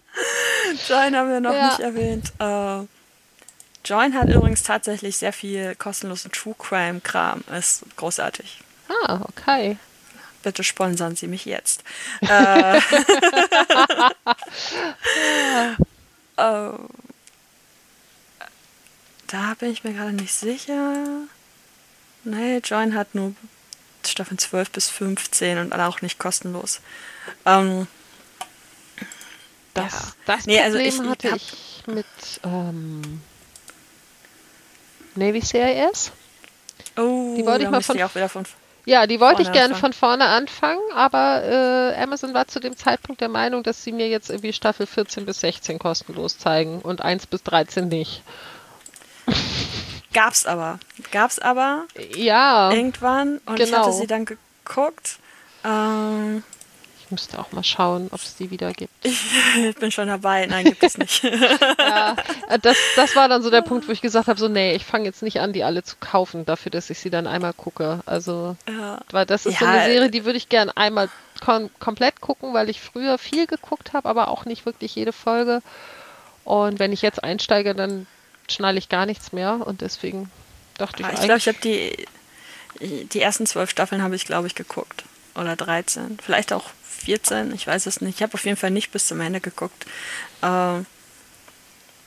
Join 0.88 1.16
haben 1.16 1.32
wir 1.32 1.40
noch 1.40 1.54
Ja. 1.54 1.68
nicht 1.70 1.80
erwähnt. 1.80 2.32
Äh, 2.40 2.86
Join 3.86 4.14
hat 4.16 4.28
übrigens 4.30 4.64
tatsächlich 4.64 5.18
sehr 5.18 5.32
viel 5.34 5.76
kostenlosen 5.76 6.32
True 6.32 6.56
Crime 6.58 7.02
Kram. 7.02 7.44
Ist 7.58 7.84
großartig. 7.98 8.60
Ah, 9.06 9.20
okay. 9.30 9.78
Bitte 10.44 10.64
sponsern 10.64 11.16
Sie 11.16 11.28
mich 11.28 11.46
jetzt. 11.46 11.84
äh, 12.22 12.78
äh, 12.78 12.82
da 19.28 19.54
bin 19.60 19.72
ich 19.72 19.84
mir 19.84 19.94
gerade 19.94 20.14
nicht 20.14 20.34
sicher. 20.34 20.96
Nee, 22.24 22.58
Join 22.64 22.96
hat 22.96 23.14
nur 23.16 23.34
Staffeln 24.06 24.38
12 24.38 24.70
bis 24.72 24.90
15 24.90 25.58
und 25.58 25.74
auch 25.74 26.02
nicht 26.02 26.20
kostenlos. 26.20 26.80
Ähm, 27.46 27.88
Das, 29.74 29.92
Ja. 29.94 30.00
das 30.26 30.46
Nee, 30.46 30.62
Problem 30.62 30.64
also 30.64 30.78
ich- 30.78 31.00
ich 31.02 31.10
hatte 31.10 31.36
ich 31.36 31.84
mit 31.88 32.06
ähm, 32.44 33.22
Navy 35.16 35.42
CIS. 35.42 36.12
oh, 36.98 37.36
Die 37.38 37.46
wollte 37.46 37.64
ich 37.66 37.70
mal 37.70 37.82
von- 37.82 37.98
ich 37.98 38.32
von. 38.32 38.46
Ja, 38.88 39.08
die 39.08 39.20
wollte 39.20 39.42
ich 39.42 39.52
gerne 39.52 39.74
anfangen. 39.74 39.94
von 39.94 39.94
vorne 39.94 40.26
anfangen, 40.26 40.80
aber 40.94 41.42
äh, 41.44 41.96
Amazon 42.04 42.36
war 42.36 42.48
zu 42.48 42.60
dem 42.60 42.78
Zeitpunkt 42.78 43.20
der 43.20 43.30
Meinung, 43.30 43.64
dass 43.64 43.84
sie 43.84 43.92
mir 43.92 44.08
jetzt 44.08 44.30
irgendwie 44.30 44.54
Staffel 44.54 44.86
14 44.86 45.26
bis 45.26 45.40
16 45.40 45.80
kostenlos 45.80 46.38
zeigen 46.38 46.82
und 46.82 47.02
1 47.02 47.26
bis 47.26 47.42
13 47.44 47.88
nicht. 47.88 48.22
Gab's 50.14 50.46
aber. 50.46 50.80
Gab's 51.12 51.40
aber 51.40 51.86
Ja, 52.16 52.72
irgendwann 52.72 53.40
und 53.46 53.60
ich 53.60 53.66
Genau. 53.72 53.80
hatte 53.88 53.94
sie 53.94 54.08
dann 54.08 54.26
geguckt. 54.26 55.18
Ähm, 55.64 56.44
ich 57.06 57.12
müsste 57.12 57.38
auch 57.40 57.52
mal 57.52 57.64
schauen, 57.64 58.08
ob 58.12 58.20
es 58.22 58.36
die 58.36 58.50
wieder 58.50 58.74
gibt. 58.74 58.92
ich 59.06 59.76
bin 59.76 59.92
schon 59.92 60.08
dabei. 60.08 60.46
Nein, 60.48 60.66
gibt 60.66 60.84
es 60.84 60.98
nicht. 60.98 61.24
Ja, 61.78 62.16
äh, 62.50 62.58
das, 62.60 62.78
das 62.96 63.16
war 63.16 63.30
dann 63.30 63.44
so 63.44 63.50
der 63.50 63.62
Punkt, 63.62 63.88
wo 63.88 63.92
ich 63.92 64.02
gesagt 64.02 64.28
habe, 64.28 64.40
so 64.40 64.48
nee, 64.48 64.74
ich 64.76 64.86
fange 64.86 65.06
jetzt 65.06 65.22
nicht 65.22 65.40
an, 65.40 65.54
die 65.54 65.64
alle 65.64 65.84
zu 65.84 65.96
kaufen, 66.00 66.46
dafür, 66.46 66.72
dass 66.72 66.90
ich 66.90 67.00
sie 67.00 67.10
dann 67.10 67.28
einmal 67.28 67.54
gucke. 67.54 68.00
Also, 68.06 68.56
ja. 68.68 69.00
weil 69.12 69.26
das 69.26 69.46
ist 69.46 69.60
so 69.60 69.66
Ja, 69.66 69.72
eine 69.72 69.84
äh, 69.84 69.92
Serie, 69.94 70.10
die 70.10 70.26
würde 70.26 70.38
ich 70.38 70.50
gern 70.50 70.70
einmal 70.70 71.10
kom 71.44 71.70
komplett 71.80 72.22
gucken, 72.22 72.54
weil 72.54 72.70
ich 72.70 72.82
früher 72.82 73.18
viel 73.18 73.46
geguckt 73.46 73.94
habe, 73.94 74.10
aber 74.10 74.30
auch 74.30 74.46
nicht 74.46 74.66
wirklich 74.66 74.96
jede 74.96 75.14
Folge. 75.14 75.62
Und 76.44 76.80
wenn 76.80 76.92
ich 76.92 77.02
jetzt 77.02 77.24
einsteige, 77.24 77.76
dann 77.76 78.08
schnalle 78.50 78.78
ich 78.80 78.90
gar 78.90 79.06
nichts 79.06 79.32
mehr 79.32 79.66
und 79.66 79.82
deswegen 79.82 80.30
dachte 80.78 81.02
ich, 81.02 81.06
Ah, 81.08 81.12
Ich 81.14 81.22
glaube, 81.22 81.38
ich 81.38 81.48
habe 81.48 81.58
die, 81.64 82.08
die 82.80 83.22
ersten 83.22 83.46
zwölf 83.46 83.70
Staffeln 83.70 84.02
habe 84.02 84.16
ich, 84.16 84.26
glaube 84.26 84.48
ich, 84.48 84.56
geguckt. 84.56 85.04
Oder 85.36 85.56
13. 85.56 86.18
Vielleicht 86.24 86.54
auch 86.54 86.64
14, 87.06 87.54
ich 87.54 87.68
weiß 87.68 87.86
es 87.86 88.02
nicht. 88.02 88.16
Ich 88.16 88.24
habe 88.24 88.34
auf 88.34 88.46
jeden 88.46 88.58
Fall 88.58 88.72
nicht 88.72 88.92
bis 88.92 89.08
zum 89.08 89.22
Ende 89.22 89.40
geguckt. 89.40 89.86
Ähm, 90.42 90.86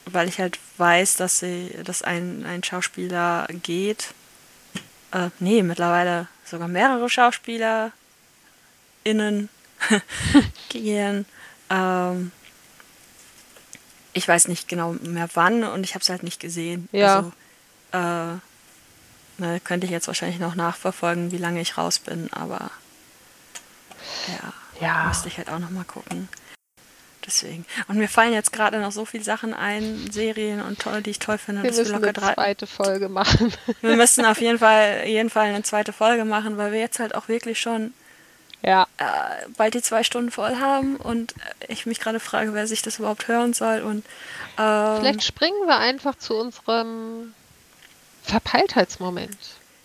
weil 0.07 0.29
ich 0.29 0.39
halt 0.39 0.59
weiß, 0.77 1.16
dass 1.16 1.39
sie, 1.39 1.70
dass 1.85 2.03
ein, 2.03 2.45
ein 2.47 2.65
Schauspieler 2.65 3.47
geht. 3.62 4.15
Äh, 5.12 5.31
nee, 5.39 5.62
mittlerweile 5.62 6.29
sogar 6.45 6.69
mehrere 6.69 7.09
Schauspieler 7.09 7.93
innen 9.05 9.49
gehen. 10.69 11.27
Ähm, 11.70 12.33
ich 14.12 14.27
weiß 14.27 14.49
nicht 14.49 14.69
genau 14.69 14.95
mehr 15.03 15.29
wann 15.35 15.62
und 15.62 15.85
ich 15.85 15.95
habe 15.95 16.03
es 16.03 16.09
halt 16.09 16.23
nicht 16.23 16.41
gesehen. 16.41 16.89
Ja. 16.93 17.16
Also, 17.16 17.33
äh, 17.93 18.39
ne, 19.39 19.61
könnte 19.61 19.87
ich 19.87 19.93
jetzt 19.93 20.09
wahrscheinlich 20.09 20.41
noch 20.41 20.57
nachverfolgen, 20.57 21.31
wie 21.31 21.39
lange 21.39 21.61
ich 21.61 21.79
raus 21.79 21.99
bin, 21.99 22.33
aber 22.33 22.70
ja, 24.27 24.53
ja, 24.81 25.07
müsste 25.09 25.29
ich 25.29 25.39
halt 25.39 25.51
auch 25.51 25.59
noch 25.59 25.71
mal 25.71 25.85
gucken. 25.85 26.29
Deswegen. 27.27 27.67
Und 27.89 27.99
mir 27.99 28.09
fallen 28.09 28.33
jetzt 28.33 28.53
gerade 28.53 28.79
noch 28.81 28.93
so 28.93 29.05
viele 29.05 29.23
Sachen 29.23 29.53
ein, 29.53 30.11
Serien 30.11 30.63
und 30.63 30.79
toll, 30.79 31.03
die 31.03 31.11
ich 31.11 31.19
toll 31.19 31.37
finde, 31.37 31.63
wir 31.63 31.69
dass 31.69 31.77
wir 31.77 31.85
müssen 31.85 31.95
locker 31.95 32.05
eine 32.05 32.13
drei. 32.15 32.35
zweite 32.35 32.67
Folge 32.67 33.09
machen. 33.11 33.53
Wir 33.83 33.97
müssen 33.97 34.25
auf 34.25 34.41
jeden 34.41 34.59
Fall, 34.59 35.05
jeden 35.07 35.29
Fall 35.29 35.49
eine 35.49 35.63
zweite 35.63 35.93
Folge 35.93 36.25
machen, 36.25 36.57
weil 36.57 36.73
wir 36.73 36.81
jetzt 36.81 37.01
halt 37.01 37.15
auch 37.15 37.29
wirklich 37.29 37.61
schon 37.61 37.93
ja, 38.63 38.87
äh, 38.97 39.05
bald 39.57 39.75
die 39.75 39.83
zwei 39.83 40.03
Stunden 40.03 40.31
voll 40.31 40.57
haben 40.57 40.97
und 40.97 41.35
ich 41.69 41.87
mich 41.87 42.01
gerade 42.01 42.19
frage, 42.19 42.55
wer 42.55 42.67
sich 42.67 42.83
das 42.83 42.99
überhaupt 42.99 43.29
hören 43.29 43.53
soll. 43.53 43.83
Und 43.83 44.05
ähm, 44.59 44.97
vielleicht 44.99 45.23
springen 45.23 45.67
wir 45.67 45.77
einfach 45.77 46.17
zu 46.17 46.35
unserem 46.35 47.35
Verpeiltheitsmoment. 48.25 49.37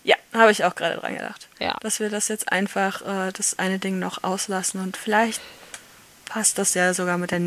Ja, 0.04 0.16
habe 0.32 0.52
ich 0.52 0.64
auch 0.64 0.74
gerade 0.74 1.00
dran 1.00 1.14
gedacht. 1.14 1.48
Ja. 1.58 1.76
Dass 1.80 1.98
wir 1.98 2.10
das 2.10 2.28
jetzt 2.28 2.52
einfach, 2.52 3.02
äh, 3.02 3.32
das 3.32 3.58
eine 3.58 3.78
Ding 3.78 3.98
noch 3.98 4.22
auslassen 4.22 4.80
und 4.80 4.96
vielleicht 4.96 5.40
passt 6.26 6.58
das 6.58 6.74
ja 6.74 6.94
sogar 6.94 7.18
mit 7.18 7.30
der 7.30 7.40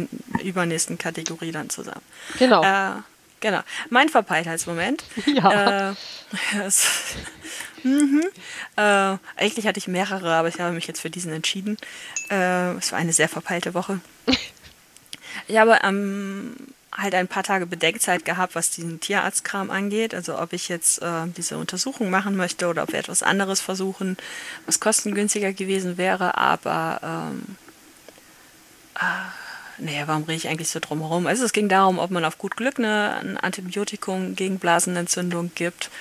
übernächsten 0.43 0.97
Kategorie 0.97 1.51
dann 1.51 1.69
zusammen. 1.69 2.01
Genau. 2.39 2.63
Äh, 2.63 3.01
genau. 3.39 3.61
Mein 3.89 4.09
Verpeiltheitsmoment. 4.09 5.03
Ja. 5.25 5.91
Äh, 5.91 5.93
mhm. 7.83 8.23
äh, 8.75 8.81
eigentlich 9.35 9.67
hatte 9.67 9.77
ich 9.77 9.87
mehrere, 9.87 10.33
aber 10.33 10.47
ich 10.47 10.59
habe 10.59 10.73
mich 10.73 10.87
jetzt 10.87 11.01
für 11.01 11.09
diesen 11.09 11.31
entschieden. 11.31 11.77
Äh, 12.29 12.71
es 12.73 12.91
war 12.91 12.99
eine 12.99 13.13
sehr 13.13 13.29
verpeilte 13.29 13.73
Woche. 13.73 13.99
Ich 15.47 15.57
habe 15.57 15.79
ähm, 15.83 16.55
halt 16.97 17.13
ein 17.13 17.27
paar 17.27 17.43
Tage 17.43 17.67
Bedenkzeit 17.67 18.25
gehabt, 18.25 18.55
was 18.55 18.71
diesen 18.71 18.99
Tierarztkram 18.99 19.69
angeht. 19.69 20.15
Also 20.15 20.39
ob 20.39 20.51
ich 20.53 20.67
jetzt 20.67 21.01
äh, 21.01 21.27
diese 21.37 21.57
Untersuchung 21.57 22.09
machen 22.09 22.35
möchte 22.35 22.67
oder 22.67 22.83
ob 22.83 22.91
wir 22.91 22.99
etwas 22.99 23.23
anderes 23.23 23.61
versuchen, 23.61 24.17
was 24.65 24.79
kostengünstiger 24.79 25.53
gewesen 25.53 25.97
wäre. 25.97 26.37
Aber 26.37 26.99
ähm, 27.03 27.55
äh, 28.95 29.03
nee, 29.77 30.03
warum 30.07 30.23
rede 30.23 30.37
ich 30.37 30.47
eigentlich 30.47 30.69
so 30.69 30.79
drum 30.79 31.01
herum? 31.01 31.27
Also 31.27 31.45
es 31.45 31.53
ging 31.53 31.69
darum, 31.69 31.99
ob 31.99 32.09
man 32.09 32.25
auf 32.25 32.39
gut 32.39 32.57
Glück 32.57 32.79
eine, 32.79 33.17
ein 33.17 33.37
Antibiotikum 33.37 34.35
gegen 34.35 34.57
Blasenentzündung 34.57 35.51
gibt, 35.53 35.91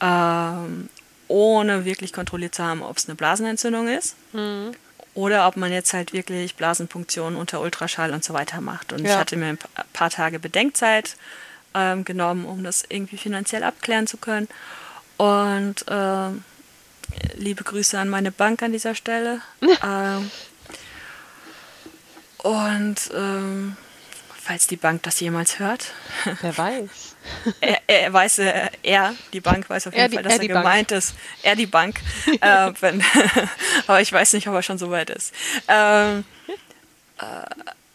ähm, 0.00 0.88
ohne 1.28 1.84
wirklich 1.84 2.12
kontrolliert 2.12 2.56
zu 2.56 2.64
haben, 2.64 2.82
ob 2.82 2.96
es 2.96 3.08
eine 3.08 3.14
Blasenentzündung 3.14 3.86
ist. 3.86 4.16
Mhm. 4.32 4.72
Oder 5.14 5.46
ob 5.46 5.56
man 5.56 5.70
jetzt 5.72 5.92
halt 5.92 6.12
wirklich 6.14 6.54
Blasenpunktionen 6.56 7.38
unter 7.38 7.60
Ultraschall 7.60 8.12
und 8.12 8.24
so 8.24 8.32
weiter 8.32 8.60
macht. 8.60 8.92
Und 8.92 9.00
Ja. 9.04 9.12
ich 9.12 9.16
hatte 9.18 9.36
mir 9.36 9.46
ein 9.46 9.58
pa- 9.58 9.84
paar 9.92 10.08
Tage 10.10 10.38
Bedenkzeit 10.38 11.16
ähm, 11.74 12.04
genommen, 12.04 12.46
um 12.46 12.64
das 12.64 12.84
irgendwie 12.88 13.18
finanziell 13.18 13.62
abklären 13.62 14.06
zu 14.06 14.16
können. 14.16 14.48
Und 15.18 15.84
ähm, 15.88 16.44
liebe 17.34 17.62
Grüße 17.62 17.98
an 17.98 18.08
meine 18.08 18.32
Bank 18.32 18.62
an 18.62 18.72
dieser 18.72 18.94
Stelle. 18.94 19.40
ähm, 19.84 20.30
und 22.38 22.96
ähm, 23.14 23.76
falls 24.42 24.66
die 24.66 24.76
Bank 24.76 25.02
das 25.04 25.20
jemals 25.20 25.58
hört, 25.58 25.92
Wer 26.40 26.56
weiß. 26.58 27.11
Er, 27.60 27.78
er 27.86 28.12
weiß, 28.12 28.38
äh, 28.40 28.68
er, 28.82 29.14
die 29.32 29.40
Bank 29.40 29.68
weiß 29.70 29.86
auf 29.86 29.92
jeden 29.94 30.02
Er 30.02 30.08
die- 30.08 30.14
Fall, 30.16 30.22
dass 30.24 30.32
er 30.34 30.38
die 30.40 30.48
Bank. 30.48 30.64
gemeint 30.64 30.92
ist. 30.92 31.14
Er 31.42 31.56
die 31.56 31.66
Bank. 31.66 32.00
äh, 32.40 32.72
wenn, 32.80 33.02
aber 33.86 34.00
ich 34.00 34.12
weiß 34.12 34.32
nicht, 34.34 34.48
ob 34.48 34.54
er 34.54 34.62
schon 34.62 34.78
so 34.78 34.90
weit 34.90 35.10
ist. 35.10 35.32
Ähm, 35.68 36.24
äh, 37.18 37.24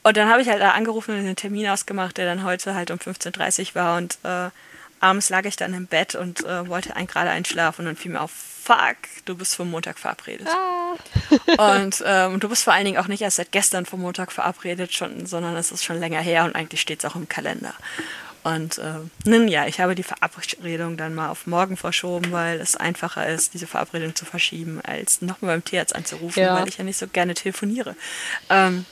und 0.04 0.16
dann 0.16 0.30
habe 0.30 0.42
ich 0.42 0.48
halt 0.48 0.62
da 0.62 0.72
angerufen 0.72 1.12
und 1.12 1.20
einen 1.20 1.36
Termin 1.36 1.68
ausgemacht, 1.68 2.18
der 2.18 2.26
dann 2.26 2.44
heute 2.44 2.76
halt 2.76 2.92
um 2.92 2.98
15.30 2.98 3.70
Uhr 3.70 3.76
war 3.76 3.98
und 3.98 4.18
äh, 4.24 4.50
abends 5.02 5.30
lag 5.30 5.44
ich 5.46 5.58
dann 5.58 5.74
im 5.74 5.86
Bett 5.86 6.16
und 6.16 6.46
äh, 6.46 6.68
wollte 6.70 6.96
ein, 6.96 7.08
gerade 7.08 7.30
einschlafen 7.30 7.82
und 7.82 7.86
dann 7.88 7.96
fiel 7.98 8.12
mir 8.14 8.22
auf, 8.22 8.32
fuck, 8.32 8.96
du 9.26 9.36
bist 9.36 9.56
für 9.56 9.66
Montag 9.66 10.00
verabredet. 10.00 10.48
Ah. 10.48 10.96
Und 11.82 12.04
ähm, 12.06 12.40
du 12.40 12.50
bist 12.50 12.64
vor 12.64 12.74
allen 12.74 12.86
Dingen 12.86 12.98
auch 12.98 13.08
nicht 13.08 13.22
erst 13.22 13.38
seit 13.38 13.52
gestern 13.52 13.86
vom 13.86 14.02
Montag 14.02 14.32
verabredet, 14.32 14.94
schon, 14.94 15.26
sondern 15.28 15.56
es 15.56 15.72
ist 15.72 15.84
schon 15.86 16.00
länger 16.00 16.20
her 16.22 16.44
und 16.46 16.56
eigentlich 16.56 16.82
steht 16.82 17.00
es 17.04 17.06
auch 17.10 17.16
im 17.16 17.30
Kalender. 17.30 17.74
Und 18.48 18.78
äh, 18.78 18.94
nun 19.26 19.50
ja, 19.50 19.66
ich 19.68 19.82
habe 19.82 19.94
die 19.94 20.04
Verabredung 20.04 20.96
dann 20.96 21.14
mal 21.14 21.28
auf 21.28 21.48
morgen 21.48 21.76
verschoben, 21.76 22.32
weil 22.32 22.62
es 22.62 22.78
einfacher 22.78 23.28
ist, 23.28 23.54
diese 23.54 23.68
Verabredung 23.68 24.16
zu 24.16 24.24
verschieben, 24.24 24.80
als 24.86 25.22
nochmal 25.22 25.56
beim 25.56 25.66
Tierarzt 25.66 25.94
anzurufen, 25.94 26.42
Ja. 26.44 26.56
weil 26.56 26.66
ich 26.70 26.78
ja 26.78 26.86
nicht 26.86 26.98
so 26.98 27.08
gerne 27.08 27.34
telefoniere. 27.34 27.98
Ähm, 28.50 28.86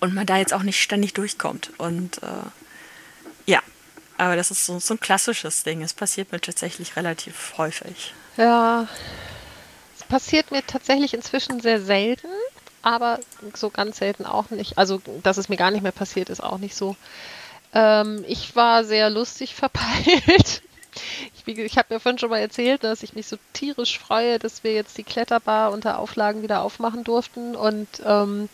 und 0.00 0.12
man 0.12 0.26
da 0.26 0.36
jetzt 0.36 0.52
auch 0.52 0.62
nicht 0.64 0.82
ständig 0.82 1.14
durchkommt. 1.14 1.70
Und 1.78 2.22
äh, 2.22 2.26
ja, 3.46 3.60
aber 4.18 4.36
das 4.36 4.50
ist 4.50 4.66
so, 4.66 4.78
so 4.80 4.92
ein 4.92 5.00
klassisches 5.00 5.62
Ding. 5.62 5.80
Es 5.82 5.94
passiert 5.94 6.30
mir 6.30 6.40
tatsächlich 6.40 6.94
relativ 6.96 7.54
häufig. 7.56 8.12
Ja, 8.36 8.86
es 9.98 10.04
passiert 10.04 10.50
mir 10.50 10.62
tatsächlich 10.66 11.14
inzwischen 11.14 11.60
sehr 11.60 11.80
selten, 11.80 12.28
aber 12.82 13.18
so 13.54 13.70
ganz 13.70 13.96
selten 13.96 14.26
auch 14.26 14.50
nicht. 14.50 14.76
Also, 14.76 15.00
dass 15.22 15.38
es 15.38 15.48
mir 15.48 15.56
gar 15.56 15.70
nicht 15.70 15.82
mehr 15.82 15.92
passiert, 15.92 16.28
ist 16.28 16.42
auch 16.42 16.58
nicht 16.58 16.76
so. 16.76 16.96
Ähm, 17.76 18.24
ich 18.26 18.56
war 18.56 18.84
sehr 18.84 19.10
lustig 19.10 19.54
verpeilt. 19.54 20.62
Ich, 21.34 21.58
ich 21.58 21.76
habe 21.76 21.92
ja 21.92 22.00
vorhin 22.00 22.18
schon 22.18 22.30
mal 22.30 22.38
erzählt, 22.38 22.82
dass 22.82 23.02
ich 23.02 23.12
mich 23.12 23.26
so 23.26 23.36
tierisch 23.52 23.98
freue, 23.98 24.38
dass 24.38 24.64
wir 24.64 24.72
jetzt 24.72 24.96
die 24.96 25.04
Kletterbar 25.04 25.72
unter 25.72 25.98
Auflagen 25.98 26.42
wieder 26.42 26.62
aufmachen 26.62 27.04
durften. 27.04 27.54
Und 27.54 27.86
ähm, 28.04 28.48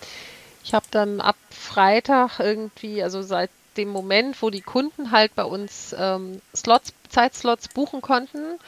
ich 0.65 0.75
habe 0.75 0.87
dann 0.91 1.21
ab 1.21 1.37
Freitag 1.51 2.41
irgendwie, 2.41 3.01
also 3.01 3.23
seit 3.23 3.51
dem 3.77 3.91
Moment, 3.91 4.43
wo 4.43 4.51
die 4.51 4.61
Kunden 4.61 5.13
halt 5.13 5.35
bei 5.37 5.45
uns 5.45 5.95
ähm, 5.97 6.43
Slots, 6.55 6.93
Zeitslots 7.09 7.69
buchen 7.69 8.01
konnten, 8.03 8.59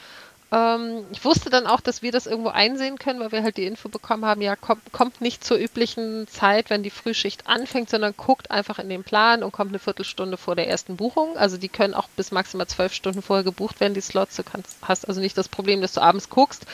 ähm, 0.54 1.04
ich 1.10 1.24
wusste 1.24 1.50
dann 1.50 1.66
auch, 1.66 1.80
dass 1.80 2.02
wir 2.02 2.12
das 2.12 2.26
irgendwo 2.26 2.50
einsehen 2.50 2.98
können, 2.98 3.18
weil 3.18 3.32
wir 3.32 3.42
halt 3.42 3.56
die 3.56 3.66
Info 3.66 3.88
bekommen 3.88 4.24
haben, 4.24 4.40
ja, 4.40 4.54
kommt, 4.54 4.92
kommt 4.92 5.20
nicht 5.20 5.42
zur 5.42 5.56
üblichen 5.56 6.28
Zeit, 6.28 6.70
wenn 6.70 6.84
die 6.84 6.90
Frühschicht 6.90 7.48
anfängt, 7.48 7.90
sondern 7.90 8.14
guckt 8.16 8.50
einfach 8.50 8.78
in 8.78 8.88
den 8.88 9.02
Plan 9.02 9.42
und 9.42 9.52
kommt 9.52 9.70
eine 9.70 9.80
Viertelstunde 9.80 10.36
vor 10.36 10.54
der 10.54 10.68
ersten 10.68 10.96
Buchung. 10.96 11.36
Also 11.36 11.56
die 11.56 11.68
können 11.68 11.94
auch 11.94 12.08
bis 12.16 12.30
maximal 12.30 12.68
zwölf 12.68 12.94
Stunden 12.94 13.22
vorher 13.22 13.42
gebucht 13.42 13.80
werden, 13.80 13.94
die 13.94 14.00
Slots. 14.00 14.36
Du 14.36 14.44
kannst, 14.44 14.76
hast 14.82 15.08
also 15.08 15.20
nicht 15.20 15.36
das 15.36 15.48
Problem, 15.48 15.80
dass 15.80 15.94
du 15.94 16.00
abends 16.00 16.30
guckst 16.30 16.66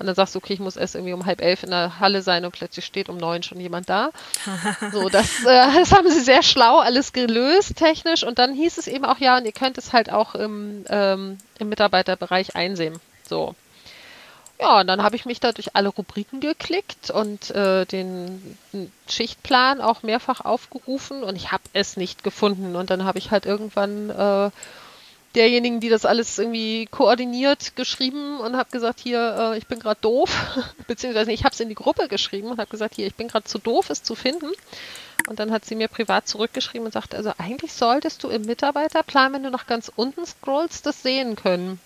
und 0.00 0.06
dann 0.06 0.14
sagst 0.14 0.34
du, 0.34 0.38
okay, 0.38 0.54
ich 0.54 0.60
muss 0.60 0.76
erst 0.76 0.94
irgendwie 0.94 1.12
um 1.12 1.26
halb 1.26 1.42
elf 1.42 1.62
in 1.62 1.70
der 1.70 2.00
Halle 2.00 2.22
sein 2.22 2.46
und 2.46 2.52
plötzlich 2.52 2.86
steht 2.86 3.10
um 3.10 3.18
neun 3.18 3.42
schon 3.42 3.60
jemand 3.60 3.88
da. 3.88 4.10
So, 4.92 5.08
das, 5.08 5.44
äh, 5.44 5.44
das 5.78 5.92
haben 5.92 6.10
sie 6.10 6.20
sehr 6.20 6.42
schlau 6.42 6.78
alles 6.78 7.12
gelöst, 7.12 7.76
technisch. 7.76 8.24
Und 8.24 8.38
dann 8.38 8.54
hieß 8.54 8.78
es 8.78 8.86
eben 8.86 9.04
auch, 9.04 9.18
ja, 9.18 9.36
und 9.36 9.44
ihr 9.44 9.52
könnt 9.52 9.76
es 9.76 9.92
halt 9.92 10.10
auch 10.10 10.34
im, 10.34 10.84
ähm, 10.88 11.38
im 11.58 11.68
Mitarbeiterbereich 11.68 12.56
einsehen. 12.56 12.98
So. 13.30 13.54
Ja, 14.60 14.80
und 14.80 14.88
dann 14.88 15.02
habe 15.02 15.16
ich 15.16 15.24
mich 15.24 15.40
da 15.40 15.52
durch 15.52 15.74
alle 15.74 15.88
Rubriken 15.88 16.40
geklickt 16.40 17.10
und 17.10 17.50
äh, 17.52 17.86
den 17.86 18.58
Schichtplan 19.08 19.80
auch 19.80 20.02
mehrfach 20.02 20.42
aufgerufen 20.42 21.22
und 21.22 21.34
ich 21.34 21.50
habe 21.50 21.62
es 21.72 21.96
nicht 21.96 22.22
gefunden. 22.22 22.76
Und 22.76 22.90
dann 22.90 23.04
habe 23.04 23.18
ich 23.18 23.30
halt 23.30 23.46
irgendwann 23.46 24.10
äh, 24.10 24.50
derjenigen, 25.34 25.80
die 25.80 25.88
das 25.88 26.04
alles 26.04 26.38
irgendwie 26.38 26.84
koordiniert, 26.90 27.74
geschrieben 27.74 28.38
und 28.40 28.54
habe 28.54 28.70
gesagt, 28.70 29.00
hier, 29.00 29.54
äh, 29.54 29.58
ich 29.58 29.66
bin 29.66 29.78
gerade 29.80 30.00
doof, 30.02 30.30
beziehungsweise 30.86 31.32
ich 31.32 31.44
habe 31.44 31.54
es 31.54 31.60
in 31.60 31.70
die 31.70 31.74
Gruppe 31.74 32.08
geschrieben 32.08 32.48
und 32.48 32.58
habe 32.58 32.70
gesagt, 32.70 32.96
hier, 32.96 33.06
ich 33.06 33.14
bin 33.14 33.28
gerade 33.28 33.46
zu 33.46 33.58
doof, 33.58 33.88
es 33.88 34.02
zu 34.02 34.14
finden. 34.14 34.50
Und 35.26 35.38
dann 35.38 35.52
hat 35.52 35.64
sie 35.64 35.74
mir 35.74 35.88
privat 35.88 36.28
zurückgeschrieben 36.28 36.84
und 36.84 36.92
sagte, 36.92 37.16
also 37.16 37.32
eigentlich 37.38 37.72
solltest 37.72 38.24
du 38.24 38.28
im 38.28 38.42
Mitarbeiterplan, 38.42 39.32
wenn 39.32 39.42
du 39.42 39.50
nach 39.50 39.66
ganz 39.66 39.90
unten 39.94 40.26
scrollst, 40.26 40.84
das 40.84 41.02
sehen 41.02 41.36
können. 41.36 41.80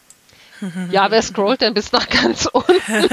Ja, 0.90 1.10
wer 1.10 1.20
scrollt 1.22 1.60
denn 1.60 1.74
bis 1.74 1.93
nach 1.93 2.09
ganz 2.09 2.47
unten? 2.47 2.72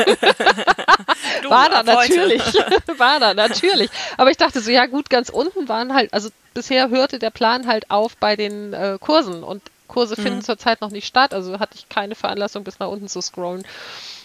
Du, 1.42 1.50
War 1.50 1.70
da 1.70 1.80
ab 1.80 1.88
heute. 1.88 2.16
natürlich. 2.16 2.42
War 3.00 3.20
da 3.20 3.34
natürlich. 3.34 3.90
Aber 4.18 4.30
ich 4.32 4.38
dachte 4.38 4.62
so, 4.62 4.70
ja 4.72 4.86
gut, 4.86 5.10
ganz 5.10 5.30
unten 5.30 5.68
waren 5.68 5.94
halt, 5.94 6.14
also 6.14 6.30
bisher 6.54 6.90
hörte 6.90 7.18
der 7.20 7.32
Plan 7.32 7.68
halt 7.68 7.90
auf 7.90 8.16
bei 8.18 8.36
den 8.36 8.74
äh, 8.74 8.98
Kursen 9.00 9.44
und 9.44 9.62
Kurse 9.88 10.16
finden 10.16 10.40
Mhm. 10.40 10.44
zurzeit 10.44 10.82
noch 10.82 10.92
nicht 10.92 11.08
statt, 11.08 11.34
also 11.34 11.60
hatte 11.60 11.76
ich 11.78 11.90
keine 11.90 12.16
Veranlassung 12.16 12.64
bis 12.64 12.80
nach 12.80 12.88
unten 12.88 13.08
zu 13.08 13.22
scrollen. 13.22 13.64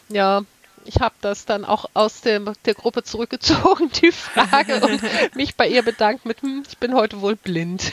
Ja, 0.08 0.42
ich 0.84 1.00
habe 1.00 1.14
das 1.20 1.44
dann 1.46 1.64
auch 1.64 1.86
aus 1.94 2.20
dem, 2.20 2.52
der 2.66 2.74
Gruppe 2.74 3.02
zurückgezogen, 3.02 3.90
die 4.02 4.12
Frage, 4.12 4.80
und 4.86 5.00
mich 5.34 5.56
bei 5.56 5.66
ihr 5.66 5.82
bedankt 5.82 6.24
mit, 6.26 6.42
hm, 6.42 6.62
ich 6.68 6.78
bin 6.78 6.94
heute 6.94 7.20
wohl 7.20 7.34
blind. 7.36 7.92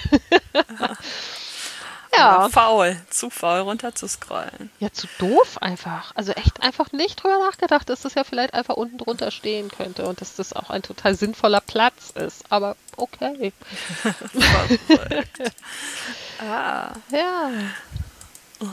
Ja. 2.17 2.49
Faul, 2.49 2.97
zu 3.09 3.29
faul 3.29 3.59
runter 3.61 3.95
zu 3.95 4.07
scrollen. 4.07 4.69
Ja, 4.79 4.91
zu 4.91 5.07
doof 5.19 5.57
einfach. 5.61 6.11
Also 6.15 6.31
echt 6.33 6.61
einfach 6.61 6.91
nicht 6.91 7.21
drüber 7.23 7.37
nachgedacht, 7.39 7.89
dass 7.89 8.01
das 8.01 8.15
ja 8.15 8.23
vielleicht 8.23 8.53
einfach 8.53 8.75
unten 8.75 8.97
drunter 8.97 9.31
stehen 9.31 9.69
könnte 9.69 10.05
und 10.07 10.21
dass 10.21 10.35
das 10.35 10.53
auch 10.53 10.69
ein 10.69 10.83
total 10.83 11.15
sinnvoller 11.15 11.61
Platz 11.61 12.11
ist. 12.15 12.43
Aber 12.49 12.75
okay. 12.97 13.53
Ah, 16.39 16.91
Ja. 17.09 17.49
es 18.59 18.67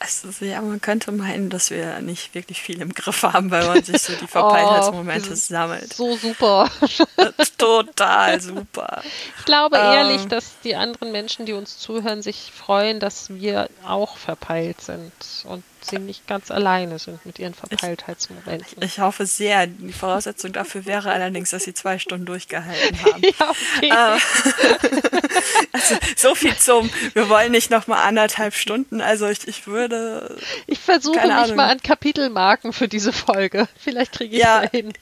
ist, 0.00 0.40
ja, 0.40 0.60
man 0.62 0.80
könnte 0.80 1.10
meinen, 1.12 1.50
dass 1.50 1.70
wir 1.70 2.00
nicht 2.00 2.34
wirklich 2.34 2.62
viel 2.62 2.80
im 2.80 2.94
Griff 2.94 3.22
haben, 3.24 3.50
weil 3.50 3.66
man 3.66 3.82
sich 3.82 4.00
so 4.00 4.14
die 4.14 4.26
Verpeiltheitsmomente 4.28 5.30
Oh, 5.32 5.34
sammelt. 5.34 5.92
So 5.92 6.16
super. 6.16 6.70
Total 7.58 8.40
super. 8.40 9.02
Ich 9.38 9.44
glaube 9.44 9.76
Ähm. 9.76 9.92
ehrlich, 9.92 10.26
dass 10.26 10.60
die 10.62 10.76
anderen 10.76 11.10
Menschen, 11.12 11.46
die 11.46 11.52
uns 11.52 11.78
zuhören, 11.78 12.22
sich 12.22 12.52
freuen, 12.54 13.00
dass 13.00 13.30
wir 13.30 13.68
auch 13.84 14.16
verpeilt 14.16 14.80
sind 14.80 15.12
und 15.44 15.64
sie 15.84 15.98
nicht 15.98 16.26
ganz 16.26 16.50
alleine 16.50 16.98
sind 16.98 17.24
mit 17.26 17.38
ihren 17.38 17.54
Verpeiltheitsmomenten. 17.54 18.82
Ich 18.82 18.98
hoffe 19.00 19.26
sehr. 19.26 19.66
Die 19.66 19.92
Voraussetzung 19.92 20.52
dafür 20.52 20.86
wäre 20.86 21.10
allerdings, 21.12 21.50
dass 21.50 21.64
sie 21.64 21.74
zwei 21.74 21.98
Stunden 21.98 22.26
durchgehalten 22.26 22.98
haben. 23.04 23.22
Ja, 23.22 23.50
okay. 23.50 23.90
Äh, 23.90 24.98
also, 25.72 25.96
so 26.16 26.34
viel 26.34 26.56
zum, 26.56 26.90
wir 27.14 27.28
wollen 27.28 27.52
nicht 27.52 27.70
nochmal 27.70 28.06
anderthalb 28.06 28.54
Stunden. 28.54 29.00
Also 29.00 29.26
ich, 29.28 29.46
ich 29.48 29.66
würde, 29.66 30.36
Ich 30.66 30.78
versuche 30.78 31.20
mich 31.20 31.30
Ahnung. 31.30 31.56
mal 31.56 31.70
an 31.70 31.82
Kapitelmarken 31.82 32.72
für 32.72 32.88
diese 32.88 33.12
Folge. 33.12 33.68
Vielleicht 33.78 34.12
kriege 34.12 34.36
ich 34.36 34.42
Ja. 34.42 34.62
da 34.62 34.70
hin. 34.70 34.92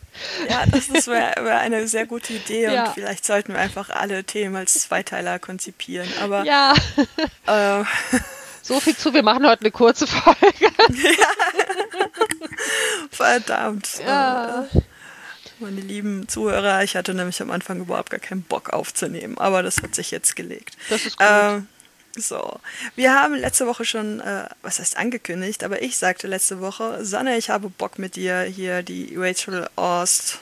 ja, 0.48 0.65
das 0.70 0.89
ist 0.89 1.07
wär, 1.09 1.35
wär 1.43 1.59
eine 1.59 1.86
sehr 1.89 2.07
gute 2.07 2.32
Idee 2.35 2.65
Ja. 2.73 2.85
und 2.86 2.94
vielleicht 2.94 3.24
sollten 3.24 3.53
wir 3.53 3.61
einfach 3.61 3.90
alle 3.90 4.24
Themen 4.24 4.57
als 4.57 4.74
Zweiteiler 4.81 5.39
konzipieren. 5.39 6.09
Aber 6.23 6.44
Ja, 6.44 6.74
äh, 7.47 7.85
So 8.66 8.80
viel 8.80 8.97
zu, 8.97 9.14
wir 9.14 9.22
machen 9.22 9.47
heute 9.47 9.60
eine 9.60 9.70
kurze 9.70 10.06
Folge. 10.09 10.72
Verdammt. 13.12 14.01
Ja. 14.05 14.66
Meine 15.60 15.80
lieben 15.80 16.28
Zuhörer, 16.28 16.82
ich 16.82 16.97
hatte 16.97 17.14
nämlich 17.14 17.40
am 17.40 17.52
Anfang 17.52 17.80
überhaupt 17.80 18.10
gar 18.10 18.18
keinen 18.18 18.43
Bock 18.43 18.70
aufzunehmen, 18.70 19.38
aber 19.38 19.62
das 19.62 19.80
hat 19.82 19.94
sich 19.94 20.10
jetzt 20.10 20.34
gelegt. 20.34 20.76
Das 20.90 21.06
ist 21.06 21.16
gut. 21.16 21.26
Ähm, 21.30 21.68
so, 22.16 22.59
wir 22.97 23.14
haben 23.14 23.34
letzte 23.36 23.68
Woche 23.68 23.84
schon, 23.84 24.18
äh, 24.18 24.48
was 24.62 24.80
heißt 24.80 24.97
angekündigt, 24.97 25.62
aber 25.62 25.80
ich 25.82 25.97
sagte 25.97 26.26
letzte 26.26 26.60
Woche, 26.60 27.05
Sanne, 27.05 27.38
ich 27.38 27.51
habe 27.51 27.68
Bock 27.68 28.01
mit 28.01 28.16
dir 28.16 28.40
hier 28.43 28.82
die 28.82 29.14
Rachel 29.16 29.68
Ost 29.76 30.40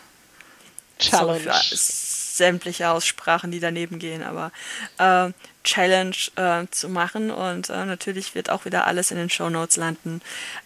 Challenge. 0.99 1.41
so 1.43 2.14
sämtliche 2.37 2.91
Aussprachen, 2.91 3.51
die 3.51 3.61
daneben 3.61 3.99
gehen, 3.99 4.23
aber 4.23 4.53
äh, 4.99 5.33
Challenge 5.63 6.17
äh, 6.37 6.67
zu 6.71 6.89
machen 6.89 7.31
und 7.31 7.71
äh, 7.71 7.85
natürlich 7.85 8.35
wird 8.35 8.51
auch 8.51 8.65
wieder 8.65 8.87
alles 8.87 9.11
in 9.11 9.17
den 9.17 9.31
Show 9.31 9.51
Notes 9.51 9.77
landen. 9.77 10.21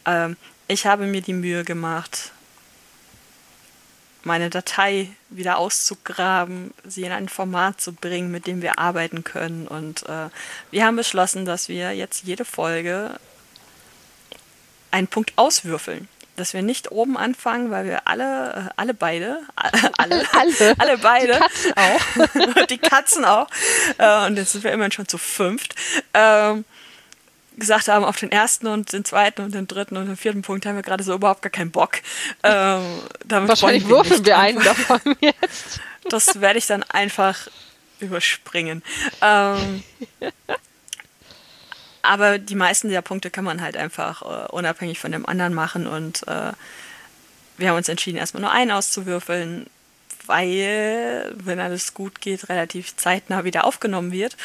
Ähm, 0.05 0.36
ich 0.66 0.86
habe 0.86 1.07
mir 1.07 1.23
die 1.23 1.32
Mühe 1.32 1.65
gemacht, 1.65 2.32
meine 4.24 4.51
Datei 4.51 5.11
wieder 5.31 5.59
auszugraben, 5.59 6.74
sie 6.85 7.05
in 7.05 7.12
ein 7.12 7.28
Format 7.28 7.81
zu 7.81 7.93
bringen, 7.93 8.31
mit 8.31 8.47
dem 8.47 8.62
wir 8.62 8.78
arbeiten 8.78 9.24
können. 9.24 9.66
Und 9.66 10.03
äh, 10.09 10.28
wir 10.70 10.85
haben 10.85 10.97
beschlossen, 10.97 11.45
dass 11.45 11.69
wir 11.69 11.93
jetzt 11.93 12.24
jede 12.24 12.45
Folge 12.45 13.19
einen 14.90 15.09
Punkt 15.09 15.32
auswürfeln. 15.36 16.09
Dass 16.39 16.55
wir 16.55 16.62
nicht 16.62 16.90
oben 16.90 17.16
anfangen, 17.19 17.70
weil 17.70 17.85
wir 17.85 18.06
alle, 18.09 18.69
äh, 18.69 18.73
alle 18.77 18.94
beide, 18.94 19.40
alle, 19.98 20.23
Alle. 20.32 20.74
alle 20.78 20.98
beide, 20.98 21.40
Die 21.66 21.69
Katzen 21.73 22.55
auch. 22.56 22.66
die 22.66 22.78
Katzen 22.78 23.24
auch, 23.24 23.48
äh, 23.98 24.27
und 24.27 24.36
jetzt 24.36 24.52
sind 24.52 24.65
wir 24.65 24.73
immerhin 24.73 24.93
schon 24.93 25.09
zu 25.09 25.19
fünft, 25.19 25.74
ähm, 26.15 26.65
gesagt 27.56 27.89
haben, 27.89 28.05
auf 28.05 28.16
den 28.16 28.31
ersten 28.31 28.69
und 28.69 28.93
den 28.93 29.05
zweiten 29.05 29.43
und 29.43 29.52
den 29.52 29.66
dritten 29.66 29.97
und 29.97 30.06
den 30.06 30.16
vierten 30.16 30.43
Punkt 30.43 30.65
haben 30.65 30.77
wir 30.77 30.82
gerade 30.82 31.02
so 31.02 31.15
überhaupt 31.15 31.43
gar 31.43 31.51
keinen 31.51 31.73
Bock. 31.73 31.98
Ähm, 32.44 32.82
Wahrscheinlich 33.28 33.89
würfeln 33.89 34.24
wir 34.24 34.39
einen 34.39 34.62
davon 34.62 35.01
jetzt. 35.20 35.81
das 36.09 36.40
werde 36.40 36.59
ich 36.60 36.66
dann 36.66 36.85
einfach 36.85 37.48
überspringen. 37.98 38.82
Ähm, 39.20 39.82
aber 42.02 42.38
die 42.38 42.54
meisten 42.54 42.88
der 42.88 43.02
Punkte 43.02 43.30
kann 43.30 43.44
man 43.44 43.60
halt 43.60 43.76
einfach 43.76 44.22
äh, 44.22 44.48
unabhängig 44.50 44.98
von 44.98 45.12
dem 45.12 45.26
anderen 45.26 45.54
machen 45.54 45.86
und 45.86 46.26
äh, 46.28 46.52
wir 47.56 47.68
haben 47.68 47.76
uns 47.76 47.88
entschieden, 47.88 48.18
erstmal 48.18 48.42
nur 48.42 48.52
einen 48.52 48.70
auszuwürfeln, 48.70 49.66
weil, 50.26 51.34
wenn 51.36 51.58
alles 51.58 51.94
gut 51.94 52.20
geht, 52.20 52.48
relativ 52.48 52.96
zeitnah 52.96 53.44
wieder 53.44 53.64
aufgenommen 53.64 54.12
wird 54.12 54.36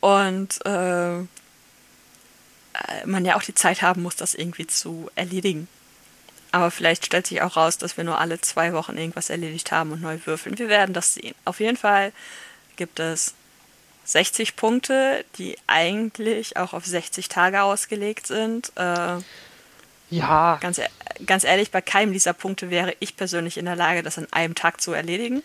und 0.00 0.64
äh, 0.64 1.18
man 3.04 3.24
ja 3.24 3.36
auch 3.36 3.42
die 3.42 3.54
Zeit 3.54 3.82
haben 3.82 4.02
muss, 4.02 4.16
das 4.16 4.34
irgendwie 4.34 4.66
zu 4.66 5.10
erledigen. 5.14 5.68
Aber 6.52 6.70
vielleicht 6.70 7.06
stellt 7.06 7.26
sich 7.26 7.42
auch 7.42 7.56
raus, 7.56 7.78
dass 7.78 7.96
wir 7.96 8.04
nur 8.04 8.18
alle 8.18 8.40
zwei 8.40 8.72
Wochen 8.72 8.96
irgendwas 8.96 9.30
erledigt 9.30 9.72
haben 9.72 9.92
und 9.92 10.02
neu 10.02 10.18
würfeln. 10.24 10.58
Wir 10.58 10.68
werden 10.68 10.92
das 10.92 11.14
sehen. 11.14 11.34
Auf 11.44 11.60
jeden 11.60 11.76
Fall 11.76 12.12
gibt 12.76 13.00
es 13.00 13.34
60 14.04 14.56
Punkte, 14.56 15.24
die 15.38 15.56
eigentlich 15.66 16.56
auch 16.56 16.72
auf 16.72 16.84
60 16.86 17.28
Tage 17.28 17.62
ausgelegt 17.62 18.26
sind. 18.26 18.72
Äh, 18.76 19.16
Ja. 20.10 20.58
ganz, 20.60 20.78
e- 20.78 20.88
ganz 21.26 21.44
ehrlich, 21.44 21.70
bei 21.70 21.80
keinem 21.80 22.12
dieser 22.12 22.32
Punkte 22.34 22.68
wäre 22.70 22.94
ich 23.00 23.16
persönlich 23.16 23.56
in 23.56 23.64
der 23.64 23.76
Lage, 23.76 24.02
das 24.02 24.18
an 24.18 24.26
einem 24.30 24.54
Tag 24.54 24.80
zu 24.80 24.92
erledigen. 24.92 25.42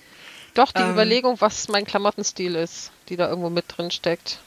Doch, 0.56 0.72
die 0.72 0.82
Ähm. 0.82 0.92
Überlegung, 0.92 1.40
was 1.40 1.68
mein 1.68 1.86
Klamottenstil 1.86 2.56
ist, 2.56 2.92
die 3.10 3.16
da 3.16 3.30
irgendwo 3.30 3.50
mit 3.50 3.66
drin 3.78 3.92
steckt, 3.92 4.40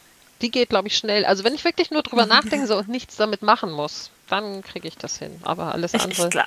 die 0.43 0.51
geht, 0.51 0.71
glaube 0.71 0.89
ich, 0.89 0.97
schnell. 0.97 1.25
Also 1.25 1.45
wenn 1.45 1.55
ich 1.55 1.65
wirklich 1.65 1.91
nur 1.91 2.03
drüber 2.03 2.27
nachdenke 2.27 2.67
so, 2.67 2.77
und 2.77 2.89
nichts 2.89 3.17
damit 3.17 3.43
machen 3.43 3.71
muss, 3.71 4.11
dann 4.29 4.63
kriege 4.63 4.89
ich 4.89 4.97
das 4.97 5.19
hin. 5.19 5.39
Aber 5.43 5.73
alles 5.73 5.95
Ich, 5.95 6.03
andere. 6.03 6.25
ich, 6.25 6.31
gla 6.31 6.47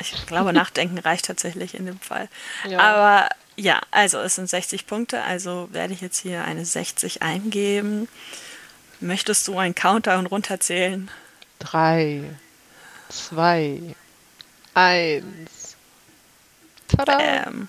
ich 0.00 0.26
glaube, 0.26 0.52
Nachdenken 0.52 0.98
reicht 0.98 1.26
tatsächlich 1.26 1.74
in 1.74 1.86
dem 1.86 2.00
Fall. 2.00 2.28
Ja. 2.68 2.78
Aber 2.80 3.28
ja, 3.56 3.80
also 3.90 4.18
es 4.20 4.34
sind 4.36 4.48
60 4.48 4.86
Punkte, 4.86 5.22
also 5.22 5.68
werde 5.72 5.92
ich 5.94 6.00
jetzt 6.00 6.18
hier 6.18 6.44
eine 6.44 6.64
60 6.64 7.22
eingeben. 7.22 8.08
Möchtest 9.00 9.48
du 9.48 9.58
einen 9.58 9.74
Countdown 9.74 10.26
runterzählen? 10.26 11.10
Drei, 11.58 12.22
zwei, 13.08 13.94
eins. 14.74 15.76
Tada! 16.88 17.18
Ähm, 17.20 17.68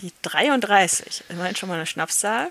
die 0.00 0.12
33, 0.22 1.24
immerhin 1.30 1.56
schon 1.56 1.68
mal 1.68 1.76
eine 1.76 1.86
Schnapszahl. 1.86 2.50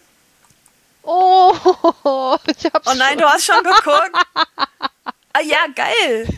Oh, 1.04 1.54
ich 2.48 2.66
hab's 2.74 2.88
Oh 2.88 2.94
nein, 2.96 3.10
schon. 3.12 3.18
du 3.20 3.26
hast 3.26 3.46
schon 3.46 3.64
geguckt. 3.64 4.26
Ah 5.38 5.42
ja, 5.42 5.68
geil. 5.76 6.30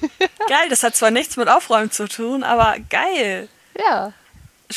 Geil, 0.49 0.69
das 0.69 0.81
hat 0.81 0.95
zwar 0.95 1.11
nichts 1.11 1.37
mit 1.37 1.47
Aufräumen 1.47 1.91
zu 1.91 2.07
tun, 2.07 2.43
aber 2.43 2.77
geil. 2.89 3.47
Ja. 3.77 4.11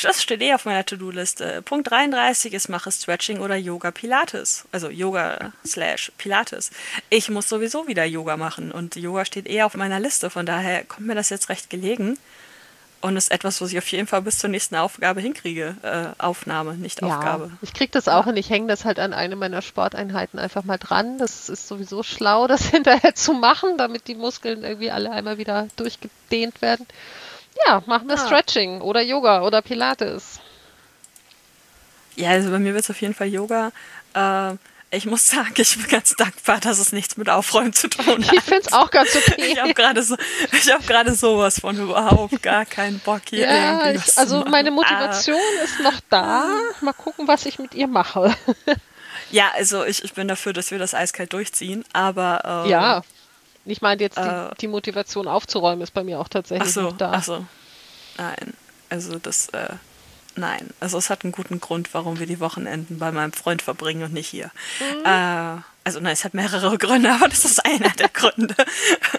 Das 0.03 0.23
steht 0.23 0.41
eh 0.41 0.55
auf 0.55 0.67
meiner 0.67 0.87
To-Do-Liste. 0.87 1.62
Punkt 1.62 1.91
33 1.91 2.53
ist 2.55 2.69
mache 2.69 2.93
Stretching 2.93 3.41
oder 3.41 3.57
Yoga 3.57 3.91
Pilates. 3.91 4.65
Also 4.71 4.89
Yoga 4.89 5.53
slash 5.67 6.12
Pilates. 6.17 6.71
Ich 7.09 7.29
muss 7.29 7.49
sowieso 7.49 7.89
wieder 7.89 8.05
Yoga 8.05 8.37
machen 8.37 8.71
und 8.71 8.95
Yoga 8.95 9.25
steht 9.25 9.49
eh 9.49 9.62
auf 9.62 9.75
meiner 9.75 9.99
Liste. 9.99 10.31
Von 10.31 10.47
daher 10.47 10.85
kommt 10.85 11.07
mir 11.07 11.17
das 11.17 11.31
jetzt 11.31 11.49
recht 11.49 11.71
gelegen. 11.71 12.19
Und 13.03 13.17
ist 13.17 13.31
etwas, 13.31 13.62
was 13.62 13.73
ich 13.73 13.79
auf 13.79 13.87
jeden 13.89 14.07
Fall 14.07 14.21
bis 14.21 14.39
zur 14.39 14.51
nächsten 14.51 14.77
Aufgabe 14.77 15.23
hinkriege. 15.23 15.75
Äh, 15.83 16.23
Aufnahme, 16.23 16.75
nicht 16.75 17.03
Aufgabe. 17.03 17.45
Ja, 17.47 17.59
ich 17.62 17.73
krieg 17.73 17.91
das 17.93 18.09
auch 18.09 18.27
und 18.27 18.37
ich 18.37 18.51
hänge 18.51 18.67
das 18.67 18.85
halt 18.85 18.99
an 18.99 19.15
eine 19.15 19.37
meiner 19.37 19.62
Sporteinheiten 19.62 20.39
einfach 20.39 20.65
mal 20.65 20.77
dran. 20.77 21.17
Das 21.17 21.49
ist 21.49 21.67
sowieso 21.67 22.03
schlau, 22.03 22.47
das 22.47 22.67
hinterher 22.67 23.15
zu 23.15 23.33
machen, 23.33 23.79
damit 23.79 24.07
die 24.07 24.15
Muskeln 24.15 24.65
irgendwie 24.65 24.91
alle 24.91 25.11
einmal 25.11 25.39
wieder 25.39 25.69
durchgedehnt 25.77 26.61
werden. 26.61 26.87
Ja, 27.66 27.82
machen 27.87 28.09
wir 28.09 28.15
Ah. 28.16 28.27
Stretching 28.27 28.81
oder 28.81 29.01
Yoga 29.03 29.43
oder 29.43 29.62
Pilates. 29.62 30.41
Ja, 32.16 32.31
also 32.31 32.51
bei 32.51 32.59
mir 32.59 32.74
wird 32.74 32.85
es 32.85 32.91
auf 32.91 33.01
jeden 33.01 33.15
Fall 33.15 33.28
Yoga. 33.28 33.73
Äh, 34.15 34.55
ich 34.93 35.07
muss 35.07 35.28
sagen, 35.31 35.55
ich 35.57 35.77
bin 35.77 35.87
ganz 35.89 36.15
dankbar, 36.16 36.59
dass 36.61 36.78
es 36.78 36.93
nichts 36.93 37.16
mit 37.16 37.28
Aufräumen 37.28 37.73
zu 37.73 37.89
tun 37.89 38.27
hat. 38.27 38.32
Ich 38.32 38.43
finde 38.43 38.62
es 38.66 38.73
auch 38.73 38.91
ganz 38.91 39.15
okay. 39.15 39.53
Ich 39.53 39.61
habe 39.61 39.74
gerade 39.74 40.03
so, 40.03 40.16
ich 40.53 40.87
gerade 40.87 41.15
sowas 41.15 41.61
von 41.61 41.77
überhaupt 41.78 42.43
gar 42.43 42.65
keinen 42.66 42.99
Bock 43.01 43.23
hier 43.31 43.47
Ja, 43.47 43.91
ich, 43.93 44.19
also 44.19 44.45
meine 44.47 44.70
Motivation 44.70 45.39
ist 45.65 45.81
noch 45.81 46.01
da. 46.09 46.45
Mal 46.81 46.93
gucken, 46.93 47.28
was 47.28 47.47
ich 47.47 47.59
mit 47.59 47.74
ihr 47.74 47.87
mache. 47.87 48.35
Ah, 48.66 48.73
ja, 49.31 49.51
also 49.55 49.85
ich, 49.85 50.03
ich 50.03 50.12
bin 50.15 50.27
dafür, 50.27 50.53
dass 50.53 50.73
wir 50.73 50.78
das 50.78 50.93
eiskalt 50.95 51.32
durchziehen, 51.32 51.85
aber 51.93 52.65
äh, 52.66 52.70
Ja. 52.70 53.03
Ich 53.65 53.82
meine 53.82 54.01
jetzt, 54.01 54.16
die, 54.16 54.23
Äh. 54.23 54.51
die 54.61 54.69
Motivation 54.69 55.28
aufzuräumen 55.28 55.82
ist 55.82 55.93
bei 55.93 56.03
mir 56.05 56.19
auch 56.19 56.24
Ach 56.27 56.31
tatsächlich 56.31 56.73
so, 56.73 56.82
noch 56.82 56.97
da. 56.97 57.12
ach 57.12 57.23
so. 57.24 57.47
Nein, 58.16 58.55
also 58.89 59.19
das, 59.19 59.49
äh, 59.51 59.69
nein. 60.37 60.70
Also 60.81 60.99
es 60.99 61.11
hat 61.11 61.24
einen 61.24 61.32
guten 61.32 61.61
Grund, 61.61 61.93
warum 61.95 62.19
wir 62.19 62.27
die 62.27 62.41
Wochenenden 62.41 62.99
bei 62.99 63.12
meinem 63.12 63.32
Freund 63.32 63.62
verbringen 63.62 64.03
und 64.03 64.12
nicht 64.12 64.28
hier. 64.28 64.51
Mhm. 64.81 65.05
Äh, 65.05 65.62
also 65.85 66.01
nein, 66.01 66.12
es 66.12 66.24
hat 66.24 66.35
mehrere 66.35 66.77
Gründe, 66.78 67.12
aber 67.12 67.28
das 67.28 67.45
ist 67.45 67.65
einer 67.65 67.91
der 67.91 68.09
Gründe. 68.09 68.55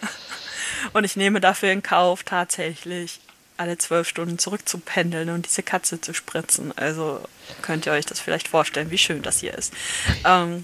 und 0.93 1.03
ich 1.03 1.15
nehme 1.15 1.39
dafür 1.39 1.71
in 1.71 1.83
Kauf, 1.83 2.23
tatsächlich 2.23 3.19
alle 3.57 3.77
zwölf 3.77 4.07
Stunden 4.07 4.39
zurückzupendeln 4.39 5.29
und 5.29 5.45
diese 5.45 5.61
Katze 5.61 6.01
zu 6.01 6.13
spritzen. 6.15 6.75
Also 6.77 7.21
könnt 7.61 7.85
ihr 7.85 7.91
euch 7.91 8.07
das 8.07 8.19
vielleicht 8.19 8.47
vorstellen, 8.47 8.89
wie 8.89 8.97
schön 8.97 9.21
das 9.21 9.39
hier 9.39 9.53
ist. 9.55 9.71
Ähm, 10.25 10.63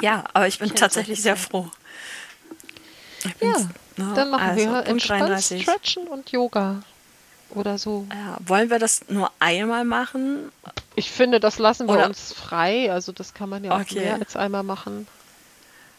ja, 0.00 0.24
aber 0.32 0.48
ich 0.48 0.58
bin 0.58 0.68
kenn's 0.68 0.80
tatsächlich 0.80 1.20
sehr. 1.20 1.36
froh. 1.36 1.70
Ja, 3.40 3.58
ne? 3.96 4.12
Dann 4.14 4.30
machen 4.30 4.42
Also, 4.50 4.64
wir 4.70 4.86
entspannt 4.86 5.20
33. 5.22 5.62
Stretchen 5.62 6.06
und 6.08 6.30
Yoga. 6.30 6.82
Oder 7.50 7.76
so. 7.78 8.06
Ja, 8.10 8.38
wollen 8.46 8.70
wir 8.70 8.78
das 8.78 9.02
nur 9.08 9.30
einmal 9.38 9.84
machen? 9.84 10.50
Ich 10.94 11.10
finde, 11.10 11.38
das 11.38 11.58
lassen 11.58 11.86
wir 11.86 11.94
Oder- 11.94 12.06
uns 12.06 12.32
frei. 12.32 12.90
Also 12.90 13.12
das 13.12 13.34
kann 13.34 13.48
man 13.50 13.62
ja 13.64 13.72
auch 13.76 13.80
Okay. 13.80 14.00
mehr 14.00 14.14
als 14.14 14.36
einmal 14.36 14.62
machen. 14.62 15.06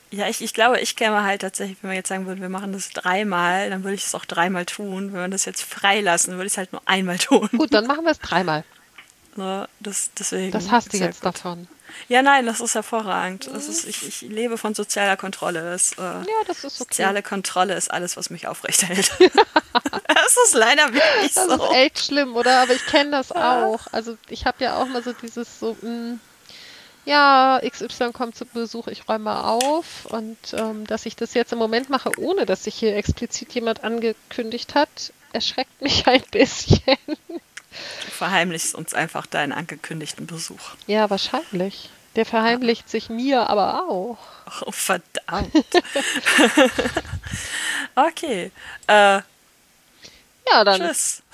Ja, 0.09 0.27
ich, 0.27 0.41
ich 0.41 0.53
glaube, 0.53 0.79
ich 0.79 0.95
käme 0.95 1.23
halt 1.23 1.41
tatsächlich, 1.41 1.77
wenn 1.81 1.89
wir 1.91 1.97
jetzt 1.97 2.09
sagen 2.09 2.25
würden, 2.27 2.41
wir 2.41 2.49
machen 2.49 2.71
das 2.73 2.89
dreimal, 2.89 3.69
dann 3.71 3.83
würde 3.83 3.95
ich 3.95 4.05
es 4.05 4.13
auch 4.15 4.25
dreimal 4.25 4.65
tun. 4.65 5.11
Wenn 5.13 5.21
wir 5.21 5.27
das 5.27 5.45
jetzt 5.45 5.63
freilassen, 5.63 6.33
würde 6.33 6.45
ich 6.47 6.53
es 6.53 6.57
halt 6.57 6.71
nur 6.71 6.81
einmal 6.85 7.17
tun. 7.17 7.49
Gut, 7.51 7.73
dann 7.73 7.87
machen 7.87 8.03
wir 8.05 8.11
es 8.11 8.19
dreimal. 8.19 8.63
Ne, 9.35 9.67
das, 9.79 10.11
deswegen, 10.19 10.51
Das 10.51 10.69
hast 10.69 10.93
du 10.93 10.97
jetzt 10.97 11.21
gut. 11.23 11.33
davon. 11.33 11.67
Ja, 12.07 12.21
nein, 12.21 12.45
das 12.45 12.59
ist 12.61 12.75
hervorragend. 12.75 13.47
Das 13.53 13.67
ist, 13.67 13.85
ich, 13.87 14.07
ich 14.07 14.21
lebe 14.21 14.57
von 14.57 14.73
sozialer 14.75 15.17
Kontrolle. 15.17 15.61
Das, 15.71 15.93
äh, 15.93 16.01
Ja, 16.01 16.23
das 16.47 16.57
ist 16.63 16.81
okay. 16.81 16.89
Soziale 16.89 17.23
Kontrolle 17.23 17.75
ist 17.75 17.91
alles, 17.91 18.17
was 18.17 18.29
mich 18.29 18.47
aufrecht 18.47 18.83
hält. 18.83 19.11
das 19.19 20.37
ist 20.45 20.53
leider 20.53 20.93
wirklich 20.93 21.33
Das 21.33 21.45
so. 21.45 21.53
ist 21.55 21.71
echt 21.75 21.99
schlimm, 22.05 22.35
oder? 22.35 22.61
Aber 22.61 22.73
ich 22.73 22.85
kenne 22.87 23.11
das 23.11 23.31
auch. 23.31 23.81
Also 23.91 24.17
ich 24.29 24.45
habe 24.45 24.63
ja 24.63 24.77
auch 24.77 24.87
mal 24.87 25.03
so 25.03 25.13
dieses 25.13 25.59
so, 25.59 25.75
mh, 25.81 26.17
ja, 27.05 27.59
XY 27.67 28.11
kommt 28.13 28.35
zu 28.35 28.45
Besuch, 28.45 28.87
ich 28.87 29.07
räume 29.09 29.25
mal 29.25 29.41
auf. 29.43 30.05
Und 30.05 30.37
ähm, 30.53 30.87
dass 30.87 31.05
ich 31.05 31.15
das 31.15 31.33
jetzt 31.33 31.51
im 31.51 31.59
Moment 31.59 31.89
mache, 31.89 32.11
ohne 32.17 32.45
dass 32.45 32.63
sich 32.63 32.75
hier 32.75 32.95
explizit 32.95 33.53
jemand 33.53 33.83
angekündigt 33.83 34.75
hat, 34.75 35.11
erschreckt 35.33 35.81
mich 35.81 36.07
ein 36.07 36.23
bisschen. 36.31 36.79
Du 38.05 38.11
verheimlichst 38.11 38.75
uns 38.75 38.93
einfach 38.93 39.25
deinen 39.25 39.51
angekündigten 39.51 40.27
Besuch. 40.27 40.61
Ja, 40.87 41.09
wahrscheinlich. 41.09 41.89
Der 42.15 42.25
verheimlicht 42.25 42.89
sich 42.89 43.09
mir 43.09 43.49
aber 43.49 43.89
auch. 43.89 44.17
Oh, 44.65 44.71
verdammt. 44.71 45.51
okay. 47.95 48.51
Äh, 48.87 49.21
Ja, 50.51 50.63
dann. 50.63 50.81
tschüss. 50.81 51.21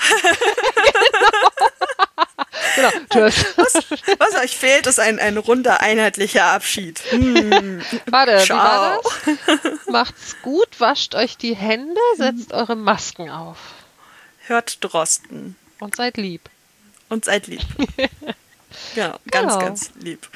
Genau. 2.76 2.90
Tschüss. 3.10 3.46
Was, 3.56 3.74
was 4.20 4.36
euch 4.44 4.58
fehlt, 4.58 4.88
ist 4.88 5.00
ein, 5.00 5.20
ein 5.20 5.38
runder, 5.38 5.82
einheitlicher 5.82 6.46
Abschied. 6.46 7.00
Hm. 7.10 7.82
Warte, 8.08 8.40
wie 8.40 8.46
Ciao. 8.46 8.58
war 8.58 9.02
das? 9.02 9.88
Macht's 9.88 10.36
gut, 10.42 10.80
wascht 10.80 11.16
euch 11.16 11.38
die 11.38 11.56
Hände, 11.56 12.00
setzt 12.16 12.54
eure 12.54 12.76
Masken 12.76 13.30
auf 13.30 13.58
Hört 14.46 14.84
Drosten 14.84 15.56
und 15.80 15.96
seid 15.96 16.18
lieb. 16.18 16.50
und 17.10 17.26
seid 17.26 17.48
lieb. 17.48 17.62
Genau, 18.94 19.18
ganz, 19.32 19.54
Genau. 19.54 19.60
ganz 19.60 19.92
lieb. 20.00 20.30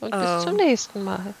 Und 0.00 0.10
bis 0.12 0.20
Ähm. 0.20 0.40
zum 0.42 0.56
nächsten 0.56 1.04
Mal. 1.04 1.34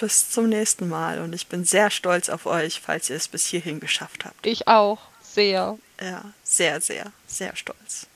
Bis 0.00 0.30
zum 0.30 0.48
nächsten 0.48 0.88
Mal 0.88 1.20
und 1.20 1.32
ich 1.34 1.48
bin 1.48 1.64
sehr 1.64 1.90
stolz 1.90 2.28
auf 2.28 2.46
euch, 2.46 2.80
falls 2.80 3.10
ihr 3.10 3.16
es 3.16 3.26
bis 3.26 3.46
hierhin 3.46 3.80
geschafft 3.80 4.24
habt. 4.24 4.46
Ich 4.46 4.68
auch. 4.68 4.98
Sehr. 5.20 5.76
Ja, 6.00 6.24
sehr, 6.44 6.80
sehr, 6.80 7.12
sehr 7.26 7.56
stolz. 7.56 8.06